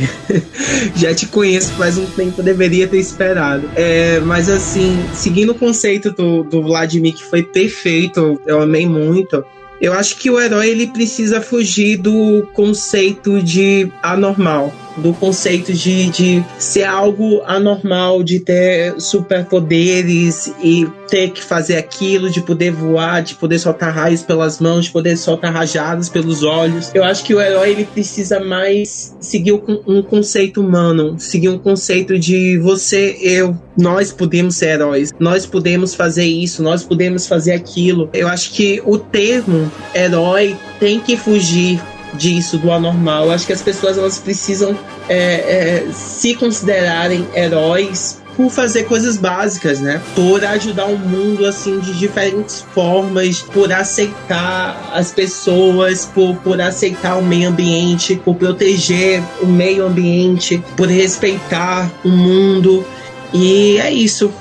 Já 0.96 1.14
te 1.14 1.26
conheço 1.26 1.74
faz 1.74 1.98
um 1.98 2.06
tempo, 2.06 2.44
deveria 2.44 2.88
ter 2.88 3.00
esperado. 3.00 3.70
É, 3.76 4.20
mas, 4.20 4.50
assim, 4.50 5.04
seguindo 5.14 5.52
o 5.52 5.56
conceito 5.56 6.12
do, 6.12 6.44
do 6.44 6.62
Vladimir, 6.62 7.16
que 7.16 7.24
foi 7.24 7.44
perfeito, 7.44 8.40
eu 8.46 8.62
amei 8.62 8.88
muito. 8.88 9.44
Eu 9.82 9.94
acho 9.94 10.18
que 10.18 10.30
o 10.30 10.40
herói 10.40 10.70
ele 10.70 10.88
precisa 10.88 11.42
fugir 11.42 11.98
do 11.98 12.48
conceito 12.54 13.42
de 13.42 13.92
anormal 14.02 14.74
do 14.98 15.14
conceito 15.14 15.74
de, 15.74 16.10
de 16.10 16.44
ser 16.58 16.84
algo 16.84 17.42
anormal, 17.46 18.24
de 18.24 18.40
ter 18.40 19.00
superpoderes 19.00 20.54
e 20.64 20.88
ter 21.08 21.32
que 21.32 21.44
fazer 21.44 21.78
aquilo, 21.78 22.30
de 22.30 22.42
poder 22.42 22.72
voar, 22.72 23.22
de 23.22 23.36
poder 23.36 23.60
soltar 23.60 23.94
raios 23.94 24.24
pelas 24.24 24.60
mãos, 24.60 24.86
de 24.86 24.92
poder 24.92 25.18
soltar 25.18 25.54
rajadas 25.54 26.10
pelos 26.10 26.44
olhos. 26.44 26.92
Eu 26.94 27.04
acho 27.04 27.24
que 27.24 27.34
o 27.34 27.42
herói 27.42 27.72
ele 27.72 27.86
precisa 27.86 28.40
mais 28.40 29.16
seguir 29.20 29.54
um 29.54 30.02
conceito 30.02 30.62
humano, 30.62 31.16
seguir 31.20 31.50
um 31.50 31.58
conceito 31.58 32.18
de 32.18 32.58
você, 32.58 33.18
eu, 33.22 33.56
nós 33.78 34.12
podemos 34.12 34.56
ser 34.56 34.70
heróis, 34.70 35.12
nós 35.20 35.46
podemos 35.46 35.94
fazer 35.94 36.26
isso, 36.26 36.64
nós 36.64 36.84
podemos 36.84 37.28
fazer 37.28 37.54
aquilo. 37.54 38.10
Eu 38.14 38.28
acho 38.28 38.52
que 38.52 38.82
o 38.86 38.98
termo 38.98 39.72
herói 39.94 40.56
tem 40.80 41.00
que 41.00 41.18
fugir 41.18 41.80
disso, 42.16 42.58
do 42.58 42.72
anormal. 42.72 43.32
Acho 43.32 43.46
que 43.46 43.54
as 43.54 43.62
pessoas 43.62 43.98
elas 43.98 44.18
precisam 44.18 44.78
é, 45.08 45.16
é, 45.18 45.88
se 45.94 46.36
considerarem 46.36 47.28
heróis 47.36 48.22
por 48.36 48.50
fazer 48.50 48.84
coisas 48.84 49.18
básicas, 49.18 49.80
né? 49.80 50.02
Por 50.14 50.44
ajudar 50.44 50.86
o 50.86 50.98
mundo 50.98 51.46
assim 51.46 51.80
de 51.80 51.94
diferentes 51.94 52.66
formas, 52.74 53.42
por 53.42 53.72
aceitar 53.72 54.92
as 54.94 55.12
pessoas, 55.12 56.06
por, 56.06 56.36
por 56.38 56.60
aceitar 56.60 57.18
o 57.18 57.24
meio 57.24 57.50
ambiente, 57.50 58.16
por 58.16 58.36
proteger 58.36 59.24
o 59.42 59.46
meio 59.46 59.86
ambiente, 59.86 60.62
por 60.76 60.88
respeitar 60.88 61.90
o 62.04 62.10
mundo. 62.10 62.86
E 63.34 63.78
é 63.78 63.92
isso. 63.92 64.32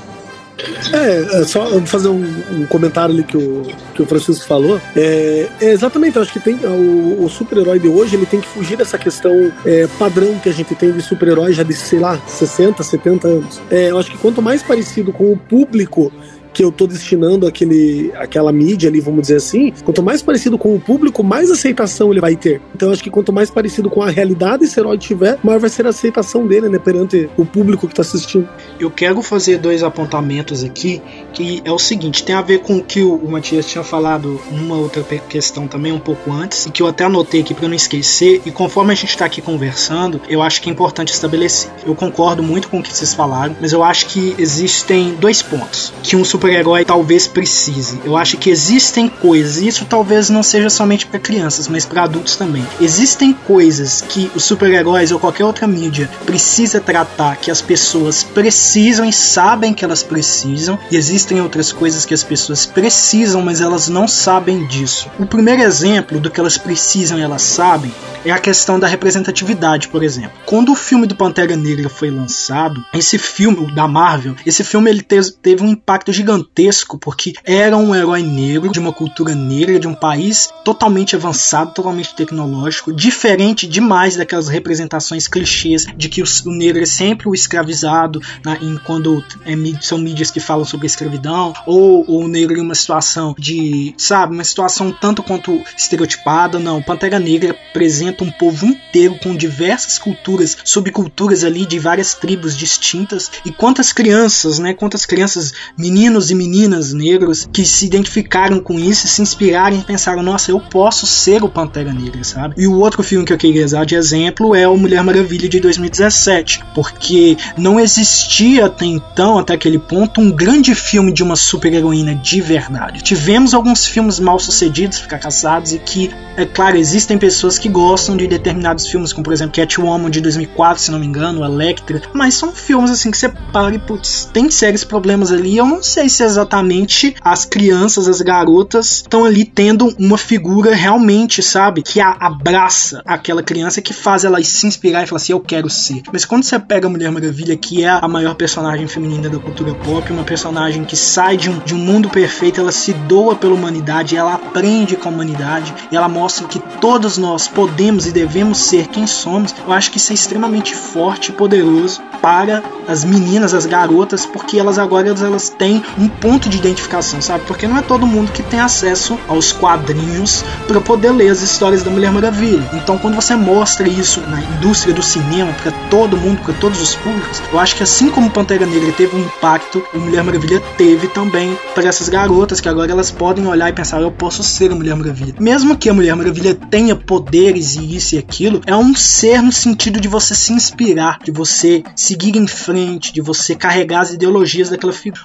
É, 0.93 1.41
é 1.41 1.45
só 1.45 1.67
fazer 1.83 2.09
um, 2.09 2.23
um, 2.53 2.67
comentário 2.67 3.15
ali 3.15 3.25
que 3.25 3.37
o, 3.37 3.63
que 3.95 4.03
o 4.03 4.07
Francisco 4.07 4.47
falou. 4.47 4.81
É, 4.95 5.49
é 5.61 5.73
exatamente, 5.73 6.17
eu 6.17 6.23
acho 6.23 6.33
que 6.33 6.41
tem 6.41 6.55
o, 6.55 7.25
o 7.25 7.29
super-herói 7.29 7.79
de 7.79 7.89
hoje 7.89 8.17
ele 8.17 8.27
tem 8.27 8.41
que 8.41 8.47
fugir 8.47 8.77
dessa 8.77 8.97
questão 8.97 9.53
é, 9.67 9.89
padrão 9.99 10.39
que 10.39 10.49
a 10.49 10.53
gente 10.53 10.75
tem 10.75 10.93
de 10.93 11.03
super-herói 11.03 11.53
já 11.53 11.63
de, 11.63 11.75
sei 11.75 11.99
lá, 11.99 12.21
60, 12.27 12.83
70 12.83 13.29
anos. 13.29 13.61
É, 13.71 13.91
eu 13.91 13.99
acho 13.99 14.11
que 14.11 14.19
quanto 14.19 14.41
mais 14.41 14.63
parecido 14.63 15.13
com 15.13 15.33
o 15.33 15.37
público 15.37 16.13
que 16.55 16.65
eu 16.65 16.71
tô 16.71 16.87
destinando 16.87 17.47
aquele, 17.47 18.13
aquela 18.15 18.53
mídia 18.53 18.89
ali, 18.89 19.01
vamos 19.01 19.23
dizer 19.23 19.37
assim, 19.37 19.73
quanto 19.85 20.03
mais 20.03 20.23
parecido 20.23 20.57
com 20.57 20.75
o 20.75 20.81
público, 20.81 21.23
mais 21.25 21.51
aceitação 21.51 22.13
ele 22.13 22.21
vai 22.21 22.37
ter. 22.37 22.63
Então 22.75 22.93
acho 22.93 23.03
que 23.03 23.11
quanto 23.11 23.33
mais 23.33 23.51
parecido 23.51 23.91
com 23.91 24.01
a 24.01 24.09
realidade 24.09 24.65
esse 24.65 24.79
herói 24.79 24.97
tiver, 24.97 25.39
maior 25.43 25.59
vai 25.59 25.69
ser 25.69 25.85
a 25.87 25.91
aceitação 25.91 26.47
dele, 26.47 26.69
né, 26.69 26.79
perante 26.79 27.29
o 27.37 27.45
público 27.45 27.89
que 27.89 27.95
tá 27.95 28.03
assistindo. 28.03 28.49
Eu 28.79 28.91
quero 28.91 29.21
fazer 29.21 29.59
dois 29.59 29.83
apontamentos 29.83 30.63
aqui, 30.63 31.03
que 31.33 31.61
é 31.65 31.73
o 31.73 31.79
seguinte, 31.79 32.23
tem 32.23 32.35
a 32.35 32.43
ver 32.43 32.61
com 32.61 32.79
o 32.79 32.85
que 32.85 33.03
o 33.03 33.27
Matias 33.27 33.67
tinha 33.67 33.83
falado 33.83 34.41
numa 34.53 34.77
outra 34.77 35.03
questão 35.29 35.67
também 35.67 35.93
um 35.93 35.99
pouco 35.99 36.31
antes, 36.31 36.67
e 36.67 36.71
que 36.71 36.83
eu 36.83 36.87
até 36.87 37.05
anotei 37.05 37.41
aqui 37.41 37.53
para 37.53 37.67
não 37.67 37.75
esquecer, 37.75 38.41
e 38.47 38.51
conforme 38.53 38.93
a 38.93 38.95
gente 38.95 39.11
está 39.11 39.25
aqui 39.25 39.43
conversando, 39.43 40.21
eu 40.29 40.41
acho 40.41 40.63
que 40.63 40.69
é 40.69 40.73
importante 40.73 41.13
estabelecer. 41.13 41.71
Eu 41.85 41.95
concordo 41.95 42.43
muito 42.43 42.69
com 42.69 42.79
o 42.79 42.83
que 42.83 42.95
vocês 42.95 43.13
falaram, 43.13 43.57
mas 43.61 43.73
eu 43.73 43.83
acho 43.83 44.07
que 44.07 44.35
existem 44.39 45.15
dois 45.15 45.43
pontos 45.43 45.93
que 46.03 46.15
um 46.15 46.25
super-herói 46.45 46.85
talvez 46.85 47.27
precise. 47.27 47.99
Eu 48.05 48.19
acho 48.19 48.37
que 48.37 48.51
existem 48.51 49.09
coisas, 49.09 49.63
e 49.63 49.67
isso 49.67 49.87
talvez 49.87 50.29
não 50.29 50.43
seja 50.43 50.69
somente 50.69 51.07
para 51.07 51.19
crianças, 51.19 51.69
mas 51.69 51.87
para 51.87 52.03
adultos 52.03 52.37
também. 52.37 52.67
Existem 52.79 53.33
coisas 53.33 54.03
que 54.03 54.31
os 54.35 54.45
super-heróis 54.45 55.11
ou 55.11 55.19
qualquer 55.19 55.45
outra 55.47 55.67
mídia 55.67 56.11
precisa 56.27 56.83
tratar, 56.83 57.37
que 57.37 57.51
as 57.51 57.63
pessoas 57.63 58.23
precisam 58.23 59.07
e 59.07 59.13
sabem 59.13 59.73
que 59.73 59.87
elas 59.87 60.03
precisam, 60.03 60.79
e 60.91 60.97
existem 60.97 61.41
outras 61.41 61.73
coisas 61.73 62.05
que 62.05 62.13
as 62.13 62.23
pessoas 62.23 62.67
precisam, 62.67 63.41
mas 63.41 63.63
elas 63.63 63.89
não 63.89 64.07
sabem 64.07 64.67
disso. 64.67 65.09
O 65.19 65.25
primeiro 65.25 65.63
exemplo 65.63 66.21
do 66.21 66.31
que 66.31 66.41
elas 66.41 66.59
precisam 66.59 67.19
e 67.19 67.23
elas 67.23 67.41
sabem 67.41 67.91
é 68.25 68.31
a 68.31 68.39
questão 68.39 68.79
da 68.79 68.87
representatividade, 68.87 69.89
por 69.89 70.03
exemplo. 70.03 70.33
Quando 70.47 70.73
o 70.73 70.77
filme 70.77 71.07
do 71.07 71.15
Pantera 71.15 71.57
Negra 71.57 71.89
foi 71.89 72.11
lançado, 72.11 72.85
esse 72.93 73.19
filme 73.19 73.71
da 73.73 73.87
Marvel, 73.87 74.35
esse 74.47 74.65
filme 74.65 74.91
ele 74.91 75.03
teve 75.03 75.63
um 75.63 75.69
impacto 75.69 76.13
gigantesco 76.35 76.99
porque 76.99 77.35
era 77.45 77.77
um 77.77 77.95
herói 77.95 78.23
negro 78.23 78.71
de 78.71 78.79
uma 78.79 78.93
cultura 78.93 79.35
negra 79.35 79.79
de 79.79 79.87
um 79.87 79.95
país 79.95 80.49
totalmente 80.65 81.15
avançado, 81.15 81.73
totalmente 81.73 82.15
tecnológico, 82.15 82.93
diferente 82.93 83.67
demais 83.67 84.17
daquelas 84.17 84.49
representações 84.49 85.29
clichês 85.29 85.87
de 85.97 86.09
que 86.09 86.23
o, 86.23 86.27
negro 86.47 86.83
é 86.83 86.87
sempre 86.87 87.29
o 87.29 87.35
escravizado, 87.35 88.21
né, 88.45 88.59
em, 88.61 88.77
quando 88.79 89.25
é, 89.45 89.55
são 89.81 89.99
mídias 89.99 90.31
que 90.31 90.41
falam 90.41 90.65
sobre 90.65 90.87
a 90.87 90.89
escravidão, 90.89 91.53
ou, 91.67 92.05
ou 92.09 92.25
o 92.25 92.29
negro 92.29 92.59
em 92.59 92.63
uma 92.63 92.75
situação 92.75 93.35
de, 93.39 93.95
sabe, 93.97 94.35
uma 94.35 94.45
situação 94.45 94.93
tanto 94.93 95.23
quanto 95.23 95.61
estereotipada. 95.77 96.59
Não, 96.59 96.83
Pantera 96.83 97.19
Negra 97.19 97.57
apresenta 97.71 98.25
um 98.25 98.31
povo 98.31 98.67
inteiro 98.67 99.19
com 99.23 99.37
diversas 99.37 99.99
culturas, 99.99 100.57
subculturas 100.65 101.45
ali 101.45 101.67
de 101.67 101.79
várias 101.79 102.15
tribos 102.15 102.57
distintas. 102.57 103.31
E 103.45 103.53
quantas 103.53 103.93
crianças, 103.93 104.59
né? 104.59 104.73
Quantas 104.75 105.05
crianças, 105.07 105.53
meninos 105.77 106.24
e 106.31 106.35
meninas 106.35 106.93
negros 106.93 107.49
que 107.53 107.65
se 107.65 107.87
identificaram 107.87 108.61
com 108.61 108.79
isso, 108.79 109.07
se 109.07 109.23
inspiraram 109.23 109.77
e 109.77 109.85
pensaram: 109.85 110.23
nossa, 110.23 110.51
eu 110.51 110.61
posso 110.61 111.07
ser 111.07 111.43
o 111.43 111.49
Pantera 111.49 111.93
Negra, 111.93 112.23
sabe? 112.25 112.55
E 112.59 112.67
o 112.67 112.79
outro 112.79 113.03
filme 113.03 113.25
que 113.25 113.33
eu 113.33 113.39
queria 113.39 113.65
usar 113.65 113.85
de 113.85 113.95
exemplo 113.95 114.55
é 114.55 114.67
o 114.69 114.77
Mulher 114.77 115.03
Maravilha 115.03 115.49
de 115.49 115.61
2017, 115.61 116.63
porque 116.75 117.37
não 117.57 117.79
existia 117.79 118.67
até 118.67 118.87
então, 118.87 119.39
até 119.39 119.55
aquele 119.55 119.79
ponto, 119.79 120.21
um 120.21 120.31
grande 120.31 120.75
filme 120.75 121.13
de 121.13 121.23
uma 121.23 121.37
super-heroína 121.37 122.15
de 122.15 122.41
verdade. 122.41 123.03
Tivemos 123.03 123.55
alguns 123.55 123.87
filmes 123.87 124.19
mal 124.19 124.39
sucedidos, 124.39 124.99
fracassados, 124.99 125.73
e 125.73 125.79
que, 125.79 126.11
é 126.37 126.45
claro, 126.45 126.77
existem 126.77 127.19
pessoas 127.19 127.59
que 127.59 127.69
gostam 127.69 128.17
de 128.17 128.27
determinados 128.27 128.87
filmes, 128.87 129.13
como 129.13 129.25
por 129.25 129.33
exemplo 129.33 129.55
Catwoman 129.55 130.11
de 130.11 130.21
2004, 130.21 130.83
se 130.83 130.91
não 130.91 130.99
me 130.99 131.07
engano, 131.07 131.45
Electra, 131.45 132.03
mas 132.13 132.35
são 132.35 132.53
filmes 132.53 132.91
assim 132.91 133.11
que 133.11 133.17
você 133.17 133.29
para 133.53 133.75
e 133.75 133.79
putz, 133.79 134.29
tem 134.33 134.51
sérios 134.51 134.85
problemas 134.85 135.31
ali. 135.31 135.57
Eu 135.57 135.67
não 135.67 135.83
sei 135.83 136.09
se 136.09 136.14
exatamente 136.23 137.15
as 137.21 137.45
crianças, 137.45 138.09
as 138.09 138.21
garotas 138.21 138.97
estão 138.97 139.25
ali 139.25 139.45
tendo 139.45 139.95
uma 139.99 140.19
figura 140.19 140.75
realmente, 140.75 141.43
sabe, 141.43 141.83
que 141.83 142.01
a, 142.01 142.17
abraça 142.21 143.03
aquela 143.05 143.43
criança 143.43 143.83
que 143.83 143.93
faz 143.93 144.25
ela 144.25 144.43
se 144.43 144.67
inspirar 144.67 145.03
e 145.03 145.07
falar 145.07 145.21
assim, 145.21 145.33
eu 145.33 145.41
quero 145.41 145.69
ser. 145.69 146.03
Mas 146.13 146.25
quando 146.25 146.45
você 146.45 146.59
pega 146.59 146.87
a 146.87 146.91
Mulher 146.91 147.11
Maravilha, 147.11 147.57
que 147.57 147.83
é 147.83 147.89
a 147.89 148.07
maior 148.09 148.35
personagem 148.35 148.87
feminina 148.87 149.29
da 149.29 149.39
cultura 149.39 149.75
pop, 149.75 150.13
uma 150.13 150.25
personagem 150.25 150.85
que 150.85 150.97
sai 150.97 151.37
de 151.37 151.51
um, 151.51 151.59
de 151.61 151.75
um 151.75 151.79
mundo 151.79 152.09
perfeito, 152.09 152.61
ela 152.61 152.73
se 152.73 152.93
doa 152.93 153.35
pela 153.35 153.55
humanidade, 153.55 154.17
ela 154.17 154.35
aprende 154.35 154.97
com 154.97 155.09
a 155.09 155.13
humanidade 155.13 155.75
ela 155.91 156.09
mostra 156.09 156.47
que 156.47 156.59
todos 156.81 157.19
nós 157.19 157.49
podemos 157.49 158.07
e 158.07 158.13
devemos 158.13 158.59
ser 158.59 158.89
quem 158.89 159.07
somos, 159.07 159.55
eu 159.67 159.73
acho 159.73 159.91
que 159.91 159.99
isso 159.99 160.13
é 160.13 160.15
extremamente 160.15 160.75
forte 160.75 161.31
e 161.31 161.35
poderoso 161.35 162.03
para 162.21 162.63
as 162.89 163.05
meninas, 163.05 163.55
as 163.55 163.67
garotas, 163.67 164.27
porque 164.27 164.59
elas 164.59 164.79
agora 164.79 165.09
elas 165.09 165.49
têm 165.51 165.83
um 165.99 166.09
ponto 166.09 166.49
de 166.49 166.57
identificação, 166.57 167.21
sabe? 167.21 167.45
Porque 167.47 167.67
não 167.67 167.77
é 167.77 167.83
todo 167.83 168.07
mundo 168.07 168.33
que 168.33 168.43
tem 168.43 168.61
acesso 168.61 169.19
aos 169.29 169.53
quadrinhos 169.53 170.45
para 170.67 170.81
poder 170.81 171.11
ler 171.11 171.29
as 171.29 171.43
histórias 171.43 171.83
da 171.83 171.91
Mulher 171.91 172.11
Maravilha. 172.13 172.69
Então, 172.73 172.97
quando 172.97 173.15
você 173.15 173.37
mostra 173.37 173.89
isso 173.89 174.21
na 174.23 174.41
indústria 174.41 174.95
do 174.95 175.03
cinema 175.03 175.53
para 175.63 175.73
todo 175.91 176.17
mundo, 176.17 176.41
para 176.43 176.55
todos 176.55 176.81
os 176.81 176.95
públicos, 176.95 177.43
eu 177.53 177.59
acho 177.59 177.77
que 177.77 177.83
assim 177.83 178.11
como 178.11 178.31
Pantera 178.31 178.67
Negra 178.67 178.93
teve 178.93 179.17
um 179.17 179.21
impacto, 179.21 179.85
a 179.93 179.99
Mulher 179.99 180.23
Maravilha 180.23 180.63
teve 180.79 181.09
também 181.09 181.57
para 181.75 181.89
essas 181.89 182.09
garotas 182.09 182.61
que 182.61 182.69
agora 182.69 182.93
elas 182.93 183.11
podem 183.11 183.47
olhar 183.47 183.69
e 183.69 183.73
pensar, 183.73 184.01
eu 184.01 184.11
posso 184.11 184.43
ser 184.43 184.71
a 184.73 184.75
Mulher 184.75 184.97
Maravilha. 184.97 185.35
Mesmo 185.39 185.77
que 185.77 185.91
a 185.91 185.95
Mulher 185.95 186.15
Maravilha 186.17 186.55
tenha 186.55 186.97
poderes 186.97 187.75
fase 187.75 187.97
isso 187.97 188.15
e 188.15 188.19
aquilo, 188.19 188.61
é 188.67 188.77
um 188.77 188.95
ser 188.95 189.43
no 189.43 189.53
sentido 189.53 190.01
de 190.01 190.09
você 190.09 190.35
se 190.35 190.53
inspirar, 190.53 191.19
de 191.25 191.31
você 191.31 191.83
seguir 191.97 192.37
em 192.37 192.47
frente, 192.47 193.13
de 193.13 193.21
você 193.21 193.55
carregar 193.55 194.01
as 194.01 194.13
ideologias 194.13 194.71
daquela 194.71 194.93
figura. 194.93 195.25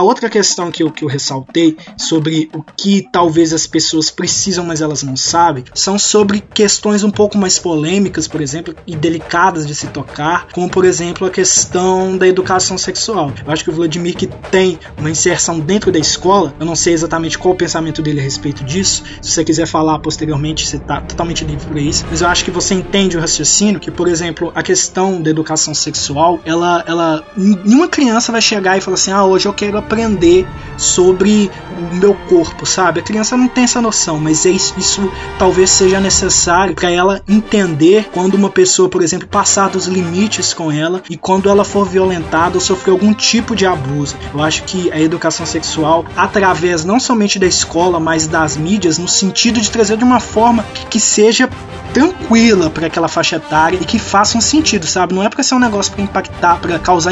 A 0.00 0.02
outra 0.02 0.30
questão 0.30 0.70
que 0.70 0.82
eu, 0.82 0.90
que 0.90 1.04
eu 1.04 1.08
ressaltei 1.10 1.76
sobre 1.98 2.48
o 2.54 2.62
que 2.62 3.06
talvez 3.12 3.52
as 3.52 3.66
pessoas 3.66 4.10
precisam, 4.10 4.64
mas 4.64 4.80
elas 4.80 5.02
não 5.02 5.14
sabem, 5.14 5.62
são 5.74 5.98
sobre 5.98 6.40
questões 6.40 7.04
um 7.04 7.10
pouco 7.10 7.36
mais 7.36 7.58
polêmicas, 7.58 8.26
por 8.26 8.40
exemplo, 8.40 8.74
e 8.86 8.96
delicadas 8.96 9.66
de 9.66 9.74
se 9.74 9.88
tocar, 9.88 10.48
como 10.54 10.70
por 10.70 10.86
exemplo 10.86 11.26
a 11.26 11.30
questão 11.30 12.16
da 12.16 12.26
educação 12.26 12.78
sexual. 12.78 13.30
Eu 13.44 13.52
acho 13.52 13.62
que 13.62 13.68
o 13.68 13.74
Vladimir 13.74 14.16
que 14.16 14.26
tem 14.26 14.78
uma 14.96 15.10
inserção 15.10 15.60
dentro 15.60 15.92
da 15.92 15.98
escola, 15.98 16.54
eu 16.58 16.64
não 16.64 16.74
sei 16.74 16.94
exatamente 16.94 17.36
qual 17.36 17.52
o 17.52 17.56
pensamento 17.58 18.00
dele 18.00 18.20
a 18.20 18.22
respeito 18.22 18.64
disso. 18.64 19.02
Se 19.20 19.30
você 19.30 19.44
quiser 19.44 19.66
falar 19.66 19.98
posteriormente, 19.98 20.66
você 20.66 20.78
está 20.78 21.02
totalmente 21.02 21.44
livre 21.44 21.66
para 21.66 21.78
isso. 21.78 22.06
Mas 22.10 22.22
eu 22.22 22.28
acho 22.28 22.42
que 22.42 22.50
você 22.50 22.72
entende 22.72 23.18
o 23.18 23.20
raciocínio 23.20 23.78
que, 23.78 23.90
por 23.90 24.08
exemplo, 24.08 24.50
a 24.54 24.62
questão 24.62 25.20
da 25.20 25.28
educação 25.28 25.74
sexual, 25.74 26.40
ela, 26.46 26.82
ela, 26.86 27.22
nenhuma 27.36 27.86
criança 27.86 28.32
vai 28.32 28.40
chegar 28.40 28.78
e 28.78 28.80
falar 28.80 28.94
assim, 28.94 29.12
ah, 29.12 29.26
hoje 29.26 29.46
eu 29.46 29.52
quero 29.52 29.76
aprender 29.90 30.46
sobre 30.76 31.50
o 31.76 31.94
meu 31.96 32.14
corpo, 32.14 32.64
sabe? 32.64 33.00
A 33.00 33.02
criança 33.02 33.36
não 33.36 33.48
tem 33.48 33.64
essa 33.64 33.82
noção, 33.82 34.18
mas 34.18 34.46
é 34.46 34.50
isso, 34.50 34.72
isso 34.78 35.12
talvez 35.38 35.68
seja 35.68 36.00
necessário 36.00 36.74
para 36.74 36.90
ela 36.90 37.20
entender 37.28 38.08
quando 38.12 38.34
uma 38.34 38.48
pessoa, 38.48 38.88
por 38.88 39.02
exemplo, 39.02 39.26
passar 39.26 39.68
dos 39.68 39.86
limites 39.86 40.54
com 40.54 40.70
ela 40.70 41.02
e 41.10 41.16
quando 41.16 41.50
ela 41.50 41.64
for 41.64 41.86
violentada 41.86 42.54
ou 42.54 42.60
sofrer 42.60 42.92
algum 42.92 43.12
tipo 43.12 43.56
de 43.56 43.66
abuso. 43.66 44.16
Eu 44.32 44.42
acho 44.42 44.62
que 44.62 44.90
a 44.92 45.00
educação 45.00 45.44
sexual, 45.44 46.04
através 46.16 46.84
não 46.84 47.00
somente 47.00 47.38
da 47.38 47.46
escola, 47.46 47.98
mas 47.98 48.26
das 48.26 48.56
mídias, 48.56 48.96
no 48.96 49.08
sentido 49.08 49.60
de 49.60 49.70
trazer 49.70 49.96
de 49.96 50.04
uma 50.04 50.20
forma 50.20 50.64
que, 50.74 50.86
que 50.86 51.00
seja 51.00 51.48
tranquila 51.92 52.70
para 52.70 52.86
aquela 52.86 53.08
faixa 53.08 53.36
etária 53.36 53.78
e 53.80 53.84
que 53.84 53.98
faça 53.98 54.36
um 54.36 54.40
sentido, 54.40 54.86
sabe? 54.86 55.14
Não 55.14 55.22
é 55.22 55.28
para 55.28 55.42
ser 55.42 55.54
um 55.54 55.58
negócio 55.58 55.92
para 55.92 56.02
impactar, 56.02 56.60
para 56.60 56.78
causar 56.78 57.10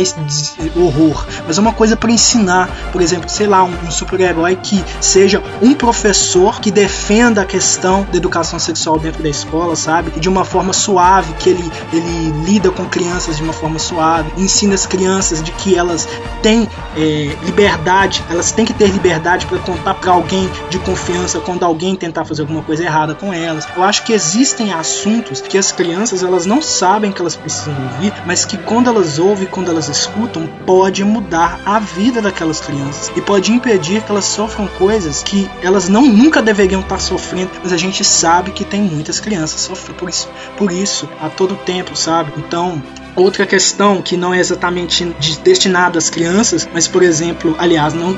horror, 0.76 1.26
mas 1.46 1.58
é 1.58 1.60
uma 1.60 1.72
coisa 1.72 1.96
para 1.96 2.10
ensinar, 2.10 2.68
por 2.92 3.00
exemplo, 3.00 3.28
sei 3.28 3.46
lá, 3.46 3.64
um, 3.64 3.74
um 3.86 3.90
super-herói 3.90 4.56
que 4.56 4.82
seja 5.00 5.42
um 5.60 5.74
professor 5.74 6.60
que 6.60 6.70
defenda 6.70 7.42
a 7.42 7.44
questão 7.44 8.06
da 8.10 8.16
educação 8.16 8.58
sexual 8.58 8.98
dentro 8.98 9.22
da 9.22 9.28
escola, 9.28 9.74
sabe? 9.74 10.12
E 10.16 10.20
de 10.20 10.28
uma 10.28 10.44
forma 10.44 10.72
suave, 10.72 11.32
que 11.34 11.50
ele, 11.50 11.72
ele 11.92 12.44
lida 12.44 12.70
com 12.70 12.84
crianças 12.84 13.36
de 13.36 13.42
uma 13.42 13.52
forma 13.52 13.78
suave, 13.78 14.30
ensina 14.36 14.74
as 14.74 14.86
crianças 14.86 15.42
de 15.42 15.52
que 15.52 15.76
elas 15.76 16.08
têm 16.42 16.68
é, 16.96 17.36
liberdade, 17.44 18.24
elas 18.30 18.52
têm 18.52 18.64
que 18.64 18.72
ter 18.72 18.88
liberdade 18.88 19.46
para 19.46 19.58
contar 19.58 19.94
para 19.94 20.12
alguém 20.12 20.48
de 20.70 20.78
confiança 20.78 21.40
quando 21.40 21.64
alguém 21.64 21.96
tentar 21.96 22.24
fazer 22.24 22.42
alguma 22.42 22.62
coisa 22.62 22.84
errada 22.84 23.14
com 23.14 23.32
elas. 23.32 23.66
Eu 23.76 23.82
acho 23.82 24.04
que 24.04 24.12
existem 24.12 24.67
assuntos 24.72 25.40
que 25.40 25.58
as 25.58 25.72
crianças 25.72 26.22
elas 26.22 26.46
não 26.46 26.60
sabem 26.60 27.12
que 27.12 27.20
elas 27.20 27.36
precisam 27.36 27.74
ouvir, 27.74 28.12
mas 28.26 28.44
que 28.44 28.56
quando 28.58 28.88
elas 28.88 29.18
ouvem, 29.18 29.46
quando 29.46 29.70
elas 29.70 29.88
escutam, 29.88 30.46
pode 30.66 31.04
mudar 31.04 31.60
a 31.64 31.78
vida 31.78 32.20
daquelas 32.20 32.60
crianças 32.60 33.12
e 33.16 33.20
pode 33.20 33.52
impedir 33.52 34.02
que 34.02 34.10
elas 34.10 34.24
sofram 34.24 34.66
coisas 34.66 35.22
que 35.22 35.50
elas 35.62 35.88
não 35.88 36.06
nunca 36.06 36.42
deveriam 36.42 36.80
estar 36.80 36.98
sofrendo, 36.98 37.50
mas 37.62 37.72
a 37.72 37.76
gente 37.76 38.04
sabe 38.04 38.52
que 38.52 38.64
tem 38.64 38.82
muitas 38.82 39.20
crianças 39.20 39.60
sofrendo 39.60 39.98
por 39.98 40.08
isso, 40.08 40.28
por 40.56 40.72
isso 40.72 41.08
a 41.20 41.28
todo 41.28 41.56
tempo, 41.56 41.96
sabe? 41.96 42.32
Então, 42.36 42.82
Outra 43.18 43.44
questão 43.44 44.00
que 44.00 44.16
não 44.16 44.32
é 44.32 44.38
exatamente 44.38 45.04
destinada 45.42 45.98
às 45.98 46.08
crianças, 46.08 46.68
mas 46.72 46.86
por 46.86 47.02
exemplo, 47.02 47.52
aliás, 47.58 47.92
não 47.92 48.16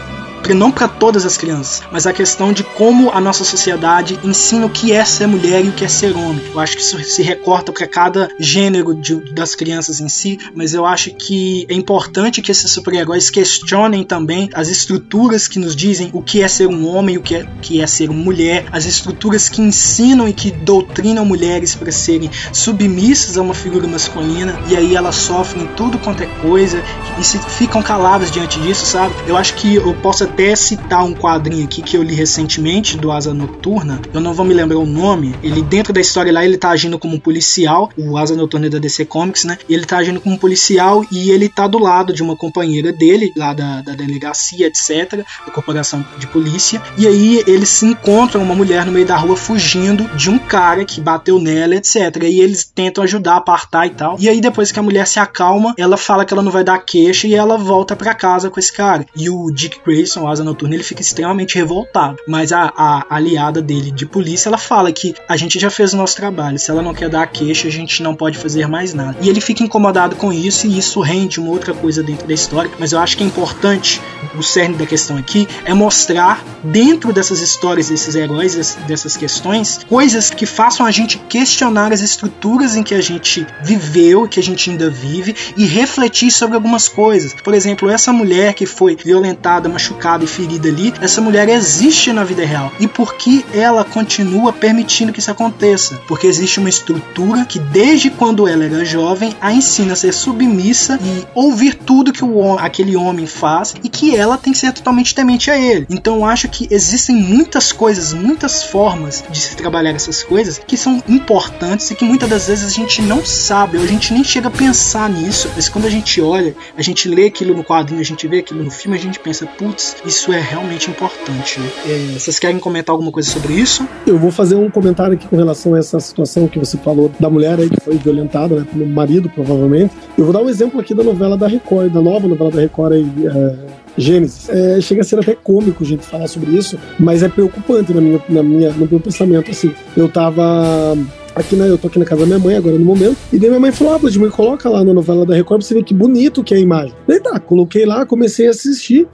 não 0.54 0.72
para 0.72 0.88
todas 0.88 1.24
as 1.24 1.36
crianças, 1.36 1.82
mas 1.92 2.06
a 2.06 2.12
questão 2.12 2.52
de 2.52 2.64
como 2.64 3.10
a 3.10 3.20
nossa 3.20 3.44
sociedade 3.44 4.18
ensina 4.24 4.66
o 4.66 4.70
que 4.70 4.92
é 4.92 5.04
ser 5.04 5.26
mulher 5.26 5.64
e 5.64 5.68
o 5.68 5.72
que 5.72 5.84
é 5.84 5.88
ser 5.88 6.16
homem. 6.16 6.40
Eu 6.52 6.58
acho 6.58 6.76
que 6.76 6.82
isso 6.82 6.98
se 7.04 7.22
recorta 7.22 7.72
para 7.72 7.86
cada 7.86 8.28
gênero 8.38 8.94
de, 8.94 9.16
das 9.32 9.54
crianças 9.54 10.00
em 10.00 10.08
si, 10.08 10.38
mas 10.54 10.74
eu 10.74 10.84
acho 10.84 11.12
que 11.14 11.66
é 11.68 11.74
importante 11.74 12.42
que 12.42 12.50
esses 12.50 12.70
super-heróis 12.70 13.30
questionem 13.30 14.04
também 14.04 14.48
as 14.54 14.68
estruturas 14.68 15.46
que 15.46 15.58
nos 15.58 15.76
dizem 15.76 16.10
o 16.12 16.22
que 16.22 16.42
é 16.42 16.48
ser 16.48 16.66
um 16.66 16.88
homem 16.88 17.16
o 17.16 17.22
que 17.22 17.36
é, 17.36 17.46
que 17.62 17.80
é 17.80 17.86
ser 17.86 18.10
mulher, 18.10 18.66
as 18.72 18.86
estruturas 18.86 19.48
que 19.48 19.60
ensinam 19.60 20.28
e 20.28 20.32
que 20.32 20.50
doutrinam 20.50 21.24
mulheres 21.24 21.74
para 21.74 21.92
serem 21.92 22.30
submissas 22.52 23.36
a 23.36 23.42
uma 23.42 23.54
figura 23.54 23.86
masculina 23.86 24.58
e 24.68 24.76
aí 24.76 24.96
elas 24.96 25.16
sofrem 25.16 25.66
tudo 25.76 25.98
quanto 25.98 26.22
é 26.22 26.26
coisa 26.40 26.82
e 27.18 27.24
se 27.24 27.38
ficam 27.38 27.82
caladas 27.82 28.30
diante 28.30 28.60
disso, 28.60 28.86
sabe? 28.86 29.14
Eu 29.26 29.36
acho 29.36 29.54
que 29.54 29.76
eu 29.76 29.94
posso 29.94 30.24
até 30.30 30.54
citar 30.54 31.04
um 31.04 31.12
quadrinho 31.12 31.64
aqui 31.64 31.82
que 31.82 31.96
eu 31.96 32.02
li 32.02 32.14
recentemente 32.14 32.96
do 32.96 33.10
Asa 33.10 33.34
Noturna. 33.34 34.00
Eu 34.14 34.20
não 34.20 34.32
vou 34.32 34.46
me 34.46 34.54
lembrar 34.54 34.78
o 34.78 34.86
nome. 34.86 35.34
Ele 35.42 35.60
dentro 35.60 35.92
da 35.92 36.00
história 36.00 36.32
lá 36.32 36.44
ele 36.44 36.56
tá 36.56 36.70
agindo 36.70 36.98
como 36.98 37.16
um 37.16 37.18
policial, 37.18 37.90
o 37.98 38.16
Asa 38.16 38.36
Noturna 38.36 38.70
da 38.70 38.78
DC 38.78 39.04
Comics, 39.06 39.44
né? 39.44 39.58
Ele 39.68 39.84
tá 39.84 39.98
agindo 39.98 40.20
como 40.20 40.36
um 40.36 40.38
policial 40.38 41.04
e 41.10 41.30
ele 41.30 41.48
tá 41.48 41.66
do 41.66 41.78
lado 41.78 42.12
de 42.12 42.22
uma 42.22 42.36
companheira 42.36 42.92
dele, 42.92 43.32
lá 43.36 43.52
da, 43.52 43.82
da 43.82 43.92
delegacia, 43.92 44.68
etc, 44.68 45.24
da 45.46 45.52
corporação 45.52 46.04
de 46.16 46.28
polícia. 46.28 46.80
E 46.96 47.06
aí 47.06 47.42
eles 47.46 47.68
se 47.68 47.86
encontram 47.86 48.42
uma 48.42 48.54
mulher 48.54 48.86
no 48.86 48.92
meio 48.92 49.06
da 49.06 49.16
rua 49.16 49.36
fugindo 49.36 50.04
de 50.16 50.30
um 50.30 50.38
cara 50.38 50.84
que 50.84 51.00
bateu 51.00 51.40
nela, 51.40 51.74
etc. 51.74 51.96
E 52.22 52.40
eles 52.40 52.64
tentam 52.64 53.02
ajudar 53.02 53.36
apartar 53.36 53.86
e 53.86 53.90
tal. 53.90 54.16
E 54.18 54.28
aí 54.28 54.40
depois 54.40 54.70
que 54.70 54.78
a 54.78 54.82
mulher 54.82 55.06
se 55.06 55.18
acalma, 55.18 55.74
ela 55.76 55.96
fala 55.96 56.24
que 56.24 56.32
ela 56.32 56.42
não 56.42 56.52
vai 56.52 56.62
dar 56.62 56.78
queixa 56.78 57.26
e 57.26 57.34
ela 57.34 57.58
volta 57.58 57.96
para 57.96 58.14
casa 58.14 58.48
com 58.48 58.60
esse 58.60 58.72
cara. 58.72 59.04
E 59.16 59.28
o 59.28 59.50
Dick 59.50 59.80
Grayson 59.84 60.19
o 60.20 60.28
Asa 60.28 60.44
Noturna, 60.44 60.74
ele 60.74 60.84
fica 60.84 61.00
extremamente 61.00 61.56
revoltado. 61.56 62.16
Mas 62.26 62.52
a, 62.52 62.72
a, 62.76 63.06
aliada 63.14 63.60
dele 63.62 63.90
de 63.90 64.06
polícia, 64.06 64.48
ela 64.48 64.58
fala 64.58 64.92
que 64.92 65.14
a 65.28 65.36
gente 65.36 65.58
já 65.58 65.70
fez 65.70 65.92
o 65.92 65.96
nosso 65.96 66.16
trabalho, 66.16 66.58
se 66.58 66.70
ela 66.70 66.82
não 66.82 66.94
quer 66.94 67.08
dar 67.08 67.22
a 67.22 67.26
queixa, 67.26 67.68
a 67.68 67.70
gente 67.70 68.02
não 68.02 68.14
pode 68.14 68.38
fazer 68.38 68.66
mais 68.66 68.94
nada. 68.94 69.16
E 69.20 69.28
ele 69.28 69.40
fica 69.40 69.62
incomodado 69.62 70.16
com 70.16 70.32
isso 70.32 70.66
e 70.66 70.78
isso 70.78 71.00
rende 71.00 71.40
uma 71.40 71.50
outra 71.50 71.74
coisa 71.74 72.02
dentro 72.02 72.26
da 72.26 72.34
história, 72.34 72.70
mas 72.78 72.92
eu 72.92 72.98
acho 72.98 73.16
que 73.16 73.22
é 73.22 73.26
importante, 73.26 74.00
o 74.36 74.42
cerne 74.42 74.76
da 74.76 74.86
questão 74.86 75.16
aqui, 75.16 75.48
é 75.64 75.74
mostrar 75.74 76.42
dentro 76.62 77.12
dessas 77.12 77.40
histórias, 77.40 77.88
desses 77.88 78.14
heróis, 78.14 78.76
dessas 78.86 79.16
questões, 79.16 79.80
coisas 79.88 80.30
que 80.30 80.46
façam 80.46 80.84
a 80.84 80.90
gente 80.90 81.18
questionar 81.18 81.92
as 81.92 82.00
estruturas 82.00 82.76
em 82.76 82.82
que 82.82 82.94
a 82.94 83.00
gente 83.00 83.46
viveu, 83.62 84.28
que 84.28 84.40
a 84.40 84.42
gente 84.42 84.70
ainda 84.70 84.90
vive 84.90 85.34
e 85.56 85.66
refletir 85.66 86.30
sobre 86.30 86.56
algumas 86.56 86.88
coisas. 86.88 87.34
Por 87.34 87.54
exemplo, 87.54 87.88
essa 87.88 88.12
mulher 88.12 88.54
que 88.54 88.66
foi 88.66 88.96
violentada, 88.96 89.68
machucada, 89.68 90.09
machucada 90.10 90.24
e 90.24 90.26
ferida 90.26 90.68
ali, 90.68 90.92
essa 91.00 91.20
mulher 91.20 91.48
existe 91.48 92.12
na 92.12 92.24
vida 92.24 92.44
real. 92.44 92.72
E 92.80 92.88
por 92.88 93.14
que 93.14 93.44
ela 93.52 93.84
continua 93.84 94.52
permitindo 94.52 95.12
que 95.12 95.20
isso 95.20 95.30
aconteça? 95.30 96.00
Porque 96.08 96.26
existe 96.26 96.58
uma 96.58 96.68
estrutura 96.68 97.44
que, 97.44 97.58
desde 97.58 98.10
quando 98.10 98.48
ela 98.48 98.64
era 98.64 98.84
jovem, 98.84 99.34
a 99.40 99.52
ensina 99.52 99.92
a 99.92 99.96
ser 99.96 100.12
submissa 100.12 100.98
e 101.02 101.26
ouvir 101.34 101.74
tudo 101.74 102.12
que 102.12 102.24
o, 102.24 102.58
aquele 102.58 102.96
homem 102.96 103.26
faz 103.26 103.74
e 103.82 103.88
que 103.88 104.16
ela 104.16 104.36
tem 104.36 104.52
que 104.52 104.58
ser 104.58 104.72
totalmente 104.72 105.14
temente 105.14 105.50
a 105.50 105.58
ele. 105.58 105.86
Então 105.88 106.16
eu 106.16 106.24
acho 106.24 106.48
que 106.48 106.66
existem 106.70 107.16
muitas 107.16 107.72
coisas, 107.72 108.12
muitas 108.12 108.64
formas 108.64 109.22
de 109.30 109.40
se 109.40 109.56
trabalhar 109.56 109.90
essas 109.90 110.22
coisas 110.22 110.58
que 110.58 110.76
são 110.76 111.02
importantes 111.08 111.90
e 111.90 111.94
que 111.94 112.04
muitas 112.04 112.28
das 112.28 112.46
vezes 112.48 112.66
a 112.66 112.74
gente 112.74 113.02
não 113.02 113.24
sabe, 113.24 113.76
ou 113.76 113.84
a 113.84 113.86
gente 113.86 114.12
nem 114.12 114.24
chega 114.24 114.48
a 114.48 114.50
pensar 114.50 115.08
nisso, 115.08 115.50
mas 115.54 115.68
quando 115.68 115.86
a 115.86 115.90
gente 115.90 116.20
olha, 116.20 116.54
a 116.76 116.82
gente 116.82 117.08
lê 117.08 117.26
aquilo 117.26 117.54
no 117.54 117.64
quadrinho, 117.64 118.00
a 118.00 118.04
gente 118.04 118.26
vê 118.26 118.38
aquilo 118.38 118.62
no 118.62 118.70
filme, 118.70 118.96
a 118.96 119.00
gente 119.00 119.18
pensa, 119.18 119.46
putz, 119.46 119.96
isso 120.04 120.32
é 120.32 120.40
realmente 120.40 120.90
importante. 120.90 121.60
Né? 121.60 121.70
É, 121.86 122.18
vocês 122.18 122.38
querem 122.38 122.58
comentar 122.58 122.92
alguma 122.92 123.12
coisa 123.12 123.28
sobre 123.28 123.54
isso? 123.54 123.86
Eu 124.06 124.18
vou 124.18 124.30
fazer 124.30 124.54
um 124.54 124.70
comentário 124.70 125.14
aqui 125.14 125.26
com 125.28 125.36
relação 125.36 125.74
a 125.74 125.78
essa 125.78 126.00
situação 126.00 126.48
que 126.48 126.58
você 126.58 126.76
falou 126.78 127.10
da 127.18 127.28
mulher 127.28 127.58
aí 127.58 127.68
que 127.68 127.80
foi 127.80 127.96
violentada 127.96 128.56
né, 128.56 128.66
pelo 128.70 128.86
marido, 128.86 129.28
provavelmente. 129.30 129.94
Eu 130.16 130.24
vou 130.24 130.32
dar 130.32 130.40
um 130.40 130.48
exemplo 130.48 130.80
aqui 130.80 130.94
da 130.94 131.02
novela 131.02 131.36
da 131.36 131.46
Record, 131.46 131.92
da 131.92 132.00
nova 132.00 132.26
novela 132.26 132.50
da 132.50 132.60
Record 132.60 132.92
aí, 132.92 133.12
é, 133.26 133.56
Gênesis. 133.96 134.48
É, 134.48 134.80
chega 134.80 135.02
a 135.02 135.04
ser 135.04 135.18
até 135.18 135.34
cômico 135.34 135.82
a 135.82 135.86
gente 135.86 136.04
falar 136.04 136.28
sobre 136.28 136.56
isso, 136.56 136.78
mas 136.98 137.22
é 137.22 137.28
preocupante 137.28 137.92
na 137.92 138.00
minha, 138.00 138.20
na 138.28 138.42
minha, 138.42 138.70
no 138.70 138.86
meu 138.86 139.00
pensamento. 139.00 139.50
Assim, 139.50 139.74
eu 139.96 140.08
tava 140.08 140.96
aqui 141.34 141.56
na, 141.56 141.66
eu 141.66 141.78
tô 141.78 141.88
aqui 141.88 141.98
na 141.98 142.04
casa 142.04 142.22
da 142.22 142.26
minha 142.26 142.38
mãe 142.38 142.56
agora 142.56 142.76
no 142.76 142.84
momento, 142.84 143.16
e 143.32 143.38
daí 143.38 143.48
minha 143.48 143.60
mãe 143.60 143.72
falou, 143.72 143.94
ah, 143.94 143.98
Vladimir, 143.98 144.30
coloca 144.30 144.68
lá 144.68 144.84
na 144.84 144.92
novela 144.92 145.24
da 145.24 145.34
Record 145.34 145.60
pra 145.60 145.68
você 145.68 145.74
ver 145.74 145.84
que 145.84 145.94
bonito 145.94 146.42
que 146.42 146.54
é 146.54 146.56
a 146.56 146.60
imagem. 146.60 146.94
Daí 147.06 147.20
tá, 147.20 147.38
coloquei 147.38 147.84
lá, 147.84 148.04
comecei 148.04 148.46
a 148.46 148.50
assistir, 148.50 149.06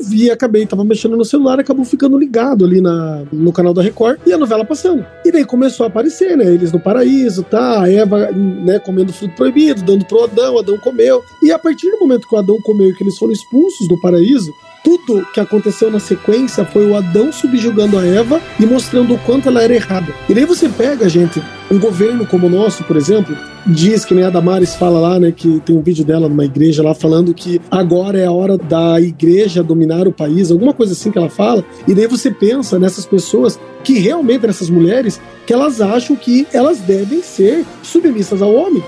vi, 0.00 0.30
acabei, 0.30 0.66
tava 0.66 0.84
mexendo 0.84 1.16
no 1.16 1.24
celular, 1.24 1.58
acabou 1.58 1.84
ficando 1.84 2.18
ligado 2.18 2.64
ali 2.64 2.80
na, 2.80 3.22
no 3.32 3.52
canal 3.52 3.74
da 3.74 3.82
Record 3.82 4.18
e 4.26 4.32
a 4.32 4.38
novela 4.38 4.64
passando. 4.64 5.04
E 5.24 5.32
daí 5.32 5.44
começou 5.44 5.84
a 5.84 5.88
aparecer, 5.88 6.36
né? 6.36 6.44
Eles 6.44 6.72
no 6.72 6.80
paraíso, 6.80 7.42
tá? 7.42 7.82
A 7.82 7.90
Eva, 7.90 8.30
né, 8.32 8.78
comendo 8.78 9.12
fruto 9.12 9.34
proibido, 9.34 9.82
dando 9.82 10.04
pro 10.04 10.24
Adão, 10.24 10.58
Adão 10.58 10.78
comeu. 10.78 11.22
E 11.42 11.50
a 11.50 11.58
partir 11.58 11.90
do 11.90 11.98
momento 11.98 12.28
que 12.28 12.34
o 12.34 12.38
Adão 12.38 12.60
comeu 12.62 12.90
e 12.90 12.94
que 12.94 13.02
eles 13.02 13.18
foram 13.18 13.32
expulsos 13.32 13.88
do 13.88 14.00
paraíso, 14.00 14.52
tudo 14.82 15.26
que 15.32 15.40
aconteceu 15.40 15.90
na 15.90 16.00
sequência 16.00 16.64
foi 16.64 16.86
o 16.86 16.96
Adão 16.96 17.32
subjugando 17.32 17.98
a 17.98 18.06
Eva 18.06 18.40
e 18.58 18.66
mostrando 18.66 19.14
o 19.14 19.18
quanto 19.18 19.48
ela 19.48 19.62
era 19.62 19.74
errada. 19.74 20.12
E 20.28 20.34
daí 20.34 20.44
você 20.44 20.68
pega, 20.68 21.08
gente, 21.08 21.42
um 21.70 21.78
governo 21.78 22.26
como 22.26 22.46
o 22.46 22.50
nosso, 22.50 22.84
por 22.84 22.96
exemplo, 22.96 23.36
diz 23.66 24.04
que 24.04 24.14
nem 24.14 24.24
a 24.24 24.30
Damares 24.30 24.74
fala 24.74 24.98
lá, 24.98 25.18
né, 25.18 25.32
que 25.32 25.60
tem 25.60 25.76
um 25.76 25.82
vídeo 25.82 26.04
dela 26.04 26.28
numa 26.28 26.44
igreja 26.44 26.82
lá 26.82 26.94
falando 26.94 27.32
que 27.32 27.60
agora 27.70 28.18
é 28.18 28.26
a 28.26 28.32
hora 28.32 28.58
da 28.58 29.00
igreja 29.00 29.62
dominar 29.62 30.06
o 30.06 30.12
país, 30.12 30.50
alguma 30.50 30.72
coisa 30.72 30.92
assim 30.92 31.10
que 31.10 31.18
ela 31.18 31.30
fala. 31.30 31.64
E 31.86 31.94
daí 31.94 32.06
você 32.06 32.30
pensa 32.30 32.78
nessas 32.78 33.06
pessoas 33.06 33.58
que 33.84 33.98
realmente, 33.98 34.46
nessas 34.46 34.70
mulheres, 34.70 35.20
que 35.46 35.52
elas 35.52 35.80
acham 35.80 36.16
que 36.16 36.46
elas 36.52 36.78
devem 36.78 37.22
ser 37.22 37.64
submissas 37.82 38.42
ao 38.42 38.54
homem 38.54 38.82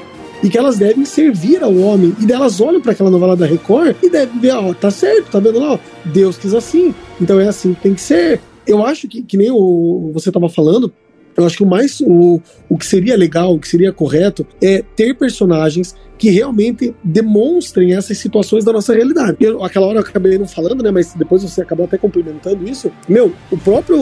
e 0.45 0.51
que 0.51 0.59
elas 0.59 0.77
devem 0.77 1.07
servir 1.07 1.65
ao 1.65 1.75
homem. 1.75 2.15
E 2.21 2.27
delas 2.27 2.61
olham 2.61 2.81
para 2.81 2.93
aquela 2.93 3.11
novela 3.11 3.35
da 3.35 3.47
Record 3.47 3.97
e 4.03 4.11
devem 4.11 4.39
ver, 4.39 4.53
ó, 4.53 4.75
tá 4.75 4.91
certo, 4.91 5.31
tá 5.31 5.41
vendo 5.41 5.59
lá, 5.59 5.81
Deus 6.05 6.37
quis 6.37 6.53
assim, 6.55 6.95
então 7.19 7.41
é 7.41 7.49
assim 7.49 7.73
que 7.73 7.81
tem 7.81 7.95
que 7.95 8.01
ser. 8.03 8.41
Eu 8.67 8.85
acho 8.85 9.09
que, 9.09 9.23
que 9.23 9.39
nem 9.39 9.51
o, 9.51 10.11
você 10.13 10.29
estava 10.29 10.49
falando, 10.51 10.93
eu 11.35 11.47
acho 11.47 11.57
que 11.57 11.63
o 11.63 11.67
mais 11.67 11.99
o, 12.03 12.41
o 12.69 12.77
que 12.77 12.87
seria 12.87 13.17
legal, 13.17 13.55
o 13.55 13.59
que 13.59 13.67
seria 13.67 13.91
correto 13.91 14.47
é 14.63 14.85
ter 14.95 15.15
personagens 15.15 15.97
que 16.19 16.31
realmente 16.31 16.95
demonstrem 17.03 17.95
essas 17.95 18.19
situações 18.19 18.65
da 18.65 18.73
nossa 18.73 18.95
realidade. 18.95 19.37
Eu, 19.41 19.63
aquela 19.65 19.87
hora 19.87 19.99
eu 19.99 20.03
acabei 20.03 20.39
não 20.39 20.47
falando, 20.47 20.83
né? 20.83 20.91
Mas 20.91 21.15
depois 21.15 21.43
você 21.43 21.63
acabou 21.63 21.87
até 21.87 21.99
complementando 21.99 22.69
isso. 22.69 22.91
Meu, 23.09 23.33
o 23.51 23.57
próprio 23.59 23.99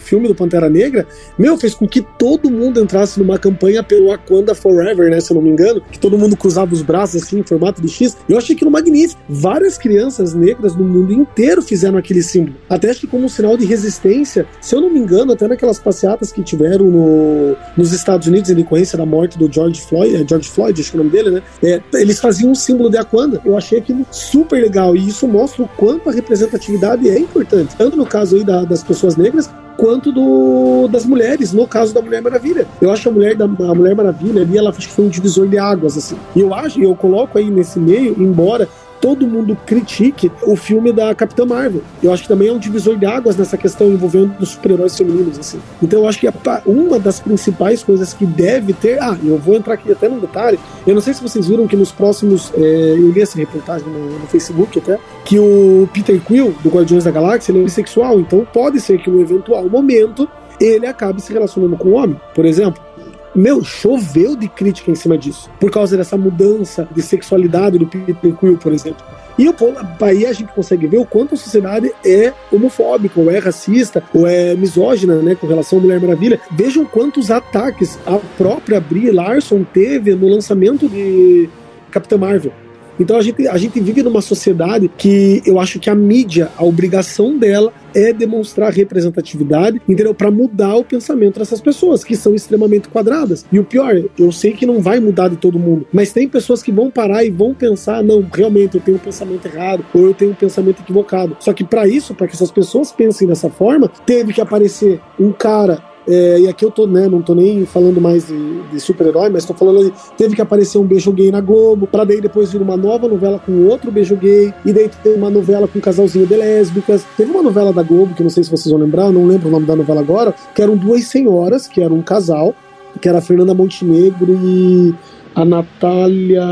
filme 0.00 0.28
do 0.28 0.34
Pantera 0.34 0.68
Negra, 0.68 1.06
meu, 1.38 1.56
fez 1.56 1.74
com 1.74 1.86
que 1.86 2.02
todo 2.18 2.50
mundo 2.50 2.80
entrasse 2.80 3.18
numa 3.18 3.38
campanha 3.38 3.82
pelo 3.82 4.08
Wakanda 4.08 4.54
Forever, 4.54 5.10
né? 5.10 5.20
Se 5.20 5.32
eu 5.32 5.36
não 5.36 5.42
me 5.42 5.50
engano, 5.50 5.82
que 5.90 5.98
todo 5.98 6.18
mundo 6.18 6.36
cruzava 6.36 6.72
os 6.72 6.82
braços 6.82 7.22
assim, 7.22 7.40
em 7.40 7.42
formato 7.42 7.80
de 7.80 7.88
X. 7.88 8.16
Eu 8.28 8.38
achei 8.38 8.54
aquilo 8.54 8.70
magnífico. 8.70 9.20
Várias 9.28 9.78
crianças 9.78 10.34
negras 10.34 10.74
no 10.74 10.84
mundo 10.84 11.12
inteiro 11.12 11.62
fizeram 11.62 11.98
aquele 11.98 12.22
símbolo. 12.22 12.56
Até 12.68 12.90
acho 12.90 13.00
que 13.00 13.06
como 13.06 13.24
um 13.24 13.28
sinal 13.28 13.56
de 13.56 13.64
resistência, 13.64 14.46
se 14.60 14.74
eu 14.74 14.80
não 14.80 14.90
me 14.90 14.98
engano, 14.98 15.32
até 15.32 15.46
naquelas 15.46 15.78
passeatas 15.78 16.32
que 16.32 16.42
tiveram 16.42 16.86
no, 16.86 17.56
nos 17.76 17.92
Estados 17.92 18.26
Unidos 18.26 18.50
em 18.50 18.54
decorrência 18.54 18.96
da 18.98 19.06
morte 19.06 19.38
do 19.38 19.52
George 19.52 19.80
Floyd, 19.80 20.16
é, 20.16 20.26
George 20.26 20.48
Floyd, 20.48 20.80
acho 20.80 20.90
que 20.90 20.96
é 20.96 21.00
o 21.00 21.04
nome 21.04 21.11
dele, 21.12 21.30
né? 21.30 21.42
É, 21.62 21.80
eles 21.94 22.18
faziam 22.18 22.50
um 22.50 22.54
símbolo 22.54 22.90
de 22.90 22.96
Aquanda. 22.96 23.40
Eu 23.44 23.56
achei 23.56 23.78
aquilo 23.78 24.04
super 24.10 24.60
legal 24.60 24.96
e 24.96 25.08
isso 25.08 25.28
mostra 25.28 25.62
o 25.62 25.68
quanto 25.68 26.08
a 26.08 26.12
representatividade 26.12 27.08
é 27.08 27.18
importante, 27.18 27.76
tanto 27.76 27.96
no 27.96 28.06
caso 28.06 28.36
aí 28.36 28.44
da, 28.44 28.64
das 28.64 28.82
pessoas 28.82 29.16
negras, 29.16 29.48
quanto 29.76 30.12
do, 30.12 30.88
das 30.88 31.04
mulheres, 31.04 31.52
no 31.52 31.66
caso 31.66 31.94
da 31.94 32.00
Mulher 32.00 32.22
Maravilha. 32.22 32.66
Eu 32.80 32.90
acho 32.90 33.08
a 33.08 33.12
Mulher, 33.12 33.34
da, 33.34 33.44
a 33.44 33.74
Mulher 33.74 33.94
Maravilha 33.94 34.42
ali, 34.42 34.56
ela 34.56 34.70
acho 34.70 34.88
que 34.88 34.94
foi 34.94 35.06
um 35.06 35.08
divisor 35.08 35.48
de 35.48 35.58
águas, 35.58 35.96
assim. 35.96 36.16
E 36.34 36.40
eu 36.40 36.54
acho, 36.54 36.80
eu 36.80 36.94
coloco 36.94 37.38
aí 37.38 37.50
nesse 37.50 37.78
meio, 37.78 38.14
embora 38.18 38.68
todo 39.02 39.26
mundo 39.26 39.58
critique 39.66 40.30
o 40.44 40.54
filme 40.54 40.92
da 40.92 41.12
Capitã 41.12 41.44
Marvel. 41.44 41.82
Eu 42.00 42.12
acho 42.12 42.22
que 42.22 42.28
também 42.28 42.48
é 42.48 42.52
um 42.52 42.58
divisor 42.58 42.96
de 42.96 43.04
águas 43.04 43.36
nessa 43.36 43.58
questão 43.58 43.88
envolvendo 43.88 44.32
os 44.38 44.50
super-heróis 44.50 44.96
femininos, 44.96 45.36
assim. 45.40 45.58
Então 45.82 46.02
eu 46.02 46.08
acho 46.08 46.20
que 46.20 46.28
uma 46.64 47.00
das 47.00 47.18
principais 47.18 47.82
coisas 47.82 48.14
que 48.14 48.24
deve 48.24 48.72
ter. 48.72 49.02
Ah, 49.02 49.18
eu 49.22 49.36
vou 49.36 49.56
entrar 49.56 49.74
aqui 49.74 49.90
até 49.90 50.08
num 50.08 50.20
detalhe. 50.20 50.58
Eu 50.86 50.94
não 50.94 51.00
sei 51.00 51.12
se 51.14 51.20
vocês 51.20 51.48
viram 51.48 51.66
que 51.66 51.74
nos 51.74 51.90
próximos. 51.90 52.52
É, 52.56 52.94
eu 52.96 53.10
li 53.10 53.20
essa 53.20 53.36
reportagem 53.36 53.88
no, 53.88 54.20
no, 54.20 54.26
Facebook 54.28 54.78
até. 54.78 54.98
Que 55.24 55.38
o 55.38 55.88
Peter 55.92 56.20
Quill, 56.20 56.54
do 56.62 56.70
Guardiões 56.70 57.02
da 57.02 57.10
Galáxia, 57.10 57.50
ele 57.50 57.60
é 57.60 57.64
bissexual. 57.64 58.20
Então 58.20 58.46
pode 58.52 58.80
ser 58.80 59.02
que 59.02 59.10
no 59.10 59.20
eventual 59.20 59.68
momento 59.68 60.28
ele 60.60 60.86
acabe 60.86 61.20
se 61.20 61.32
relacionando 61.32 61.76
com 61.76 61.88
um 61.88 61.94
homem, 61.94 62.20
por 62.34 62.44
exemplo 62.44 62.91
meu, 63.34 63.64
choveu 63.64 64.36
de 64.36 64.48
crítica 64.48 64.90
em 64.90 64.94
cima 64.94 65.16
disso. 65.16 65.50
Por 65.58 65.70
causa 65.70 65.96
dessa 65.96 66.16
mudança 66.16 66.88
de 66.94 67.02
sexualidade 67.02 67.78
do 67.78 67.86
Peter 67.86 68.34
Quill, 68.34 68.58
por 68.58 68.72
exemplo. 68.72 69.04
E 69.38 69.48
o 69.48 69.54
aí 70.02 70.26
a 70.26 70.32
gente 70.32 70.52
consegue 70.52 70.86
ver 70.86 70.98
o 70.98 71.06
quanto 71.06 71.34
a 71.34 71.38
sociedade 71.38 71.90
é 72.04 72.32
homofóbica, 72.52 73.18
ou 73.18 73.30
é 73.30 73.38
racista, 73.38 74.02
ou 74.12 74.26
é 74.26 74.54
misógina, 74.54 75.16
né, 75.16 75.34
com 75.34 75.46
relação 75.46 75.78
à 75.78 75.82
Mulher 75.82 76.00
Maravilha. 76.00 76.38
Vejam 76.50 76.84
quantos 76.84 77.30
ataques 77.30 77.98
a 78.06 78.18
própria 78.36 78.78
Brie 78.78 79.10
Larson 79.10 79.64
teve 79.64 80.14
no 80.14 80.28
lançamento 80.28 80.86
de 80.86 81.48
Capitã 81.90 82.18
Marvel. 82.18 82.52
Então 83.00 83.16
a 83.16 83.22
gente, 83.22 83.48
a 83.48 83.56
gente 83.56 83.80
vive 83.80 84.02
numa 84.02 84.20
sociedade 84.20 84.90
que 84.98 85.42
eu 85.46 85.58
acho 85.58 85.80
que 85.80 85.88
a 85.88 85.94
mídia, 85.94 86.50
a 86.56 86.64
obrigação 86.64 87.38
dela 87.38 87.72
é 87.94 88.12
demonstrar 88.12 88.72
representatividade, 88.72 89.80
entendeu? 89.88 90.14
Para 90.14 90.30
mudar 90.30 90.76
o 90.76 90.84
pensamento 90.84 91.38
dessas 91.38 91.60
pessoas 91.60 92.04
que 92.04 92.16
são 92.16 92.34
extremamente 92.34 92.88
quadradas. 92.88 93.44
E 93.52 93.58
o 93.58 93.64
pior, 93.64 93.94
eu 94.18 94.32
sei 94.32 94.52
que 94.52 94.66
não 94.66 94.80
vai 94.80 95.00
mudar 95.00 95.28
de 95.28 95.36
todo 95.36 95.58
mundo, 95.58 95.86
mas 95.92 96.12
tem 96.12 96.28
pessoas 96.28 96.62
que 96.62 96.72
vão 96.72 96.90
parar 96.90 97.24
e 97.24 97.30
vão 97.30 97.54
pensar, 97.54 98.02
não, 98.02 98.26
realmente 98.32 98.76
eu 98.76 98.80
tenho 98.80 98.96
um 98.96 99.00
pensamento 99.00 99.46
errado 99.46 99.84
ou 99.94 100.06
eu 100.06 100.14
tenho 100.14 100.32
um 100.32 100.34
pensamento 100.34 100.80
equivocado. 100.82 101.36
Só 101.40 101.52
que 101.52 101.64
para 101.64 101.86
isso, 101.86 102.14
para 102.14 102.26
que 102.26 102.34
essas 102.34 102.50
pessoas 102.50 102.92
pensem 102.92 103.26
dessa 103.26 103.48
forma, 103.48 103.90
teve 104.06 104.32
que 104.32 104.40
aparecer 104.40 105.00
um 105.18 105.32
cara 105.32 105.91
é, 106.06 106.40
e 106.40 106.48
aqui 106.48 106.64
eu 106.64 106.70
tô, 106.70 106.86
né, 106.86 107.08
não 107.08 107.22
tô 107.22 107.34
nem 107.34 107.64
falando 107.64 108.00
mais 108.00 108.26
de, 108.26 108.62
de 108.62 108.80
super-herói, 108.80 109.30
mas 109.30 109.44
tô 109.44 109.54
falando 109.54 109.80
ali, 109.80 109.92
teve 110.16 110.34
que 110.34 110.42
aparecer 110.42 110.78
um 110.78 110.84
beijo 110.84 111.12
gay 111.12 111.30
na 111.30 111.40
Globo, 111.40 111.86
pra 111.86 112.04
daí 112.04 112.20
depois 112.20 112.50
vir 112.52 112.60
uma 112.60 112.76
nova 112.76 113.06
novela 113.06 113.38
com 113.38 113.66
outro 113.66 113.90
beijo 113.90 114.16
gay, 114.16 114.52
e 114.64 114.72
daí 114.72 114.90
tem 115.02 115.14
uma 115.14 115.30
novela 115.30 115.68
com 115.68 115.78
um 115.78 115.82
casalzinho 115.82 116.26
de 116.26 116.34
lésbicas. 116.34 117.04
Teve 117.16 117.30
uma 117.30 117.42
novela 117.42 117.72
da 117.72 117.82
Globo, 117.82 118.14
que 118.14 118.22
não 118.22 118.30
sei 118.30 118.42
se 118.42 118.50
vocês 118.50 118.70
vão 118.70 118.80
lembrar, 118.80 119.10
não 119.12 119.26
lembro 119.26 119.48
o 119.48 119.50
nome 119.50 119.66
da 119.66 119.76
novela 119.76 120.00
agora, 120.00 120.34
que 120.54 120.62
eram 120.62 120.76
duas 120.76 121.04
senhoras, 121.04 121.66
que 121.66 121.80
eram 121.80 121.96
um 121.96 122.02
casal, 122.02 122.54
que 123.00 123.08
era 123.08 123.18
a 123.18 123.22
Fernanda 123.22 123.54
Montenegro 123.54 124.38
e 124.42 124.94
a 125.34 125.44
Natália, 125.44 126.42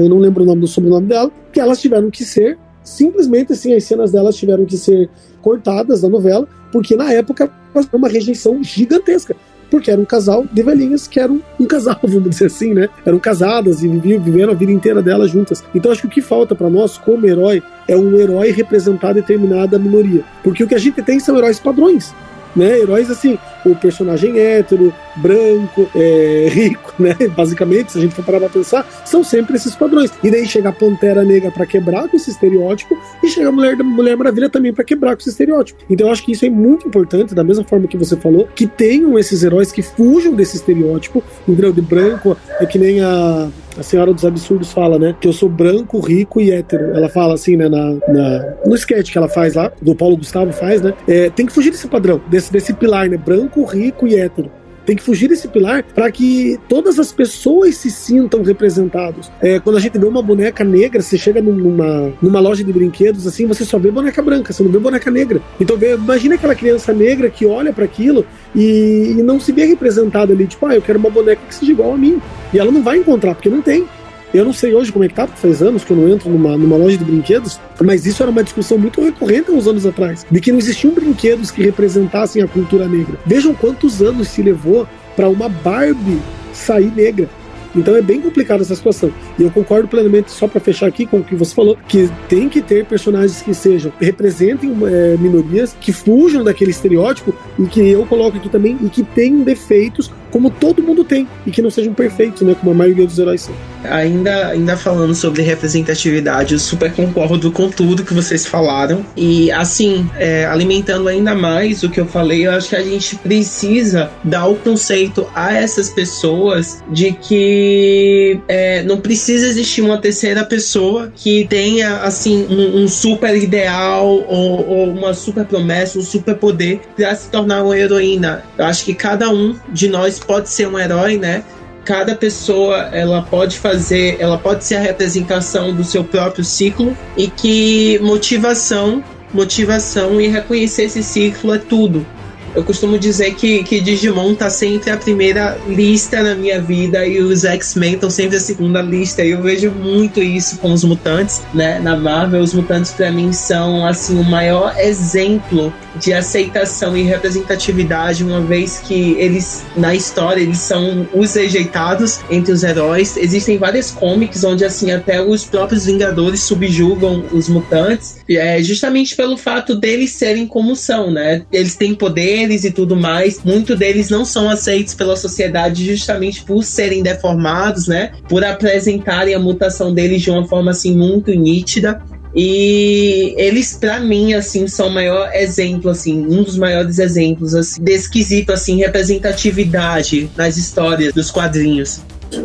eu 0.00 0.08
não 0.08 0.18
lembro 0.18 0.42
o 0.42 0.46
nome 0.46 0.62
do 0.62 0.66
sobrenome 0.66 1.06
dela, 1.06 1.30
que 1.52 1.60
elas 1.60 1.80
tiveram 1.80 2.10
que 2.10 2.24
ser, 2.24 2.58
simplesmente 2.82 3.52
assim, 3.52 3.74
as 3.74 3.84
cenas 3.84 4.12
delas 4.12 4.36
tiveram 4.36 4.64
que 4.64 4.76
ser 4.76 5.10
cortadas 5.42 6.00
da 6.00 6.08
novela, 6.08 6.46
porque 6.72 6.96
na 6.96 7.12
época 7.12 7.50
uma 7.92 8.08
rejeição 8.08 8.62
gigantesca. 8.62 9.34
Porque 9.70 9.90
era 9.90 10.00
um 10.00 10.04
casal 10.04 10.44
de 10.52 10.62
velhinhas 10.64 11.06
que 11.06 11.20
eram 11.20 11.40
um 11.58 11.64
casal, 11.64 11.98
vamos 12.02 12.30
dizer 12.30 12.46
assim, 12.46 12.74
né? 12.74 12.88
Eram 13.06 13.20
casadas 13.20 13.84
e 13.84 13.88
viviam, 13.88 14.20
viveram 14.20 14.52
a 14.52 14.56
vida 14.56 14.72
inteira 14.72 15.00
delas 15.00 15.30
juntas. 15.30 15.62
Então 15.74 15.92
acho 15.92 16.02
que 16.02 16.06
o 16.08 16.10
que 16.10 16.20
falta 16.20 16.54
para 16.54 16.68
nós, 16.68 16.98
como 16.98 17.26
herói, 17.26 17.62
é 17.86 17.96
um 17.96 18.16
herói 18.16 18.50
representar 18.50 19.12
determinada 19.12 19.78
minoria. 19.78 20.24
Porque 20.42 20.64
o 20.64 20.66
que 20.66 20.74
a 20.74 20.78
gente 20.78 21.00
tem 21.02 21.20
são 21.20 21.36
heróis 21.38 21.60
padrões 21.60 22.12
né? 22.54 22.78
Heróis 22.78 23.10
assim, 23.10 23.38
o 23.64 23.74
personagem 23.74 24.38
hétero, 24.38 24.92
branco, 25.16 25.88
é, 25.94 26.48
rico, 26.52 26.94
né? 26.98 27.16
Basicamente, 27.36 27.92
se 27.92 27.98
a 27.98 28.00
gente 28.00 28.14
for 28.14 28.24
parar 28.24 28.40
pra 28.40 28.48
pensar, 28.48 28.86
são 29.04 29.22
sempre 29.22 29.56
esses 29.56 29.74
padrões. 29.74 30.10
E 30.22 30.30
daí 30.30 30.46
chega 30.46 30.68
a 30.68 30.72
Pantera 30.72 31.24
Negra 31.24 31.50
para 31.50 31.66
quebrar 31.66 32.08
com 32.08 32.16
esse 32.16 32.30
estereótipo 32.30 32.96
e 33.22 33.28
chega 33.28 33.48
a 33.48 33.52
Mulher, 33.52 33.76
Mulher 33.76 34.16
Maravilha 34.16 34.48
também 34.48 34.72
para 34.72 34.84
quebrar 34.84 35.14
com 35.14 35.20
esse 35.20 35.30
estereótipo. 35.30 35.80
Então 35.88 36.06
eu 36.06 36.12
acho 36.12 36.24
que 36.24 36.32
isso 36.32 36.44
é 36.44 36.50
muito 36.50 36.86
importante, 36.86 37.34
da 37.34 37.44
mesma 37.44 37.64
forma 37.64 37.86
que 37.86 37.96
você 37.96 38.16
falou, 38.16 38.48
que 38.54 38.66
tenham 38.66 39.18
esses 39.18 39.42
heróis 39.42 39.72
que 39.72 39.82
fujam 39.82 40.34
desse 40.34 40.56
estereótipo, 40.56 41.22
entendeu? 41.46 41.72
De 41.72 41.80
branco, 41.80 42.36
é 42.58 42.66
que 42.66 42.78
nem 42.78 43.00
a 43.00 43.48
a 43.80 43.82
Senhora 43.82 44.12
dos 44.12 44.26
Absurdos 44.26 44.72
fala, 44.72 44.98
né? 44.98 45.16
Que 45.18 45.26
eu 45.26 45.32
sou 45.32 45.48
branco, 45.48 45.98
rico 46.00 46.38
e 46.38 46.50
hétero. 46.50 46.94
Ela 46.94 47.08
fala 47.08 47.32
assim, 47.32 47.56
né? 47.56 47.66
Na, 47.66 47.94
na 48.08 48.54
no 48.66 48.74
sketch 48.74 49.10
que 49.10 49.16
ela 49.16 49.28
faz 49.28 49.54
lá, 49.54 49.72
do 49.80 49.94
Paulo 49.94 50.18
Gustavo 50.18 50.52
faz, 50.52 50.82
né? 50.82 50.92
É, 51.08 51.30
tem 51.30 51.46
que 51.46 51.52
fugir 51.52 51.70
desse 51.70 51.88
padrão, 51.88 52.20
desse, 52.28 52.52
desse 52.52 52.74
pilar, 52.74 53.08
né? 53.08 53.16
Branco, 53.16 53.49
rico 53.64 54.06
e 54.06 54.16
hétero 54.16 54.50
tem 54.90 54.96
que 54.96 55.02
fugir 55.04 55.28
desse 55.28 55.46
pilar 55.46 55.84
para 55.94 56.10
que 56.10 56.58
todas 56.68 56.98
as 56.98 57.12
pessoas 57.12 57.76
se 57.76 57.90
sintam 57.90 58.42
representados. 58.42 59.30
É, 59.40 59.60
quando 59.60 59.76
a 59.76 59.80
gente 59.80 59.96
vê 59.96 60.04
uma 60.04 60.20
boneca 60.20 60.64
negra, 60.64 61.00
você 61.00 61.16
chega 61.16 61.40
numa, 61.40 62.12
numa 62.20 62.40
loja 62.40 62.64
de 62.64 62.72
brinquedos 62.72 63.24
assim, 63.24 63.46
você 63.46 63.64
só 63.64 63.78
vê 63.78 63.90
boneca 63.90 64.20
branca, 64.20 64.52
você 64.52 64.62
não 64.64 64.70
vê 64.70 64.80
boneca 64.80 65.08
negra. 65.08 65.40
Então 65.60 65.76
vê, 65.76 65.94
imagina 65.94 66.34
aquela 66.34 66.56
criança 66.56 66.92
negra 66.92 67.30
que 67.30 67.46
olha 67.46 67.72
para 67.72 67.84
aquilo 67.84 68.26
e, 68.52 69.14
e 69.16 69.22
não 69.22 69.38
se 69.38 69.52
vê 69.52 69.64
representada 69.64 70.32
ali, 70.32 70.46
tipo, 70.46 70.66
ah, 70.66 70.74
eu 70.74 70.82
quero 70.82 70.98
uma 70.98 71.10
boneca 71.10 71.40
que 71.46 71.54
seja 71.54 71.70
igual 71.70 71.94
a 71.94 71.96
mim. 71.96 72.20
E 72.52 72.58
ela 72.58 72.72
não 72.72 72.82
vai 72.82 72.98
encontrar, 72.98 73.34
porque 73.36 73.48
não 73.48 73.62
tem. 73.62 73.86
Eu 74.32 74.44
não 74.44 74.52
sei 74.52 74.74
hoje 74.74 74.92
como 74.92 75.04
é 75.04 75.08
que 75.08 75.14
tá, 75.14 75.26
porque 75.26 75.40
faz 75.40 75.60
anos 75.60 75.82
que 75.82 75.90
eu 75.90 75.96
não 75.96 76.08
entro 76.08 76.30
numa, 76.30 76.56
numa 76.56 76.76
loja 76.76 76.96
de 76.96 77.04
brinquedos, 77.04 77.58
mas 77.80 78.06
isso 78.06 78.22
era 78.22 78.30
uma 78.30 78.44
discussão 78.44 78.78
muito 78.78 79.02
recorrente 79.02 79.50
há 79.50 79.52
uns 79.52 79.66
anos 79.66 79.84
atrás, 79.84 80.24
de 80.30 80.40
que 80.40 80.52
não 80.52 80.58
existiam 80.58 80.94
brinquedos 80.94 81.50
que 81.50 81.62
representassem 81.62 82.40
a 82.40 82.46
cultura 82.46 82.86
negra. 82.86 83.18
Vejam 83.26 83.52
quantos 83.54 84.00
anos 84.00 84.28
se 84.28 84.40
levou 84.40 84.86
para 85.16 85.28
uma 85.28 85.48
Barbie 85.48 86.20
sair 86.52 86.92
negra. 86.94 87.28
Então 87.74 87.96
é 87.96 88.02
bem 88.02 88.20
complicada 88.20 88.62
essa 88.62 88.74
situação. 88.74 89.12
E 89.40 89.42
eu 89.42 89.50
concordo 89.50 89.88
plenamente, 89.88 90.30
só 90.30 90.46
para 90.46 90.60
fechar 90.60 90.86
aqui 90.86 91.06
com 91.06 91.20
o 91.20 91.24
que 91.24 91.34
você 91.34 91.54
falou, 91.54 91.78
que 91.88 92.10
tem 92.28 92.46
que 92.46 92.60
ter 92.60 92.84
personagens 92.84 93.40
que 93.40 93.54
sejam, 93.54 93.90
representem 93.98 94.70
é, 94.84 95.16
minorias, 95.18 95.74
que 95.80 95.92
fujam 95.92 96.44
daquele 96.44 96.70
estereótipo 96.70 97.34
e 97.58 97.64
que 97.64 97.80
eu 97.80 98.04
coloco 98.04 98.36
aqui 98.36 98.50
também, 98.50 98.76
e 98.82 98.90
que 98.90 99.02
tenham 99.02 99.40
defeitos 99.40 100.10
como 100.30 100.50
todo 100.50 100.82
mundo 100.82 101.04
tem, 101.04 101.26
e 101.46 101.50
que 101.50 101.60
não 101.60 101.70
sejam 101.70 101.92
perfeitos, 101.92 102.42
né? 102.42 102.54
Como 102.58 102.72
a 102.72 102.74
maioria 102.74 103.06
dos 103.06 103.18
heróis 103.18 103.42
são. 103.42 103.54
Ainda, 103.84 104.48
ainda 104.48 104.76
falando 104.76 105.14
sobre 105.14 105.42
representatividade, 105.42 106.54
eu 106.54 106.58
super 106.58 106.92
concordo 106.92 107.50
com 107.50 107.68
tudo 107.68 108.04
que 108.04 108.14
vocês 108.14 108.46
falaram. 108.46 109.04
E 109.16 109.50
assim, 109.50 110.08
é, 110.16 110.44
alimentando 110.46 111.08
ainda 111.08 111.34
mais 111.34 111.82
o 111.82 111.90
que 111.90 112.00
eu 112.00 112.06
falei, 112.06 112.46
eu 112.46 112.52
acho 112.52 112.68
que 112.68 112.76
a 112.76 112.82
gente 112.82 113.16
precisa 113.16 114.10
dar 114.22 114.46
o 114.46 114.56
conceito 114.56 115.26
a 115.34 115.54
essas 115.54 115.90
pessoas 115.90 116.82
de 116.90 117.12
que 117.12 118.38
é, 118.46 118.82
não 118.82 119.00
precisa 119.00 119.29
existir 119.32 119.82
uma 119.82 119.98
terceira 119.98 120.44
pessoa 120.44 121.12
que 121.14 121.46
tenha 121.48 121.98
assim 121.98 122.46
um, 122.48 122.82
um 122.82 122.88
super 122.88 123.36
ideal 123.36 124.06
ou, 124.06 124.68
ou, 124.68 124.90
uma 124.90 125.14
super 125.14 125.44
promessa, 125.44 125.98
um 125.98 126.02
super 126.02 126.34
poder 126.36 126.80
para 126.96 127.14
se 127.14 127.28
tornar 127.28 127.62
uma 127.62 127.76
heroína. 127.76 128.42
Eu 128.58 128.64
acho 128.64 128.84
que 128.84 128.94
cada 128.94 129.30
um 129.30 129.56
de 129.68 129.88
nós 129.88 130.18
pode 130.18 130.48
ser 130.48 130.68
um 130.68 130.78
herói, 130.78 131.18
né? 131.18 131.44
cada 131.84 132.14
pessoa 132.14 132.88
ela 132.92 133.22
pode 133.22 133.58
fazer, 133.58 134.16
ela 134.20 134.38
pode 134.38 134.64
ser 134.64 134.76
a 134.76 134.80
representação 134.80 135.74
do 135.74 135.82
seu 135.82 136.04
próprio 136.04 136.44
ciclo 136.44 136.96
e 137.16 137.26
que 137.26 137.98
motivação, 138.00 139.02
motivação 139.32 140.20
e 140.20 140.28
reconhecer 140.28 140.84
esse 140.84 141.02
ciclo 141.02 141.54
é 141.54 141.58
tudo. 141.58 142.06
Eu 142.54 142.64
costumo 142.64 142.98
dizer 142.98 143.34
que, 143.34 143.62
que 143.62 143.80
Digimon 143.80 144.34
tá 144.34 144.50
sempre 144.50 144.90
a 144.90 144.96
primeira 144.96 145.56
lista 145.68 146.22
na 146.22 146.34
minha 146.34 146.60
vida 146.60 147.06
e 147.06 147.20
os 147.20 147.44
X-Men 147.44 147.94
estão 147.94 148.10
sempre 148.10 148.36
a 148.36 148.40
segunda 148.40 148.82
lista. 148.82 149.24
E 149.24 149.30
eu 149.30 149.42
vejo 149.42 149.70
muito 149.70 150.20
isso 150.20 150.58
com 150.58 150.72
os 150.72 150.82
mutantes, 150.82 151.42
né? 151.54 151.78
Na 151.78 151.96
Marvel, 151.96 152.40
os 152.40 152.52
mutantes 152.52 152.92
para 152.92 153.10
mim 153.12 153.32
são 153.32 153.86
assim 153.86 154.18
o 154.18 154.24
maior 154.24 154.74
exemplo 154.78 155.72
de 155.96 156.12
aceitação 156.12 156.96
e 156.96 157.02
representatividade, 157.02 158.24
uma 158.24 158.40
vez 158.40 158.78
que 158.78 159.12
eles 159.18 159.64
na 159.76 159.94
história 159.94 160.40
eles 160.40 160.58
são 160.58 161.08
os 161.12 161.34
rejeitados 161.34 162.20
entre 162.30 162.52
os 162.52 162.62
heróis. 162.62 163.16
Existem 163.16 163.58
vários 163.58 163.90
comics 163.90 164.44
onde 164.44 164.64
assim 164.64 164.90
até 164.92 165.20
os 165.20 165.44
próprios 165.44 165.86
Vingadores 165.86 166.40
subjugam 166.40 167.24
os 167.32 167.48
mutantes, 167.48 168.16
é 168.28 168.62
justamente 168.62 169.16
pelo 169.16 169.36
fato 169.36 169.74
deles 169.74 170.12
serem 170.12 170.46
como 170.46 170.76
são, 170.76 171.10
né? 171.10 171.42
Eles 171.52 171.74
têm 171.74 171.94
poder 171.94 172.39
poderes 172.40 172.64
e 172.64 172.70
tudo 172.70 172.96
mais, 172.96 173.42
muito 173.44 173.76
deles 173.76 174.08
não 174.08 174.24
são 174.24 174.48
aceitos 174.48 174.94
pela 174.94 175.16
sociedade 175.16 175.86
justamente 175.86 176.42
por 176.42 176.62
serem 176.64 177.02
deformados, 177.02 177.86
né? 177.86 178.12
Por 178.28 178.44
apresentarem 178.44 179.34
a 179.34 179.38
mutação 179.38 179.92
deles 179.92 180.22
de 180.22 180.30
uma 180.30 180.46
forma 180.46 180.70
assim 180.70 180.96
muito 180.96 181.30
nítida. 181.32 182.00
E 182.34 183.34
eles, 183.36 183.74
para 183.74 183.98
mim, 183.98 184.34
assim, 184.34 184.68
são 184.68 184.86
o 184.86 184.90
maior 184.90 185.34
exemplo, 185.34 185.90
assim, 185.90 186.16
um 186.16 186.44
dos 186.44 186.56
maiores 186.56 187.00
exemplos, 187.00 187.54
assim, 187.56 187.82
desse 187.82 188.08
quesito, 188.08 188.52
assim, 188.52 188.76
representatividade 188.76 190.30
nas 190.36 190.56
histórias 190.56 191.12
dos 191.12 191.30
quadrinhos. 191.30 192.00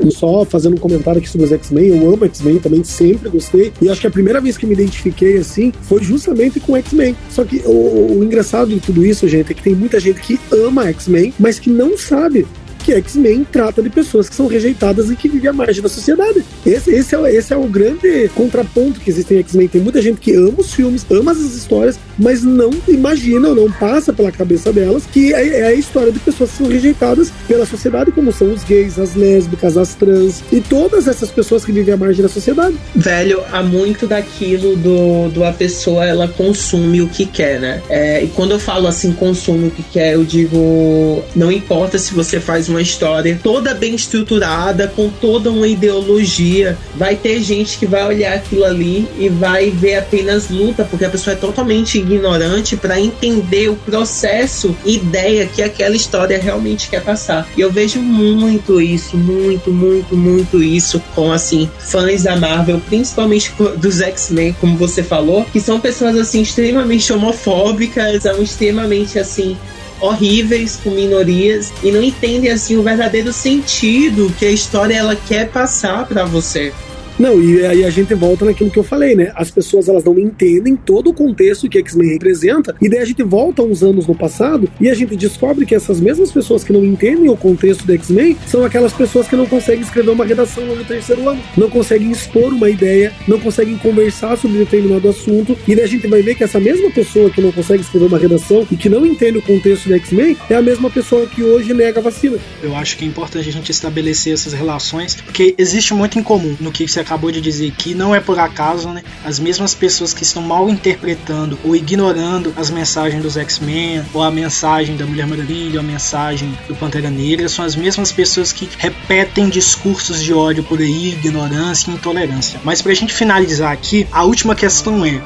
E 0.06 0.12
só 0.12 0.46
fazendo 0.46 0.76
um 0.76 0.80
comentário 0.80 1.20
aqui 1.20 1.30
sobre 1.30 1.46
os 1.46 1.52
X-Men, 1.52 1.88
eu 1.88 2.14
amo 2.14 2.26
X-Men 2.26 2.60
também, 2.60 2.84
sempre 2.84 3.30
gostei. 3.30 3.72
E 3.82 3.90
acho 3.90 4.02
que 4.02 4.08
a 4.08 4.12
primeira 4.12 4.42
vez 4.42 4.58
que 4.58 4.66
me 4.66 4.74
identifiquei 4.74 5.38
assim 5.38 5.72
foi 5.82 6.04
justamente 6.04 6.60
com 6.60 6.76
X-Men. 6.78 7.16
Só 7.30 7.44
que 7.44 7.62
o, 7.66 8.18
o 8.20 8.24
engraçado 8.24 8.70
de 8.70 8.80
tudo 8.80 9.06
isso, 9.06 9.28
gente, 9.28 9.52
é 9.52 9.56
que 9.56 9.64
tem 9.64 9.76
muita 9.76 10.00
gente 10.00 10.22
que 10.22 10.40
ama 10.52 10.88
X-Men, 10.88 11.34
mas 11.40 11.60
que 11.60 11.70
não 11.70 11.98
sabe 11.98 12.46
que 12.86 12.94
X-Men 12.94 13.44
trata 13.52 13.82
de 13.82 13.90
pessoas 13.90 14.30
que 14.30 14.36
são 14.36 14.46
rejeitadas 14.46 15.10
e 15.10 15.16
que 15.16 15.28
vivem 15.28 15.50
à 15.50 15.54
margem 15.54 15.82
da 15.82 15.90
sociedade. 15.90 16.46
Esse, 16.64 16.92
esse, 16.92 17.16
é, 17.16 17.34
esse 17.34 17.52
é 17.52 17.58
o 17.58 17.64
grande 17.64 18.30
contraponto 18.36 19.00
que 19.00 19.10
existe 19.10 19.34
em 19.34 19.40
X-Men. 19.40 19.68
Tem 19.68 19.82
muita 19.82 20.00
gente 20.04 20.22
que 20.22 20.36
ama 20.36 20.54
os 20.60 20.72
filmes, 20.72 21.04
ama 21.10 21.32
as 21.32 21.40
histórias, 21.40 22.00
mas 22.16 22.44
não 22.44 22.70
imagina 22.88 23.50
ou 23.50 23.56
não 23.56 23.72
passa 23.72 24.14
pela 24.14 24.32
cabeça 24.32 24.72
delas 24.72 25.04
que 25.12 25.34
é, 25.34 25.62
é 25.62 25.66
a 25.66 25.74
história 25.74 26.12
de 26.12 26.20
pessoas 26.20 26.52
que 26.52 26.58
são 26.58 26.68
rejeitadas 26.68 27.32
pela 27.48 27.66
sociedade, 27.66 28.12
como 28.12 28.32
são 28.32 28.54
os 28.54 28.64
gays, 28.64 29.00
as 29.00 29.16
lésbicas, 29.16 29.78
as 29.78 29.96
trans 29.96 30.44
e 30.52 30.62
todas 30.62 31.08
essas 31.08 31.32
pessoas 31.32 31.66
que 31.66 31.72
vivem 31.72 31.96
à 31.96 31.98
margem 31.98 32.22
da 32.22 32.30
sociedade. 32.30 32.76
Velho, 32.96 33.42
há 33.52 33.64
muito 33.64 34.06
daquilo 34.06 34.76
do, 34.76 35.30
do 35.30 35.44
a 35.44 35.52
pessoa 35.52 36.06
ela 36.06 36.28
consome 36.28 37.02
o 37.02 37.08
que 37.08 37.26
quer, 37.26 37.60
né? 37.60 37.82
É, 37.90 38.24
e 38.24 38.28
quando 38.28 38.52
eu 38.52 38.60
falo 38.60 38.88
assim, 38.88 39.12
consome 39.12 39.70
o 39.70 39.72
que 39.72 39.82
quer, 39.82 40.14
eu 40.14 40.24
digo, 40.24 41.24
não 41.36 41.52
importa 41.52 41.98
se 41.98 42.14
você 42.14 42.40
faz 42.40 42.70
uma 42.70 42.75
uma 42.76 42.82
história 42.82 43.40
toda 43.42 43.74
bem 43.74 43.96
estruturada, 43.96 44.92
com 44.96 45.10
toda 45.10 45.50
uma 45.50 45.68
ideologia. 45.68 46.78
Vai 46.96 47.16
ter 47.16 47.42
gente 47.42 47.78
que 47.78 47.86
vai 47.86 48.06
olhar 48.06 48.34
aquilo 48.34 48.66
ali 48.66 49.08
e 49.18 49.30
vai 49.30 49.70
ver 49.70 49.98
apenas 49.98 50.50
luta, 50.50 50.84
porque 50.84 51.06
a 51.06 51.10
pessoa 51.10 51.34
é 51.34 51.38
totalmente 51.38 51.98
ignorante 51.98 52.76
para 52.76 53.00
entender 53.00 53.70
o 53.70 53.76
processo, 53.76 54.76
ideia 54.86 55.46
que 55.46 55.62
aquela 55.62 55.96
história 55.96 56.38
realmente 56.38 56.90
quer 56.90 57.02
passar. 57.02 57.48
E 57.56 57.62
eu 57.62 57.72
vejo 57.72 58.02
muito 58.02 58.82
isso, 58.82 59.18
muito, 59.18 59.72
muito, 59.72 60.16
muito 60.16 60.62
isso 60.62 61.02
com 61.14 61.32
assim 61.32 61.70
fãs 61.80 62.24
da 62.24 62.36
Marvel, 62.36 62.82
principalmente 62.88 63.54
dos 63.78 64.02
X-Men, 64.02 64.56
como 64.60 64.78
você 64.78 65.02
falou, 65.02 65.46
que 65.46 65.60
são 65.60 65.80
pessoas 65.80 66.18
assim 66.18 66.42
extremamente 66.42 67.12
homofóbicas, 67.14 68.24
são 68.24 68.42
extremamente 68.42 69.18
assim 69.18 69.56
horríveis 70.00 70.78
com 70.84 70.92
minorias 70.92 71.74
e 71.84 71.92
não 71.92 72.02
entendem 72.02 72.52
assim 72.52 72.78
o 72.78 72.84
verdadeiro 72.84 73.32
sentido 73.32 74.34
que 74.38 74.46
a 74.46 74.52
história 74.52 74.96
ela 74.96 75.16
quer 75.16 75.50
passar 75.50 76.06
para 76.06 76.26
você. 76.26 76.74
Não, 77.18 77.42
e 77.42 77.66
aí 77.66 77.86
a 77.86 77.90
gente 77.90 78.14
volta 78.14 78.44
naquilo 78.44 78.70
que 78.70 78.78
eu 78.78 78.84
falei, 78.84 79.16
né? 79.16 79.32
As 79.36 79.50
pessoas 79.50 79.88
elas 79.88 80.04
não 80.04 80.20
entendem 80.20 80.76
todo 80.76 81.10
o 81.10 81.14
contexto 81.14 81.70
que 81.70 81.78
X-Men 81.78 82.10
representa, 82.10 82.76
e 82.82 82.90
daí 82.90 83.00
a 83.00 83.06
gente 83.06 83.24
volta 83.24 83.64
uns 83.64 83.82
anos 83.82 84.06
no 84.06 84.14
passado 84.14 84.70
e 84.82 84.90
a 84.90 84.94
gente 84.94 85.16
descobre 85.16 85.66
que 85.66 85.74
essas 85.74 86.02
mesmas 86.02 86.30
pessoas 86.32 86.64
que 86.64 86.74
não 86.74 86.84
entendem 86.84 87.30
o 87.30 87.38
contexto 87.38 87.86
do 87.86 87.94
X-Men 87.94 88.38
são 88.48 88.66
aquelas 88.66 88.92
pessoas 88.92 89.28
que 89.28 89.36
não 89.36 89.46
conseguem 89.46 89.82
escrever 89.82 90.12
uma 90.12 90.26
redação 90.26 90.66
no 90.66 90.84
terceiro 90.84 91.30
ano, 91.30 91.42
não 91.56 91.70
conseguem 91.70 92.12
expor 92.12 92.52
uma 92.52 92.70
ideia, 92.70 93.14
não 93.28 93.40
conseguem 93.40 93.78
conversar 93.78 94.38
sobre 94.38 94.58
determinado 94.58 95.08
assunto, 95.08 95.58
e 95.66 95.74
daí 95.74 95.86
a 95.86 95.88
gente 95.88 96.08
vai 96.08 96.22
ver 96.22 96.36
que 96.36 96.44
essa 96.44 96.60
mesma 96.60 96.92
pessoa 96.92 97.30
que 97.30 97.42
não 97.42 97.52
consegue 97.52 97.82
escrever 97.82 98.08
uma 98.08 98.18
redação 98.18 98.68
e 98.70 98.76
que 98.76 98.90
não 98.90 99.06
entende 99.06 99.38
o 99.38 99.42
contexto 99.42 99.88
do 99.88 99.96
X-Men 99.96 100.36
é 100.50 100.56
a 100.56 100.62
mesma 100.62 100.90
pessoa 100.90 101.26
que 101.28 101.42
hoje 101.42 101.74
nega 101.74 102.00
a 102.00 102.04
vacina. 102.04 102.38
Eu 102.62 102.76
acho 102.76 102.98
que 102.98 103.06
é 103.06 103.08
importante 103.08 103.48
a 103.48 103.52
gente 103.52 103.72
estabelecer 103.72 104.34
essas 104.34 104.52
relações, 104.52 105.16
porque 105.16 105.56
existe 105.58 105.94
muito 105.94 106.20
em 106.20 106.24
comum 106.24 106.58
no 106.60 106.72
que 106.72 106.86
você 106.86 107.05
acabou 107.06 107.32
de 107.32 107.40
dizer 107.40 107.72
que 107.72 107.94
não 107.94 108.14
é 108.16 108.20
por 108.20 108.40
acaso, 108.40 108.90
né? 108.90 109.04
As 109.24 109.40
mesmas 109.40 109.76
pessoas 109.76 110.14
que 110.14 110.24
estão 110.24 110.42
mal 110.42 110.68
interpretando 110.68 111.58
ou 111.64 111.76
ignorando 111.76 112.52
as 112.58 112.72
mensagens 112.72 113.22
dos 113.22 113.38
X-Men, 113.38 114.04
ou 114.14 114.24
a 114.24 114.32
mensagem 114.32 114.98
da 114.98 115.06
Mulher 115.06 115.28
Maravilha, 115.28 115.80
ou 115.80 115.86
a 115.86 115.88
mensagem 115.88 116.58
do 116.68 116.76
Pantera 116.76 117.10
Negra, 117.10 117.48
são 117.48 117.64
as 117.64 117.76
mesmas 117.76 118.12
pessoas 118.12 118.52
que 118.52 118.68
repetem 118.78 119.48
discursos 119.50 120.22
de 120.22 120.34
ódio 120.34 120.64
por 120.64 120.80
aí, 120.80 121.10
ignorância 121.10 121.92
e 121.92 121.94
intolerância. 121.94 122.60
Mas 122.64 122.82
pra 122.82 122.94
gente 122.94 123.14
finalizar 123.14 123.72
aqui, 123.72 124.08
a 124.12 124.24
última 124.24 124.56
questão 124.56 125.06
é: 125.06 125.22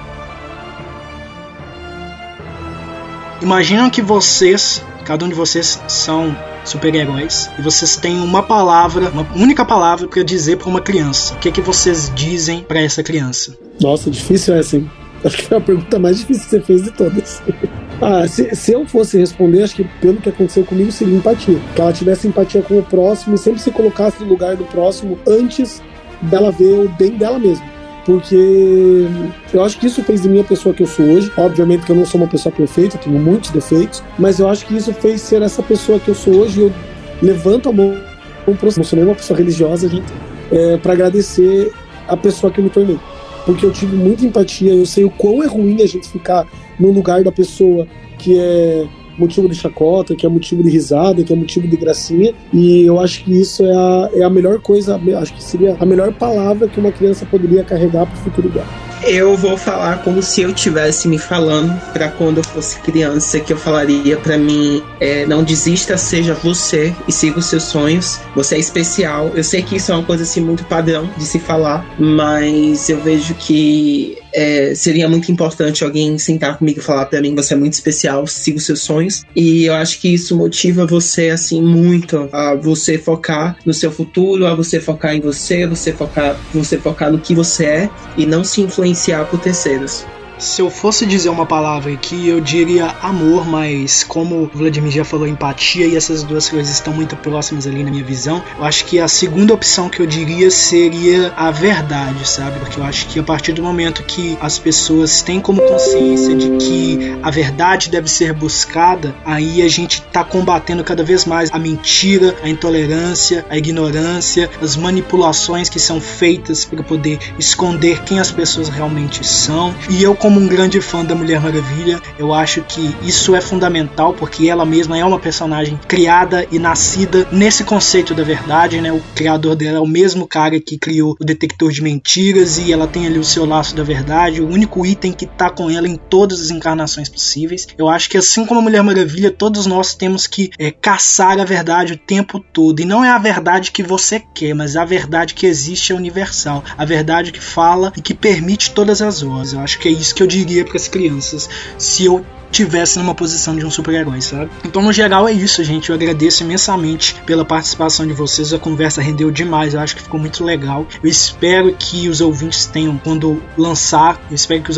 Imaginam 3.41 3.89
que 3.89 4.01
vocês, 4.01 4.83
cada 5.05 5.23
um 5.23 5.29
de 5.29 5.35
vocês, 5.35 5.81
são 5.87 6.35
super-heróis 6.65 7.49
e 7.57 7.61
vocês 7.61 7.95
têm 7.95 8.19
uma 8.19 8.43
palavra, 8.43 9.09
uma 9.09 9.25
única 9.33 9.63
palavra 9.63 10.07
para 10.07 10.23
dizer 10.23 10.57
para 10.57 10.67
uma 10.67 10.81
criança. 10.81 11.33
O 11.35 11.37
que 11.37 11.47
é 11.47 11.51
que 11.51 11.61
vocês 11.61 12.11
dizem 12.13 12.63
para 12.63 12.81
essa 12.81 13.01
criança? 13.01 13.57
Nossa, 13.79 14.11
difícil 14.11 14.55
essa, 14.55 14.75
hein? 14.75 14.91
Acho 15.23 15.37
que 15.37 15.45
foi 15.45 15.57
a 15.57 15.61
pergunta 15.61 15.99
mais 15.99 16.19
difícil 16.19 16.43
que 16.43 16.49
você 16.49 16.61
fez 16.61 16.83
de 16.83 16.91
todas. 16.91 17.41
Ah, 18.01 18.25
se, 18.25 18.55
se, 18.55 18.71
eu 18.71 18.87
fosse 18.87 19.17
responder, 19.17 19.61
acho 19.61 19.75
que 19.75 19.83
pelo 19.99 20.21
que 20.21 20.29
aconteceu 20.29 20.63
comigo 20.63 20.89
seria 20.89 21.17
empatia. 21.17 21.59
Que 21.75 21.81
ela 21.81 21.91
tivesse 21.91 22.29
empatia 22.29 22.61
com 22.61 22.79
o 22.79 22.81
próximo 22.81 23.35
e 23.35 23.37
sempre 23.37 23.59
se 23.59 23.71
colocasse 23.71 24.23
no 24.23 24.29
lugar 24.29 24.55
do 24.55 24.63
próximo 24.63 25.19
antes 25.27 25.81
dela 26.21 26.49
ver 26.49 26.85
o 26.85 26.87
bem 26.87 27.17
dela 27.17 27.37
mesma 27.37 27.78
porque 28.05 29.07
eu 29.53 29.63
acho 29.63 29.80
que 29.80 29.88
isso 29.88 30.03
fez 30.03 30.21
de 30.21 30.30
mim 30.30 30.39
a 30.41 30.43
pessoa 30.43 30.73
que 30.73 30.84
eu 30.84 30.88
sou 30.88 31.05
hoje. 31.05 31.31
Obviamente 31.38 31.85
que 31.85 31.91
eu 31.91 31.95
não 31.95 32.05
sou 32.05 32.19
uma 32.19 32.30
pessoa 32.30 32.53
perfeita, 32.53 32.97
tenho 32.97 33.19
muitos 33.19 33.51
defeitos, 33.51 34.03
mas 34.17 34.39
eu 34.39 34.49
acho 34.49 34.65
que 34.65 34.76
isso 34.76 34.93
fez 34.93 35.21
ser 35.21 35.41
essa 35.41 35.61
pessoa 35.61 35.99
que 35.99 36.09
eu 36.09 36.15
sou 36.15 36.34
hoje. 36.35 36.61
Eu 36.61 36.73
levanto 37.21 37.69
a 37.69 37.73
mão 37.73 38.09
não 38.47 38.84
sou 38.84 38.97
nem 38.97 39.05
uma 39.05 39.15
pessoa 39.15 39.38
religiosa, 39.38 39.88
gente, 39.88 40.11
é, 40.51 40.77
para 40.77 40.93
agradecer 40.93 41.71
a 42.07 42.17
pessoa 42.17 42.51
que 42.51 42.59
eu 42.59 42.63
me 42.63 42.69
tornei. 42.69 42.99
Porque 43.45 43.65
eu 43.65 43.71
tive 43.71 43.95
muita 43.95 44.26
empatia, 44.26 44.73
eu 44.73 44.85
sei 44.85 45.03
o 45.03 45.09
quão 45.09 45.43
é 45.43 45.47
ruim 45.47 45.81
a 45.81 45.88
gente 45.88 46.07
ficar 46.09 46.47
no 46.80 46.91
lugar 46.91 47.23
da 47.23 47.31
pessoa 47.31 47.88
que 48.17 48.38
é 48.38 48.88
motivo 49.19 49.47
de 49.47 49.55
chacota, 49.55 50.15
que 50.15 50.25
é 50.25 50.29
motivo 50.29 50.63
de 50.63 50.69
risada, 50.69 51.23
que 51.23 51.33
é 51.33 51.35
motivo 51.35 51.67
de 51.67 51.77
gracinha. 51.77 52.33
E 52.53 52.83
eu 52.83 52.99
acho 52.99 53.23
que 53.23 53.39
isso 53.39 53.63
é 53.65 53.75
a, 53.75 54.09
é 54.13 54.23
a 54.23 54.29
melhor 54.29 54.59
coisa, 54.59 54.99
acho 55.19 55.33
que 55.33 55.43
seria 55.43 55.75
a 55.79 55.85
melhor 55.85 56.13
palavra 56.13 56.67
que 56.67 56.79
uma 56.79 56.91
criança 56.91 57.25
poderia 57.25 57.63
carregar 57.63 58.05
para 58.05 58.15
o 58.15 58.19
futuro 58.19 58.49
dela. 58.49 58.89
Eu 59.03 59.37
vou 59.37 59.57
falar 59.57 60.03
como 60.03 60.21
se 60.21 60.41
eu 60.41 60.53
tivesse 60.53 61.07
me 61.07 61.17
falando 61.17 61.79
para 61.93 62.09
quando 62.09 62.37
eu 62.39 62.43
fosse 62.43 62.79
criança, 62.81 63.39
que 63.39 63.53
eu 63.53 63.57
falaria 63.57 64.17
para 64.17 64.37
mim: 64.37 64.83
é, 64.99 65.25
não 65.25 65.41
desista, 65.41 65.97
seja 65.97 66.33
você 66.33 66.93
e 67.07 67.11
siga 67.11 67.39
os 67.39 67.45
seus 67.45 67.63
sonhos. 67.63 68.19
Você 68.35 68.55
é 68.55 68.59
especial. 68.59 69.31
Eu 69.35 69.43
sei 69.43 69.61
que 69.61 69.77
isso 69.77 69.91
é 69.91 69.95
uma 69.95 70.03
coisa 70.03 70.23
assim 70.23 70.41
muito 70.41 70.65
padrão 70.65 71.09
de 71.17 71.23
se 71.23 71.39
falar, 71.39 71.85
mas 71.97 72.89
eu 72.89 72.99
vejo 72.99 73.33
que 73.35 74.17
é, 74.34 74.73
seria 74.76 75.07
muito 75.10 75.31
importante 75.31 75.84
alguém 75.84 76.18
sentar 76.18 76.57
comigo 76.57 76.80
e 76.80 76.84
falar 76.84 77.06
para 77.06 77.22
mim: 77.22 77.35
você 77.35 77.53
é 77.53 77.57
muito 77.57 77.73
especial, 77.73 78.26
siga 78.27 78.57
os 78.57 78.65
seus 78.65 78.81
sonhos. 78.81 79.26
E 79.35 79.65
eu 79.65 79.73
acho 79.73 79.99
que 79.99 80.14
isso 80.14 80.35
motiva 80.35 80.85
você, 80.85 81.30
assim, 81.30 81.61
muito 81.61 82.30
a 82.31 82.56
você 82.56 82.97
focar 82.97 83.57
no 83.65 83.73
seu 83.73 83.91
futuro, 83.91 84.45
a 84.45 84.56
você 84.56 84.80
focar 84.80 85.15
em 85.15 85.22
você, 85.22 85.65
você 85.65 85.93
focar, 85.93 86.39
você 86.53 86.77
focar 86.77 87.11
no 87.11 87.19
que 87.19 87.35
você 87.35 87.65
é 87.65 87.89
e 88.18 88.26
não 88.26 88.43
se 88.43 88.61
influenciar 88.61 89.26
por 89.26 89.39
terceiros. 89.39 90.06
Se 90.39 90.61
eu 90.61 90.69
fosse 90.69 91.05
dizer 91.05 91.27
uma 91.27 91.45
palavra 91.45 91.91
aqui, 91.91 92.29
eu 92.29 92.39
diria 92.39 92.95
amor, 93.01 93.45
mas 93.45 94.05
como 94.05 94.43
o 94.43 94.51
Vladimir 94.53 94.89
já 94.89 95.03
falou, 95.03 95.27
empatia 95.27 95.85
e 95.85 95.97
essas 95.97 96.23
duas 96.23 96.47
coisas 96.47 96.73
estão 96.73 96.93
muito 96.93 97.17
próximas 97.17 97.67
ali 97.67 97.83
na 97.83 97.91
minha 97.91 98.05
visão, 98.05 98.41
eu 98.57 98.63
acho 98.63 98.85
que 98.85 99.01
a 99.01 99.07
segunda 99.09 99.53
opção 99.53 99.89
que 99.89 100.01
eu 100.01 100.05
diria 100.05 100.49
seria 100.49 101.33
a 101.35 101.51
verdade, 101.51 102.25
sabe? 102.25 102.57
Porque 102.57 102.79
eu 102.79 102.85
acho 102.85 103.07
que 103.07 103.19
a 103.19 103.23
partir 103.23 103.51
do 103.51 103.61
momento 103.61 104.01
que 104.03 104.37
as 104.39 104.57
pessoas 104.57 105.21
têm 105.21 105.41
como 105.41 105.61
consciência 105.61 106.33
de 106.33 106.51
que 106.51 107.19
a 107.21 107.29
verdade 107.29 107.89
deve 107.89 108.09
ser 108.09 108.31
buscada, 108.31 109.13
aí 109.25 109.61
a 109.61 109.67
gente 109.67 109.95
está 109.95 110.23
combatendo 110.23 110.85
cada 110.85 111.03
vez 111.03 111.25
mais 111.25 111.49
a 111.51 111.59
mentira, 111.59 112.33
a 112.41 112.47
intolerância, 112.47 113.45
a 113.49 113.57
ignorância, 113.57 114.49
as 114.61 114.77
manipulações 114.77 115.67
que 115.67 115.81
são 115.81 115.99
feitas 115.99 116.63
para 116.63 116.81
poder 116.81 117.19
esconder 117.37 118.03
quem 118.03 118.21
as 118.21 118.31
pessoas 118.31 118.69
realmente 118.69 119.27
são. 119.27 119.75
E 119.89 120.01
eu, 120.01 120.15
como 120.30 120.41
um 120.41 120.47
grande 120.47 120.80
fã 120.80 121.03
da 121.03 121.15
Mulher 121.15 121.41
Maravilha, 121.41 121.99
eu 122.19 122.35
acho 122.35 122.61
que 122.61 122.95
isso 123.01 123.35
é 123.35 123.41
fundamental 123.41 124.14
porque 124.14 124.47
ela 124.47 124.64
mesma 124.64 124.95
é 124.95 125.03
uma 125.03 125.18
personagem 125.18 125.80
criada 125.88 126.45
e 126.51 126.60
nascida 126.60 127.27
nesse 127.31 127.64
conceito 127.64 128.14
da 128.14 128.22
verdade, 128.22 128.80
né? 128.80 128.93
O 128.93 129.01
criador 129.15 129.56
dela 129.56 129.80
é 129.80 129.81
o 129.81 129.88
mesmo 129.88 130.27
cara 130.27 130.60
que 130.60 130.77
criou 130.77 131.15
o 131.19 131.26
detector 131.26 131.72
de 131.72 131.81
mentiras 131.81 132.60
e 132.60 132.72
ela 132.72 132.85
tem 132.85 133.07
ali 133.07 133.18
o 133.18 133.23
seu 133.23 133.43
laço 133.43 133.76
da 133.76 133.81
verdade, 133.81 134.39
o 134.39 134.47
único 134.47 134.85
item 134.85 135.11
que 135.11 135.26
tá 135.26 135.49
com 135.49 135.68
ela 135.68 135.88
em 135.88 135.95
todas 135.95 136.39
as 136.39 136.51
encarnações 136.51 137.10
possíveis. 137.10 137.65
Eu 137.76 137.89
acho 137.89 138.07
que 138.07 138.15
assim 138.15 138.45
como 138.45 138.60
a 138.60 138.64
Mulher 138.64 138.84
Maravilha, 138.84 139.31
todos 139.31 139.65
nós 139.65 139.95
temos 139.95 140.27
que 140.27 140.51
é, 140.60 140.69
caçar 140.69 141.39
a 141.39 141.43
verdade 141.43 141.93
o 141.93 141.97
tempo 141.97 142.39
todo. 142.39 142.81
E 142.81 142.85
não 142.85 143.03
é 143.03 143.10
a 143.10 143.18
verdade 143.18 143.72
que 143.72 143.81
você 143.81 144.22
quer, 144.35 144.53
mas 144.53 144.76
a 144.76 144.85
verdade 144.85 145.34
que 145.34 145.47
existe 145.47 145.91
é 145.91 145.95
universal. 145.95 146.64
A 146.77 146.85
verdade 146.85 147.31
que 147.31 147.41
fala 147.41 147.91
e 147.97 148.01
que 148.03 148.14
permite 148.14 148.69
todas 148.69 149.01
as 149.01 149.23
vozes. 149.23 149.53
Eu 149.53 149.61
acho 149.61 149.80
que 149.80 149.88
é 149.88 149.91
isso 149.91 150.18
que 150.18 150.18
eu 150.23 150.27
diria 150.27 150.65
para 150.65 150.77
as 150.77 150.87
crianças 150.87 151.49
se 151.77 152.05
eu 152.05 152.25
tivesse 152.51 152.97
numa 152.97 153.15
posição 153.15 153.55
de 153.55 153.65
um 153.65 153.71
super-herói, 153.71 154.21
sabe? 154.21 154.49
Então, 154.63 154.81
no 154.81 154.91
geral, 154.91 155.27
é 155.27 155.31
isso, 155.31 155.63
gente. 155.63 155.89
Eu 155.89 155.95
agradeço 155.95 156.43
imensamente 156.43 157.15
pela 157.26 157.45
participação 157.45 158.05
de 158.05 158.13
vocês. 158.13 158.53
A 158.53 158.59
conversa 158.59 159.01
rendeu 159.01 159.31
demais, 159.31 159.73
eu 159.73 159.80
acho 159.80 159.95
que 159.95 160.01
ficou 160.01 160.19
muito 160.19 160.43
legal. 160.43 160.85
Eu 161.01 161.09
espero 161.09 161.73
que 161.77 162.07
os 162.09 162.21
ouvintes 162.21 162.65
tenham, 162.65 162.97
quando 162.97 163.41
lançar, 163.57 164.19
eu 164.30 164.35
espero 164.35 164.63
que 164.63 164.71
os 164.71 164.77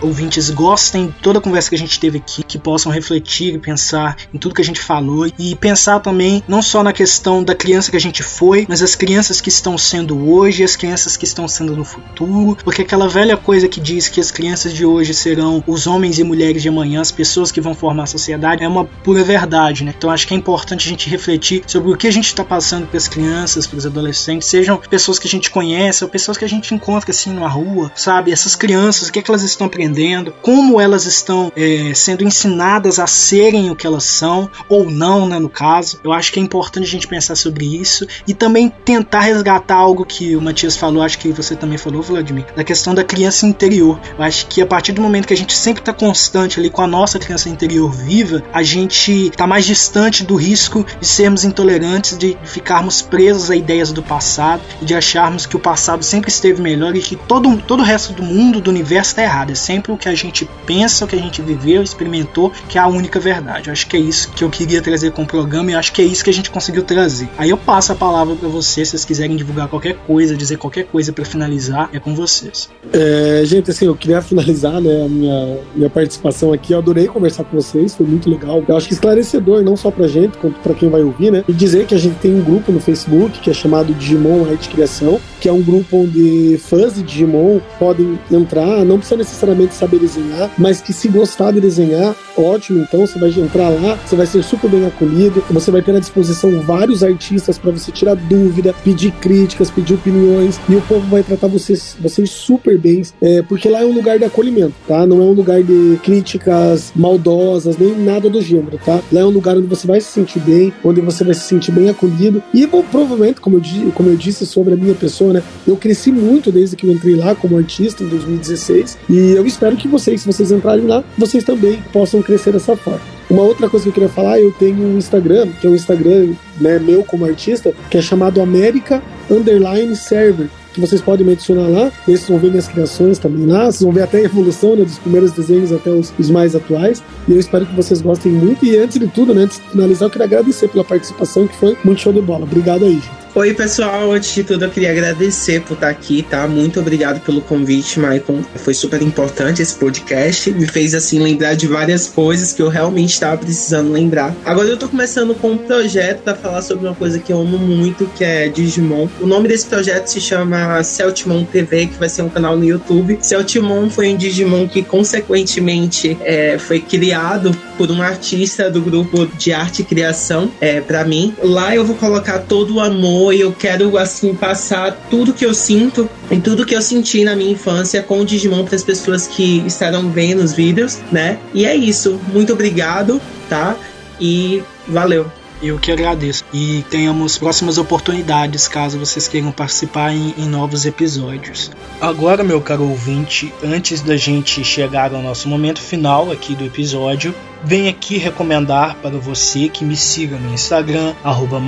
ouvintes 0.00 0.50
gostem 0.50 1.08
de 1.08 1.12
toda 1.22 1.38
a 1.38 1.42
conversa 1.42 1.68
que 1.68 1.74
a 1.74 1.78
gente 1.78 1.98
teve 1.98 2.18
aqui, 2.18 2.42
que 2.42 2.58
possam 2.58 2.90
refletir 2.92 3.54
e 3.54 3.58
pensar 3.58 4.16
em 4.32 4.38
tudo 4.38 4.54
que 4.54 4.62
a 4.62 4.64
gente 4.64 4.80
falou 4.80 5.26
e 5.38 5.54
pensar 5.56 6.00
também 6.00 6.42
não 6.46 6.62
só 6.62 6.82
na 6.82 6.92
questão 6.92 7.42
da 7.42 7.54
criança 7.54 7.90
que 7.90 7.96
a 7.96 8.00
gente 8.00 8.22
foi, 8.22 8.66
mas 8.68 8.82
as 8.82 8.94
crianças 8.94 9.40
que 9.40 9.48
estão 9.48 9.76
sendo 9.76 10.30
hoje, 10.30 10.62
as 10.62 10.76
crianças 10.76 11.16
que 11.16 11.24
estão 11.24 11.48
sendo 11.48 11.76
no 11.76 11.84
futuro, 11.84 12.56
porque 12.62 12.82
aquela 12.82 13.08
velha 13.08 13.36
coisa 13.36 13.68
que 13.68 13.80
diz 13.80 14.08
que 14.08 14.20
as 14.20 14.30
crianças 14.30 14.72
de 14.72 14.84
hoje 14.84 15.14
serão 15.14 15.62
os 15.66 15.86
homens 15.86 16.18
e 16.18 16.24
mulheres 16.24 16.62
de 16.62 16.68
amanhã 16.68 17.02
as 17.08 17.12
pessoas 17.12 17.50
que 17.50 17.60
vão 17.60 17.74
formar 17.74 18.04
a 18.04 18.06
sociedade 18.06 18.62
é 18.62 18.68
uma 18.68 18.84
pura 18.84 19.24
verdade, 19.24 19.82
né? 19.82 19.94
Então 19.96 20.10
acho 20.10 20.26
que 20.26 20.34
é 20.34 20.36
importante 20.36 20.86
a 20.86 20.90
gente 20.90 21.08
refletir 21.08 21.62
sobre 21.66 21.90
o 21.90 21.96
que 21.96 22.06
a 22.06 22.10
gente 22.10 22.26
está 22.26 22.44
passando 22.44 22.86
para 22.86 22.98
as 22.98 23.08
crianças, 23.08 23.66
para 23.66 23.78
os 23.78 23.86
adolescentes, 23.86 24.48
sejam 24.48 24.76
pessoas 24.76 25.18
que 25.18 25.26
a 25.26 25.30
gente 25.30 25.50
conhece 25.50 26.04
ou 26.04 26.10
pessoas 26.10 26.36
que 26.36 26.44
a 26.44 26.48
gente 26.48 26.74
encontra 26.74 27.10
assim 27.10 27.32
na 27.32 27.48
rua, 27.48 27.90
sabe? 27.94 28.30
Essas 28.30 28.54
crianças, 28.54 29.08
o 29.08 29.12
que 29.12 29.18
é 29.18 29.22
que 29.22 29.30
elas 29.30 29.42
estão 29.42 29.66
aprendendo, 29.66 30.34
como 30.42 30.80
elas 30.80 31.06
estão 31.06 31.50
é, 31.56 31.92
sendo 31.94 32.22
ensinadas 32.22 32.98
a 32.98 33.06
serem 33.06 33.70
o 33.70 33.76
que 33.76 33.86
elas 33.86 34.04
são 34.04 34.50
ou 34.68 34.90
não, 34.90 35.26
né? 35.26 35.38
No 35.38 35.48
caso, 35.48 35.98
eu 36.04 36.12
acho 36.12 36.32
que 36.32 36.38
é 36.38 36.42
importante 36.42 36.84
a 36.84 36.90
gente 36.90 37.08
pensar 37.08 37.36
sobre 37.36 37.64
isso 37.64 38.06
e 38.26 38.34
também 38.34 38.68
tentar 38.84 39.20
resgatar 39.20 39.76
algo 39.76 40.04
que 40.04 40.36
o 40.36 40.42
Matias 40.42 40.76
falou, 40.76 41.02
acho 41.02 41.18
que 41.18 41.32
você 41.32 41.56
também 41.56 41.78
falou, 41.78 42.02
Vladimir, 42.02 42.46
da 42.54 42.64
questão 42.64 42.94
da 42.94 43.02
criança 43.02 43.46
interior. 43.46 43.98
Eu 44.16 44.24
acho 44.24 44.46
que 44.46 44.60
a 44.60 44.66
partir 44.66 44.92
do 44.92 45.00
momento 45.00 45.26
que 45.26 45.34
a 45.34 45.36
gente 45.36 45.56
sempre 45.56 45.80
está 45.80 45.92
constante 45.92 46.60
ali 46.60 46.68
com 46.68 46.82
a 46.82 46.86
nossa 46.86 46.97
criança 47.18 47.48
interior 47.48 47.92
viva, 47.92 48.42
a 48.52 48.62
gente 48.62 49.28
está 49.28 49.46
mais 49.46 49.64
distante 49.64 50.24
do 50.24 50.34
risco 50.34 50.84
de 51.00 51.06
sermos 51.06 51.44
intolerantes, 51.44 52.16
de 52.16 52.36
ficarmos 52.44 53.02
presos 53.02 53.50
a 53.50 53.56
ideias 53.56 53.92
do 53.92 54.02
passado 54.02 54.62
e 54.82 54.84
de 54.84 54.94
acharmos 54.94 55.46
que 55.46 55.56
o 55.56 55.60
passado 55.60 56.02
sempre 56.02 56.30
esteve 56.30 56.60
melhor 56.60 56.96
e 56.96 57.00
que 57.00 57.14
todo, 57.14 57.56
todo 57.58 57.80
o 57.80 57.84
resto 57.84 58.12
do 58.12 58.22
mundo, 58.22 58.60
do 58.60 58.70
universo 58.70 59.10
está 59.10 59.22
errado. 59.22 59.52
É 59.52 59.54
sempre 59.54 59.92
o 59.92 59.96
que 59.96 60.08
a 60.08 60.14
gente 60.14 60.48
pensa, 60.66 61.04
o 61.04 61.08
que 61.08 61.14
a 61.14 61.20
gente 61.20 61.40
viveu, 61.42 61.82
experimentou, 61.82 62.52
que 62.68 62.78
é 62.78 62.80
a 62.80 62.86
única 62.86 63.20
verdade. 63.20 63.68
Eu 63.68 63.72
acho 63.72 63.86
que 63.86 63.96
é 63.96 64.00
isso 64.00 64.30
que 64.32 64.42
eu 64.42 64.50
queria 64.50 64.82
trazer 64.82 65.12
com 65.12 65.22
o 65.22 65.26
programa 65.26 65.70
e 65.70 65.74
acho 65.74 65.92
que 65.92 66.02
é 66.02 66.04
isso 66.04 66.24
que 66.24 66.30
a 66.30 66.32
gente 66.32 66.50
conseguiu 66.50 66.82
trazer. 66.82 67.28
Aí 67.36 67.50
eu 67.50 67.56
passo 67.56 67.92
a 67.92 67.94
palavra 67.94 68.34
para 68.34 68.48
vocês, 68.48 68.88
se 68.88 68.92
vocês 68.92 69.04
quiserem 69.04 69.36
divulgar 69.36 69.68
qualquer 69.68 69.94
coisa, 70.06 70.36
dizer 70.36 70.56
qualquer 70.56 70.84
coisa 70.86 71.12
para 71.12 71.24
finalizar, 71.24 71.90
é 71.92 72.00
com 72.00 72.14
vocês. 72.14 72.68
É, 72.92 73.42
gente, 73.44 73.70
assim, 73.70 73.86
eu 73.86 73.94
queria 73.94 74.22
finalizar 74.22 74.80
né, 74.80 75.04
a 75.04 75.08
minha, 75.08 75.58
minha 75.74 75.90
participação 75.90 76.52
aqui. 76.52 76.72
Eu 76.72 76.78
adorei 76.88 77.06
conversar 77.06 77.44
com 77.44 77.56
vocês, 77.56 77.94
foi 77.94 78.06
muito 78.06 78.30
legal. 78.30 78.64
Eu 78.66 78.76
acho 78.76 78.88
que 78.88 78.94
esclarecedor, 78.94 79.62
não 79.62 79.76
só 79.76 79.90
pra 79.90 80.08
gente, 80.08 80.38
quanto 80.38 80.58
pra 80.60 80.74
quem 80.74 80.88
vai 80.88 81.02
ouvir, 81.02 81.30
né? 81.30 81.44
E 81.46 81.52
dizer 81.52 81.86
que 81.86 81.94
a 81.94 81.98
gente 81.98 82.16
tem 82.16 82.34
um 82.34 82.42
grupo 82.42 82.72
no 82.72 82.80
Facebook 82.80 83.38
que 83.40 83.50
é 83.50 83.52
chamado 83.52 83.92
Digimon 83.94 84.46
Arte 84.48 84.68
Criação, 84.70 85.20
que 85.40 85.48
é 85.48 85.52
um 85.52 85.62
grupo 85.62 85.98
onde 85.98 86.58
fãs 86.58 86.94
de 86.94 87.02
Digimon 87.02 87.60
podem 87.78 88.18
entrar, 88.30 88.84
não 88.84 88.98
precisa 88.98 89.18
necessariamente 89.18 89.74
saber 89.74 89.98
desenhar, 89.98 90.50
mas 90.58 90.80
que 90.80 90.92
se 90.92 91.08
gostar 91.08 91.52
de 91.52 91.60
desenhar, 91.60 92.14
ótimo, 92.36 92.80
então 92.80 93.06
você 93.06 93.18
vai 93.18 93.30
entrar 93.30 93.68
lá, 93.68 93.98
você 94.04 94.16
vai 94.16 94.26
ser 94.26 94.42
super 94.42 94.70
bem 94.70 94.86
acolhido, 94.86 95.42
você 95.50 95.70
vai 95.70 95.82
ter 95.82 95.94
à 95.94 95.98
disposição 95.98 96.60
vários 96.62 97.04
artistas 97.04 97.58
para 97.58 97.70
você 97.70 97.92
tirar 97.92 98.14
dúvida, 98.14 98.74
pedir 98.82 99.12
críticas, 99.12 99.70
pedir 99.70 99.94
opiniões, 99.94 100.58
e 100.68 100.74
o 100.74 100.80
povo 100.82 101.06
vai 101.08 101.22
tratar 101.22 101.48
vocês, 101.48 101.96
vocês 102.00 102.30
super 102.30 102.78
bem, 102.78 103.02
é, 103.20 103.42
porque 103.42 103.68
lá 103.68 103.82
é 103.82 103.86
um 103.86 103.92
lugar 103.92 104.18
de 104.18 104.24
acolhimento, 104.24 104.74
tá? 104.86 105.06
Não 105.06 105.18
é 105.20 105.24
um 105.24 105.32
lugar 105.32 105.62
de 105.62 105.98
críticas 106.02 106.77
maldosas, 106.94 107.76
nem 107.76 107.96
nada 107.96 108.28
do 108.28 108.40
gênero, 108.40 108.78
tá? 108.84 109.00
Lá 109.12 109.20
é 109.20 109.24
um 109.24 109.30
lugar 109.30 109.56
onde 109.56 109.66
você 109.66 109.86
vai 109.86 110.00
se 110.00 110.08
sentir 110.08 110.40
bem, 110.40 110.72
onde 110.84 111.00
você 111.00 111.24
vai 111.24 111.34
se 111.34 111.42
sentir 111.42 111.72
bem 111.72 111.88
acolhido, 111.88 112.42
e 112.52 112.66
bom, 112.66 112.82
provavelmente, 112.82 113.40
como 113.40 113.56
eu, 113.56 113.92
como 113.92 114.08
eu 114.08 114.16
disse 114.16 114.46
sobre 114.46 114.74
a 114.74 114.76
minha 114.76 114.94
pessoa, 114.94 115.32
né? 115.32 115.42
Eu 115.66 115.76
cresci 115.76 116.10
muito 116.10 116.50
desde 116.50 116.76
que 116.76 116.86
eu 116.86 116.92
entrei 116.92 117.14
lá 117.14 117.34
como 117.34 117.56
artista 117.56 118.02
em 118.02 118.08
2016, 118.08 118.98
e 119.08 119.32
eu 119.32 119.46
espero 119.46 119.76
que 119.76 119.88
vocês, 119.88 120.20
se 120.20 120.26
vocês 120.26 120.50
entrarem 120.50 120.86
lá, 120.86 121.04
vocês 121.16 121.44
também 121.44 121.82
possam 121.92 122.22
crescer 122.22 122.52
dessa 122.52 122.76
forma. 122.76 123.00
Uma 123.30 123.42
outra 123.42 123.68
coisa 123.68 123.84
que 123.84 123.90
eu 123.90 123.94
queria 123.94 124.08
falar, 124.08 124.40
eu 124.40 124.50
tenho 124.52 124.82
um 124.82 124.96
Instagram, 124.96 125.48
que 125.60 125.66
é 125.66 125.70
um 125.70 125.74
Instagram 125.74 126.32
né, 126.60 126.78
meu 126.78 127.04
como 127.04 127.26
artista, 127.26 127.74
que 127.90 127.98
é 127.98 128.02
chamado 128.02 128.40
América 128.40 129.02
Underline 129.30 129.94
Server 129.94 130.48
que 130.72 130.80
vocês 130.80 131.00
podem 131.00 131.26
me 131.26 131.32
adicionar 131.32 131.68
lá. 131.68 131.92
Vocês 132.04 132.28
vão 132.28 132.38
ver 132.38 132.50
minhas 132.50 132.68
criações 132.68 133.18
também 133.18 133.46
lá. 133.46 133.64
Vocês 133.64 133.82
vão 133.82 133.92
ver 133.92 134.02
até 134.02 134.18
a 134.18 134.22
evolução 134.22 134.76
né, 134.76 134.84
dos 134.84 134.98
primeiros 134.98 135.32
desenhos 135.32 135.72
até 135.72 135.90
os, 135.90 136.12
os, 136.18 136.30
mais 136.30 136.54
atuais. 136.54 137.02
E 137.26 137.32
eu 137.32 137.40
espero 137.40 137.66
que 137.66 137.74
vocês 137.74 138.00
gostem 138.00 138.32
muito. 138.32 138.64
E 138.64 138.76
antes 138.76 138.98
de 138.98 139.06
tudo, 139.08 139.34
né, 139.34 139.42
antes 139.42 139.58
de 139.58 139.70
finalizar, 139.70 140.06
eu 140.06 140.10
queria 140.10 140.26
agradecer 140.26 140.68
pela 140.68 140.84
participação, 140.84 141.46
que 141.46 141.56
foi 141.56 141.76
muito 141.84 142.00
show 142.00 142.12
de 142.12 142.20
bola. 142.20 142.44
Obrigado 142.44 142.84
aí, 142.84 142.94
gente. 142.94 143.27
Oi, 143.34 143.52
pessoal. 143.52 144.10
Antes 144.10 144.34
de 144.34 144.42
tudo, 144.42 144.64
eu 144.64 144.70
queria 144.70 144.90
agradecer 144.90 145.60
por 145.60 145.74
estar 145.74 145.90
aqui, 145.90 146.22
tá? 146.22 146.48
Muito 146.48 146.80
obrigado 146.80 147.20
pelo 147.20 147.42
convite, 147.42 148.00
Maicon. 148.00 148.42
Foi 148.56 148.72
super 148.72 149.02
importante 149.02 149.60
esse 149.60 149.74
podcast. 149.74 150.50
Me 150.50 150.66
fez, 150.66 150.94
assim, 150.94 151.20
lembrar 151.20 151.54
de 151.54 151.66
várias 151.66 152.08
coisas 152.08 152.52
que 152.52 152.62
eu 152.62 152.68
realmente 152.68 153.12
estava 153.12 153.36
precisando 153.36 153.92
lembrar. 153.92 154.34
Agora 154.44 154.66
eu 154.66 154.78
tô 154.78 154.88
começando 154.88 155.34
com 155.34 155.52
um 155.52 155.58
projeto 155.58 156.22
para 156.22 156.34
falar 156.34 156.62
sobre 156.62 156.86
uma 156.86 156.94
coisa 156.94 157.18
que 157.18 157.32
eu 157.32 157.40
amo 157.40 157.58
muito, 157.58 158.06
que 158.16 158.24
é 158.24 158.48
Digimon. 158.48 159.06
O 159.20 159.26
nome 159.26 159.46
desse 159.46 159.66
projeto 159.66 160.06
se 160.06 160.20
chama 160.20 160.82
Celtimon 160.82 161.44
TV, 161.44 161.86
que 161.86 161.98
vai 161.98 162.08
ser 162.08 162.22
um 162.22 162.30
canal 162.30 162.56
no 162.56 162.64
YouTube. 162.64 163.18
Celtimon 163.20 163.90
foi 163.90 164.08
um 164.08 164.16
Digimon 164.16 164.66
que, 164.66 164.82
consequentemente, 164.82 166.16
é, 166.22 166.58
foi 166.58 166.80
criado 166.80 167.54
por 167.76 167.90
um 167.90 168.02
artista 168.02 168.70
do 168.70 168.80
grupo 168.80 169.26
de 169.38 169.52
arte 169.52 169.82
e 169.82 169.84
criação, 169.84 170.50
é, 170.60 170.80
para 170.80 171.04
mim. 171.04 171.34
Lá 171.42 171.74
eu 171.74 171.84
vou 171.84 171.94
colocar 171.94 172.38
todo 172.40 172.76
o 172.76 172.80
amor 172.80 173.27
e 173.32 173.40
eu 173.40 173.52
quero 173.52 173.96
assim 173.98 174.34
passar 174.34 174.92
tudo 175.10 175.32
que 175.32 175.44
eu 175.44 175.54
sinto 175.54 176.08
e 176.30 176.40
tudo 176.40 176.66
que 176.66 176.74
eu 176.74 176.82
senti 176.82 177.24
na 177.24 177.34
minha 177.34 177.52
infância 177.52 178.02
com 178.02 178.20
o 178.20 178.24
Digimon 178.24 178.64
para 178.64 178.76
as 178.76 178.84
pessoas 178.84 179.26
que 179.26 179.62
estarão 179.66 180.10
vendo 180.10 180.42
os 180.42 180.52
vídeos, 180.52 180.98
né? 181.10 181.38
E 181.54 181.64
é 181.64 181.74
isso. 181.74 182.20
Muito 182.32 182.52
obrigado, 182.52 183.20
tá? 183.48 183.76
E 184.20 184.62
valeu. 184.86 185.30
Eu 185.60 185.78
que 185.78 185.90
agradeço. 185.90 186.44
E 186.52 186.84
tenhamos 186.88 187.36
próximas 187.36 187.78
oportunidades 187.78 188.68
caso 188.68 188.98
vocês 188.98 189.26
queiram 189.26 189.50
participar 189.50 190.12
em, 190.12 190.32
em, 190.38 190.48
novos 190.48 190.86
episódios. 190.86 191.70
Agora, 192.00 192.44
meu 192.44 192.60
caro 192.60 192.88
ouvinte, 192.88 193.52
antes 193.62 194.00
da 194.00 194.16
gente 194.16 194.62
chegar 194.62 195.12
ao 195.12 195.20
nosso 195.20 195.48
momento 195.48 195.80
final 195.80 196.30
aqui 196.30 196.54
do 196.54 196.64
episódio, 196.64 197.34
venho 197.64 197.90
aqui 197.90 198.18
recomendar 198.18 198.96
para 198.96 199.18
você 199.18 199.68
que 199.68 199.84
me 199.84 199.96
siga 199.96 200.36
no 200.36 200.52
Instagram, 200.52 201.14
arroba 201.24 201.58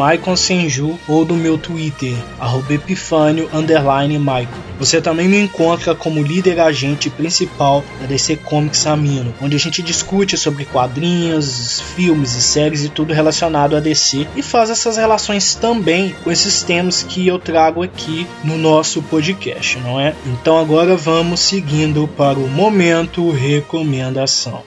ou 1.09 1.25
no 1.25 1.35
meu 1.35 1.59
Twitter, 1.59 2.15
arroba 2.39 2.75
Epifânio. 2.75 3.49
Você 4.79 5.01
também 5.01 5.29
me 5.29 5.41
encontra 5.41 5.95
como 5.95 6.23
líder 6.23 6.61
agente 6.61 7.11
principal 7.11 7.85
da 8.01 8.07
DC 8.07 8.37
Comics 8.37 8.87
Amino, 8.87 9.35
onde 9.41 9.57
a 9.57 9.59
gente 9.59 9.83
discute 9.83 10.37
sobre 10.37 10.65
quadrinhos, 10.65 11.81
filmes 11.95 12.35
e 12.35 12.43
séries 12.43 12.85
e 12.85 12.89
tudo 12.89 13.13
relacionado 13.13 13.77
a 13.77 13.81
DC 13.81 14.27
e 14.37 14.43
faz 14.43 14.71
essas 14.71 14.97
relações 14.97 15.55
também 15.55 16.15
com 16.25 16.31
esses 16.31 16.63
temas 16.63 17.03
que 17.03 17.27
eu 17.27 17.39
trago 17.39 17.83
aqui 17.83 18.27
no 18.45 18.57
nosso 18.57 19.03
podcast, 19.03 19.79
não 19.81 20.01
é? 20.01 20.15
Então 20.27 20.59
agora 20.59 20.97
vamos 20.97 21.41
seguindo 21.41 22.09
para 22.17 22.39
o 22.39 22.49
momento 22.49 23.31
recomendação. 23.31 24.63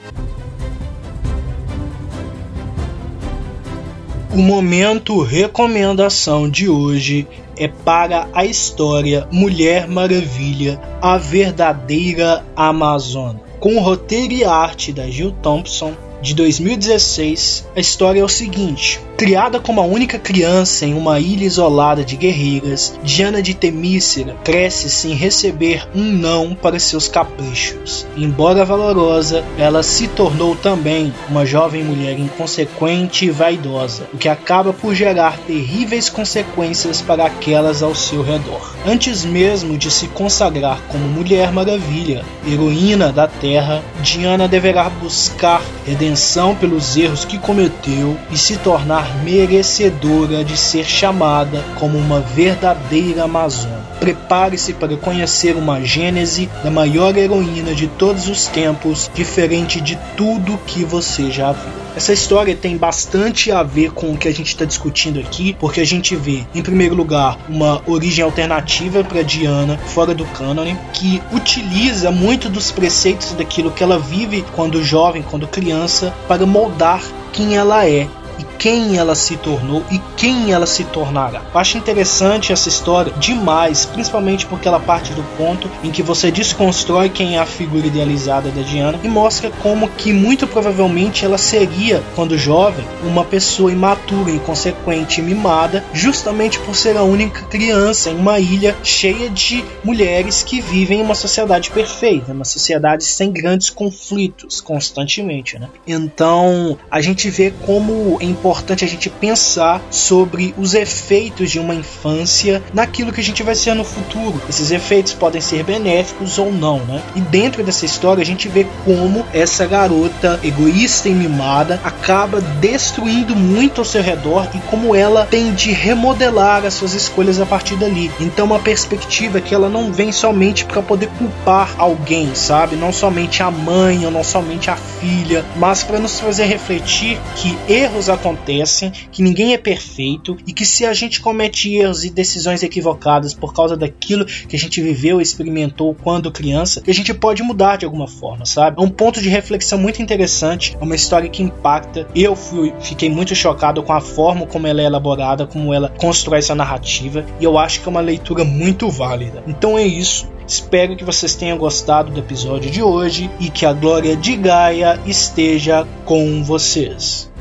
O 4.34 4.38
momento 4.38 5.22
recomendação 5.22 6.50
de 6.50 6.68
hoje 6.68 7.24
é 7.56 7.68
para 7.68 8.26
a 8.34 8.44
história 8.44 9.28
Mulher 9.30 9.86
Maravilha, 9.86 10.80
a 11.00 11.16
verdadeira 11.16 12.44
Amazona. 12.56 13.40
Com 13.60 13.78
roteiro 13.78 14.34
e 14.34 14.44
arte 14.44 14.92
da 14.92 15.08
Jill 15.08 15.30
Thompson, 15.40 15.94
de 16.24 16.34
2016, 16.34 17.68
a 17.76 17.80
história 17.80 18.20
é 18.20 18.24
o 18.24 18.28
seguinte: 18.28 18.98
Criada 19.14 19.60
como 19.60 19.80
a 19.80 19.84
única 19.84 20.18
criança 20.18 20.86
em 20.86 20.94
uma 20.94 21.20
ilha 21.20 21.44
isolada 21.44 22.02
de 22.02 22.16
guerreiras, 22.16 22.98
Diana 23.04 23.42
de 23.42 23.52
Temícera 23.52 24.34
cresce 24.42 24.88
sem 24.88 25.14
receber 25.14 25.86
um 25.94 26.02
não 26.02 26.54
para 26.54 26.78
seus 26.78 27.08
caprichos. 27.08 28.06
Embora 28.16 28.64
valorosa, 28.64 29.44
ela 29.58 29.82
se 29.82 30.08
tornou 30.08 30.56
também 30.56 31.12
uma 31.28 31.44
jovem 31.44 31.84
mulher 31.84 32.18
inconsequente 32.18 33.26
e 33.26 33.30
vaidosa, 33.30 34.08
o 34.12 34.16
que 34.16 34.28
acaba 34.28 34.72
por 34.72 34.94
gerar 34.94 35.36
terríveis 35.40 36.08
consequências 36.08 37.02
para 37.02 37.26
aquelas 37.26 37.82
ao 37.82 37.94
seu 37.94 38.22
redor. 38.22 38.74
Antes 38.86 39.26
mesmo 39.26 39.76
de 39.76 39.90
se 39.90 40.08
consagrar 40.08 40.80
como 40.88 41.06
Mulher 41.06 41.52
Maravilha, 41.52 42.24
heroína 42.46 43.12
da 43.12 43.28
Terra, 43.28 43.82
Diana 44.02 44.48
deverá 44.48 44.88
buscar 44.88 45.62
redenção 45.86 46.13
pelos 46.60 46.96
erros 46.96 47.24
que 47.24 47.38
cometeu 47.38 48.16
e 48.30 48.36
se 48.36 48.56
tornar 48.58 49.22
merecedora 49.22 50.44
de 50.44 50.56
ser 50.56 50.84
chamada 50.84 51.62
como 51.76 51.98
uma 51.98 52.20
verdadeira 52.20 53.24
Amazônia. 53.24 53.78
Prepare-se 54.00 54.74
para 54.74 54.96
conhecer 54.96 55.56
uma 55.56 55.80
gênese 55.80 56.48
da 56.62 56.70
maior 56.70 57.16
heroína 57.16 57.74
de 57.74 57.86
todos 57.86 58.28
os 58.28 58.46
tempos, 58.46 59.10
diferente 59.14 59.80
de 59.80 59.98
tudo 60.16 60.58
que 60.66 60.84
você 60.84 61.30
já 61.30 61.52
viu. 61.52 61.83
Essa 61.96 62.12
história 62.12 62.56
tem 62.56 62.76
bastante 62.76 63.52
a 63.52 63.62
ver 63.62 63.92
com 63.92 64.10
o 64.10 64.16
que 64.16 64.26
a 64.26 64.32
gente 64.32 64.48
está 64.48 64.64
discutindo 64.64 65.20
aqui, 65.20 65.56
porque 65.60 65.80
a 65.80 65.86
gente 65.86 66.16
vê, 66.16 66.44
em 66.52 66.60
primeiro 66.60 66.94
lugar, 66.94 67.38
uma 67.48 67.82
origem 67.86 68.24
alternativa 68.24 69.04
para 69.04 69.22
Diana, 69.22 69.78
fora 69.78 70.12
do 70.12 70.24
cânone, 70.24 70.76
que 70.92 71.22
utiliza 71.32 72.10
muito 72.10 72.48
dos 72.48 72.72
preceitos 72.72 73.32
daquilo 73.32 73.70
que 73.70 73.82
ela 73.82 73.98
vive 73.98 74.44
quando 74.56 74.82
jovem, 74.82 75.22
quando 75.22 75.46
criança, 75.46 76.12
para 76.26 76.44
moldar 76.44 77.00
quem 77.32 77.56
ela 77.56 77.86
é 77.86 78.08
e 78.38 78.44
quem 78.58 78.96
ela 78.96 79.14
se 79.14 79.36
tornou 79.36 79.84
e 79.90 80.00
quem 80.16 80.52
ela 80.52 80.66
se 80.66 80.84
tornará. 80.84 81.42
Eu 81.52 81.60
acho 81.60 81.78
interessante 81.78 82.52
essa 82.52 82.68
história 82.68 83.12
demais, 83.18 83.86
principalmente 83.86 84.46
porque 84.46 84.68
ela 84.68 84.80
parte 84.80 85.12
do 85.12 85.22
ponto 85.36 85.68
em 85.82 85.90
que 85.90 86.02
você 86.02 86.30
desconstrói 86.30 87.08
quem 87.08 87.36
é 87.36 87.38
a 87.38 87.46
figura 87.46 87.86
idealizada 87.86 88.50
da 88.50 88.62
Diana 88.62 88.98
e 89.02 89.08
mostra 89.08 89.50
como 89.62 89.88
que 89.88 90.12
muito 90.12 90.46
provavelmente 90.46 91.24
ela 91.24 91.38
seria, 91.38 92.02
quando 92.14 92.38
jovem, 92.38 92.84
uma 93.02 93.24
pessoa 93.24 93.72
imatura, 93.72 94.30
inconsequente, 94.30 95.22
mimada, 95.22 95.84
justamente 95.92 96.58
por 96.60 96.74
ser 96.74 96.96
a 96.96 97.02
única 97.02 97.42
criança 97.46 98.10
em 98.10 98.16
uma 98.16 98.38
ilha 98.38 98.76
cheia 98.82 99.28
de 99.30 99.64
mulheres 99.82 100.42
que 100.42 100.60
vivem 100.60 101.00
em 101.00 101.02
uma 101.02 101.14
sociedade 101.14 101.70
perfeita, 101.70 102.32
uma 102.32 102.44
sociedade 102.44 103.04
sem 103.04 103.30
grandes 103.30 103.70
conflitos 103.70 104.60
constantemente, 104.60 105.58
né? 105.58 105.68
Então, 105.86 106.78
a 106.90 107.00
gente 107.00 107.28
vê 107.30 107.52
como 107.64 108.18
é 108.24 108.28
importante 108.28 108.84
a 108.84 108.88
gente 108.88 109.10
pensar 109.10 109.80
sobre 109.90 110.54
os 110.56 110.74
efeitos 110.74 111.50
de 111.50 111.58
uma 111.58 111.74
infância 111.74 112.62
naquilo 112.72 113.12
que 113.12 113.20
a 113.20 113.24
gente 113.24 113.42
vai 113.42 113.54
ser 113.54 113.74
no 113.74 113.84
futuro. 113.84 114.40
Esses 114.48 114.70
efeitos 114.70 115.12
podem 115.12 115.40
ser 115.40 115.62
benéficos 115.62 116.38
ou 116.38 116.50
não, 116.50 116.78
né? 116.80 117.02
E 117.14 117.20
dentro 117.20 117.62
dessa 117.62 117.84
história 117.84 118.22
a 118.22 118.26
gente 118.26 118.48
vê 118.48 118.66
como 118.84 119.24
essa 119.32 119.66
garota 119.66 120.40
egoísta 120.42 121.08
e 121.08 121.14
mimada 121.14 121.80
acaba 121.84 122.40
destruindo 122.40 123.36
muito 123.36 123.80
ao 123.80 123.84
seu 123.84 124.02
redor 124.02 124.48
e 124.54 124.58
como 124.70 124.94
ela 124.94 125.26
tem 125.26 125.52
de 125.52 125.70
remodelar 125.72 126.64
as 126.64 126.74
suas 126.74 126.94
escolhas 126.94 127.40
a 127.40 127.46
partir 127.46 127.76
dali. 127.76 128.10
Então 128.18 128.46
uma 128.46 128.58
perspectiva 128.58 129.40
que 129.40 129.54
ela 129.54 129.68
não 129.68 129.92
vem 129.92 130.12
somente 130.12 130.64
para 130.64 130.82
poder 130.82 131.08
culpar 131.18 131.74
alguém, 131.78 132.34
sabe? 132.34 132.76
Não 132.76 132.92
somente 132.92 133.42
a 133.42 133.50
mãe 133.50 134.04
ou 134.04 134.10
não 134.10 134.24
somente 134.24 134.70
a 134.70 134.76
filha, 134.76 135.44
mas 135.56 135.82
para 135.82 135.98
nos 135.98 136.18
fazer 136.18 136.44
refletir 136.44 137.18
que 137.36 137.56
erros 137.68 138.08
acontecem, 138.14 138.90
que 139.10 139.22
ninguém 139.22 139.52
é 139.52 139.58
perfeito 139.58 140.36
e 140.46 140.52
que 140.52 140.64
se 140.64 140.86
a 140.86 140.92
gente 140.92 141.20
comete 141.20 141.74
erros 141.74 142.04
e 142.04 142.10
decisões 142.10 142.62
equivocadas 142.62 143.34
por 143.34 143.52
causa 143.52 143.76
daquilo 143.76 144.24
que 144.24 144.56
a 144.56 144.58
gente 144.58 144.80
viveu 144.80 145.20
experimentou 145.20 145.94
quando 145.94 146.30
criança, 146.30 146.80
que 146.80 146.90
a 146.90 146.94
gente 146.94 147.12
pode 147.12 147.42
mudar 147.42 147.76
de 147.76 147.84
alguma 147.84 148.08
forma, 148.08 148.44
sabe? 148.44 148.80
É 148.80 148.84
um 148.84 148.90
ponto 148.90 149.20
de 149.20 149.28
reflexão 149.28 149.78
muito 149.78 150.02
interessante, 150.02 150.76
é 150.80 150.84
uma 150.84 150.94
história 150.94 151.28
que 151.28 151.42
impacta. 151.42 152.06
Eu 152.14 152.36
fui, 152.36 152.72
fiquei 152.80 153.10
muito 153.10 153.34
chocado 153.34 153.82
com 153.82 153.92
a 153.92 154.00
forma 154.00 154.46
como 154.46 154.66
ela 154.66 154.80
é 154.80 154.84
elaborada, 154.84 155.46
como 155.46 155.72
ela 155.72 155.88
constrói 155.88 156.38
essa 156.38 156.54
narrativa, 156.54 157.24
e 157.40 157.44
eu 157.44 157.58
acho 157.58 157.80
que 157.80 157.88
é 157.88 157.90
uma 157.90 158.00
leitura 158.00 158.44
muito 158.44 158.88
válida. 158.88 159.42
Então 159.46 159.78
é 159.78 159.86
isso. 159.86 160.32
Espero 160.46 160.94
que 160.94 161.04
vocês 161.04 161.34
tenham 161.34 161.56
gostado 161.56 162.10
do 162.10 162.20
episódio 162.20 162.70
de 162.70 162.82
hoje 162.82 163.30
e 163.40 163.48
que 163.48 163.64
a 163.64 163.72
glória 163.72 164.14
de 164.14 164.36
Gaia 164.36 165.00
esteja 165.06 165.86
com 166.04 166.44
vocês. 166.44 167.32